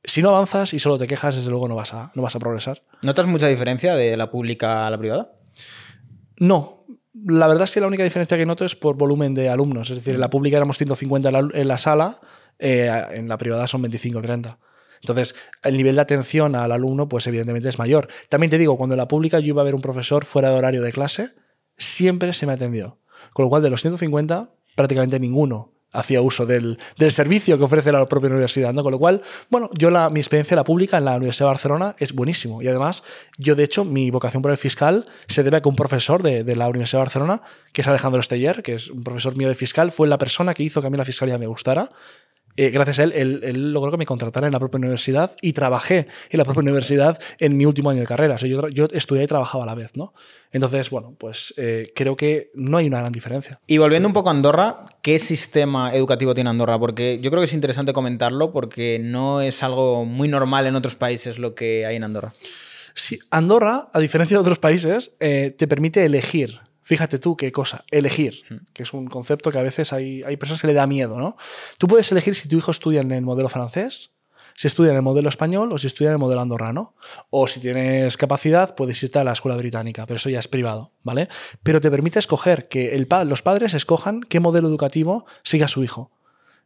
Si 0.05 0.22
no 0.22 0.28
avanzas 0.28 0.72
y 0.74 0.78
solo 0.78 0.96
te 0.96 1.09
quejas, 1.09 1.34
desde 1.34 1.51
luego 1.51 1.66
no 1.66 1.74
vas 1.74 1.92
a, 1.92 2.12
no 2.14 2.22
vas 2.22 2.36
a 2.36 2.38
progresar. 2.38 2.82
¿Notas 3.03 3.26
mucha 3.26 3.49
diferencia 3.49 3.96
de 3.96 4.16
la 4.16 4.30
pública 4.30 4.86
a 4.86 4.90
la 4.90 4.96
privada? 4.99 5.32
No. 6.39 6.84
La 7.14 7.49
verdad 7.49 7.64
es 7.64 7.72
que 7.72 7.80
la 7.80 7.86
única 7.86 8.05
diferencia 8.05 8.36
que 8.36 8.47
noto 8.47 8.64
es 8.64 8.76
por 8.76 8.97
volumen 8.97 9.34
de 9.34 9.49
alumnos. 9.49 9.91
Es 9.91 9.97
decir, 9.97 10.14
en 10.14 10.20
la 10.20 10.30
pública 10.30 10.57
éramos 10.57 10.78
150 10.78 11.28
en 11.28 11.32
la, 11.32 11.49
en 11.53 11.68
la 11.68 11.78
sala, 11.78 12.20
eh, 12.59 12.91
en 13.12 13.28
la 13.28 13.39
privada 13.39 13.66
son 13.66 13.82
25 13.82 14.18
o 14.18 14.22
30. 14.22 14.59
Entonces, 15.01 15.34
el 15.62 15.76
nivel 15.76 15.97
de 15.97 16.01
atención 16.01 16.55
al 16.55 16.72
alumno, 16.72 17.09
pues 17.09 17.26
evidentemente 17.26 17.68
es 17.68 17.78
mayor. 17.78 18.09
También 18.28 18.51
te 18.51 18.59
digo, 18.59 18.76
cuando 18.76 18.95
en 18.95 18.99
la 18.99 19.09
pública 19.09 19.39
yo 19.41 19.49
iba 19.49 19.62
a 19.62 19.64
ver 19.64 19.74
un 19.74 19.80
profesor 19.80 20.24
fuera 20.24 20.51
de 20.51 20.57
horario 20.57 20.82
de 20.82 20.93
clase, 20.93 21.34
siempre 21.76 22.32
se 22.32 22.47
me 22.47 22.53
atendió. 22.53 22.99
Con 23.32 23.45
lo 23.45 23.51
cual, 23.51 23.62
de 23.62 23.70
los 23.70 23.80
150, 23.80 24.51
prácticamente 24.74 25.20
ninguno 25.20 25.78
hacía 25.93 26.20
uso 26.20 26.47
del, 26.47 26.78
del 26.99 27.12
servicio 27.12 27.59
que 27.59 27.64
ofrece 27.64 27.93
la 27.93 28.07
propia 28.07 28.30
universidad. 28.30 28.72
¿no? 28.72 28.82
Con 28.82 28.93
lo 28.93 28.99
cual, 28.99 29.22
bueno, 29.51 29.70
yo 29.74 29.91
la, 29.91 30.11
mi 30.11 30.20
experiencia 30.20 30.55
en 30.55 30.59
la 30.59 30.64
pública 30.64 30.99
en 30.99 31.05
la 31.05 31.16
Universidad 31.16 31.47
de 31.47 31.53
Barcelona 31.53 31.97
es 31.99 32.12
buenísimo. 32.12 32.62
Y 32.62 32.68
además, 32.68 33.03
yo 33.39 33.55
de 33.55 33.64
hecho, 33.64 33.84
mi 33.84 34.11
vocación 34.11 34.43
por 34.43 34.51
el 34.51 34.59
fiscal 34.59 35.07
se 35.26 35.43
debe 35.43 35.59
a 35.59 35.62
que 35.62 35.68
un 35.68 35.76
profesor 35.76 36.22
de, 36.22 36.45
de 36.45 36.57
la 36.57 36.68
Universidad 36.68 36.99
de 36.99 37.05
Barcelona, 37.05 37.43
que 37.72 37.80
es 37.80 37.89
Alejandro 37.89 38.20
Esteller, 38.20 38.62
que 38.62 38.74
es 38.74 38.91
un 38.91 39.03
profesor 39.03 39.36
mío 39.36 39.49
de 39.49 39.55
fiscal, 39.55 39.91
fue 39.91 40.09
la 40.09 40.18
persona 40.18 40.55
que 40.55 40.62
hizo 40.62 40.80
que 40.80 40.86
a 40.86 40.91
mí 40.91 40.97
la 40.97 41.05
fiscalía 41.05 41.39
me 41.39 41.47
gustara. 41.47 41.91
Eh, 42.61 42.70
gracias 42.70 42.98
a 42.98 43.04
él, 43.04 43.12
él, 43.14 43.40
él 43.44 43.72
logró 43.72 43.92
que 43.92 43.98
me 43.98 44.04
contratara 44.04 44.48
en 44.48 44.52
la 44.52 44.59
propia 44.59 44.78
universidad 44.78 45.30
y 45.40 45.52
trabajé 45.52 46.09
en 46.28 46.38
la 46.38 46.44
propia 46.44 46.61
universidad 46.61 47.16
en 47.38 47.56
mi 47.56 47.64
último 47.64 47.88
año 47.88 48.00
de 48.00 48.06
carrera. 48.06 48.34
O 48.34 48.38
sea, 48.38 48.48
yo 48.48 48.88
estudié 48.92 49.22
y 49.22 49.26
trabajaba 49.28 49.62
a 49.62 49.66
la 49.68 49.76
vez, 49.76 49.94
¿no? 49.94 50.12
Entonces, 50.50 50.90
bueno, 50.90 51.14
pues 51.16 51.54
eh, 51.56 51.92
creo 51.94 52.16
que 52.16 52.50
no 52.54 52.78
hay 52.78 52.88
una 52.88 52.98
gran 52.98 53.12
diferencia. 53.12 53.61
Y 53.68 53.78
volviendo 53.78 54.09
un 54.09 54.12
poco 54.12 54.30
a 54.30 54.32
Andorra, 54.32 54.86
¿qué 55.02 55.20
sistema 55.20 55.94
educativo 55.94 56.34
tiene 56.34 56.50
Andorra? 56.50 56.80
Porque 56.80 57.20
yo 57.22 57.30
creo 57.30 57.42
que 57.42 57.46
es 57.46 57.52
interesante 57.52 57.92
comentarlo 57.92 58.50
porque 58.50 58.98
no 59.00 59.40
es 59.40 59.62
algo 59.62 60.04
muy 60.04 60.26
normal 60.26 60.66
en 60.66 60.74
otros 60.74 60.96
países 60.96 61.38
lo 61.38 61.54
que 61.54 61.86
hay 61.86 61.94
en 61.94 62.02
Andorra. 62.02 62.32
Sí, 62.92 63.20
Andorra, 63.30 63.84
a 63.92 64.00
diferencia 64.00 64.36
de 64.36 64.40
otros 64.40 64.59
países, 64.59 65.12
eh, 65.20 65.54
te 65.56 65.68
permite 65.68 66.04
elegir. 66.04 66.59
Fíjate 66.89 67.18
tú 67.18 67.36
qué 67.36 67.53
cosa, 67.53 67.84
elegir, 67.91 68.45
que 68.72 68.82
es 68.82 68.95
un 68.95 69.09
concepto 69.09 69.51
que 69.53 69.59
a 69.59 69.62
veces 69.62 69.93
hay, 69.93 70.22
hay 70.22 70.39
personas 70.39 70.62
que 70.62 70.68
le 70.68 70.72
da 70.72 70.86
miedo, 70.86 71.18
¿no? 71.18 71.36
Tú 71.76 71.86
puedes 71.86 72.11
elegir 72.12 72.34
si 72.34 72.49
tu 72.49 72.57
hijo 72.57 72.70
estudia 72.70 73.03
en 73.03 73.12
el 73.12 73.20
modelo 73.20 73.51
francés, 73.51 74.12
si 74.55 74.68
estudia 74.68 74.93
en 74.93 74.97
el 74.97 75.03
modelo 75.03 75.28
español 75.28 75.70
o 75.70 75.76
si 75.76 75.86
estudia 75.86 76.09
en 76.09 76.12
el 76.14 76.18
modelo 76.18 76.41
andorrano. 76.41 76.95
O 77.28 77.47
si 77.47 77.61
tienes 77.61 78.16
capacidad, 78.16 78.74
puedes 78.74 79.03
irte 79.03 79.18
a 79.18 79.24
la 79.24 79.32
escuela 79.32 79.59
británica, 79.59 80.07
pero 80.07 80.16
eso 80.16 80.30
ya 80.30 80.39
es 80.39 80.49
privado, 80.49 80.95
¿vale? 81.03 81.28
Pero 81.62 81.82
te 81.82 81.91
permite 81.91 82.18
escoger 82.20 82.68
que 82.68 82.95
el 82.97 83.07
pa- 83.07 83.24
los 83.26 83.43
padres 83.43 83.74
escojan 83.74 84.22
qué 84.22 84.41
modelo 84.41 84.66
educativo 84.68 85.26
siga 85.43 85.68
su 85.68 85.84
hijo. 85.84 86.11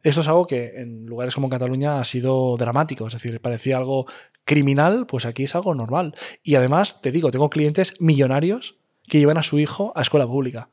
Esto 0.04 0.20
es 0.20 0.28
algo 0.28 0.46
que 0.46 0.74
en 0.76 1.04
lugares 1.06 1.34
como 1.34 1.48
Cataluña 1.48 1.98
ha 2.00 2.04
sido 2.04 2.56
dramático, 2.56 3.08
es 3.08 3.12
decir, 3.12 3.40
parecía 3.40 3.76
algo 3.76 4.06
criminal, 4.44 5.04
pues 5.06 5.26
aquí 5.26 5.42
es 5.44 5.54
algo 5.56 5.74
normal. 5.74 6.14
Y 6.44 6.54
además, 6.54 7.02
te 7.02 7.10
digo, 7.10 7.32
tengo 7.32 7.50
clientes 7.50 7.94
millonarios 7.98 8.76
que 9.08 9.18
llevan 9.18 9.38
a 9.38 9.42
su 9.42 9.58
hijo 9.58 9.92
a 9.96 10.02
escuela 10.02 10.26
pública. 10.26 10.68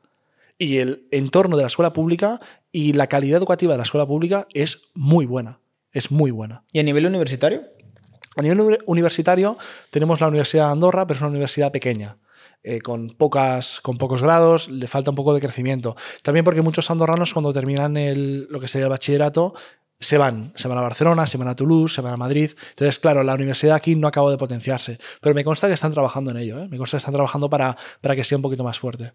Y 0.58 0.78
el 0.78 1.06
entorno 1.10 1.56
de 1.56 1.62
la 1.62 1.68
escuela 1.68 1.92
pública 1.92 2.40
y 2.70 2.92
la 2.92 3.06
calidad 3.06 3.38
educativa 3.38 3.72
de 3.72 3.78
la 3.78 3.82
escuela 3.84 4.06
pública 4.06 4.46
es 4.52 4.88
muy 4.94 5.26
buena. 5.26 5.60
Es 5.92 6.10
muy 6.10 6.30
buena. 6.30 6.64
¿Y 6.72 6.78
a 6.80 6.82
nivel 6.82 7.06
universitario? 7.06 7.62
A 8.36 8.42
nivel 8.42 8.60
uni- 8.60 8.78
universitario 8.86 9.56
tenemos 9.90 10.20
la 10.20 10.28
Universidad 10.28 10.66
de 10.66 10.72
Andorra, 10.72 11.06
pero 11.06 11.16
es 11.16 11.22
una 11.22 11.30
universidad 11.30 11.72
pequeña. 11.72 12.18
eh, 12.62 12.80
con, 12.80 13.08
pocas, 13.16 13.80
con 13.80 13.96
pocos 13.96 14.20
grados, 14.20 14.68
le 14.68 14.86
falta 14.86 15.08
un 15.10 15.16
poco 15.16 15.32
de 15.32 15.40
crecimiento. 15.40 15.96
También 16.22 16.44
porque 16.44 16.60
muchos 16.60 16.90
andorranos 16.90 17.32
cuando 17.32 17.54
terminan 17.54 17.96
el, 17.96 18.48
lo 18.50 18.60
que 18.60 18.68
sería 18.68 18.84
el 18.84 18.90
bachillerato 18.90 19.54
se 20.00 20.18
van, 20.18 20.52
se 20.56 20.66
van 20.66 20.78
a 20.78 20.80
Barcelona, 20.80 21.26
se 21.26 21.36
van 21.36 21.48
a 21.48 21.54
Toulouse, 21.54 21.94
se 21.94 22.00
van 22.00 22.14
a 22.14 22.16
Madrid. 22.16 22.50
Entonces, 22.70 22.98
claro, 22.98 23.22
la 23.22 23.34
universidad 23.34 23.76
aquí 23.76 23.94
no 23.94 24.08
acaba 24.08 24.30
de 24.30 24.38
potenciarse, 24.38 24.98
pero 25.20 25.34
me 25.34 25.44
consta 25.44 25.68
que 25.68 25.74
están 25.74 25.92
trabajando 25.92 26.30
en 26.30 26.38
ello, 26.38 26.58
¿eh? 26.58 26.68
me 26.68 26.78
consta 26.78 26.96
que 26.96 27.00
están 27.00 27.14
trabajando 27.14 27.50
para, 27.50 27.76
para 28.00 28.16
que 28.16 28.24
sea 28.24 28.36
un 28.36 28.42
poquito 28.42 28.64
más 28.64 28.78
fuerte. 28.78 29.12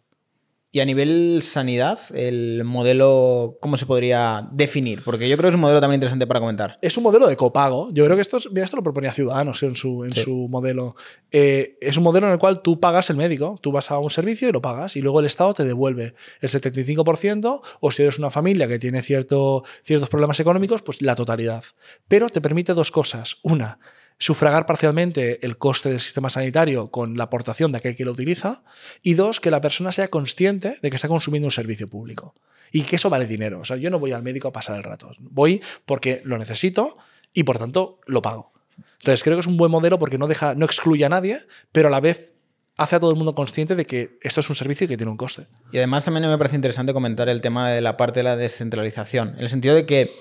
Y 0.76 0.82
a 0.82 0.86
nivel 0.86 1.40
sanidad, 1.42 2.02
el 2.14 2.66
modelo, 2.66 3.58
¿cómo 3.62 3.78
se 3.78 3.86
podría 3.86 4.46
definir? 4.52 5.04
Porque 5.06 5.30
yo 5.30 5.38
creo 5.38 5.48
que 5.48 5.52
es 5.52 5.56
un 5.56 5.62
modelo 5.62 5.80
también 5.80 6.00
interesante 6.00 6.28
para 6.28 6.42
comentar. 6.42 6.78
Es 6.82 6.98
un 6.98 7.04
modelo 7.04 7.30
de 7.30 7.38
copago. 7.38 7.92
Yo 7.94 8.04
creo 8.04 8.18
que 8.18 8.22
esto, 8.22 8.40
mira, 8.52 8.66
esto 8.66 8.76
lo 8.76 8.84
proponía 8.84 9.14
Ciudadanos 9.14 9.64
en 9.64 9.78
su, 9.78 10.04
en 10.04 10.12
su 10.12 10.50
modelo. 10.50 10.98
Eh, 11.32 11.78
es 11.80 11.96
un 11.96 12.04
modelo 12.04 12.28
en 12.28 12.34
el 12.34 12.40
cual 12.40 12.62
tú 12.62 12.82
pagas 12.82 13.10
el 13.10 13.16
médico, 13.16 13.58
tú 13.62 13.72
vas 13.72 13.90
a 13.90 14.00
un 14.00 14.10
servicio 14.10 14.50
y 14.50 14.52
lo 14.52 14.62
pagas, 14.62 14.98
y 14.98 15.02
luego 15.02 15.22
el 15.22 15.28
Estado 15.28 15.54
te 15.54 15.64
devuelve 15.64 16.14
el 16.42 16.50
75%, 16.50 17.62
o 17.80 17.92
si 17.92 18.04
eres 18.04 18.20
una 18.20 18.30
familia 18.30 18.68
que 18.68 18.78
tiene 18.78 19.02
cierto, 19.02 19.64
ciertos 19.82 20.10
problemas 20.10 20.42
económicos, 20.42 20.82
pues 20.82 21.02
la 21.02 21.16
totalidad. 21.16 21.64
Pero 22.10 22.28
te 22.28 22.42
permite 22.42 22.74
dos 22.74 22.92
cosas. 22.92 23.38
Una, 23.44 23.80
sufragar 24.18 24.66
parcialmente 24.66 25.46
el 25.46 25.58
coste 25.58 25.90
del 25.90 26.00
sistema 26.00 26.30
sanitario 26.30 26.88
con 26.88 27.18
la 27.18 27.26
aportación 27.26 27.72
de 27.72 27.80
aquel 27.80 27.96
que 27.96 28.06
lo 28.06 28.12
utiliza, 28.12 28.64
y 29.02 29.16
dos, 29.16 29.40
que 29.40 29.52
la 29.52 29.62
persona 29.62 29.92
sea 29.92 30.08
consciente 30.08 30.78
de 30.82 30.90
que 30.90 30.96
está 30.96 31.08
consumiendo 31.08 31.48
un 31.48 31.52
servicio 31.52 31.90
público 31.90 32.34
y 32.72 32.84
que 32.84 32.96
eso 32.96 33.10
vale 33.10 33.28
dinero. 33.28 33.60
O 33.60 33.66
sea, 33.66 33.78
yo 33.78 33.90
no 33.90 34.00
voy 34.00 34.12
al 34.12 34.24
médico 34.24 34.48
a 34.48 34.52
pasar 34.54 34.78
el 34.78 34.84
rato, 34.84 35.12
voy 35.20 35.62
porque 35.86 36.22
lo 36.26 36.38
necesito 36.38 36.98
y 37.34 37.44
por 37.44 37.58
tanto 37.58 38.00
lo 38.06 38.22
pago. 38.22 38.54
Entonces 39.00 39.24
creo 39.24 39.36
que 39.38 39.42
es 39.42 39.48
un 39.48 39.58
buen 39.58 39.72
modelo 39.72 40.00
porque 40.00 40.18
no, 40.18 40.28
deja, 40.28 40.56
no 40.56 40.66
excluye 40.66 41.06
a 41.06 41.10
nadie, 41.10 41.40
pero 41.72 41.90
a 41.90 41.92
la 41.92 42.00
vez 42.00 42.34
hace 42.78 42.96
a 42.96 43.00
todo 43.00 43.12
el 43.12 43.18
mundo 43.18 43.36
consciente 43.36 43.76
de 43.76 43.86
que 43.86 44.18
esto 44.22 44.42
es 44.42 44.50
un 44.50 44.56
servicio 44.56 44.86
y 44.86 44.88
que 44.88 44.98
tiene 44.98 45.12
un 45.12 45.18
coste. 45.18 45.44
Y 45.72 45.78
además 45.78 46.04
también 46.04 46.28
me 46.28 46.38
parece 46.38 46.56
interesante 46.56 46.94
comentar 46.94 47.30
el 47.30 47.42
tema 47.42 47.72
de 47.72 47.82
la 47.82 47.98
parte 47.98 48.20
de 48.20 48.24
la 48.24 48.36
descentralización, 48.36 49.36
en 49.38 49.44
el 49.44 49.50
sentido 49.50 49.76
de 49.76 49.86
que 49.86 50.12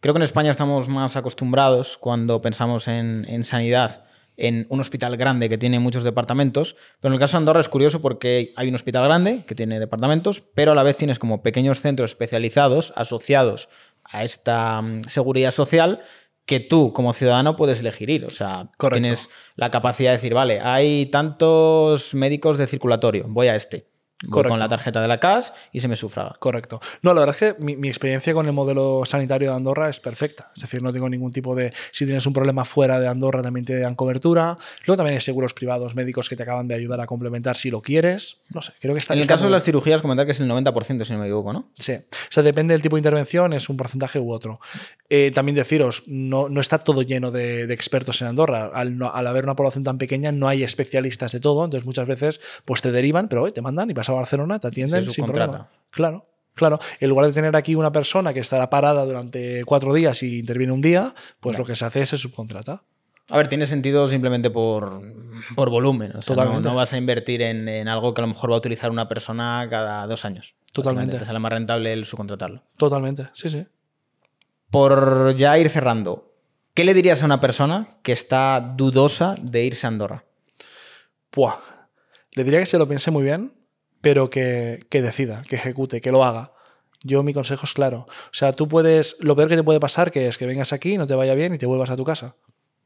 Creo 0.00 0.14
que 0.14 0.18
en 0.18 0.22
España 0.22 0.50
estamos 0.50 0.88
más 0.88 1.16
acostumbrados 1.16 1.98
cuando 1.98 2.40
pensamos 2.40 2.88
en, 2.88 3.44
sanidad 3.44 4.04
en 4.38 4.64
un 4.70 4.80
hospital 4.80 5.18
grande 5.18 5.50
que 5.50 5.58
tiene 5.58 5.78
muchos 5.78 6.04
departamentos, 6.04 6.74
pero 7.00 7.12
en 7.12 7.16
el 7.16 7.20
caso 7.20 7.32
de 7.32 7.38
Andorra 7.38 7.60
es 7.60 7.68
curioso 7.68 8.00
porque 8.00 8.54
hay 8.56 8.68
un 8.70 8.74
hospital 8.74 9.04
grande 9.04 9.44
que 9.46 9.54
tiene 9.54 9.78
departamentos, 9.78 10.42
pero 10.54 10.72
a 10.72 10.74
la 10.74 10.82
vez 10.82 10.96
tienes 10.96 11.18
como 11.18 11.42
pequeños 11.42 11.82
centros 11.82 12.12
especializados 12.12 12.94
asociados 12.96 13.68
a 14.02 14.24
esta 14.24 14.80
mm, 14.80 15.02
seguridad 15.04 15.50
social 15.50 16.00
que 16.46 16.60
tú 16.60 16.94
como 16.94 17.12
ciudadano 17.12 17.54
puedes 17.54 17.80
elegir 17.80 18.08
ir. 18.08 18.24
O 18.24 18.30
sea, 18.30 18.70
tienes 18.90 19.28
la 19.54 19.70
capacidad 19.70 20.12
de 20.12 20.16
decir, 20.16 20.32
vale, 20.32 20.60
hay 20.60 21.06
tantos 21.06 22.14
médicos 22.14 22.56
de 22.56 22.66
circulatorio, 22.66 23.26
voy 23.28 23.48
a 23.48 23.54
este 23.54 23.89
con 24.28 24.58
la 24.58 24.68
tarjeta 24.68 25.00
de 25.00 25.08
la 25.08 25.18
CAS 25.18 25.52
y 25.72 25.80
se 25.80 25.88
me 25.88 25.96
sufraga. 25.96 26.36
Correcto. 26.38 26.80
No, 27.02 27.14
la 27.14 27.20
verdad 27.20 27.36
es 27.40 27.54
que 27.54 27.62
mi, 27.62 27.88
experiencia 27.88 28.34
con 28.34 28.46
el 28.46 28.52
modelo 28.52 29.02
sanitario 29.04 29.50
de 29.50 29.56
Andorra 29.56 29.88
es 29.88 30.00
perfecta. 30.00 30.50
Es 30.54 30.62
decir, 30.62 30.82
no 30.82 30.92
tengo 30.92 31.08
ningún 31.08 31.30
tipo 31.30 31.54
de. 31.54 31.72
Si 31.92 32.04
tienes 32.04 32.26
un 32.26 32.32
problema 32.32 32.64
fuera 32.64 33.00
de 33.00 33.08
Andorra, 33.08 33.42
también 33.42 33.64
te 33.64 33.78
dan 33.78 33.94
cobertura. 33.94 34.58
Luego 34.86 34.98
también 34.98 35.14
hay 35.14 35.20
seguros 35.20 35.54
privados 35.54 35.94
médicos 35.94 36.28
que 36.28 36.36
te 36.36 36.42
acaban 36.42 36.68
de 36.68 36.74
ayudar 36.74 37.00
a 37.00 37.06
complementar 37.06 37.56
si 37.56 37.70
lo 37.70 37.80
quieres. 37.80 38.38
No 38.50 38.60
sé, 38.60 38.72
creo 38.80 38.94
que 38.94 39.00
está. 39.00 39.14
En 39.14 39.20
el 39.20 39.26
caso 39.26 39.44
de 39.44 39.50
las 39.50 39.64
cirugías, 39.64 40.02
comentar 40.02 40.26
que 40.26 40.32
es 40.32 40.40
el 40.40 40.50
90%, 40.50 41.04
si 41.04 41.12
no 41.12 41.18
me 41.18 41.26
equivoco, 41.26 41.52
¿no? 41.52 41.70
Sí. 41.78 41.94
O 41.94 42.32
sea, 42.32 42.42
depende 42.42 42.74
del 42.74 42.82
tipo 42.82 42.96
de 42.96 43.00
intervención, 43.00 43.52
es 43.52 43.68
un 43.68 43.76
porcentaje 43.76 44.18
u 44.18 44.32
otro. 44.32 44.60
Eh, 45.08 45.32
también 45.34 45.56
deciros, 45.56 46.04
no, 46.06 46.48
no 46.48 46.60
está 46.60 46.78
todo 46.78 47.02
lleno 47.02 47.30
de, 47.30 47.62
expertos 47.72 48.20
en 48.20 48.28
Andorra. 48.28 48.70
Al, 48.74 48.98
al, 49.12 49.26
haber 49.26 49.44
una 49.44 49.56
población 49.56 49.84
tan 49.84 49.98
pequeña, 49.98 50.30
no 50.30 50.46
hay 50.46 50.62
especialistas 50.62 51.32
de 51.32 51.40
todo. 51.40 51.64
Entonces, 51.64 51.86
muchas 51.86 52.06
veces 52.06 52.40
pues 52.64 52.82
te 52.82 52.92
derivan, 52.92 53.28
pero 53.28 53.42
hoy 53.42 53.52
te 53.52 53.62
mandan 53.62 53.90
y 53.90 53.94
vas 53.94 54.09
a 54.10 54.14
Barcelona, 54.14 54.58
te 54.58 54.68
atienden 54.68 55.10
sin 55.10 55.26
problema. 55.26 55.68
Claro. 55.90 56.26
Claro, 56.54 56.78
en 56.98 57.08
lugar 57.08 57.26
de 57.26 57.32
tener 57.32 57.56
aquí 57.56 57.74
una 57.74 57.92
persona 57.92 58.34
que 58.34 58.40
estará 58.40 58.68
parada 58.68 59.06
durante 59.06 59.64
cuatro 59.64 59.94
días 59.94 60.22
y 60.22 60.40
interviene 60.40 60.72
un 60.72 60.82
día, 60.82 61.14
pues 61.38 61.56
lo 61.56 61.64
que 61.64 61.74
se 61.74 61.86
hace 61.86 62.02
es 62.02 62.10
se 62.10 62.18
subcontrata. 62.18 62.82
A 63.30 63.36
ver, 63.36 63.48
tiene 63.48 63.64
sentido 63.64 64.06
simplemente 64.08 64.50
por, 64.50 65.00
por 65.54 65.70
volumen. 65.70 66.12
O 66.16 66.22
sea, 66.22 66.34
no, 66.34 66.74
vas 66.74 66.92
a 66.92 66.96
invertir 66.96 67.42
en, 67.42 67.88
algo 67.88 68.12
que 68.12 68.20
a 68.20 68.24
lo 68.24 68.28
mejor 68.28 68.50
va 68.50 68.56
a 68.56 68.58
utilizar 68.58 68.90
una 68.90 69.08
persona 69.08 69.66
cada 69.70 70.06
dos 70.06 70.24
años. 70.24 70.54
Totalmente. 70.72 71.18
Te 71.18 71.24
sale 71.24 71.38
más 71.38 71.52
rentable 71.52 71.92
el 71.92 72.04
subcontratarlo. 72.04 72.62
Totalmente, 72.76 73.28
sí, 73.32 73.48
sí. 73.48 73.66
Por 74.70 75.34
ya 75.36 75.56
ir 75.58 75.70
cerrando, 75.70 76.34
¿qué 76.74 76.84
le 76.84 76.92
dirías 76.92 77.22
a 77.22 77.24
una 77.24 77.40
persona 77.40 77.98
que 78.02 78.12
está 78.12 78.74
dudosa 78.76 79.36
de 79.40 79.64
irse 79.64 79.86
a 79.86 79.88
Andorra? 79.88 80.24
Puah. 81.30 81.56
Le 82.32 82.44
diría 82.44 82.58
que 82.60 82.66
se 82.66 82.78
lo 82.78 82.86
piense 82.86 83.10
muy 83.10 83.22
bien, 83.22 83.52
pero 84.00 84.30
que, 84.30 84.86
decida, 84.90 85.42
que 85.48 85.56
ejecute, 85.56 86.00
que 86.00 86.10
lo 86.10 86.24
haga. 86.24 86.52
Yo 87.02 87.22
mi 87.22 87.32
consejo 87.32 87.64
es 87.64 87.72
claro. 87.72 88.06
O 88.08 88.32
sea, 88.32 88.52
tú 88.52 88.68
puedes, 88.68 89.16
lo 89.20 89.34
peor 89.36 89.48
que 89.48 89.56
te 89.56 89.62
puede 89.62 89.80
pasar 89.80 90.10
que 90.10 90.28
es 90.28 90.38
que 90.38 90.46
vengas 90.46 90.72
aquí, 90.72 90.98
no 90.98 91.06
te 91.06 91.14
vaya 91.14 91.34
bien 91.34 91.54
y 91.54 91.58
te 91.58 91.66
vuelvas 91.66 91.90
a 91.90 91.96
tu 91.96 92.04
casa. 92.04 92.36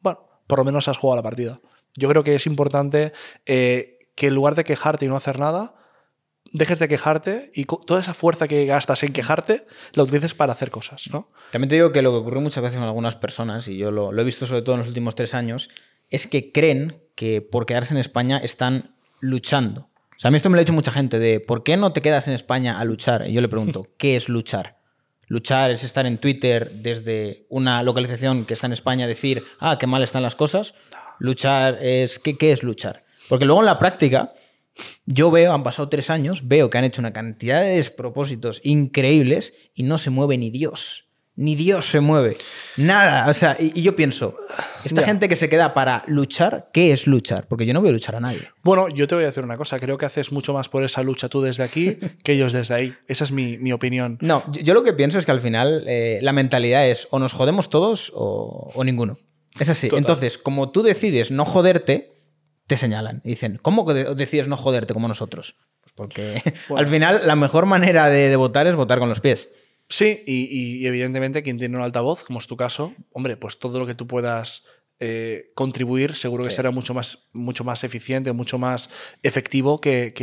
Bueno, 0.00 0.20
por 0.46 0.58
lo 0.58 0.64
menos 0.64 0.88
has 0.88 0.96
jugado 0.96 1.16
la 1.16 1.22
partida. 1.22 1.60
Yo 1.96 2.08
creo 2.08 2.24
que 2.24 2.34
es 2.34 2.46
importante 2.46 3.12
eh, 3.46 3.98
que 4.14 4.28
en 4.28 4.34
lugar 4.34 4.54
de 4.54 4.64
quejarte 4.64 5.04
y 5.04 5.08
no 5.08 5.16
hacer 5.16 5.38
nada, 5.38 5.74
dejes 6.52 6.78
de 6.78 6.88
quejarte 6.88 7.50
y 7.54 7.64
toda 7.64 8.00
esa 8.00 8.14
fuerza 8.14 8.46
que 8.46 8.66
gastas 8.66 9.02
en 9.02 9.12
quejarte 9.12 9.66
la 9.92 10.04
utilices 10.04 10.34
para 10.34 10.52
hacer 10.52 10.70
cosas, 10.70 11.08
¿no? 11.10 11.30
También 11.50 11.68
te 11.68 11.76
digo 11.76 11.90
que 11.90 12.02
lo 12.02 12.10
que 12.12 12.18
ocurre 12.18 12.40
muchas 12.40 12.62
veces 12.62 12.78
con 12.78 12.86
algunas 12.86 13.16
personas, 13.16 13.66
y 13.66 13.76
yo 13.76 13.90
lo, 13.90 14.12
lo 14.12 14.22
he 14.22 14.24
visto 14.24 14.46
sobre 14.46 14.62
todo 14.62 14.74
en 14.74 14.80
los 14.80 14.88
últimos 14.88 15.14
tres 15.14 15.34
años, 15.34 15.70
es 16.10 16.26
que 16.26 16.52
creen 16.52 17.02
que 17.16 17.40
por 17.40 17.66
quedarse 17.66 17.94
en 17.94 17.98
España 17.98 18.38
están 18.38 18.96
luchando 19.20 19.90
o 20.16 20.20
sea, 20.20 20.28
a 20.28 20.30
mí 20.30 20.36
esto 20.36 20.48
me 20.48 20.56
lo 20.56 20.60
ha 20.60 20.64
dicho 20.64 20.72
mucha 20.72 20.92
gente 20.92 21.18
de 21.18 21.40
¿por 21.40 21.62
qué 21.62 21.76
no 21.76 21.92
te 21.92 22.00
quedas 22.00 22.28
en 22.28 22.34
España 22.34 22.78
a 22.78 22.84
luchar? 22.84 23.28
Y 23.28 23.32
yo 23.32 23.40
le 23.40 23.48
pregunto, 23.48 23.88
¿qué 23.98 24.16
es 24.16 24.28
luchar? 24.28 24.78
Luchar 25.26 25.70
es 25.70 25.84
estar 25.84 26.06
en 26.06 26.18
Twitter 26.18 26.70
desde 26.70 27.46
una 27.48 27.82
localización 27.82 28.44
que 28.44 28.52
está 28.52 28.66
en 28.66 28.74
España, 28.74 29.06
decir, 29.06 29.42
ah, 29.58 29.78
qué 29.78 29.86
mal 29.86 30.02
están 30.02 30.22
las 30.22 30.34
cosas. 30.34 30.74
Luchar 31.18 31.78
es, 31.80 32.18
¿qué, 32.18 32.36
qué 32.36 32.52
es 32.52 32.62
luchar? 32.62 33.04
Porque 33.28 33.46
luego 33.46 33.60
en 33.60 33.66
la 33.66 33.78
práctica, 33.78 34.34
yo 35.06 35.30
veo, 35.30 35.52
han 35.52 35.62
pasado 35.62 35.88
tres 35.88 36.10
años, 36.10 36.46
veo 36.46 36.68
que 36.68 36.78
han 36.78 36.84
hecho 36.84 37.00
una 37.00 37.12
cantidad 37.12 37.62
de 37.62 37.76
despropósitos 37.76 38.60
increíbles 38.64 39.54
y 39.74 39.84
no 39.84 39.98
se 39.98 40.10
mueve 40.10 40.36
ni 40.36 40.50
Dios 40.50 41.04
ni 41.36 41.56
Dios 41.56 41.86
se 41.86 42.00
mueve. 42.00 42.36
Nada. 42.76 43.28
O 43.28 43.34
sea, 43.34 43.56
y, 43.58 43.82
yo 43.82 43.96
pienso, 43.96 44.36
esta 44.84 45.02
gente 45.02 45.28
que 45.28 45.36
se 45.36 45.48
queda 45.48 45.74
para 45.74 46.04
luchar, 46.06 46.70
¿qué 46.72 46.92
es 46.92 47.06
luchar? 47.06 47.46
Porque 47.48 47.66
yo 47.66 47.74
no 47.74 47.80
voy 47.80 47.90
a 47.90 47.92
luchar 47.92 48.16
a 48.16 48.20
nadie. 48.20 48.40
Bueno, 48.62 48.88
yo 48.88 49.06
te 49.06 49.14
voy 49.14 49.24
a 49.24 49.28
decir 49.28 49.42
una 49.42 49.56
cosa. 49.56 49.80
Creo 49.80 49.98
que 49.98 50.06
haces 50.06 50.32
mucho 50.32 50.52
más 50.52 50.68
por 50.68 50.84
esa 50.84 51.02
lucha 51.02 51.28
tú 51.28 51.42
desde 51.42 51.64
aquí 51.64 51.96
que 52.22 52.32
ellos 52.32 52.52
desde 52.52 52.74
ahí. 52.74 52.94
Esa 53.08 53.24
es 53.24 53.32
mi, 53.32 53.72
opinión. 53.72 54.18
No, 54.20 54.44
yo, 54.52 54.74
lo 54.74 54.84
que 54.84 54.92
pienso 54.92 55.18
es 55.18 55.26
que 55.26 55.32
al 55.32 55.40
final 55.40 55.82
eh, 55.86 56.20
la 56.22 56.32
mentalidad 56.32 56.88
es 56.88 57.08
o 57.10 57.18
nos 57.18 57.32
jodemos 57.32 57.70
todos 57.70 58.12
o, 58.14 58.82
ninguno. 58.84 59.16
Es 59.58 59.68
así. 59.68 59.88
Entonces, 59.92 60.38
como 60.38 60.70
tú 60.70 60.82
decides 60.82 61.30
no 61.30 61.44
joderte, 61.44 62.12
te 62.66 62.76
señalan 62.76 63.20
y 63.24 63.30
dicen, 63.30 63.58
¿cómo 63.60 63.92
decides 63.92 64.48
no 64.48 64.56
joderte 64.56 64.94
como 64.94 65.08
nosotros? 65.08 65.56
Pues 65.80 65.92
porque 65.94 66.42
al 66.76 66.86
final 66.86 67.22
la 67.26 67.34
mejor 67.36 67.66
manera 67.66 68.08
de 68.08 68.34
votar 68.36 68.66
es 68.66 68.76
votar 68.76 69.00
con 69.00 69.08
los 69.08 69.20
pies. 69.20 69.48
Sí, 69.88 70.22
y, 70.26 70.86
evidentemente 70.86 71.42
quien 71.42 71.58
tiene 71.58 71.76
un 71.76 71.82
altavoz, 71.82 72.24
como 72.24 72.38
es 72.38 72.46
tu 72.46 72.56
caso, 72.56 72.94
hombre, 73.12 73.36
pues 73.36 73.58
todo 73.58 73.78
lo 73.78 73.86
que 73.86 73.94
tú 73.94 74.06
puedas 74.06 74.64
eh, 75.00 75.50
contribuir 75.54 76.14
seguro 76.14 76.44
que 76.44 76.50
será 76.50 76.70
mucho 76.70 76.94
más, 76.94 77.28
mucho 77.32 77.64
más 77.64 77.84
eficiente, 77.84 78.32
mucho 78.32 78.58
más 78.58 78.88
efectivo 79.22 79.80
que, 79.80 80.14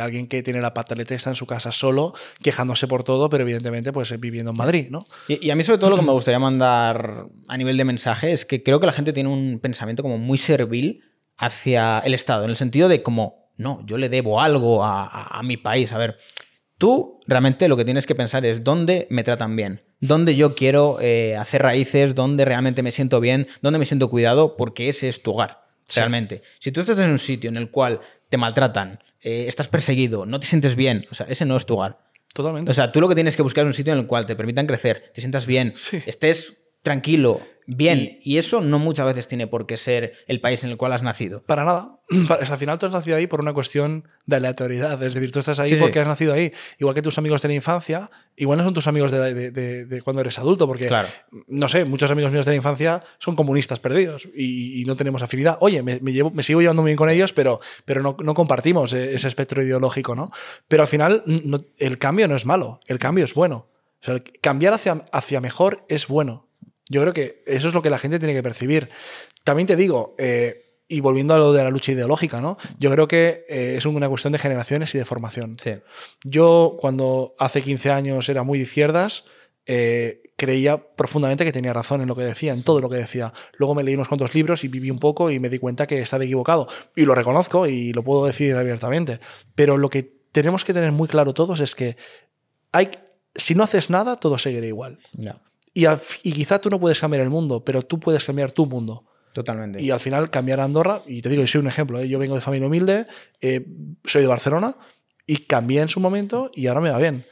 alguien 0.00 0.26
que 0.26 0.42
tiene 0.42 0.60
la 0.60 0.74
pataleta 0.74 1.14
y 1.14 1.16
está 1.16 1.30
en 1.30 1.36
su 1.36 1.46
casa 1.46 1.72
solo, 1.72 2.12
quejándose 2.42 2.86
por 2.88 3.04
todo, 3.04 3.30
pero 3.30 3.42
evidentemente 3.42 3.92
pues 3.92 4.18
viviendo 4.20 4.50
en 4.50 4.56
Madrid, 4.56 4.88
¿no? 4.90 5.06
Y, 5.28 5.48
a 5.50 5.56
mí 5.56 5.62
sobre 5.62 5.78
todo 5.78 5.90
lo 5.90 5.96
que 5.96 6.04
me 6.04 6.12
gustaría 6.12 6.38
mandar 6.38 7.26
a 7.48 7.56
nivel 7.56 7.76
de 7.76 7.84
mensaje 7.84 8.32
es 8.32 8.44
que 8.44 8.62
creo 8.62 8.80
que 8.80 8.86
la 8.86 8.92
gente 8.92 9.12
tiene 9.12 9.30
un 9.30 9.60
pensamiento 9.60 10.02
como 10.02 10.18
muy 10.18 10.38
servil 10.38 11.02
hacia 11.38 12.00
el 12.00 12.12
Estado, 12.12 12.44
en 12.44 12.50
el 12.50 12.56
sentido 12.56 12.88
de 12.88 13.02
como, 13.02 13.52
no, 13.56 13.84
yo 13.86 13.96
le 13.96 14.08
debo 14.08 14.40
algo 14.40 14.84
a 14.84 15.40
mi 15.44 15.56
país, 15.56 15.92
a 15.92 15.98
ver 15.98 16.18
Tú 16.78 17.20
realmente 17.26 17.68
lo 17.68 17.76
que 17.76 17.84
tienes 17.84 18.06
que 18.06 18.14
pensar 18.14 18.44
es 18.44 18.62
dónde 18.62 19.06
me 19.10 19.24
tratan 19.24 19.56
bien, 19.56 19.82
dónde 20.00 20.36
yo 20.36 20.54
quiero 20.54 20.98
eh, 21.00 21.36
hacer 21.36 21.62
raíces, 21.62 22.14
dónde 22.14 22.44
realmente 22.44 22.82
me 22.82 22.92
siento 22.92 23.20
bien, 23.20 23.48
dónde 23.62 23.78
me 23.78 23.86
siento 23.86 24.10
cuidado, 24.10 24.56
porque 24.56 24.90
ese 24.90 25.08
es 25.08 25.22
tu 25.22 25.32
hogar, 25.32 25.68
realmente. 25.94 26.42
Si 26.60 26.72
tú 26.72 26.80
estás 26.80 26.98
en 26.98 27.10
un 27.10 27.18
sitio 27.18 27.48
en 27.48 27.56
el 27.56 27.70
cual 27.70 28.00
te 28.28 28.36
maltratan, 28.36 29.00
eh, 29.22 29.46
estás 29.48 29.68
perseguido, 29.68 30.26
no 30.26 30.38
te 30.38 30.46
sientes 30.46 30.76
bien, 30.76 31.06
o 31.10 31.14
sea, 31.14 31.26
ese 31.30 31.46
no 31.46 31.56
es 31.56 31.64
tu 31.64 31.74
hogar. 31.74 31.98
Totalmente. 32.34 32.70
O 32.70 32.74
sea, 32.74 32.92
tú 32.92 33.00
lo 33.00 33.08
que 33.08 33.14
tienes 33.14 33.34
que 33.36 33.42
buscar 33.42 33.64
es 33.64 33.68
un 33.68 33.74
sitio 33.74 33.94
en 33.94 34.00
el 34.00 34.06
cual 34.06 34.26
te 34.26 34.36
permitan 34.36 34.66
crecer, 34.66 35.10
te 35.14 35.22
sientas 35.22 35.46
bien, 35.46 35.72
estés 36.04 36.58
tranquilo, 36.86 37.40
bien. 37.66 38.20
Y, 38.22 38.38
eso 38.38 38.60
no 38.60 38.78
muchas 38.78 39.06
veces 39.06 39.26
tiene 39.26 39.48
por 39.48 39.66
qué 39.66 39.76
ser 39.76 40.12
el 40.28 40.40
país 40.40 40.62
en 40.62 40.70
el 40.70 40.76
cual 40.76 40.92
has 40.92 41.02
nacido. 41.02 41.42
Para 41.42 41.64
nada. 41.64 41.98
Al 42.30 42.56
final 42.58 42.78
tú 42.78 42.86
has 42.86 42.92
nacido 42.92 43.16
ahí 43.16 43.26
por 43.26 43.40
una 43.40 43.52
cuestión 43.52 44.08
de 44.24 44.36
aleatoriedad. 44.36 45.02
Es 45.02 45.14
decir, 45.14 45.32
tú 45.32 45.40
estás 45.40 45.58
ahí 45.58 45.74
porque 45.74 45.98
has 45.98 46.06
nacido 46.06 46.32
ahí. 46.32 46.52
Igual 46.78 46.94
que 46.94 47.02
tus 47.02 47.18
amigos 47.18 47.42
de 47.42 47.48
la 47.48 47.54
infancia, 47.54 48.08
igual 48.36 48.58
no 48.58 48.62
son 48.62 48.72
tus 48.72 48.86
amigos 48.86 49.10
de, 49.10 50.00
cuando 50.04 50.20
eres 50.20 50.38
adulto, 50.38 50.68
porque, 50.68 50.88
no 51.48 51.68
sé, 51.68 51.84
muchos 51.84 52.08
amigos 52.08 52.30
míos 52.30 52.46
de 52.46 52.52
la 52.52 52.56
infancia 52.56 53.02
son 53.18 53.34
comunistas 53.34 53.80
perdidos 53.80 54.28
y, 54.32 54.84
no 54.86 54.94
tenemos 54.94 55.22
afinidad. 55.22 55.58
Oye, 55.58 55.82
me, 55.82 55.98
llevo, 55.98 56.30
me, 56.30 56.44
sigo 56.44 56.60
llevando 56.60 56.82
muy 56.82 56.90
bien 56.90 56.96
con 56.98 57.10
ellos, 57.10 57.32
pero, 57.32 57.58
pero 57.84 58.00
no, 58.00 58.34
compartimos 58.34 58.92
e, 58.92 59.12
ese 59.12 59.26
espectro 59.26 59.60
ideológico, 59.60 60.14
¿no? 60.14 60.30
Pero 60.68 60.84
al 60.84 60.88
final 60.88 61.24
el 61.78 61.98
cambio 61.98 62.28
no 62.28 62.36
es 62.36 62.46
malo, 62.46 62.78
el 62.86 63.00
cambio 63.00 63.24
es 63.24 63.34
bueno. 63.34 63.66
O 64.00 64.04
sea, 64.04 64.22
cambiar 64.40 64.72
hacia, 64.72 65.04
hacia 65.10 65.40
mejor 65.40 65.84
es 65.88 66.06
bueno. 66.06 66.45
Yo 66.88 67.00
creo 67.02 67.12
que 67.12 67.42
eso 67.46 67.68
es 67.68 67.74
lo 67.74 67.82
que 67.82 67.90
la 67.90 67.98
gente 67.98 68.18
tiene 68.18 68.34
que 68.34 68.42
percibir. 68.42 68.88
También 69.44 69.66
te 69.66 69.76
digo, 69.76 70.14
eh, 70.18 70.66
y 70.88 71.00
volviendo 71.00 71.34
a 71.34 71.38
lo 71.38 71.52
de 71.52 71.64
la 71.64 71.70
lucha 71.70 71.92
ideológica, 71.92 72.40
¿no? 72.40 72.56
Yo 72.78 72.90
creo 72.90 73.08
que 73.08 73.44
eh, 73.48 73.74
es 73.76 73.86
una 73.86 74.08
cuestión 74.08 74.32
de 74.32 74.38
generaciones 74.38 74.94
y 74.94 74.98
de 74.98 75.04
formación. 75.04 75.54
Sí. 75.62 75.74
Yo, 76.24 76.76
cuando 76.78 77.34
hace 77.38 77.60
15 77.60 77.90
años 77.90 78.28
era 78.28 78.44
muy 78.44 78.58
de 78.58 78.64
izquierdas, 78.64 79.24
eh, 79.66 80.22
creía 80.36 80.94
profundamente 80.94 81.44
que 81.44 81.50
tenía 81.50 81.72
razón 81.72 82.02
en 82.02 82.08
lo 82.08 82.14
que 82.14 82.22
decía, 82.22 82.52
en 82.52 82.62
todo 82.62 82.80
lo 82.80 82.88
que 82.88 82.96
decía. 82.96 83.32
Luego 83.56 83.74
me 83.74 83.82
leí 83.82 83.94
unos 83.94 84.08
cuantos 84.08 84.34
libros 84.34 84.62
y 84.62 84.68
viví 84.68 84.90
un 84.90 85.00
poco 85.00 85.30
y 85.30 85.40
me 85.40 85.48
di 85.48 85.58
cuenta 85.58 85.86
que 85.88 86.00
estaba 86.00 86.24
equivocado. 86.24 86.68
Y 86.94 87.04
lo 87.04 87.14
reconozco 87.14 87.66
y 87.66 87.92
lo 87.92 88.04
puedo 88.04 88.26
decir 88.26 88.54
abiertamente. 88.54 89.18
Pero 89.56 89.76
lo 89.76 89.90
que 89.90 90.04
tenemos 90.30 90.64
que 90.64 90.72
tener 90.72 90.92
muy 90.92 91.08
claro 91.08 91.34
todos 91.34 91.58
es 91.60 91.74
que 91.74 91.96
hay, 92.70 92.90
si 93.34 93.54
no 93.56 93.64
haces 93.64 93.90
nada, 93.90 94.16
todo 94.16 94.38
seguirá 94.38 94.66
igual. 94.66 94.98
No, 95.14 95.40
Y, 95.76 95.84
al- 95.84 96.00
y 96.22 96.32
quizá 96.32 96.58
tú 96.58 96.70
no 96.70 96.80
puedes 96.80 96.98
cambiar 96.98 97.22
el 97.22 97.28
mundo, 97.30 97.62
pero 97.64 97.82
tú 97.82 98.00
puedes 98.00 98.24
cambiar 98.24 98.50
tu 98.50 98.64
mundo. 98.66 99.04
totalmente. 99.34 99.82
Y 99.82 99.90
al 99.90 100.00
final 100.00 100.30
cambiar 100.30 100.60
a 100.60 100.64
Andorra, 100.64 101.02
y 101.06 101.20
te 101.20 101.28
digo, 101.28 101.42
yo 101.42 101.46
soy 101.48 101.60
un 101.60 101.66
ejemplo, 101.66 102.00
¿eh? 102.00 102.08
yo 102.08 102.18
vengo 102.18 102.34
de 102.34 102.40
familia 102.40 102.66
humilde, 102.68 103.06
eh, 103.42 103.66
soy 104.04 104.22
de 104.22 104.28
Barcelona 104.28 104.74
y 105.26 105.36
cambié 105.44 105.82
en 105.82 105.88
su 105.88 106.00
momento 106.00 106.50
y 106.54 106.66
ahora 106.68 106.80
me 106.80 106.88
va 106.90 106.96
bien. 106.98 107.26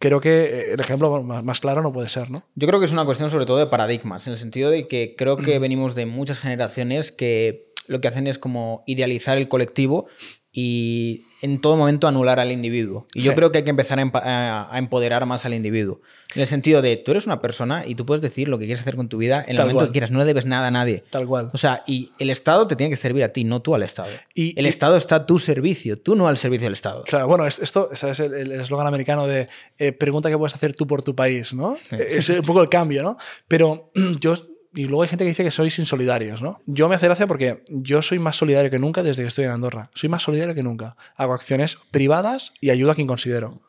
Creo 0.00 0.20
que 0.20 0.30
eh, 0.44 0.72
el 0.72 0.80
ejemplo 0.80 1.22
más 1.22 1.60
claro 1.60 1.80
no 1.82 1.92
puede 1.92 2.08
ser, 2.08 2.30
¿no? 2.30 2.42
Yo 2.56 2.66
creo 2.66 2.80
que 2.80 2.86
es 2.86 2.92
una 2.92 3.04
cuestión 3.04 3.30
sobre 3.30 3.46
todo 3.46 3.58
de 3.58 3.66
paradigmas, 3.66 4.26
en 4.26 4.32
el 4.32 4.38
sentido 4.40 4.70
de 4.70 4.88
que 4.88 5.14
creo 5.16 5.36
que 5.36 5.60
venimos 5.60 5.94
de 5.94 6.06
muchas 6.06 6.40
generaciones 6.40 7.12
que 7.12 7.70
lo 7.86 8.00
que 8.00 8.08
hacen 8.08 8.26
es 8.26 8.38
como 8.38 8.82
idealizar 8.86 9.38
el 9.38 9.46
colectivo 9.48 10.06
y 10.52 11.24
en 11.42 11.60
todo 11.60 11.76
momento 11.76 12.08
anular 12.08 12.40
al 12.40 12.50
individuo. 12.50 13.06
Y 13.14 13.20
yo 13.20 13.34
creo 13.34 13.52
que 13.52 13.58
hay 13.58 13.64
que 13.64 13.70
empezar 13.70 13.98
a, 14.00 14.70
empoderar 14.78 15.24
más 15.26 15.44
al 15.44 15.54
individuo. 15.54 16.00
En 16.34 16.42
el 16.42 16.46
sentido 16.46 16.82
de, 16.82 16.96
tú 16.96 17.12
eres 17.12 17.26
una 17.26 17.40
persona 17.40 17.86
y 17.86 17.94
tú 17.94 18.04
puedes 18.04 18.22
decir 18.22 18.48
lo 18.48 18.58
que 18.58 18.64
quieres 18.66 18.80
hacer 18.82 18.96
con 18.96 19.08
tu 19.08 19.18
vida 19.18 19.42
en 19.46 19.52
el 19.52 19.58
momento 19.58 19.76
cual. 19.76 19.86
que 19.88 19.92
quieras, 19.92 20.10
no 20.10 20.18
le 20.18 20.24
debes 20.24 20.46
nada 20.46 20.66
a 20.66 20.70
nadie. 20.70 21.04
Tal 21.10 21.26
cual. 21.26 21.50
O 21.52 21.58
sea, 21.58 21.82
y 21.86 22.10
el 22.18 22.30
Estado 22.30 22.66
te 22.66 22.76
tiene 22.76 22.90
que 22.90 22.96
servir 22.96 23.22
a 23.24 23.32
ti, 23.32 23.44
no 23.44 23.62
tú 23.62 23.74
al 23.74 23.82
Estado. 23.82 24.10
Y- 24.34 24.58
el 24.58 24.66
y- 24.66 24.68
Estado 24.68 24.96
está 24.96 25.16
a 25.16 25.26
tu 25.26 25.38
servicio, 25.38 25.96
tú 25.98 26.16
no 26.16 26.28
al 26.28 26.36
servicio 26.36 26.66
del 26.66 26.74
Estado. 26.74 27.04
Claro, 27.04 27.28
bueno, 27.28 27.46
es- 27.46 27.58
esto 27.58 27.90
el 27.92 28.34
el 28.34 28.52
eslogan 28.52 28.86
americano 28.86 29.26
de 29.26 29.48
eh, 29.78 29.92
pregunta 29.92 30.28
qué 30.28 30.36
puedes 30.38 30.54
hacer 30.54 30.74
tú 30.74 30.86
por 30.86 31.02
tu 31.02 31.14
país, 31.14 31.54
¿no? 31.54 31.76
Es 31.90 32.28
un 32.28 32.42
poco 32.42 32.62
el 32.62 32.68
cambio, 32.68 33.02
¿no? 33.02 33.16
Pero 33.46 33.90
yo, 34.20 34.34
y 34.74 34.84
luego 34.84 35.02
hay 35.02 35.08
gente 35.08 35.24
que 35.24 35.28
dice 35.30 35.44
que 35.44 35.50
sois 35.50 35.78
insolidarios, 35.78 36.42
¿no? 36.42 36.60
Yo 36.66 36.88
me 36.88 36.94
hace 36.96 37.06
gracia 37.06 37.26
porque 37.26 37.64
yo 37.68 38.02
soy 38.02 38.18
más 38.18 38.36
solidario 38.36 38.70
que 38.70 38.78
nunca 38.78 39.02
desde 39.02 39.22
que 39.22 39.28
estoy 39.28 39.44
en 39.46 39.50
Andorra. 39.50 39.90
Soy 39.94 40.08
más 40.08 40.22
solidario 40.22 40.54
que 40.54 40.62
nunca. 40.62 40.96
Hago 41.16 41.32
acciones 41.34 41.78
privadas 41.90 42.52
y 42.60 42.70
ayudo 42.70 42.90
a 42.90 42.94
quien 42.94 43.06
considero. 43.06 43.60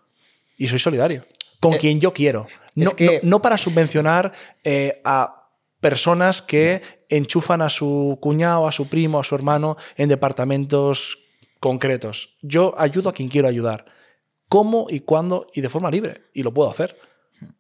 Y 0.58 0.68
soy 0.68 0.80
solidario. 0.80 1.26
Con 1.62 1.74
Eh, 1.74 1.78
quien 1.78 2.00
yo 2.00 2.14
quiero. 2.14 2.47
No, 2.76 2.91
que- 2.95 3.22
no- 3.24 3.30
no 3.38 3.41
para 3.41 3.58
subvencionar 3.58 4.32
eh, 4.64 5.02
a 5.04 5.47
personas 5.80 6.41
que 6.41 6.82
enchufan 7.08 7.62
a 7.62 7.70
su 7.70 8.18
cuñado, 8.22 8.68
a 8.68 8.72
su 8.72 8.88
primo, 8.89 9.20
a 9.20 9.24
su 9.24 9.36
hermano 9.36 9.78
en 9.95 10.10
departamentos 10.10 11.18
concretos. 11.60 12.38
Yo 12.41 12.76
ayudo 12.78 13.10
a 13.10 13.14
quien 13.14 13.30
quiero 13.30 13.47
ayudar. 13.47 13.86
¿Cómo 14.50 14.88
y 14.89 15.02
cuándo 15.02 15.47
y 15.54 15.62
de 15.62 15.70
forma 15.70 15.91
libre? 15.91 16.24
Y 16.34 16.43
lo 16.43 16.54
puedo 16.54 16.70
hacer. 16.70 16.97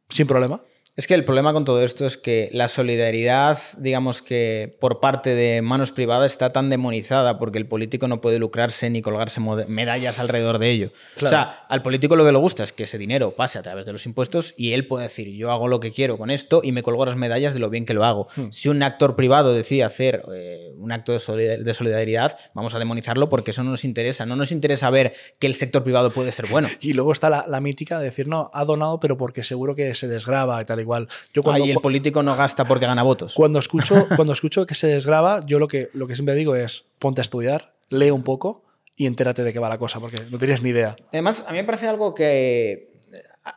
Sin 0.09 0.27
problema. 0.27 0.61
Es 0.99 1.07
que 1.07 1.13
el 1.13 1.23
problema 1.23 1.53
con 1.53 1.63
todo 1.63 1.81
esto 1.81 2.05
es 2.05 2.17
que 2.17 2.49
la 2.51 2.67
solidaridad, 2.67 3.57
digamos 3.77 4.21
que 4.21 4.75
por 4.81 4.99
parte 4.99 5.33
de 5.33 5.61
manos 5.61 5.93
privadas 5.93 6.33
está 6.33 6.51
tan 6.51 6.69
demonizada 6.69 7.37
porque 7.37 7.57
el 7.57 7.65
político 7.67 8.09
no 8.09 8.19
puede 8.19 8.37
lucrarse 8.37 8.89
ni 8.89 9.01
colgarse 9.01 9.39
medallas 9.69 10.19
alrededor 10.19 10.59
de 10.59 10.71
ello. 10.71 10.91
Claro. 11.15 11.27
O 11.27 11.29
sea, 11.29 11.65
al 11.69 11.83
político 11.83 12.17
lo 12.17 12.25
que 12.25 12.33
le 12.33 12.37
gusta 12.37 12.63
es 12.63 12.73
que 12.73 12.83
ese 12.83 12.97
dinero 12.97 13.31
pase 13.31 13.57
a 13.57 13.61
través 13.61 13.85
de 13.85 13.93
los 13.93 14.05
impuestos 14.05 14.53
y 14.57 14.73
él 14.73 14.87
puede 14.87 15.03
decir, 15.05 15.29
yo 15.29 15.51
hago 15.51 15.69
lo 15.69 15.79
que 15.79 15.93
quiero 15.93 16.17
con 16.17 16.31
esto 16.31 16.59
y 16.65 16.73
me 16.73 16.83
colgo 16.83 17.05
las 17.05 17.15
medallas 17.15 17.53
de 17.53 17.61
lo 17.61 17.69
bien 17.69 17.85
que 17.85 17.93
lo 17.93 18.03
hago. 18.03 18.27
Hmm. 18.35 18.49
Si 18.51 18.67
un 18.67 18.83
actor 18.83 19.15
privado 19.15 19.53
decide 19.53 19.85
hacer 19.85 20.23
eh, 20.35 20.73
un 20.77 20.91
acto 20.91 21.13
de 21.13 21.19
solidar- 21.21 21.59
de 21.63 21.73
solidaridad, 21.73 22.37
vamos 22.53 22.75
a 22.75 22.79
demonizarlo 22.79 23.29
porque 23.29 23.51
eso 23.51 23.63
no 23.63 23.71
nos 23.71 23.85
interesa. 23.85 24.25
No 24.25 24.35
nos 24.35 24.51
interesa 24.51 24.89
ver 24.89 25.13
que 25.39 25.47
el 25.47 25.55
sector 25.55 25.81
privado 25.81 26.11
puede 26.11 26.33
ser 26.33 26.47
bueno. 26.47 26.67
Y 26.81 26.91
luego 26.91 27.13
está 27.13 27.29
la, 27.29 27.45
la 27.47 27.61
mítica 27.61 27.99
de 27.99 28.03
decir, 28.03 28.27
no, 28.27 28.51
ha 28.53 28.65
donado, 28.65 28.99
pero 28.99 29.15
porque 29.15 29.43
seguro 29.43 29.75
que 29.75 29.93
se 29.93 30.09
desgraba 30.09 30.61
y 30.61 30.65
tal 30.65 30.88
igual. 30.89 31.07
Yo 31.33 31.43
cuando, 31.43 31.63
el 31.65 31.75
político 31.75 32.23
no 32.23 32.35
gasta 32.35 32.65
porque 32.65 32.87
gana 32.87 33.03
votos. 33.03 33.35
cuando, 33.35 33.59
escucho, 33.59 34.07
cuando 34.15 34.33
escucho 34.33 34.65
que 34.65 34.73
se 34.75 34.87
desgraba, 34.87 35.45
yo 35.45 35.59
lo 35.59 35.67
que, 35.67 35.89
lo 35.93 36.07
que 36.07 36.15
siempre 36.15 36.33
digo 36.33 36.55
es, 36.55 36.85
ponte 36.97 37.21
a 37.21 37.23
estudiar, 37.23 37.75
lee 37.89 38.11
un 38.11 38.23
poco 38.23 38.63
y 38.95 39.05
entérate 39.05 39.43
de 39.43 39.53
qué 39.53 39.59
va 39.59 39.69
la 39.69 39.77
cosa, 39.77 39.99
porque 39.99 40.23
no 40.29 40.37
tienes 40.39 40.61
ni 40.63 40.69
idea. 40.69 40.95
Además, 41.13 41.45
a 41.47 41.51
mí 41.51 41.57
me 41.57 41.63
parece 41.63 41.87
algo 41.87 42.13
que... 42.13 42.89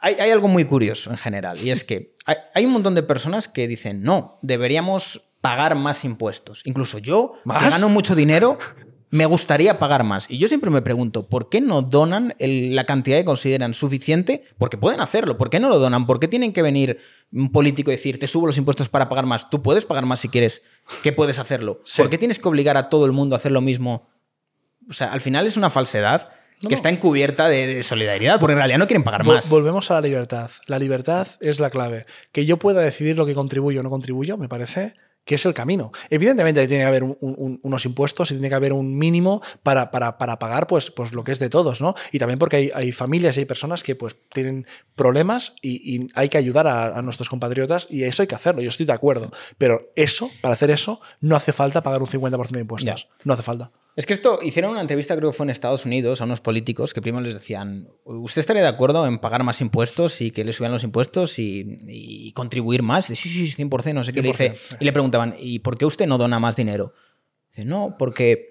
Hay, 0.00 0.14
hay 0.14 0.30
algo 0.30 0.48
muy 0.48 0.64
curioso 0.64 1.10
en 1.10 1.18
general, 1.18 1.58
y 1.62 1.70
es 1.70 1.84
que 1.84 2.12
hay, 2.24 2.36
hay 2.54 2.64
un 2.64 2.72
montón 2.72 2.94
de 2.94 3.02
personas 3.02 3.48
que 3.48 3.66
dicen, 3.66 4.02
no, 4.02 4.38
deberíamos 4.40 5.32
pagar 5.42 5.74
más 5.74 6.04
impuestos. 6.04 6.62
Incluso 6.64 6.98
yo, 6.98 7.34
que 7.44 7.68
gano 7.68 7.88
mucho 7.88 8.14
dinero, 8.14 8.56
me 9.12 9.26
gustaría 9.26 9.78
pagar 9.78 10.04
más. 10.04 10.28
Y 10.30 10.38
yo 10.38 10.48
siempre 10.48 10.70
me 10.70 10.80
pregunto, 10.82 11.26
¿por 11.28 11.48
qué 11.50 11.60
no 11.60 11.82
donan 11.82 12.34
el- 12.38 12.74
la 12.74 12.86
cantidad 12.86 13.18
que 13.18 13.24
consideran 13.26 13.74
suficiente? 13.74 14.42
Porque 14.58 14.78
pueden 14.78 15.00
hacerlo. 15.00 15.36
¿Por 15.38 15.50
qué 15.50 15.60
no 15.60 15.68
lo 15.68 15.78
donan? 15.78 16.06
¿Por 16.06 16.18
qué 16.18 16.28
tienen 16.28 16.52
que 16.54 16.62
venir 16.62 16.98
un 17.30 17.52
político 17.52 17.90
y 17.90 17.94
decir, 17.96 18.18
te 18.18 18.26
subo 18.26 18.46
los 18.46 18.56
impuestos 18.56 18.88
para 18.88 19.08
pagar 19.10 19.26
más? 19.26 19.50
Tú 19.50 19.62
puedes 19.62 19.84
pagar 19.84 20.06
más 20.06 20.18
si 20.20 20.28
quieres, 20.30 20.62
que 21.02 21.12
puedes 21.12 21.38
hacerlo. 21.38 21.80
Sí. 21.84 22.00
¿Por 22.02 22.10
qué 22.10 22.16
tienes 22.18 22.38
que 22.38 22.48
obligar 22.48 22.76
a 22.78 22.88
todo 22.88 23.04
el 23.06 23.12
mundo 23.12 23.36
a 23.36 23.38
hacer 23.38 23.52
lo 23.52 23.60
mismo? 23.60 24.08
O 24.88 24.94
sea, 24.94 25.12
al 25.12 25.20
final 25.20 25.46
es 25.46 25.56
una 25.56 25.68
falsedad 25.70 26.30
que 26.60 26.68
no. 26.70 26.74
está 26.74 26.88
encubierta 26.88 27.48
de, 27.48 27.66
de 27.66 27.82
solidaridad, 27.82 28.40
porque 28.40 28.52
en 28.52 28.58
realidad 28.60 28.78
no 28.78 28.86
quieren 28.86 29.04
pagar 29.04 29.24
Vol- 29.24 29.34
más. 29.34 29.48
Volvemos 29.50 29.90
a 29.90 29.94
la 29.94 30.00
libertad. 30.00 30.50
La 30.68 30.78
libertad 30.78 31.26
es 31.40 31.60
la 31.60 31.68
clave. 31.70 32.06
Que 32.32 32.46
yo 32.46 32.56
pueda 32.56 32.80
decidir 32.80 33.18
lo 33.18 33.26
que 33.26 33.34
contribuyo 33.34 33.80
o 33.80 33.82
no 33.82 33.90
contribuyo, 33.90 34.38
me 34.38 34.48
parece 34.48 34.94
que 35.24 35.36
es 35.36 35.46
el 35.46 35.54
camino. 35.54 35.92
Evidentemente 36.10 36.66
tiene 36.66 36.84
que 36.84 36.88
haber 36.88 37.04
un- 37.04 37.16
un- 37.20 37.60
unos 37.62 37.84
impuestos 37.86 38.30
y 38.30 38.34
tiene 38.34 38.48
que 38.48 38.54
haber 38.54 38.72
un 38.72 38.96
mínimo 38.98 39.40
para, 39.62 39.90
para- 39.90 40.18
para 40.18 40.38
pagar 40.38 40.66
pues, 40.66 40.90
pues 40.90 41.12
lo 41.12 41.22
que 41.24 41.32
es 41.32 41.38
de 41.38 41.48
todos, 41.48 41.80
¿no? 41.80 41.94
Y 42.10 42.18
también 42.18 42.38
porque 42.38 42.56
hay, 42.56 42.70
hay 42.74 42.92
familias 42.92 43.36
y 43.36 43.40
hay 43.40 43.46
personas 43.46 43.82
que 43.82 43.94
pues 43.94 44.16
tienen 44.32 44.66
problemas 44.96 45.54
y, 45.62 45.96
y 45.96 46.06
hay 46.14 46.28
que 46.28 46.38
ayudar 46.38 46.66
a, 46.66 46.86
a 46.98 47.02
nuestros 47.02 47.28
compatriotas 47.28 47.86
y 47.90 48.02
eso 48.04 48.22
hay 48.22 48.26
que 48.28 48.34
hacerlo, 48.34 48.62
yo 48.62 48.68
estoy 48.68 48.86
de 48.86 48.92
acuerdo. 48.92 49.30
Pero 49.58 49.92
eso, 49.96 50.30
para 50.40 50.54
hacer 50.54 50.70
eso, 50.70 51.00
no 51.20 51.36
hace 51.36 51.52
falta 51.52 51.82
pagar 51.82 52.00
un 52.02 52.08
50% 52.08 52.50
de 52.50 52.60
impuestos. 52.60 53.08
No 53.24 53.34
hace 53.34 53.42
falta. 53.42 53.70
Es 53.94 54.06
que 54.06 54.14
esto 54.14 54.38
hicieron 54.42 54.70
una 54.70 54.80
entrevista, 54.80 55.14
creo 55.16 55.30
que 55.30 55.36
fue 55.36 55.44
en 55.44 55.50
Estados 55.50 55.84
Unidos, 55.84 56.20
a 56.20 56.24
unos 56.24 56.40
políticos 56.40 56.94
que 56.94 57.02
primero 57.02 57.22
les 57.22 57.34
decían: 57.34 57.88
¿Usted 58.04 58.40
estaría 58.40 58.62
de 58.62 58.68
acuerdo 58.68 59.06
en 59.06 59.18
pagar 59.18 59.42
más 59.44 59.60
impuestos 59.60 60.20
y 60.22 60.30
que 60.30 60.44
le 60.44 60.52
subieran 60.52 60.72
los 60.72 60.84
impuestos 60.84 61.38
y, 61.38 61.76
y 61.86 62.32
contribuir 62.32 62.82
más? 62.82 63.10
Y 63.10 63.12
dice, 63.12 63.28
sí, 63.28 63.46
sí, 63.46 63.62
100%, 63.62 63.92
no 63.92 64.04
sé 64.04 64.12
qué. 64.12 64.22
Le 64.22 64.28
dice, 64.28 64.54
100%, 64.54 64.76
y 64.80 64.84
le 64.84 64.92
preguntaban: 64.92 65.34
¿y 65.38 65.58
por 65.58 65.76
qué 65.76 65.84
usted 65.84 66.06
no 66.06 66.16
dona 66.16 66.38
más 66.40 66.56
dinero? 66.56 66.94
Dice, 67.50 67.64
no, 67.66 67.96
porque. 67.98 68.48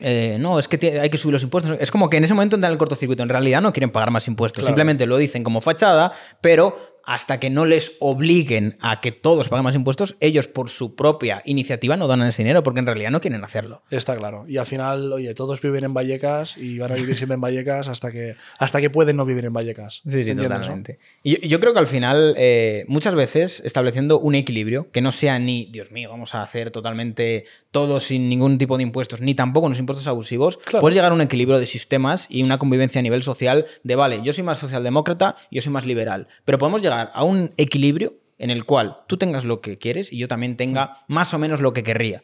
eh, 0.00 0.36
no, 0.38 0.58
es 0.58 0.68
que 0.68 1.00
hay 1.00 1.10
que 1.10 1.18
subir 1.18 1.32
los 1.32 1.42
impuestos. 1.42 1.76
Es 1.80 1.90
como 1.90 2.08
que 2.08 2.18
en 2.18 2.24
ese 2.24 2.34
momento 2.34 2.54
entran 2.54 2.70
en 2.70 2.74
el 2.74 2.78
cortocircuito. 2.78 3.22
En 3.22 3.28
realidad 3.28 3.62
no 3.62 3.72
quieren 3.72 3.90
pagar 3.90 4.10
más 4.10 4.28
impuestos. 4.28 4.62
Claro. 4.62 4.68
Simplemente 4.68 5.06
lo 5.06 5.16
dicen 5.16 5.42
como 5.42 5.60
fachada, 5.60 6.12
pero 6.40 6.95
hasta 7.06 7.40
que 7.40 7.50
no 7.50 7.64
les 7.64 7.96
obliguen 8.00 8.76
a 8.80 9.00
que 9.00 9.12
todos 9.12 9.48
paguen 9.48 9.64
más 9.64 9.74
impuestos, 9.74 10.16
ellos 10.20 10.48
por 10.48 10.68
su 10.68 10.94
propia 10.96 11.40
iniciativa 11.44 11.96
no 11.96 12.08
donan 12.08 12.28
ese 12.28 12.42
dinero 12.42 12.62
porque 12.62 12.80
en 12.80 12.86
realidad 12.86 13.10
no 13.10 13.20
quieren 13.20 13.44
hacerlo. 13.44 13.82
Está 13.90 14.16
claro. 14.16 14.44
Y 14.48 14.56
al 14.58 14.66
final, 14.66 15.12
oye, 15.12 15.32
todos 15.34 15.60
viven 15.60 15.84
en 15.84 15.94
Vallecas 15.94 16.56
y 16.58 16.78
van 16.78 16.92
a 16.92 16.94
vivir 16.96 17.16
siempre 17.16 17.36
en 17.36 17.40
Vallecas 17.40 17.88
hasta 17.88 18.10
que, 18.10 18.34
hasta 18.58 18.80
que 18.80 18.90
pueden 18.90 19.16
no 19.16 19.24
vivir 19.24 19.44
en 19.44 19.52
Vallecas. 19.52 20.02
Sí, 20.06 20.24
sí, 20.24 20.34
totalmente. 20.34 20.98
Y 21.22 21.40
yo, 21.40 21.48
yo 21.48 21.60
creo 21.60 21.72
que 21.72 21.78
al 21.78 21.86
final, 21.86 22.34
eh, 22.36 22.84
muchas 22.88 23.14
veces, 23.14 23.62
estableciendo 23.64 24.18
un 24.18 24.34
equilibrio 24.34 24.90
que 24.90 25.00
no 25.00 25.12
sea 25.12 25.38
ni, 25.38 25.66
Dios 25.66 25.92
mío, 25.92 26.10
vamos 26.10 26.34
a 26.34 26.42
hacer 26.42 26.70
totalmente 26.72 27.44
todo 27.70 28.00
sin 28.00 28.28
ningún 28.28 28.58
tipo 28.58 28.76
de 28.76 28.82
impuestos, 28.82 29.20
ni 29.20 29.34
tampoco 29.34 29.66
unos 29.66 29.78
impuestos 29.78 30.06
abusivos, 30.08 30.56
Claro. 30.58 30.80
puedes 30.80 30.94
llegar 30.96 31.12
a 31.12 31.14
un 31.14 31.20
equilibrio 31.20 31.58
de 31.60 31.66
sistemas 31.66 32.26
y 32.28 32.42
una 32.42 32.58
convivencia 32.58 32.98
a 32.98 33.02
nivel 33.02 33.22
social 33.22 33.66
de, 33.84 33.94
vale, 33.94 34.20
yo 34.24 34.32
soy 34.32 34.42
más 34.42 34.58
socialdemócrata, 34.58 35.36
yo 35.50 35.62
soy 35.62 35.72
más 35.72 35.86
liberal, 35.86 36.26
pero 36.44 36.58
podemos 36.58 36.82
llegar 36.82 36.95
a 37.02 37.24
un 37.24 37.52
equilibrio 37.56 38.14
en 38.38 38.50
el 38.50 38.64
cual 38.64 38.98
tú 39.06 39.16
tengas 39.16 39.44
lo 39.44 39.60
que 39.60 39.78
quieres 39.78 40.12
y 40.12 40.18
yo 40.18 40.28
también 40.28 40.56
tenga 40.56 41.04
más 41.08 41.32
o 41.34 41.38
menos 41.38 41.60
lo 41.60 41.72
que 41.72 41.82
querría. 41.82 42.22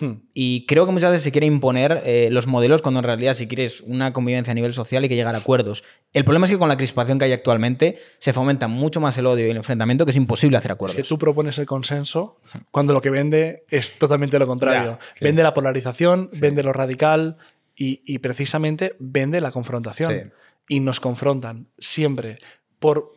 Hmm. 0.00 0.22
Y 0.32 0.64
creo 0.64 0.86
que 0.86 0.92
muchas 0.92 1.10
veces 1.10 1.22
se 1.22 1.32
quiere 1.32 1.46
imponer 1.46 2.02
eh, 2.06 2.28
los 2.32 2.46
modelos 2.46 2.80
cuando 2.80 3.00
en 3.00 3.04
realidad 3.04 3.34
si 3.34 3.46
quieres 3.46 3.82
una 3.82 4.14
convivencia 4.14 4.50
a 4.50 4.54
nivel 4.54 4.72
social 4.72 5.02
hay 5.02 5.08
que 5.08 5.16
llegar 5.16 5.34
a 5.34 5.38
acuerdos. 5.38 5.84
El 6.14 6.24
problema 6.24 6.46
es 6.46 6.50
que 6.50 6.58
con 6.58 6.70
la 6.70 6.78
crispación 6.78 7.18
que 7.18 7.26
hay 7.26 7.32
actualmente 7.32 7.98
se 8.18 8.32
fomenta 8.32 8.68
mucho 8.68 9.00
más 9.00 9.18
el 9.18 9.26
odio 9.26 9.46
y 9.46 9.50
el 9.50 9.56
enfrentamiento 9.58 10.06
que 10.06 10.12
es 10.12 10.16
imposible 10.16 10.56
hacer 10.56 10.70
Es 10.70 10.74
acuerdos. 10.76 10.96
que 10.96 11.02
tú 11.02 11.18
propones 11.18 11.58
el 11.58 11.66
consenso 11.66 12.40
cuando 12.70 12.94
lo 12.94 13.02
que 13.02 13.10
vende 13.10 13.64
es 13.68 13.98
totalmente 13.98 14.38
lo 14.38 14.46
contrario. 14.46 14.92
Ya, 14.92 14.98
sí. 15.00 15.24
Vende 15.24 15.42
la 15.42 15.52
polarización, 15.52 16.30
vende 16.40 16.62
lo 16.62 16.72
radical 16.72 17.36
y, 17.76 18.00
y 18.06 18.18
precisamente 18.18 18.96
vende 18.98 19.42
la 19.42 19.50
confrontación. 19.50 20.10
Sí. 20.10 20.30
Y 20.68 20.80
nos 20.80 21.00
confrontan 21.00 21.68
siempre 21.78 22.38
por 22.78 23.12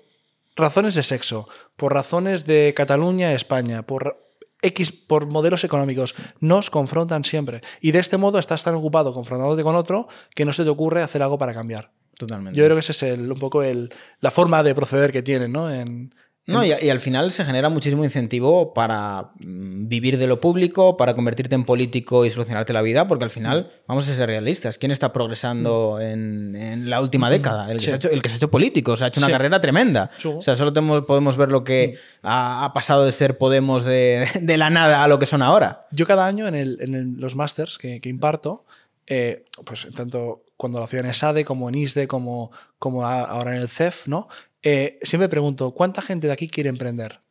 razones 0.55 0.95
de 0.95 1.03
sexo, 1.03 1.47
por 1.75 1.93
razones 1.93 2.45
de 2.45 2.73
Cataluña, 2.75 3.33
España, 3.33 3.83
por 3.85 4.23
X, 4.61 4.91
por 4.91 5.27
modelos 5.27 5.63
económicos, 5.63 6.15
nos 6.39 6.69
confrontan 6.69 7.23
siempre. 7.23 7.61
Y 7.81 7.91
de 7.91 7.99
este 7.99 8.17
modo 8.17 8.39
estás 8.39 8.63
tan 8.63 8.73
ocupado 8.75 9.13
confrontándote 9.13 9.63
con 9.63 9.75
otro 9.75 10.07
que 10.33 10.45
no 10.45 10.53
se 10.53 10.63
te 10.63 10.69
ocurre 10.69 11.03
hacer 11.03 11.21
algo 11.21 11.37
para 11.37 11.53
cambiar. 11.53 11.91
Totalmente. 12.17 12.57
Yo 12.57 12.63
creo 12.63 12.75
que 12.77 12.79
esa 12.79 12.93
es 12.93 13.03
el- 13.03 13.31
un 13.31 13.37
poco 13.39 13.61
el- 13.61 13.93
la 14.21 14.31
forma 14.31 14.63
de 14.63 14.73
proceder 14.73 15.11
que 15.11 15.21
tienen 15.21 15.51
¿no? 15.51 15.69
en, 15.69 16.15
No, 16.47 16.63
y, 16.63 16.71
y 16.79 16.89
al 16.91 16.99
final 16.99 17.31
se 17.31 17.43
genera 17.43 17.69
muchísimo 17.69 18.03
incentivo 18.03 18.71
para 18.73 19.31
mm, 19.43 19.87
vivir 19.87 20.19
de 20.19 20.27
lo 20.27 20.39
público, 20.39 20.95
para 20.95 21.15
convertirte 21.15 21.55
en 21.55 21.65
político 21.65 22.23
y 22.23 22.29
solucionarte 22.29 22.71
la 22.71 22.83
vida, 22.83 23.07
porque 23.07 23.23
al 23.23 23.31
final, 23.31 23.71
vamos 23.87 24.07
a 24.07 24.15
ser 24.15 24.27
realistas, 24.27 24.77
¿quién 24.77 24.91
está 24.91 25.11
progresando 25.11 25.99
en, 25.99 26.55
en 26.55 26.89
la 26.89 27.01
última 27.01 27.31
década? 27.31 27.67
El 27.71 27.77
que, 27.77 27.79
Sí. 27.79 27.85
se 27.87 27.93
ha 27.93 27.95
hecho, 27.95 28.09
el 28.11 28.21
que 28.21 28.29
se 28.29 28.35
ha 28.35 28.37
hecho 28.37 28.51
político, 28.51 28.91
o 28.91 28.95
sea, 28.95 29.05
ha 29.05 29.07
hecho 29.07 29.19
una 29.19 29.27
Sí. 29.27 29.31
carrera 29.33 29.59
tremenda. 29.59 30.11
Sí. 30.17 30.27
O 30.27 30.41
sea, 30.41 30.55
solo 30.55 30.71
tenemos- 30.71 31.03
podemos 31.05 31.35
ver 31.35 31.49
lo 31.49 31.63
que 31.63 31.95
ha, 32.21 32.63
ha 32.65 32.73
pasado 32.73 33.05
de 33.05 33.11
ser 33.11 33.37
Podemos 33.39 33.83
de, 33.83 34.27
de 34.41 34.57
la 34.57 34.69
nada 34.69 35.03
a 35.03 35.07
lo 35.07 35.17
que 35.17 35.25
son 35.25 35.41
ahora. 35.41 35.87
Yo 35.91 36.05
cada 36.05 36.27
año 36.27 36.47
en, 36.47 36.53
el- 36.55 36.77
en 36.79 36.93
el- 36.93 37.13
los 37.17 37.35
másters 37.35 37.77
que, 37.79 37.99
que 38.01 38.09
imparto, 38.09 38.65
eh, 39.07 39.45
pues 39.65 39.87
tanto 39.95 40.43
cuando 40.57 40.77
lo 40.79 40.85
hacía 40.85 40.99
en 41.01 41.07
ESADE 41.07 41.43
como 41.43 41.69
en 41.69 41.75
ISDE, 41.75 42.07
como, 42.07 42.51
como 42.79 43.05
ahora 43.05 43.55
en 43.55 43.61
el 43.61 43.67
CEF, 43.67 44.07
¿no? 44.07 44.27
Eh, 44.67 44.97
siempre 45.03 45.29
pregunto, 45.29 45.71
¿cuánta 45.71 46.01
gente 46.01 46.25
de 46.27 46.33
aquí 46.33 46.47
quiere 46.47 46.69
emprender? 46.69 47.21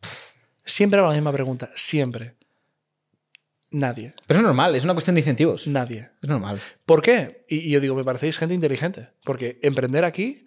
Siempre 0.64 1.00
hago 1.00 1.08
la 1.08 1.14
misma 1.14 1.32
pregunta, 1.32 1.70
siempre. 1.74 2.36
Nadie, 3.70 4.14
Pero 4.28 4.38
es 4.38 4.44
normal, 4.44 4.76
es 4.76 4.84
una 4.84 4.92
cuestión 4.94 5.16
de 5.16 5.20
incentivos. 5.22 5.66
nadie. 5.66 6.10
Es 6.22 6.28
normal. 6.28 6.60
¿Por 6.86 7.02
qué? 7.02 7.44
Y, 7.48 7.56
y 7.56 7.70
yo 7.70 7.80
digo, 7.80 7.96
me 7.96 8.04
parecéis 8.04 8.38
gente 8.38 8.54
inteligente, 8.54 9.08
porque 9.24 9.58
emprender 9.62 10.04
aquí 10.04 10.46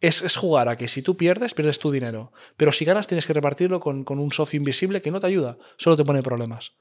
es, 0.00 0.20
es 0.22 0.34
jugar 0.34 0.68
a 0.68 0.76
que 0.76 0.88
si 0.88 1.00
tú 1.00 1.16
pierdes, 1.16 1.54
pierdes 1.54 1.78
tu 1.78 1.92
dinero, 1.92 2.32
pero 2.56 2.72
si 2.72 2.84
ganas 2.84 3.06
tienes 3.06 3.24
que 3.24 3.32
repartirlo 3.34 3.78
con, 3.78 4.02
con 4.02 4.18
un 4.18 4.32
socio 4.32 4.56
invisible 4.56 5.00
que 5.00 5.12
no 5.12 5.20
te 5.20 5.28
ayuda, 5.28 5.58
solo 5.76 5.96
te 5.96 6.04
pone 6.04 6.24
problemas. 6.24 6.72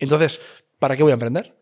Entonces, 0.00 0.40
¿para 0.80 0.96
qué 0.96 1.04
voy 1.04 1.12
a 1.12 1.14
emprender? 1.14 1.56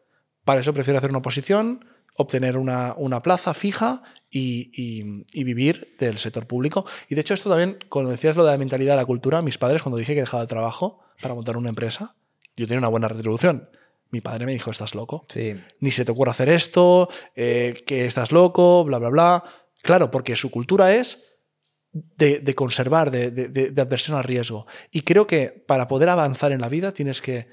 Para 0.45 0.61
eso 0.61 0.73
prefiero 0.73 0.97
hacer 0.97 1.11
una 1.11 1.19
oposición, 1.19 1.85
obtener 2.19 2.57
una, 2.59 2.95
una 2.97 3.21
plaza 3.23 3.53
fija 3.55 4.03
y, 4.31 4.71
y- 4.73 5.25
y 5.33 5.45
vivir 5.45 5.95
del 5.99 6.19
sector 6.19 6.47
público. 6.47 6.85
Y 7.09 7.15
de 7.15 7.21
hecho 7.21 7.35
esto 7.35 7.49
también, 7.51 7.79
cuando 7.89 8.11
decías 8.11 8.37
lo 8.37 8.45
de 8.45 8.53
la 8.53 8.59
mentalidad 8.59 8.93
de 8.95 8.97
la 9.03 9.07
cultura, 9.07 9.43
mis 9.43 9.59
padres 9.59 9.83
cuando 9.83 9.99
dije 9.99 10.15
que 10.15 10.21
dejaba 10.21 10.43
el 10.43 10.49
trabajo 10.49 11.01
para 11.21 11.35
montar 11.35 11.57
una 11.57 11.69
empresa, 11.69 12.15
yo 12.57 12.67
tenía 12.67 12.79
una 12.79 12.89
buena 12.89 13.09
retribución. 13.09 13.69
Mi 14.11 14.21
padre 14.21 14.47
me 14.47 14.53
dijo, 14.53 14.71
estás 14.71 14.95
loco 14.95 15.27
Sí. 15.29 15.55
ni 15.81 15.91
se 15.91 16.05
te 16.05 16.13
ocurre 16.13 16.31
hacer 16.31 16.49
esto, 16.49 17.09
eh, 17.35 17.75
que 17.87 18.07
estás 18.07 18.31
loco, 18.33 18.85
bla, 18.85 18.99
bla, 18.99 19.11
bla. 19.11 19.45
Claro, 19.83 20.11
porque 20.11 20.37
su 20.37 20.51
cultura 20.51 20.95
es 20.95 21.25
de, 21.93 22.41
de 22.41 22.55
conservar, 22.55 23.11
de, 23.11 23.31
de- 23.31 23.49
de- 23.49 23.71
de 23.71 23.83
adversión 23.83 24.17
al 24.17 24.25
riesgo. 24.25 24.67
Y 24.91 25.01
creo 25.03 25.27
que 25.27 25.49
para 25.49 25.89
poder 25.89 26.09
avanzar 26.09 26.53
en 26.53 26.61
la 26.61 26.69
vida 26.69 26.93
tienes 26.93 27.21
que 27.21 27.49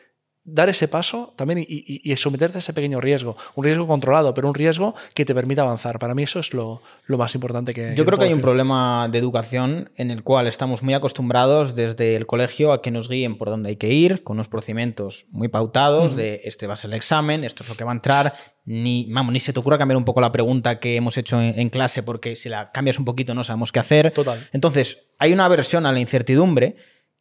dar 0.46 0.68
ese 0.68 0.88
paso 0.90 1.34
también 1.38 1.60
y, 1.60 1.66
y- 1.70 2.02
y 2.12 2.16
someterte 2.18 2.58
a 2.58 2.60
ese 2.60 2.74
pequeño 2.74 3.00
riesgo. 3.00 3.38
Un 3.56 3.64
riesgo 3.64 3.88
controlado, 3.88 4.34
pero 4.34 4.50
un 4.50 4.54
riesgo 4.54 4.94
que 5.14 5.24
te 5.24 5.34
permita 5.34 5.62
avanzar. 5.62 6.00
Para 6.00 6.14
mí 6.16 6.24
eso 6.24 6.40
es 6.40 6.54
lo, 6.54 6.82
lo 7.06 7.18
más 7.18 7.34
importante 7.36 7.74
que... 7.74 7.94
Yo 7.96 8.06
creo 8.06 8.18
que 8.20 8.26
hay 8.26 8.34
un 8.34 8.42
problema 8.42 9.08
de 9.10 9.20
educación 9.20 9.90
en 9.96 10.12
el 10.12 10.24
cual 10.24 10.48
estamos 10.48 10.84
muy 10.84 10.94
acostumbrados 10.94 11.76
desde 11.76 12.16
el 12.18 12.26
colegio 12.26 12.74
a 12.74 12.82
que 12.82 12.92
nos 12.92 13.08
guíen 13.08 13.38
por 13.38 13.50
dónde 13.50 13.70
hay 13.70 13.76
que 13.78 13.94
ir, 13.94 14.24
con 14.24 14.36
unos 14.36 14.50
procedimientos 14.50 15.26
muy 15.32 15.48
pautados 15.48 16.16
de 16.18 16.42
este 16.44 16.68
va 16.68 16.74
a 16.74 16.78
ser 16.78 16.90
el 16.90 16.98
examen, 16.98 17.44
esto 17.46 17.64
es 17.64 17.70
lo 17.70 17.76
que 17.76 17.84
va 17.86 17.92
a 17.92 17.96
entrar, 17.96 18.34
ni, 18.66 19.08
vamos, 19.12 19.32
ni 19.32 19.40
se 19.40 19.54
te 19.54 19.60
ocurra 19.62 19.78
cambiar 19.78 19.98
un 19.98 20.06
poco 20.06 20.20
la 20.20 20.32
pregunta 20.32 20.80
que 20.80 20.96
hemos 20.98 21.18
hecho 21.18 21.40
en, 21.42 21.58
en 21.58 21.70
clase 21.70 22.04
porque 22.04 22.36
si 22.36 22.50
la 22.50 22.72
cambias 22.72 23.00
un 23.00 23.06
poquito 23.06 23.34
no 23.34 23.44
sabemos 23.46 23.72
qué 23.72 23.80
hacer. 23.80 24.12
Total. 24.12 24.46
Entonces, 24.52 25.04
hay 25.20 25.32
una 25.32 25.46
aversión 25.46 25.86
a 25.86 25.92
la 25.94 26.00
incertidumbre 26.00 26.76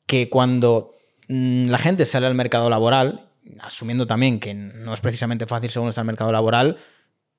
que 0.07 0.29
cuando 0.29 0.91
la 1.33 1.79
gente 1.79 2.05
sale 2.07 2.27
al 2.27 2.35
mercado 2.35 2.69
laboral, 2.69 3.29
asumiendo 3.61 4.07
también 4.07 4.39
que 4.39 4.55
no 4.55 4.93
es 4.93 5.01
precisamente 5.01 5.47
fácil 5.47 5.71
según 5.71 5.89
está 5.89 6.03
el 6.03 6.07
mercado 6.07 6.33
laboral, 6.33 6.77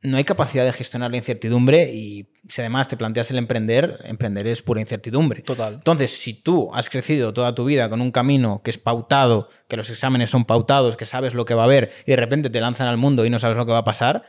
no 0.02 0.18
hay 0.18 0.26
capacidad 0.26 0.66
de 0.66 0.74
gestionar 0.74 1.12
la 1.12 1.18
incertidumbre 1.18 1.94
y 1.94 2.28
si 2.50 2.60
además 2.60 2.90
te 2.90 2.98
planteas 2.98 3.32
el 3.32 3.38
emprender, 3.38 4.00
emprender 4.04 4.48
es 4.48 4.62
pura 4.62 4.82
incertidumbre. 4.82 5.42
Total. 5.42 5.76
Entonces, 5.76 6.12
si 6.12 6.34
tú 6.34 6.72
has 6.74 6.90
crecido 6.90 7.34
toda 7.34 7.56
tu 7.56 7.64
vida 7.64 7.90
con 7.90 8.02
un 8.02 8.12
camino 8.12 8.62
que 8.64 8.72
es 8.72 8.78
pautado, 8.78 9.48
que 9.70 9.78
los 9.78 9.90
exámenes 9.90 10.30
son 10.30 10.44
pautados, 10.44 10.98
que 10.98 11.06
sabes 11.06 11.34
lo 11.34 11.46
que 11.46 11.54
va 11.54 11.62
a 11.62 11.66
haber 11.66 11.92
y 12.06 12.12
de 12.12 12.18
repente 12.18 12.50
te 12.50 12.60
lanzan 12.60 12.88
al 12.88 12.98
mundo 12.98 13.26
y 13.26 13.30
no 13.30 13.40
sabes 13.40 13.56
lo 13.56 13.66
que 13.66 13.72
va 13.72 13.80
a 13.80 13.84
pasar, 13.86 14.24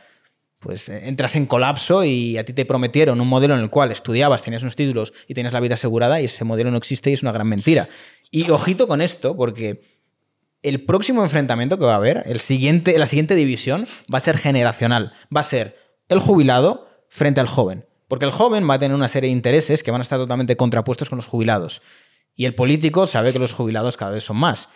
pues 0.59 0.89
eh, 0.89 1.07
entras 1.07 1.35
en 1.35 1.45
colapso 1.45 2.03
y 2.03 2.37
a 2.37 2.45
ti 2.45 2.53
te 2.53 2.65
prometieron 2.65 3.21
un 3.21 3.27
modelo 3.27 3.55
en 3.55 3.61
el 3.61 3.69
cual 3.69 3.91
estudiabas, 3.91 4.41
tenías 4.41 4.63
unos 4.63 4.75
títulos 4.75 5.13
y 5.27 5.33
tenías 5.33 5.53
la 5.53 5.59
vida 5.59 5.75
asegurada 5.75 6.21
y 6.21 6.25
ese 6.25 6.43
modelo 6.43 6.71
no 6.71 6.77
existe 6.77 7.09
y 7.09 7.13
es 7.13 7.21
una 7.21 7.31
gran 7.31 7.47
mentira. 7.47 7.87
Y 8.31 8.49
ojito 8.49 8.87
con 8.87 9.01
esto, 9.01 9.35
porque 9.35 9.81
el 10.65 10.83
próximo 10.83 11.21
enfrentamiento 11.21 11.77
que 11.77 11.85
va 11.85 11.93
a 11.93 11.97
haber, 11.97 12.23
el 12.25 12.39
siguiente, 12.39 12.97
la 12.97 13.05
siguiente 13.05 13.35
división, 13.35 13.85
va 14.11 14.17
a 14.17 14.21
ser 14.21 14.37
generacional. 14.37 15.13
Va 15.35 15.41
a 15.41 15.43
ser 15.43 15.77
el 16.09 16.19
jubilado 16.19 16.89
frente 17.07 17.39
al 17.39 17.47
joven. 17.47 17.85
Porque 18.07 18.25
el 18.25 18.31
joven 18.31 18.67
va 18.67 18.75
a 18.75 18.79
tener 18.79 18.95
una 18.95 19.07
serie 19.07 19.29
de 19.29 19.35
intereses 19.35 19.83
que 19.83 19.91
van 19.91 20.01
a 20.01 20.03
estar 20.03 20.19
totalmente 20.19 20.57
contrapuestos 20.57 21.09
con 21.09 21.17
los 21.17 21.27
jubilados. 21.27 21.81
Y 22.35 22.45
el 22.45 22.55
político 22.55 23.07
sabe 23.07 23.31
que 23.31 23.39
los 23.39 23.53
jubilados 23.53 23.95
cada 23.95 24.11
vez 24.11 24.23
son 24.23 24.37
más. 24.37 24.69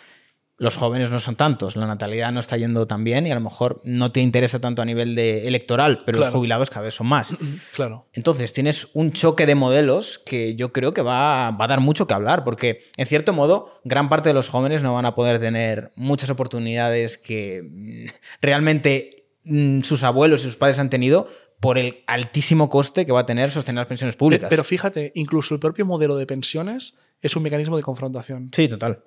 Los 0.59 0.75
jóvenes 0.75 1.09
no 1.09 1.19
son 1.21 1.35
tantos, 1.35 1.75
la 1.77 1.87
natalidad 1.87 2.31
no 2.33 2.41
está 2.41 2.57
yendo 2.57 2.85
tan 2.85 3.03
bien 3.05 3.25
y 3.25 3.31
a 3.31 3.35
lo 3.35 3.41
mejor 3.41 3.79
no 3.85 4.11
te 4.11 4.19
interesa 4.19 4.59
tanto 4.59 4.81
a 4.81 4.85
nivel 4.85 5.15
de 5.15 5.47
electoral, 5.47 6.03
pero 6.05 6.19
los 6.19 6.27
jubilados 6.29 6.69
cada 6.69 6.83
vez 6.85 6.93
son 6.93 7.07
más. 7.07 7.33
Claro. 7.73 8.07
Entonces 8.13 8.51
tienes 8.51 8.89
un 8.93 9.13
choque 9.13 9.45
de 9.45 9.55
modelos 9.55 10.19
que 10.25 10.55
yo 10.55 10.73
creo 10.73 10.93
que 10.93 11.01
va, 11.01 11.51
va 11.51 11.65
a 11.65 11.67
dar 11.67 11.79
mucho 11.79 12.07
que 12.07 12.13
hablar, 12.13 12.43
porque 12.43 12.83
en 12.97 13.07
cierto 13.07 13.31
modo 13.31 13.79
gran 13.85 14.09
parte 14.09 14.29
de 14.29 14.33
los 14.33 14.49
jóvenes 14.49 14.83
no 14.83 14.93
van 14.93 15.05
a 15.05 15.15
poder 15.15 15.39
tener 15.39 15.91
muchas 15.95 16.29
oportunidades 16.29 17.17
que 17.17 17.61
mm, 17.63 18.07
realmente 18.41 19.27
mm, 19.45 19.81
sus 19.81 20.03
abuelos 20.03 20.41
y 20.41 20.43
sus 20.45 20.55
padres 20.57 20.79
han 20.79 20.89
tenido 20.89 21.27
por 21.59 21.77
el 21.77 22.03
altísimo 22.07 22.69
coste 22.69 23.05
que 23.05 23.11
va 23.11 23.21
a 23.21 23.25
tener 23.25 23.51
sostener 23.51 23.79
las 23.81 23.87
pensiones 23.87 24.15
Pe- 24.15 24.19
públicas. 24.19 24.49
Pero 24.49 24.63
fíjate, 24.63 25.11
incluso 25.15 25.53
el 25.53 25.59
propio 25.59 25.85
modelo 25.85 26.15
de 26.17 26.25
pensiones 26.25 26.95
es 27.21 27.35
un 27.35 27.43
mecanismo 27.43 27.75
de 27.77 27.83
confrontación. 27.83 28.49
sí, 28.53 28.67
total. 28.67 29.03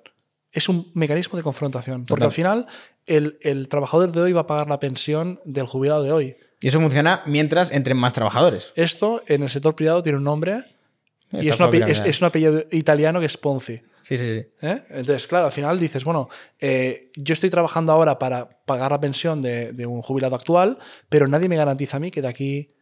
Es 0.53 0.69
un 0.69 0.89
mecanismo 0.93 1.35
de 1.35 1.43
confrontación. 1.43 2.05
Porque 2.05 2.21
Total. 2.21 2.27
al 2.27 2.31
final 2.31 2.67
el, 3.05 3.37
el 3.41 3.67
trabajador 3.67 4.11
de 4.11 4.21
hoy 4.21 4.33
va 4.33 4.41
a 4.41 4.47
pagar 4.47 4.67
la 4.67 4.79
pensión 4.79 5.41
del 5.43 5.65
jubilado 5.65 6.03
de 6.03 6.11
hoy. 6.11 6.37
Y 6.61 6.69
eso 6.69 6.79
funciona 6.79 7.23
mientras 7.25 7.71
entren 7.71 7.97
más 7.97 8.13
trabajadores. 8.13 8.71
Esto 8.75 9.21
en 9.27 9.43
el 9.43 9.49
sector 9.49 9.75
privado 9.75 10.01
tiene 10.01 10.19
un 10.19 10.23
nombre 10.23 10.63
y 11.31 11.49
es 11.49 11.59
un 12.21 12.25
apellido 12.27 12.63
italiano 12.71 13.19
que 13.19 13.25
es 13.25 13.37
Ponzi. 13.37 13.81
Sí, 14.01 14.17
sí, 14.17 14.35
sí. 14.35 14.45
¿eh? 14.61 14.83
Entonces, 14.89 15.25
claro, 15.27 15.45
al 15.45 15.51
final 15.51 15.79
dices, 15.79 16.03
bueno, 16.03 16.29
eh, 16.59 17.09
yo 17.15 17.33
estoy 17.33 17.49
trabajando 17.49 17.91
ahora 17.91 18.19
para 18.19 18.49
pagar 18.65 18.91
la 18.91 18.99
pensión 18.99 19.41
de, 19.41 19.71
de 19.71 19.85
un 19.85 20.01
jubilado 20.01 20.35
actual, 20.35 20.77
pero 21.09 21.27
nadie 21.27 21.49
me 21.49 21.55
garantiza 21.55 21.97
a 21.97 21.99
mí 21.99 22.11
que 22.11 22.21
de 22.21 22.27
aquí 22.27 22.72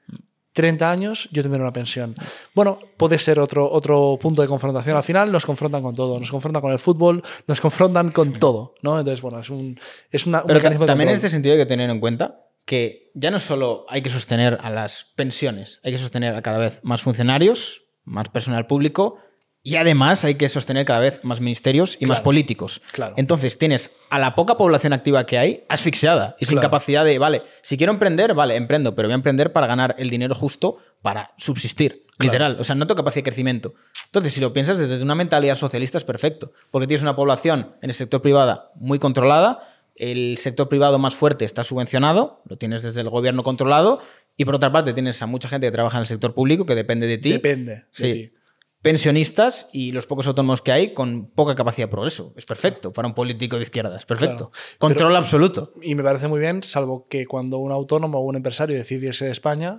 30 0.54 0.92
años 0.92 1.30
yo 1.32 1.42
tendré 1.42 1.62
una 1.62 1.72
pensión. 1.72 2.14
Bueno, 2.54 2.80
puede 2.98 3.18
ser 3.20 3.40
otro, 3.40 3.70
otro 3.72 4.18
punto 4.22 4.42
de 4.42 4.48
confrontación. 4.48 4.98
Al 4.98 5.04
final 5.04 5.32
nos 5.32 5.46
confrontan 5.46 5.82
con 5.82 5.96
todo. 5.96 6.20
Nos 6.20 6.30
confrontan 6.32 6.62
con 6.62 6.72
el 6.72 6.80
fútbol, 6.80 7.24
nos 7.48 7.62
confrontan 7.62 8.12
con 8.12 8.34
todo. 8.34 8.76
¿no? 8.82 9.00
Entonces, 9.00 9.22
bueno, 9.22 9.40
es 9.40 9.50
un, 9.50 9.80
es 10.12 10.26
una- 10.26 10.42
un 10.42 10.48
Pero 10.48 10.60
ta- 10.60 10.64
mecanismo 10.64 10.84
de 10.86 10.88
también 10.88 11.10
en 11.10 11.16
este 11.16 11.30
sentido 11.30 11.54
hay 11.54 11.62
que 11.62 11.66
tener 11.66 11.90
en 11.90 12.00
cuenta 12.00 12.46
que 12.66 13.12
ya 13.16 13.32
no 13.32 13.40
solo 13.40 13.86
hay 13.90 14.02
que 14.02 14.10
sostener 14.10 14.58
a 14.62 14.70
las 14.70 15.06
pensiones, 15.16 15.80
hay 15.84 15.92
que 15.94 15.98
sostener 15.98 16.36
a 16.36 16.42
cada 16.42 16.58
vez 16.60 16.80
más 16.84 17.02
funcionarios, 17.02 17.84
más 18.04 18.30
personal 18.30 18.68
público 18.68 19.18
y 19.64 19.76
además 19.76 20.24
hay 20.24 20.36
que 20.36 20.50
sostener 20.50 20.86
cada 20.86 21.00
vez 21.00 21.24
más 21.24 21.40
ministerios 21.40 21.98
y 22.00 22.06
más 22.08 22.20
políticos. 22.22 22.82
Claro. 22.92 23.14
Entonces 23.18 23.58
tienes 23.58 23.92
a 24.10 24.18
la 24.20 24.34
poca 24.34 24.58
población 24.58 24.94
activa 24.94 25.26
que 25.26 25.38
hay 25.38 25.64
asfixiada 25.70 26.36
y 26.40 26.46
sin 26.46 26.56
Claro. 26.56 26.68
capacidad 26.70 27.06
de, 27.06 27.20
vale, 27.20 27.44
si 27.62 27.78
quiero 27.78 27.94
emprender, 27.94 28.34
vale, 28.34 28.56
emprendo, 28.56 28.96
pero 28.96 29.08
voy 29.08 29.14
a 29.14 29.16
emprender 29.16 29.52
para 29.54 29.68
ganar 29.68 29.96
el 30.00 30.10
dinero 30.10 30.34
justo 30.36 30.78
para 31.02 31.32
subsistir, 31.38 32.06
literal. 32.20 32.58
O 32.60 32.64
sea, 32.64 32.76
no 32.76 32.88
tengo 32.88 32.98
capacidad 32.98 33.24
de 33.24 33.30
crecimiento. 33.32 33.74
Entonces, 34.08 34.34
si 34.34 34.42
lo 34.42 34.52
piensas 34.52 34.78
desde 34.78 35.02
una 35.04 35.16
mentalidad 35.16 35.56
socialista 35.56 35.98
es 35.98 36.04
perfecto, 36.04 36.52
porque 36.72 36.88
tienes 36.88 37.02
una 37.02 37.16
población 37.16 37.76
en 37.82 37.90
el 37.92 37.96
sector 37.96 38.22
privado 38.22 38.72
muy 38.76 39.00
controlada, 39.00 39.68
el 39.96 40.38
sector 40.38 40.70
privado 40.70 40.98
más 41.00 41.14
fuerte 41.16 41.46
está 41.46 41.64
subvencionado, 41.64 42.42
lo 42.48 42.58
tienes 42.58 42.82
desde 42.82 43.02
el 43.02 43.10
gobierno 43.10 43.44
controlado, 43.44 44.02
y 44.38 44.46
por 44.46 44.56
otra 44.56 44.72
parte 44.72 44.94
tienes 44.94 45.22
a 45.22 45.28
mucha 45.28 45.48
gente 45.48 45.68
que 45.68 45.72
trabaja 45.72 45.98
en 45.98 46.02
el 46.02 46.08
sector 46.08 46.34
público 46.34 46.66
que 46.66 46.76
depende 46.76 47.06
de 47.08 47.18
ti. 47.20 47.32
Depende 47.32 47.72
de 47.76 47.86
Sí. 47.92 48.12
ti. 48.12 48.34
Pensionistas 48.82 49.70
y 49.72 49.92
los 49.92 50.08
pocos 50.08 50.28
autónomos 50.28 50.62
que 50.62 50.72
hay 50.72 50.94
con 50.94 51.28
poca 51.28 51.56
capacidad 51.56 51.88
de 51.88 51.92
progreso. 51.92 52.34
Es 52.36 52.46
perfecto 52.46 52.92
para 52.92 53.08
un 53.08 53.14
político 53.14 53.58
de 53.58 53.64
izquierdas. 53.64 54.06
Perfecto. 54.06 54.50
Claro. 54.52 54.78
Control 54.80 55.16
absoluto. 55.16 55.74
Y 55.82 55.96
me 55.96 56.04
parece 56.04 56.28
muy 56.28 56.40
bien, 56.40 56.64
salvo 56.64 57.08
que 57.08 57.26
cuando 57.26 57.58
un 57.60 57.72
autónomo 57.72 58.20
o 58.20 58.22
un 58.22 58.36
empresario 58.36 58.76
decide 58.76 59.08
irse 59.08 59.26
de 59.26 59.32
España, 59.32 59.78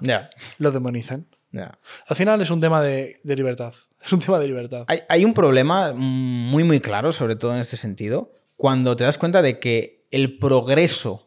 lo 0.58 0.70
demonicen. 0.70 1.26
Al 2.06 2.16
final 2.16 2.40
es 2.40 2.50
un 2.50 2.60
tema 2.60 2.82
de, 2.82 3.20
de 3.22 3.36
libertad. 3.36 3.74
Es 4.04 4.12
un 4.12 4.18
tema 4.18 4.40
de 4.40 4.48
libertad. 4.48 4.84
Hay, 4.88 4.98
hay 5.08 5.24
un 5.24 5.32
problema 5.32 5.92
muy, 5.92 6.64
muy 6.64 6.80
claro, 6.80 7.12
sobre 7.12 7.36
todo 7.36 7.54
en 7.54 7.60
este 7.60 7.76
sentido, 7.76 8.32
cuando 8.56 8.96
te 8.96 9.04
das 9.04 9.16
cuenta 9.16 9.42
de 9.42 9.60
que 9.60 10.08
el 10.10 10.38
progreso 10.38 11.21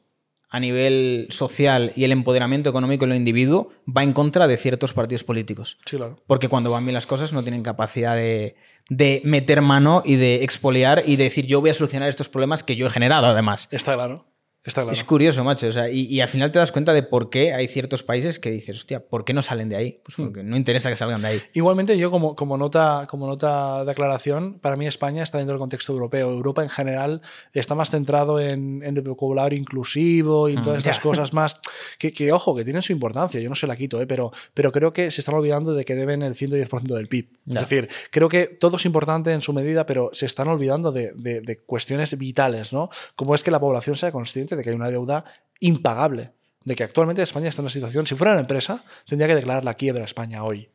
a 0.56 0.60
nivel 0.62 1.28
social 1.32 1.92
y 1.98 2.06
el 2.06 2.14
empoderamiento 2.14 2.70
económico 2.70 3.06
del 3.06 3.18
individuo 3.18 3.72
va 3.86 4.04
en 4.04 4.14
contra 4.14 4.48
de 4.48 4.56
ciertos 4.56 4.94
partidos 4.94 5.26
políticos. 5.26 5.78
Sí, 5.86 5.98
claro. 5.98 6.18
Porque 6.28 6.48
cuando 6.48 6.72
van 6.72 6.86
bien 6.86 6.94
las 6.94 7.06
cosas 7.06 7.34
no 7.34 7.44
tienen 7.44 7.62
capacidad 7.62 8.16
de, 8.16 8.56
de 8.90 9.22
meter 9.26 9.62
mano 9.62 10.02
y 10.06 10.16
de 10.16 10.46
expoliar 10.46 11.04
y 11.06 11.18
de 11.18 11.26
decir 11.26 11.46
yo 11.46 11.60
voy 11.60 11.72
a 11.72 11.74
solucionar 11.74 12.08
estos 12.08 12.30
problemas 12.30 12.64
que 12.64 12.78
yo 12.78 12.88
he 12.88 12.90
generado 12.90 13.28
además. 13.28 13.68
Está 13.70 13.96
claro. 13.96 14.28
Está 14.66 14.84
claro. 14.84 14.94
Es 14.94 15.04
curioso, 15.04 15.44
macho. 15.44 15.68
O 15.68 15.72
sea, 15.72 15.90
y, 15.90 16.02
y 16.02 16.22
al 16.22 16.30
final 16.30 16.52
te 16.52 16.60
das 16.60 16.72
cuenta 16.72 16.94
de 16.94 17.04
por 17.04 17.30
qué 17.30 17.54
hay 17.54 17.68
ciertos 17.68 18.04
países 18.04 18.40
que 18.40 18.52
dices, 18.52 18.78
hostia, 18.78 19.06
¿por 19.06 19.26
qué 19.26 19.34
no 19.34 19.42
salen 19.42 19.70
de 19.70 19.76
ahí? 19.76 20.00
Pues 20.04 20.16
porque 20.16 20.44
no 20.44 20.58
interesa 20.58 20.90
que 20.90 20.98
salgan 20.98 21.22
de 21.22 21.28
ahí. 21.28 21.42
Igualmente, 21.54 21.98
yo 21.98 22.12
como, 22.12 22.36
como, 22.36 22.58
nota, 22.58 23.08
como 23.10 23.28
nota 23.28 23.84
de 23.84 23.92
aclaración, 23.92 24.60
para 24.60 24.76
mí 24.76 24.88
España 24.88 25.24
está 25.24 25.38
dentro 25.38 25.54
del 25.54 25.60
contexto 25.60 25.94
europeo. 25.94 26.30
Europa 26.30 26.64
en 26.64 26.70
general 26.70 27.22
está 27.54 27.76
más 27.76 27.90
centrado 27.90 28.40
en, 28.40 28.84
en 28.84 28.98
el 28.98 29.04
vocabulario 29.04 29.58
inclusivo 29.58 30.50
y 30.50 30.56
todas 30.56 30.76
Mm, 30.76 30.78
estas 30.78 31.00
cosas 31.00 31.34
más 31.34 31.60
que, 31.98 32.12
que, 32.12 32.32
ojo, 32.32 32.56
que 32.56 32.64
tienen 32.64 32.82
su 32.82 32.92
importancia, 32.92 33.40
yo 33.40 33.50
no 33.50 33.56
se 33.56 33.68
la 33.68 33.76
quito, 33.76 34.02
¿eh? 34.02 34.08
pero, 34.08 34.32
pero 34.54 34.72
creo 34.72 34.94
que 34.94 35.12
se 35.12 35.22
están 35.22 35.36
olvidando 35.36 35.74
de 35.74 35.86
que 35.86 35.96
deben 35.96 36.22
el 36.22 36.36
110% 36.36 36.82
del 36.96 37.08
PIB. 37.08 37.30
Ya. 37.46 37.62
Es 37.62 37.70
decir, 37.70 37.90
creo 38.12 38.30
que 38.30 38.48
todo 38.48 38.78
es 38.78 38.86
importante 38.86 39.32
en 39.32 39.42
su 39.42 39.54
medida, 39.54 39.86
pero 39.86 40.10
se 40.14 40.26
están 40.26 40.48
olvidando 40.48 40.92
de, 40.92 41.14
de, 41.14 41.42
de 41.42 41.60
cuestiones 41.60 42.18
vitales, 42.18 42.74
¿no? 42.74 42.90
Como 43.16 43.36
es 43.36 43.44
que 43.44 43.52
la 43.52 43.60
población 43.60 43.96
sea 43.96 44.12
consciente 44.12 44.55
de 44.56 44.64
que 44.64 44.70
hay 44.72 44.76
una 44.76 44.90
deuda 44.90 45.26
impagable, 45.60 46.32
de 46.64 46.76
que 46.76 46.84
actualmente 46.84 47.22
España 47.22 47.48
está 47.50 47.62
en 47.62 47.66
una 47.66 47.72
situación, 47.72 48.06
si 48.08 48.16
fuera 48.16 48.32
una 48.34 48.42
empresa, 48.42 48.84
tendría 49.08 49.28
que 49.28 49.36
declarar 49.36 49.64
la 49.66 49.74
quiebra 49.76 50.02
a 50.04 50.06
España 50.06 50.44
hoy. 50.44 50.70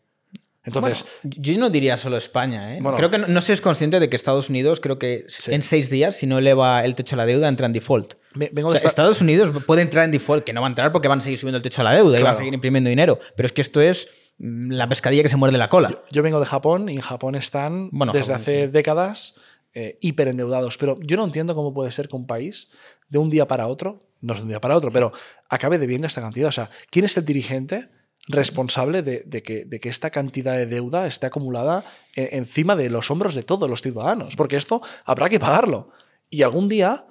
Entonces, 0.62 1.06
Bueno, 1.22 1.36
yo 1.40 1.58
no 1.58 1.70
diría 1.70 1.96
solo 1.96 2.18
España, 2.18 2.74
¿eh? 2.76 2.80
Bueno. 2.82 2.96
creo 2.96 3.10
que 3.10 3.16
no, 3.16 3.26
no 3.28 3.40
se 3.40 3.54
es 3.54 3.62
consciente 3.62 3.98
de 3.98 4.10
que 4.10 4.16
Estados 4.16 4.50
Unidos, 4.50 4.78
creo 4.80 4.98
que 4.98 5.24
Sí. 5.28 5.54
en 5.54 5.62
seis 5.62 5.88
días, 5.88 6.16
si 6.16 6.26
no 6.26 6.36
eleva 6.38 6.84
el 6.84 6.94
techo 6.94 7.16
de 7.16 7.18
la 7.18 7.26
deuda, 7.26 7.48
entra 7.48 7.66
en 7.66 7.72
default. 7.72 8.14
ve- 8.34 8.50
vengo 8.52 8.68
O 8.68 8.72
de 8.72 8.78
sea, 8.78 8.88
esta- 8.88 9.02
Estados 9.02 9.20
Unidos 9.22 9.64
puede 9.64 9.80
entrar 9.82 10.04
en 10.04 10.10
default, 10.12 10.44
que 10.44 10.52
no 10.52 10.60
va 10.60 10.66
a 10.66 10.70
entrar 10.70 10.92
porque 10.92 11.08
van 11.08 11.18
a 11.18 11.22
seguir 11.22 11.38
subiendo 11.38 11.56
el 11.56 11.62
techo 11.62 11.80
de 11.80 11.84
la 11.88 11.94
deuda 11.94 12.20
y 12.20 12.22
van 12.22 12.34
a 12.34 12.36
seguir 12.36 12.52
imprimiendo 12.54 12.90
dinero. 12.90 13.18
Pero 13.36 13.46
es 13.46 13.52
que 13.52 13.62
esto 13.62 13.80
es 13.80 14.08
mm, 14.38 14.70
la 14.72 14.86
pescadilla 14.88 15.22
que 15.22 15.28
se 15.30 15.36
muerde 15.36 15.56
la 15.58 15.68
cola. 15.70 16.02
Yo 16.12 16.22
vengo 16.22 16.38
de 16.40 16.46
Japón 16.46 16.88
y 16.90 16.96
en 16.96 17.00
Japón 17.00 17.34
están 17.36 17.88
Bueno, 17.90 18.12
desde 18.12 18.32
Japón, 18.34 18.40
hace 18.42 18.68
décadas 18.68 19.34
eh, 19.74 19.98
hiperendeudados. 20.00 20.76
Pero 20.76 20.98
yo 21.00 21.16
no 21.16 21.24
entiendo 21.24 21.54
cómo 21.54 21.72
puede 21.72 21.90
ser 21.90 22.08
que 22.08 22.16
un 22.16 22.26
país 22.26 22.70
de 23.08 23.18
un 23.18 23.30
día 23.30 23.46
para 23.46 23.66
otro, 23.66 24.08
no 24.20 24.34
es 24.34 24.40
de 24.40 24.44
un 24.44 24.48
día 24.48 24.60
para 24.60 24.76
otro, 24.76 24.92
pero 24.92 25.12
acabe 25.48 25.78
debiendo 25.78 26.06
esta 26.06 26.20
cantidad. 26.20 26.48
O 26.48 26.52
sea, 26.52 26.70
¿quién 26.90 27.04
es 27.04 27.16
el 27.16 27.24
dirigente 27.24 27.88
responsable 28.28 29.02
de, 29.02 29.22
de 29.26 29.42
que, 29.42 29.64
de 29.64 29.80
que 29.80 29.88
esta 29.88 30.10
cantidad 30.10 30.56
de 30.56 30.66
deuda 30.66 31.06
esté 31.06 31.26
acumulada 31.26 31.84
e- 32.14 32.30
encima 32.32 32.76
de 32.76 32.90
los 32.90 33.10
hombros 33.10 33.34
de 33.34 33.42
todos 33.42 33.68
los 33.68 33.82
ciudadanos? 33.82 34.36
Porque 34.36 34.56
esto 34.56 34.82
habrá 35.04 35.28
que 35.28 35.40
pagarlo. 35.40 35.90
Y 36.28 36.42
algún 36.42 36.68
día 36.68 37.06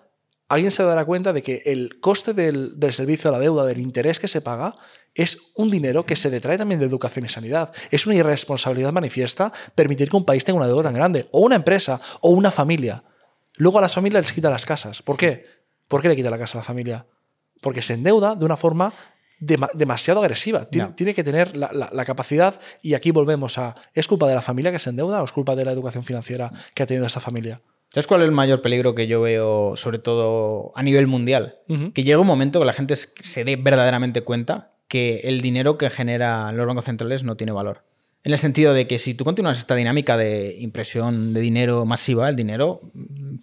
alguien 0.49 0.71
se 0.71 0.83
dará 0.83 1.05
cuenta 1.05 1.31
de 1.31 1.41
que 1.43 1.61
el 1.65 1.99
coste 2.01 2.33
del, 2.33 2.79
del 2.79 2.91
servicio 2.93 3.29
de 3.31 3.37
la 3.37 3.41
deuda, 3.41 3.65
del 3.65 3.79
interés 3.79 4.19
que 4.19 4.27
se 4.27 4.41
paga, 4.41 4.75
es 5.15 5.37
un 5.55 5.71
dinero 5.71 6.05
que 6.05 6.15
se 6.15 6.29
detrae 6.29 6.57
también 6.57 6.79
de 6.79 6.85
educación 6.85 7.25
y 7.25 7.29
sanidad. 7.29 7.71
Es 7.91 8.05
una 8.05 8.15
irresponsabilidad 8.15 8.91
manifiesta 8.91 9.51
permitir 9.75 10.09
que 10.09 10.17
un 10.17 10.25
país 10.25 10.43
tenga 10.43 10.57
una 10.57 10.67
deuda 10.67 10.83
tan 10.83 10.93
grande, 10.93 11.27
o 11.31 11.39
una 11.41 11.55
empresa, 11.55 12.01
o 12.21 12.29
una 12.31 12.51
familia. 12.51 13.03
Luego 13.55 13.79
a 13.79 13.81
las 13.81 13.93
familias 13.93 14.25
les 14.25 14.33
quita 14.33 14.49
las 14.49 14.65
casas. 14.65 15.01
¿Por 15.01 15.17
qué? 15.17 15.45
¿Por 15.87 16.01
qué 16.01 16.09
le 16.09 16.15
quita 16.15 16.29
la 16.29 16.37
casa 16.37 16.57
a 16.57 16.61
la 16.61 16.65
familia? 16.65 17.05
Porque 17.61 17.81
se 17.81 17.93
endeuda 17.93 18.35
de 18.35 18.45
una 18.45 18.55
forma 18.57 18.93
dema- 19.41 19.69
demasiado 19.73 20.21
agresiva. 20.21 20.65
Tiene, 20.69 21.13
que 21.13 21.23
tener 21.23 21.57
la, 21.57 21.71
la- 21.73 21.89
la 21.91 22.05
capacidad, 22.05 22.59
y 22.81 22.93
aquí 22.93 23.11
volvemos 23.11 23.57
a, 23.57 23.75
¿es 23.93 24.07
culpa 24.07 24.27
de 24.27 24.35
la 24.35 24.41
familia 24.41 24.71
que 24.71 24.79
se 24.79 24.91
endeuda 24.91 25.21
o 25.21 25.25
es 25.25 25.31
culpa 25.31 25.55
de 25.55 25.65
la 25.65 25.71
educación 25.71 26.03
financiera 26.03 26.51
que 26.73 26.83
ha 26.83 26.85
tenido 26.85 27.05
esta 27.05 27.19
familia? 27.19 27.61
¿Sabes 27.91 28.05
cuál 28.07 28.21
es 28.21 28.25
el 28.25 28.31
mayor 28.31 28.61
peligro 28.61 28.93
que 28.93 29.07
yo 29.07 29.21
veo, 29.21 29.75
sobre 29.75 29.97
todo 29.99 30.71
a 30.75 30.83
nivel 30.83 31.07
mundial? 31.07 31.55
Que 31.93 32.03
llega 32.03 32.19
un 32.19 32.27
momento 32.27 32.59
que 32.59 32.65
la 32.65 32.73
gente 32.73 32.95
se 32.95 33.43
dé 33.43 33.55
verdaderamente 33.55 34.21
cuenta 34.21 34.73
que 34.87 35.21
el 35.23 35.41
dinero 35.41 35.77
que 35.77 35.89
generan 35.89 36.55
los 36.57 36.67
bancos 36.67 36.85
centrales 36.85 37.23
no 37.23 37.35
tiene 37.35 37.51
valor. 37.51 37.83
En 38.23 38.33
el 38.33 38.37
sentido 38.39 38.73
de 38.73 38.85
que 38.85 38.99
si 38.99 39.13
tú 39.13 39.23
continúas 39.23 39.57
esta 39.57 39.75
dinámica 39.75 40.17
de 40.17 40.57
impresión 40.59 41.33
de 41.33 41.39
dinero 41.39 41.85
masiva, 41.85 42.27
el 42.27 42.35
dinero 42.35 42.81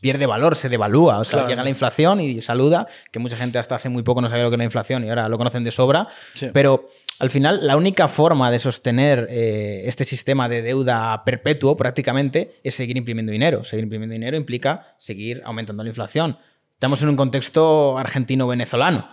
pierde 0.02 0.26
valor, 0.26 0.54
se 0.54 0.68
devalúa. 0.68 1.18
O 1.18 1.24
sea, 1.24 1.38
Claro. 1.38 1.48
llega 1.48 1.64
la 1.64 1.70
inflación 1.70 2.20
y 2.20 2.42
saluda, 2.42 2.86
que 3.10 3.18
mucha 3.18 3.36
gente 3.36 3.58
hasta 3.58 3.76
hace 3.76 3.88
muy 3.88 4.02
poco 4.02 4.20
no 4.20 4.28
sabía 4.28 4.44
lo 4.44 4.50
que 4.50 4.54
era 4.54 4.60
la 4.60 4.64
inflación 4.66 5.04
y 5.04 5.08
ahora 5.08 5.28
lo 5.30 5.38
conocen 5.38 5.64
de 5.64 5.70
sobra. 5.70 6.08
Sí. 6.34 6.48
Pero 6.52 6.90
al 7.18 7.30
final, 7.30 7.66
la 7.66 7.76
única 7.76 8.08
forma 8.08 8.50
de 8.50 8.58
sostener 8.58 9.26
eh, 9.30 9.82
este 9.86 10.04
sistema 10.04 10.48
de 10.48 10.62
deuda 10.62 11.22
perpetuo 11.24 11.76
prácticamente 11.76 12.56
es 12.62 12.74
seguir 12.74 12.96
imprimiendo 12.96 13.32
dinero. 13.32 13.64
Seguir 13.64 13.84
imprimiendo 13.84 14.12
dinero 14.12 14.36
implica 14.36 14.94
seguir 14.98 15.42
aumentando 15.44 15.82
la 15.82 15.88
inflación. 15.88 16.38
Estamos 16.74 17.00
en 17.02 17.08
un 17.08 17.16
contexto 17.16 17.96
argentino-venezolano. 17.96 19.08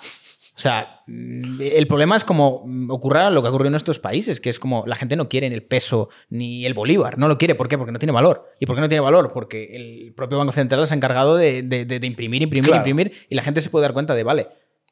O 0.55 0.59
sea, 0.59 1.01
mm, 1.07 1.61
el 1.61 1.87
problema 1.87 2.15
es 2.15 2.23
como 2.23 2.63
ocurra 2.89 3.29
lo 3.31 3.41
que 3.41 3.49
ocurrió 3.49 3.69
en 3.69 3.75
estos 3.75 3.97
países, 3.99 4.39
que 4.39 4.49
es 4.51 4.59
como 4.59 4.83
la 4.85 4.95
gente 4.95 5.15
no 5.15 5.27
quiere 5.29 5.49
ni 5.49 5.55
el 5.55 5.63
peso 5.63 6.09
ni 6.29 6.65
el 6.65 6.73
bolívar. 6.73 7.17
No 7.17 7.27
lo 7.27 7.37
quiere. 7.37 7.55
¿Por 7.55 7.67
qué? 7.67 7.77
Porque 7.77 7.91
no 7.91 7.99
tiene 7.99 8.11
valor. 8.11 8.49
¿Y 8.59 8.65
por 8.65 8.75
qué 8.75 8.81
no 8.81 8.89
tiene 8.89 9.01
valor? 9.01 9.31
Porque 9.33 9.75
el 9.75 10.13
propio 10.13 10.37
Banco 10.37 10.51
Central 10.51 10.85
se 10.85 10.93
ha 10.93 10.97
encargado 10.97 11.37
de, 11.37 11.63
de- 11.63 11.85
de- 11.85 11.99
de 11.99 12.07
imprimir, 12.07 12.41
imprimir, 12.43 12.67
Claro. 12.69 12.81
imprimir, 12.81 13.13
y 13.29 13.35
la 13.35 13.41
gente 13.43 13.61
se 13.61 13.69
puede 13.69 13.83
dar 13.83 13.93
cuenta 13.93 14.13
de, 14.13 14.23
vale, 14.23 14.49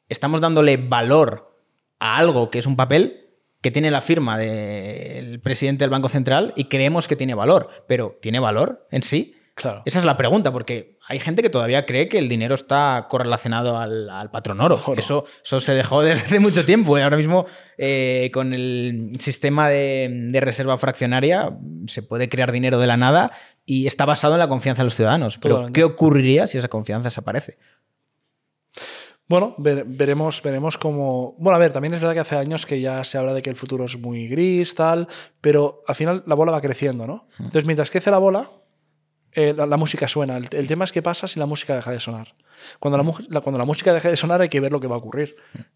estamos 0.08 0.40
dándole 0.40 0.76
valor 0.78 1.51
a 2.02 2.16
algo 2.16 2.50
que 2.50 2.58
es 2.58 2.66
un 2.66 2.76
papel 2.76 3.20
que 3.60 3.70
tiene 3.70 3.90
la 3.90 4.00
firma 4.00 4.36
del 4.36 5.40
presidente 5.40 5.84
del 5.84 5.90
Banco 5.90 6.08
Central 6.08 6.52
y 6.56 6.64
creemos 6.64 7.06
que 7.06 7.14
tiene 7.14 7.34
valor, 7.34 7.68
pero 7.86 8.18
¿tiene 8.20 8.40
valor 8.40 8.88
en 8.90 9.02
sí? 9.02 9.36
Claro. 9.54 9.82
Esa 9.84 9.98
es 9.98 10.04
la 10.04 10.16
pregunta, 10.16 10.50
porque 10.50 10.98
hay 11.06 11.18
gente 11.18 11.42
que 11.42 11.50
todavía 11.50 11.84
cree 11.84 12.08
que 12.08 12.18
el 12.18 12.28
dinero 12.28 12.54
está 12.54 13.06
correlacionado 13.08 13.78
al, 13.78 14.08
al 14.08 14.30
patrón 14.30 14.60
oro. 14.62 14.80
Oro. 14.86 14.98
Eso, 14.98 15.26
eso 15.44 15.60
se 15.60 15.74
dejó 15.74 16.02
desde 16.02 16.24
hace 16.24 16.40
mucho 16.40 16.64
tiempo. 16.64 16.98
y 16.98 17.02
Ahora 17.02 17.18
mismo, 17.18 17.46
eh, 17.76 18.30
con 18.32 18.54
el 18.54 19.12
sistema 19.20 19.68
de, 19.68 20.08
de 20.10 20.40
reserva 20.40 20.78
fraccionaria, 20.78 21.56
se 21.86 22.02
puede 22.02 22.30
crear 22.30 22.50
dinero 22.50 22.78
de 22.78 22.86
la 22.86 22.96
nada 22.96 23.30
y 23.64 23.86
está 23.86 24.06
basado 24.06 24.34
en 24.34 24.40
la 24.40 24.48
confianza 24.48 24.82
de 24.82 24.86
los 24.86 24.96
ciudadanos. 24.96 25.38
Pero, 25.38 25.56
Totalmente. 25.56 25.78
¿qué 25.78 25.84
ocurriría 25.84 26.46
si 26.46 26.56
esa 26.56 26.68
confianza 26.68 27.08
desaparece? 27.10 27.58
Bueno, 29.28 29.54
ver- 29.58 29.84
veremos, 29.86 30.42
veremos 30.42 30.76
cómo. 30.78 31.34
Bueno, 31.38 31.56
a 31.56 31.58
ver, 31.58 31.72
también 31.72 31.94
es 31.94 32.00
verdad 32.00 32.14
que 32.14 32.20
hace 32.20 32.36
años 32.36 32.66
que 32.66 32.80
ya 32.80 33.02
se 33.04 33.16
habla 33.18 33.32
de 33.34 33.40
que 33.42 33.50
el 33.50 33.56
futuro 33.56 33.84
es 33.84 33.98
muy 33.98 34.28
gris, 34.28 34.74
tal, 34.74 35.08
pero 35.40 35.82
al 35.86 35.94
final 35.94 36.22
la 36.26 36.34
bola 36.34 36.52
va 36.52 36.60
creciendo, 36.60 37.06
¿no? 37.06 37.28
Entonces, 37.38 37.64
mientras 37.64 37.90
crece 37.90 38.10
la 38.10 38.18
bola, 38.18 38.50
eh, 39.34 39.54
la, 39.56 39.64
la 39.64 39.76
música 39.78 40.06
suena. 40.08 40.36
El, 40.36 40.48
el 40.52 40.68
tema 40.68 40.84
es 40.84 40.92
qué 40.92 41.00
pasa 41.00 41.26
si 41.26 41.38
la 41.40 41.46
música 41.46 41.74
deja 41.74 41.90
de 41.90 42.00
sonar. 42.00 42.34
Cuando 42.78 42.98
la, 43.28 43.40
cuando 43.40 43.58
la 43.58 43.64
música 43.64 43.94
deje 43.94 44.10
de 44.10 44.16
sonar 44.16 44.42
hay 44.42 44.48
que 44.50 44.60
ver 44.60 44.70
lo 44.70 44.78
que 44.80 44.86
va 44.86 44.96
a 44.96 44.98
ocurrir. 44.98 45.34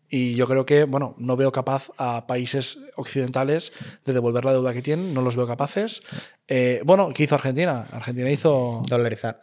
Y 0.08 0.34
yo 0.34 0.46
creo 0.46 0.66
que, 0.66 0.84
bueno, 0.84 1.14
no 1.18 1.36
veo 1.36 1.50
capaz 1.52 1.90
a 1.96 2.26
países 2.26 2.78
occidentales 2.96 3.72
de 4.04 4.12
devolver 4.12 4.44
la 4.44 4.52
deuda 4.52 4.74
que 4.74 4.82
tienen, 4.82 5.14
no 5.14 5.22
los 5.22 5.34
veo 5.36 5.46
capaces. 5.46 6.02
Eh, 6.46 6.82
bueno, 6.84 7.08
¿qué 7.14 7.22
hizo 7.24 7.34
Argentina? 7.36 7.86
Argentina 7.90 8.30
hizo. 8.30 8.82
Dolarizar. 8.88 9.40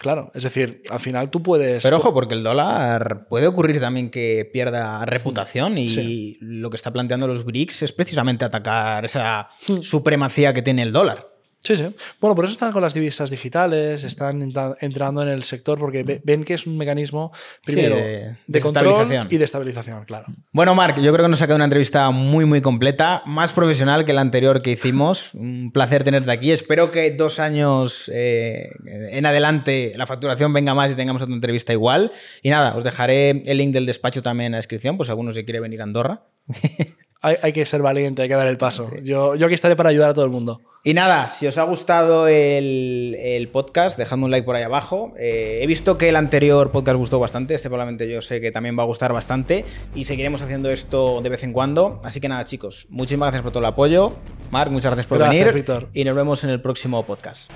Claro, 0.00 0.30
es 0.34 0.44
decir, 0.44 0.82
al 0.88 0.98
final 0.98 1.30
tú 1.30 1.42
puedes. 1.42 1.82
Pero 1.82 1.98
ojo, 1.98 2.14
porque 2.14 2.32
el 2.32 2.42
dólar 2.42 3.26
puede 3.28 3.46
ocurrir 3.46 3.78
también 3.80 4.10
que 4.10 4.48
pierda 4.50 5.04
reputación 5.04 5.76
y 5.76 5.88
Sí. 5.88 6.38
lo 6.40 6.70
que 6.70 6.76
está 6.76 6.90
planteando 6.90 7.26
los 7.26 7.44
BRICS 7.44 7.82
es 7.82 7.92
precisamente 7.92 8.46
atacar 8.46 9.04
esa 9.04 9.50
Hmm. 9.68 9.82
supremacía 9.82 10.54
que 10.54 10.62
tiene 10.62 10.82
el 10.84 10.92
dólar. 10.92 11.29
Sí, 11.62 11.76
sí. 11.76 11.94
Bueno, 12.22 12.34
por 12.34 12.46
eso 12.46 12.52
están 12.52 12.72
con 12.72 12.80
las 12.80 12.94
divisas 12.94 13.28
digitales, 13.28 14.02
están 14.02 14.40
entra- 14.40 14.76
entrando 14.80 15.22
en 15.22 15.28
el 15.28 15.42
sector 15.42 15.78
porque 15.78 16.02
ve- 16.04 16.20
ven 16.24 16.42
que 16.42 16.54
es 16.54 16.66
un 16.66 16.78
mecanismo, 16.78 17.32
primero, 17.64 17.96
de- 17.96 18.02
de, 18.02 18.36
de 18.46 18.60
control 18.62 19.26
y 19.28 19.36
de 19.36 19.44
estabilización, 19.44 20.04
claro. 20.06 20.24
Bueno, 20.52 20.74
Marc, 20.74 20.98
yo 21.00 21.12
creo 21.12 21.26
que 21.26 21.28
nos 21.28 21.42
ha 21.42 21.44
quedado 21.46 21.56
una 21.56 21.64
entrevista 21.66 22.10
muy, 22.12 22.46
muy 22.46 22.62
completa, 22.62 23.22
más 23.26 23.52
profesional 23.52 24.06
que 24.06 24.14
la 24.14 24.22
anterior 24.22 24.62
que 24.62 24.70
hicimos. 24.70 25.34
Un 25.34 25.70
placer 25.70 26.02
tenerte 26.02 26.30
aquí. 26.30 26.50
Espero 26.50 26.90
que 26.90 27.10
dos 27.10 27.38
años 27.38 28.10
eh, 28.12 28.70
en 29.10 29.26
adelante 29.26 29.92
la 29.96 30.06
facturación 30.06 30.54
venga 30.54 30.74
más 30.74 30.90
y 30.92 30.94
tengamos 30.94 31.20
otra 31.20 31.34
entrevista 31.34 31.74
igual. 31.74 32.10
Y 32.42 32.48
nada, 32.48 32.74
os 32.74 32.84
dejaré 32.84 33.42
el 33.44 33.58
link 33.58 33.72
del 33.74 33.84
despacho 33.84 34.22
también 34.22 34.46
en 34.46 34.52
la 34.52 34.58
descripción, 34.58 34.96
pues 34.96 35.08
si 35.08 35.10
alguno 35.10 35.34
se 35.34 35.44
quiere 35.44 35.60
venir 35.60 35.82
a 35.82 35.84
Andorra. 35.84 36.22
Hay, 37.22 37.36
hay 37.42 37.52
que 37.52 37.66
ser 37.66 37.82
valiente, 37.82 38.22
hay 38.22 38.28
que 38.28 38.34
dar 38.34 38.48
el 38.48 38.56
paso. 38.56 38.90
Yo, 39.02 39.34
yo 39.34 39.46
aquí 39.46 39.54
estaré 39.54 39.76
para 39.76 39.90
ayudar 39.90 40.10
a 40.10 40.14
todo 40.14 40.24
el 40.24 40.30
mundo. 40.30 40.60
Y 40.82 40.94
nada, 40.94 41.28
si 41.28 41.46
os 41.46 41.58
ha 41.58 41.64
gustado 41.64 42.26
el, 42.26 43.14
el 43.20 43.48
podcast, 43.48 43.98
dejadme 43.98 44.24
un 44.24 44.30
like 44.30 44.46
por 44.46 44.56
ahí 44.56 44.62
abajo. 44.62 45.12
Eh, 45.18 45.60
he 45.62 45.66
visto 45.66 45.98
que 45.98 46.08
el 46.08 46.16
anterior 46.16 46.70
podcast 46.70 46.96
gustó 46.96 47.18
bastante, 47.18 47.54
este 47.54 47.68
probablemente 47.68 48.10
yo 48.10 48.22
sé 48.22 48.40
que 48.40 48.50
también 48.50 48.78
va 48.78 48.84
a 48.84 48.86
gustar 48.86 49.12
bastante 49.12 49.66
y 49.94 50.04
seguiremos 50.04 50.40
haciendo 50.40 50.70
esto 50.70 51.20
de 51.20 51.28
vez 51.28 51.44
en 51.44 51.52
cuando. 51.52 52.00
Así 52.02 52.18
que 52.18 52.28
nada, 52.30 52.46
chicos, 52.46 52.86
muchísimas 52.88 53.26
gracias 53.26 53.42
por 53.42 53.52
todo 53.52 53.60
el 53.60 53.66
apoyo. 53.66 54.14
Marc, 54.50 54.70
muchas 54.70 54.90
gracias 54.90 55.06
por 55.06 55.18
Gracias, 55.18 55.38
venir 55.44 55.54
Víctor. 55.54 55.88
y 55.92 56.04
nos 56.04 56.16
vemos 56.16 56.42
en 56.44 56.50
el 56.50 56.62
próximo 56.62 57.02
podcast. 57.04 57.50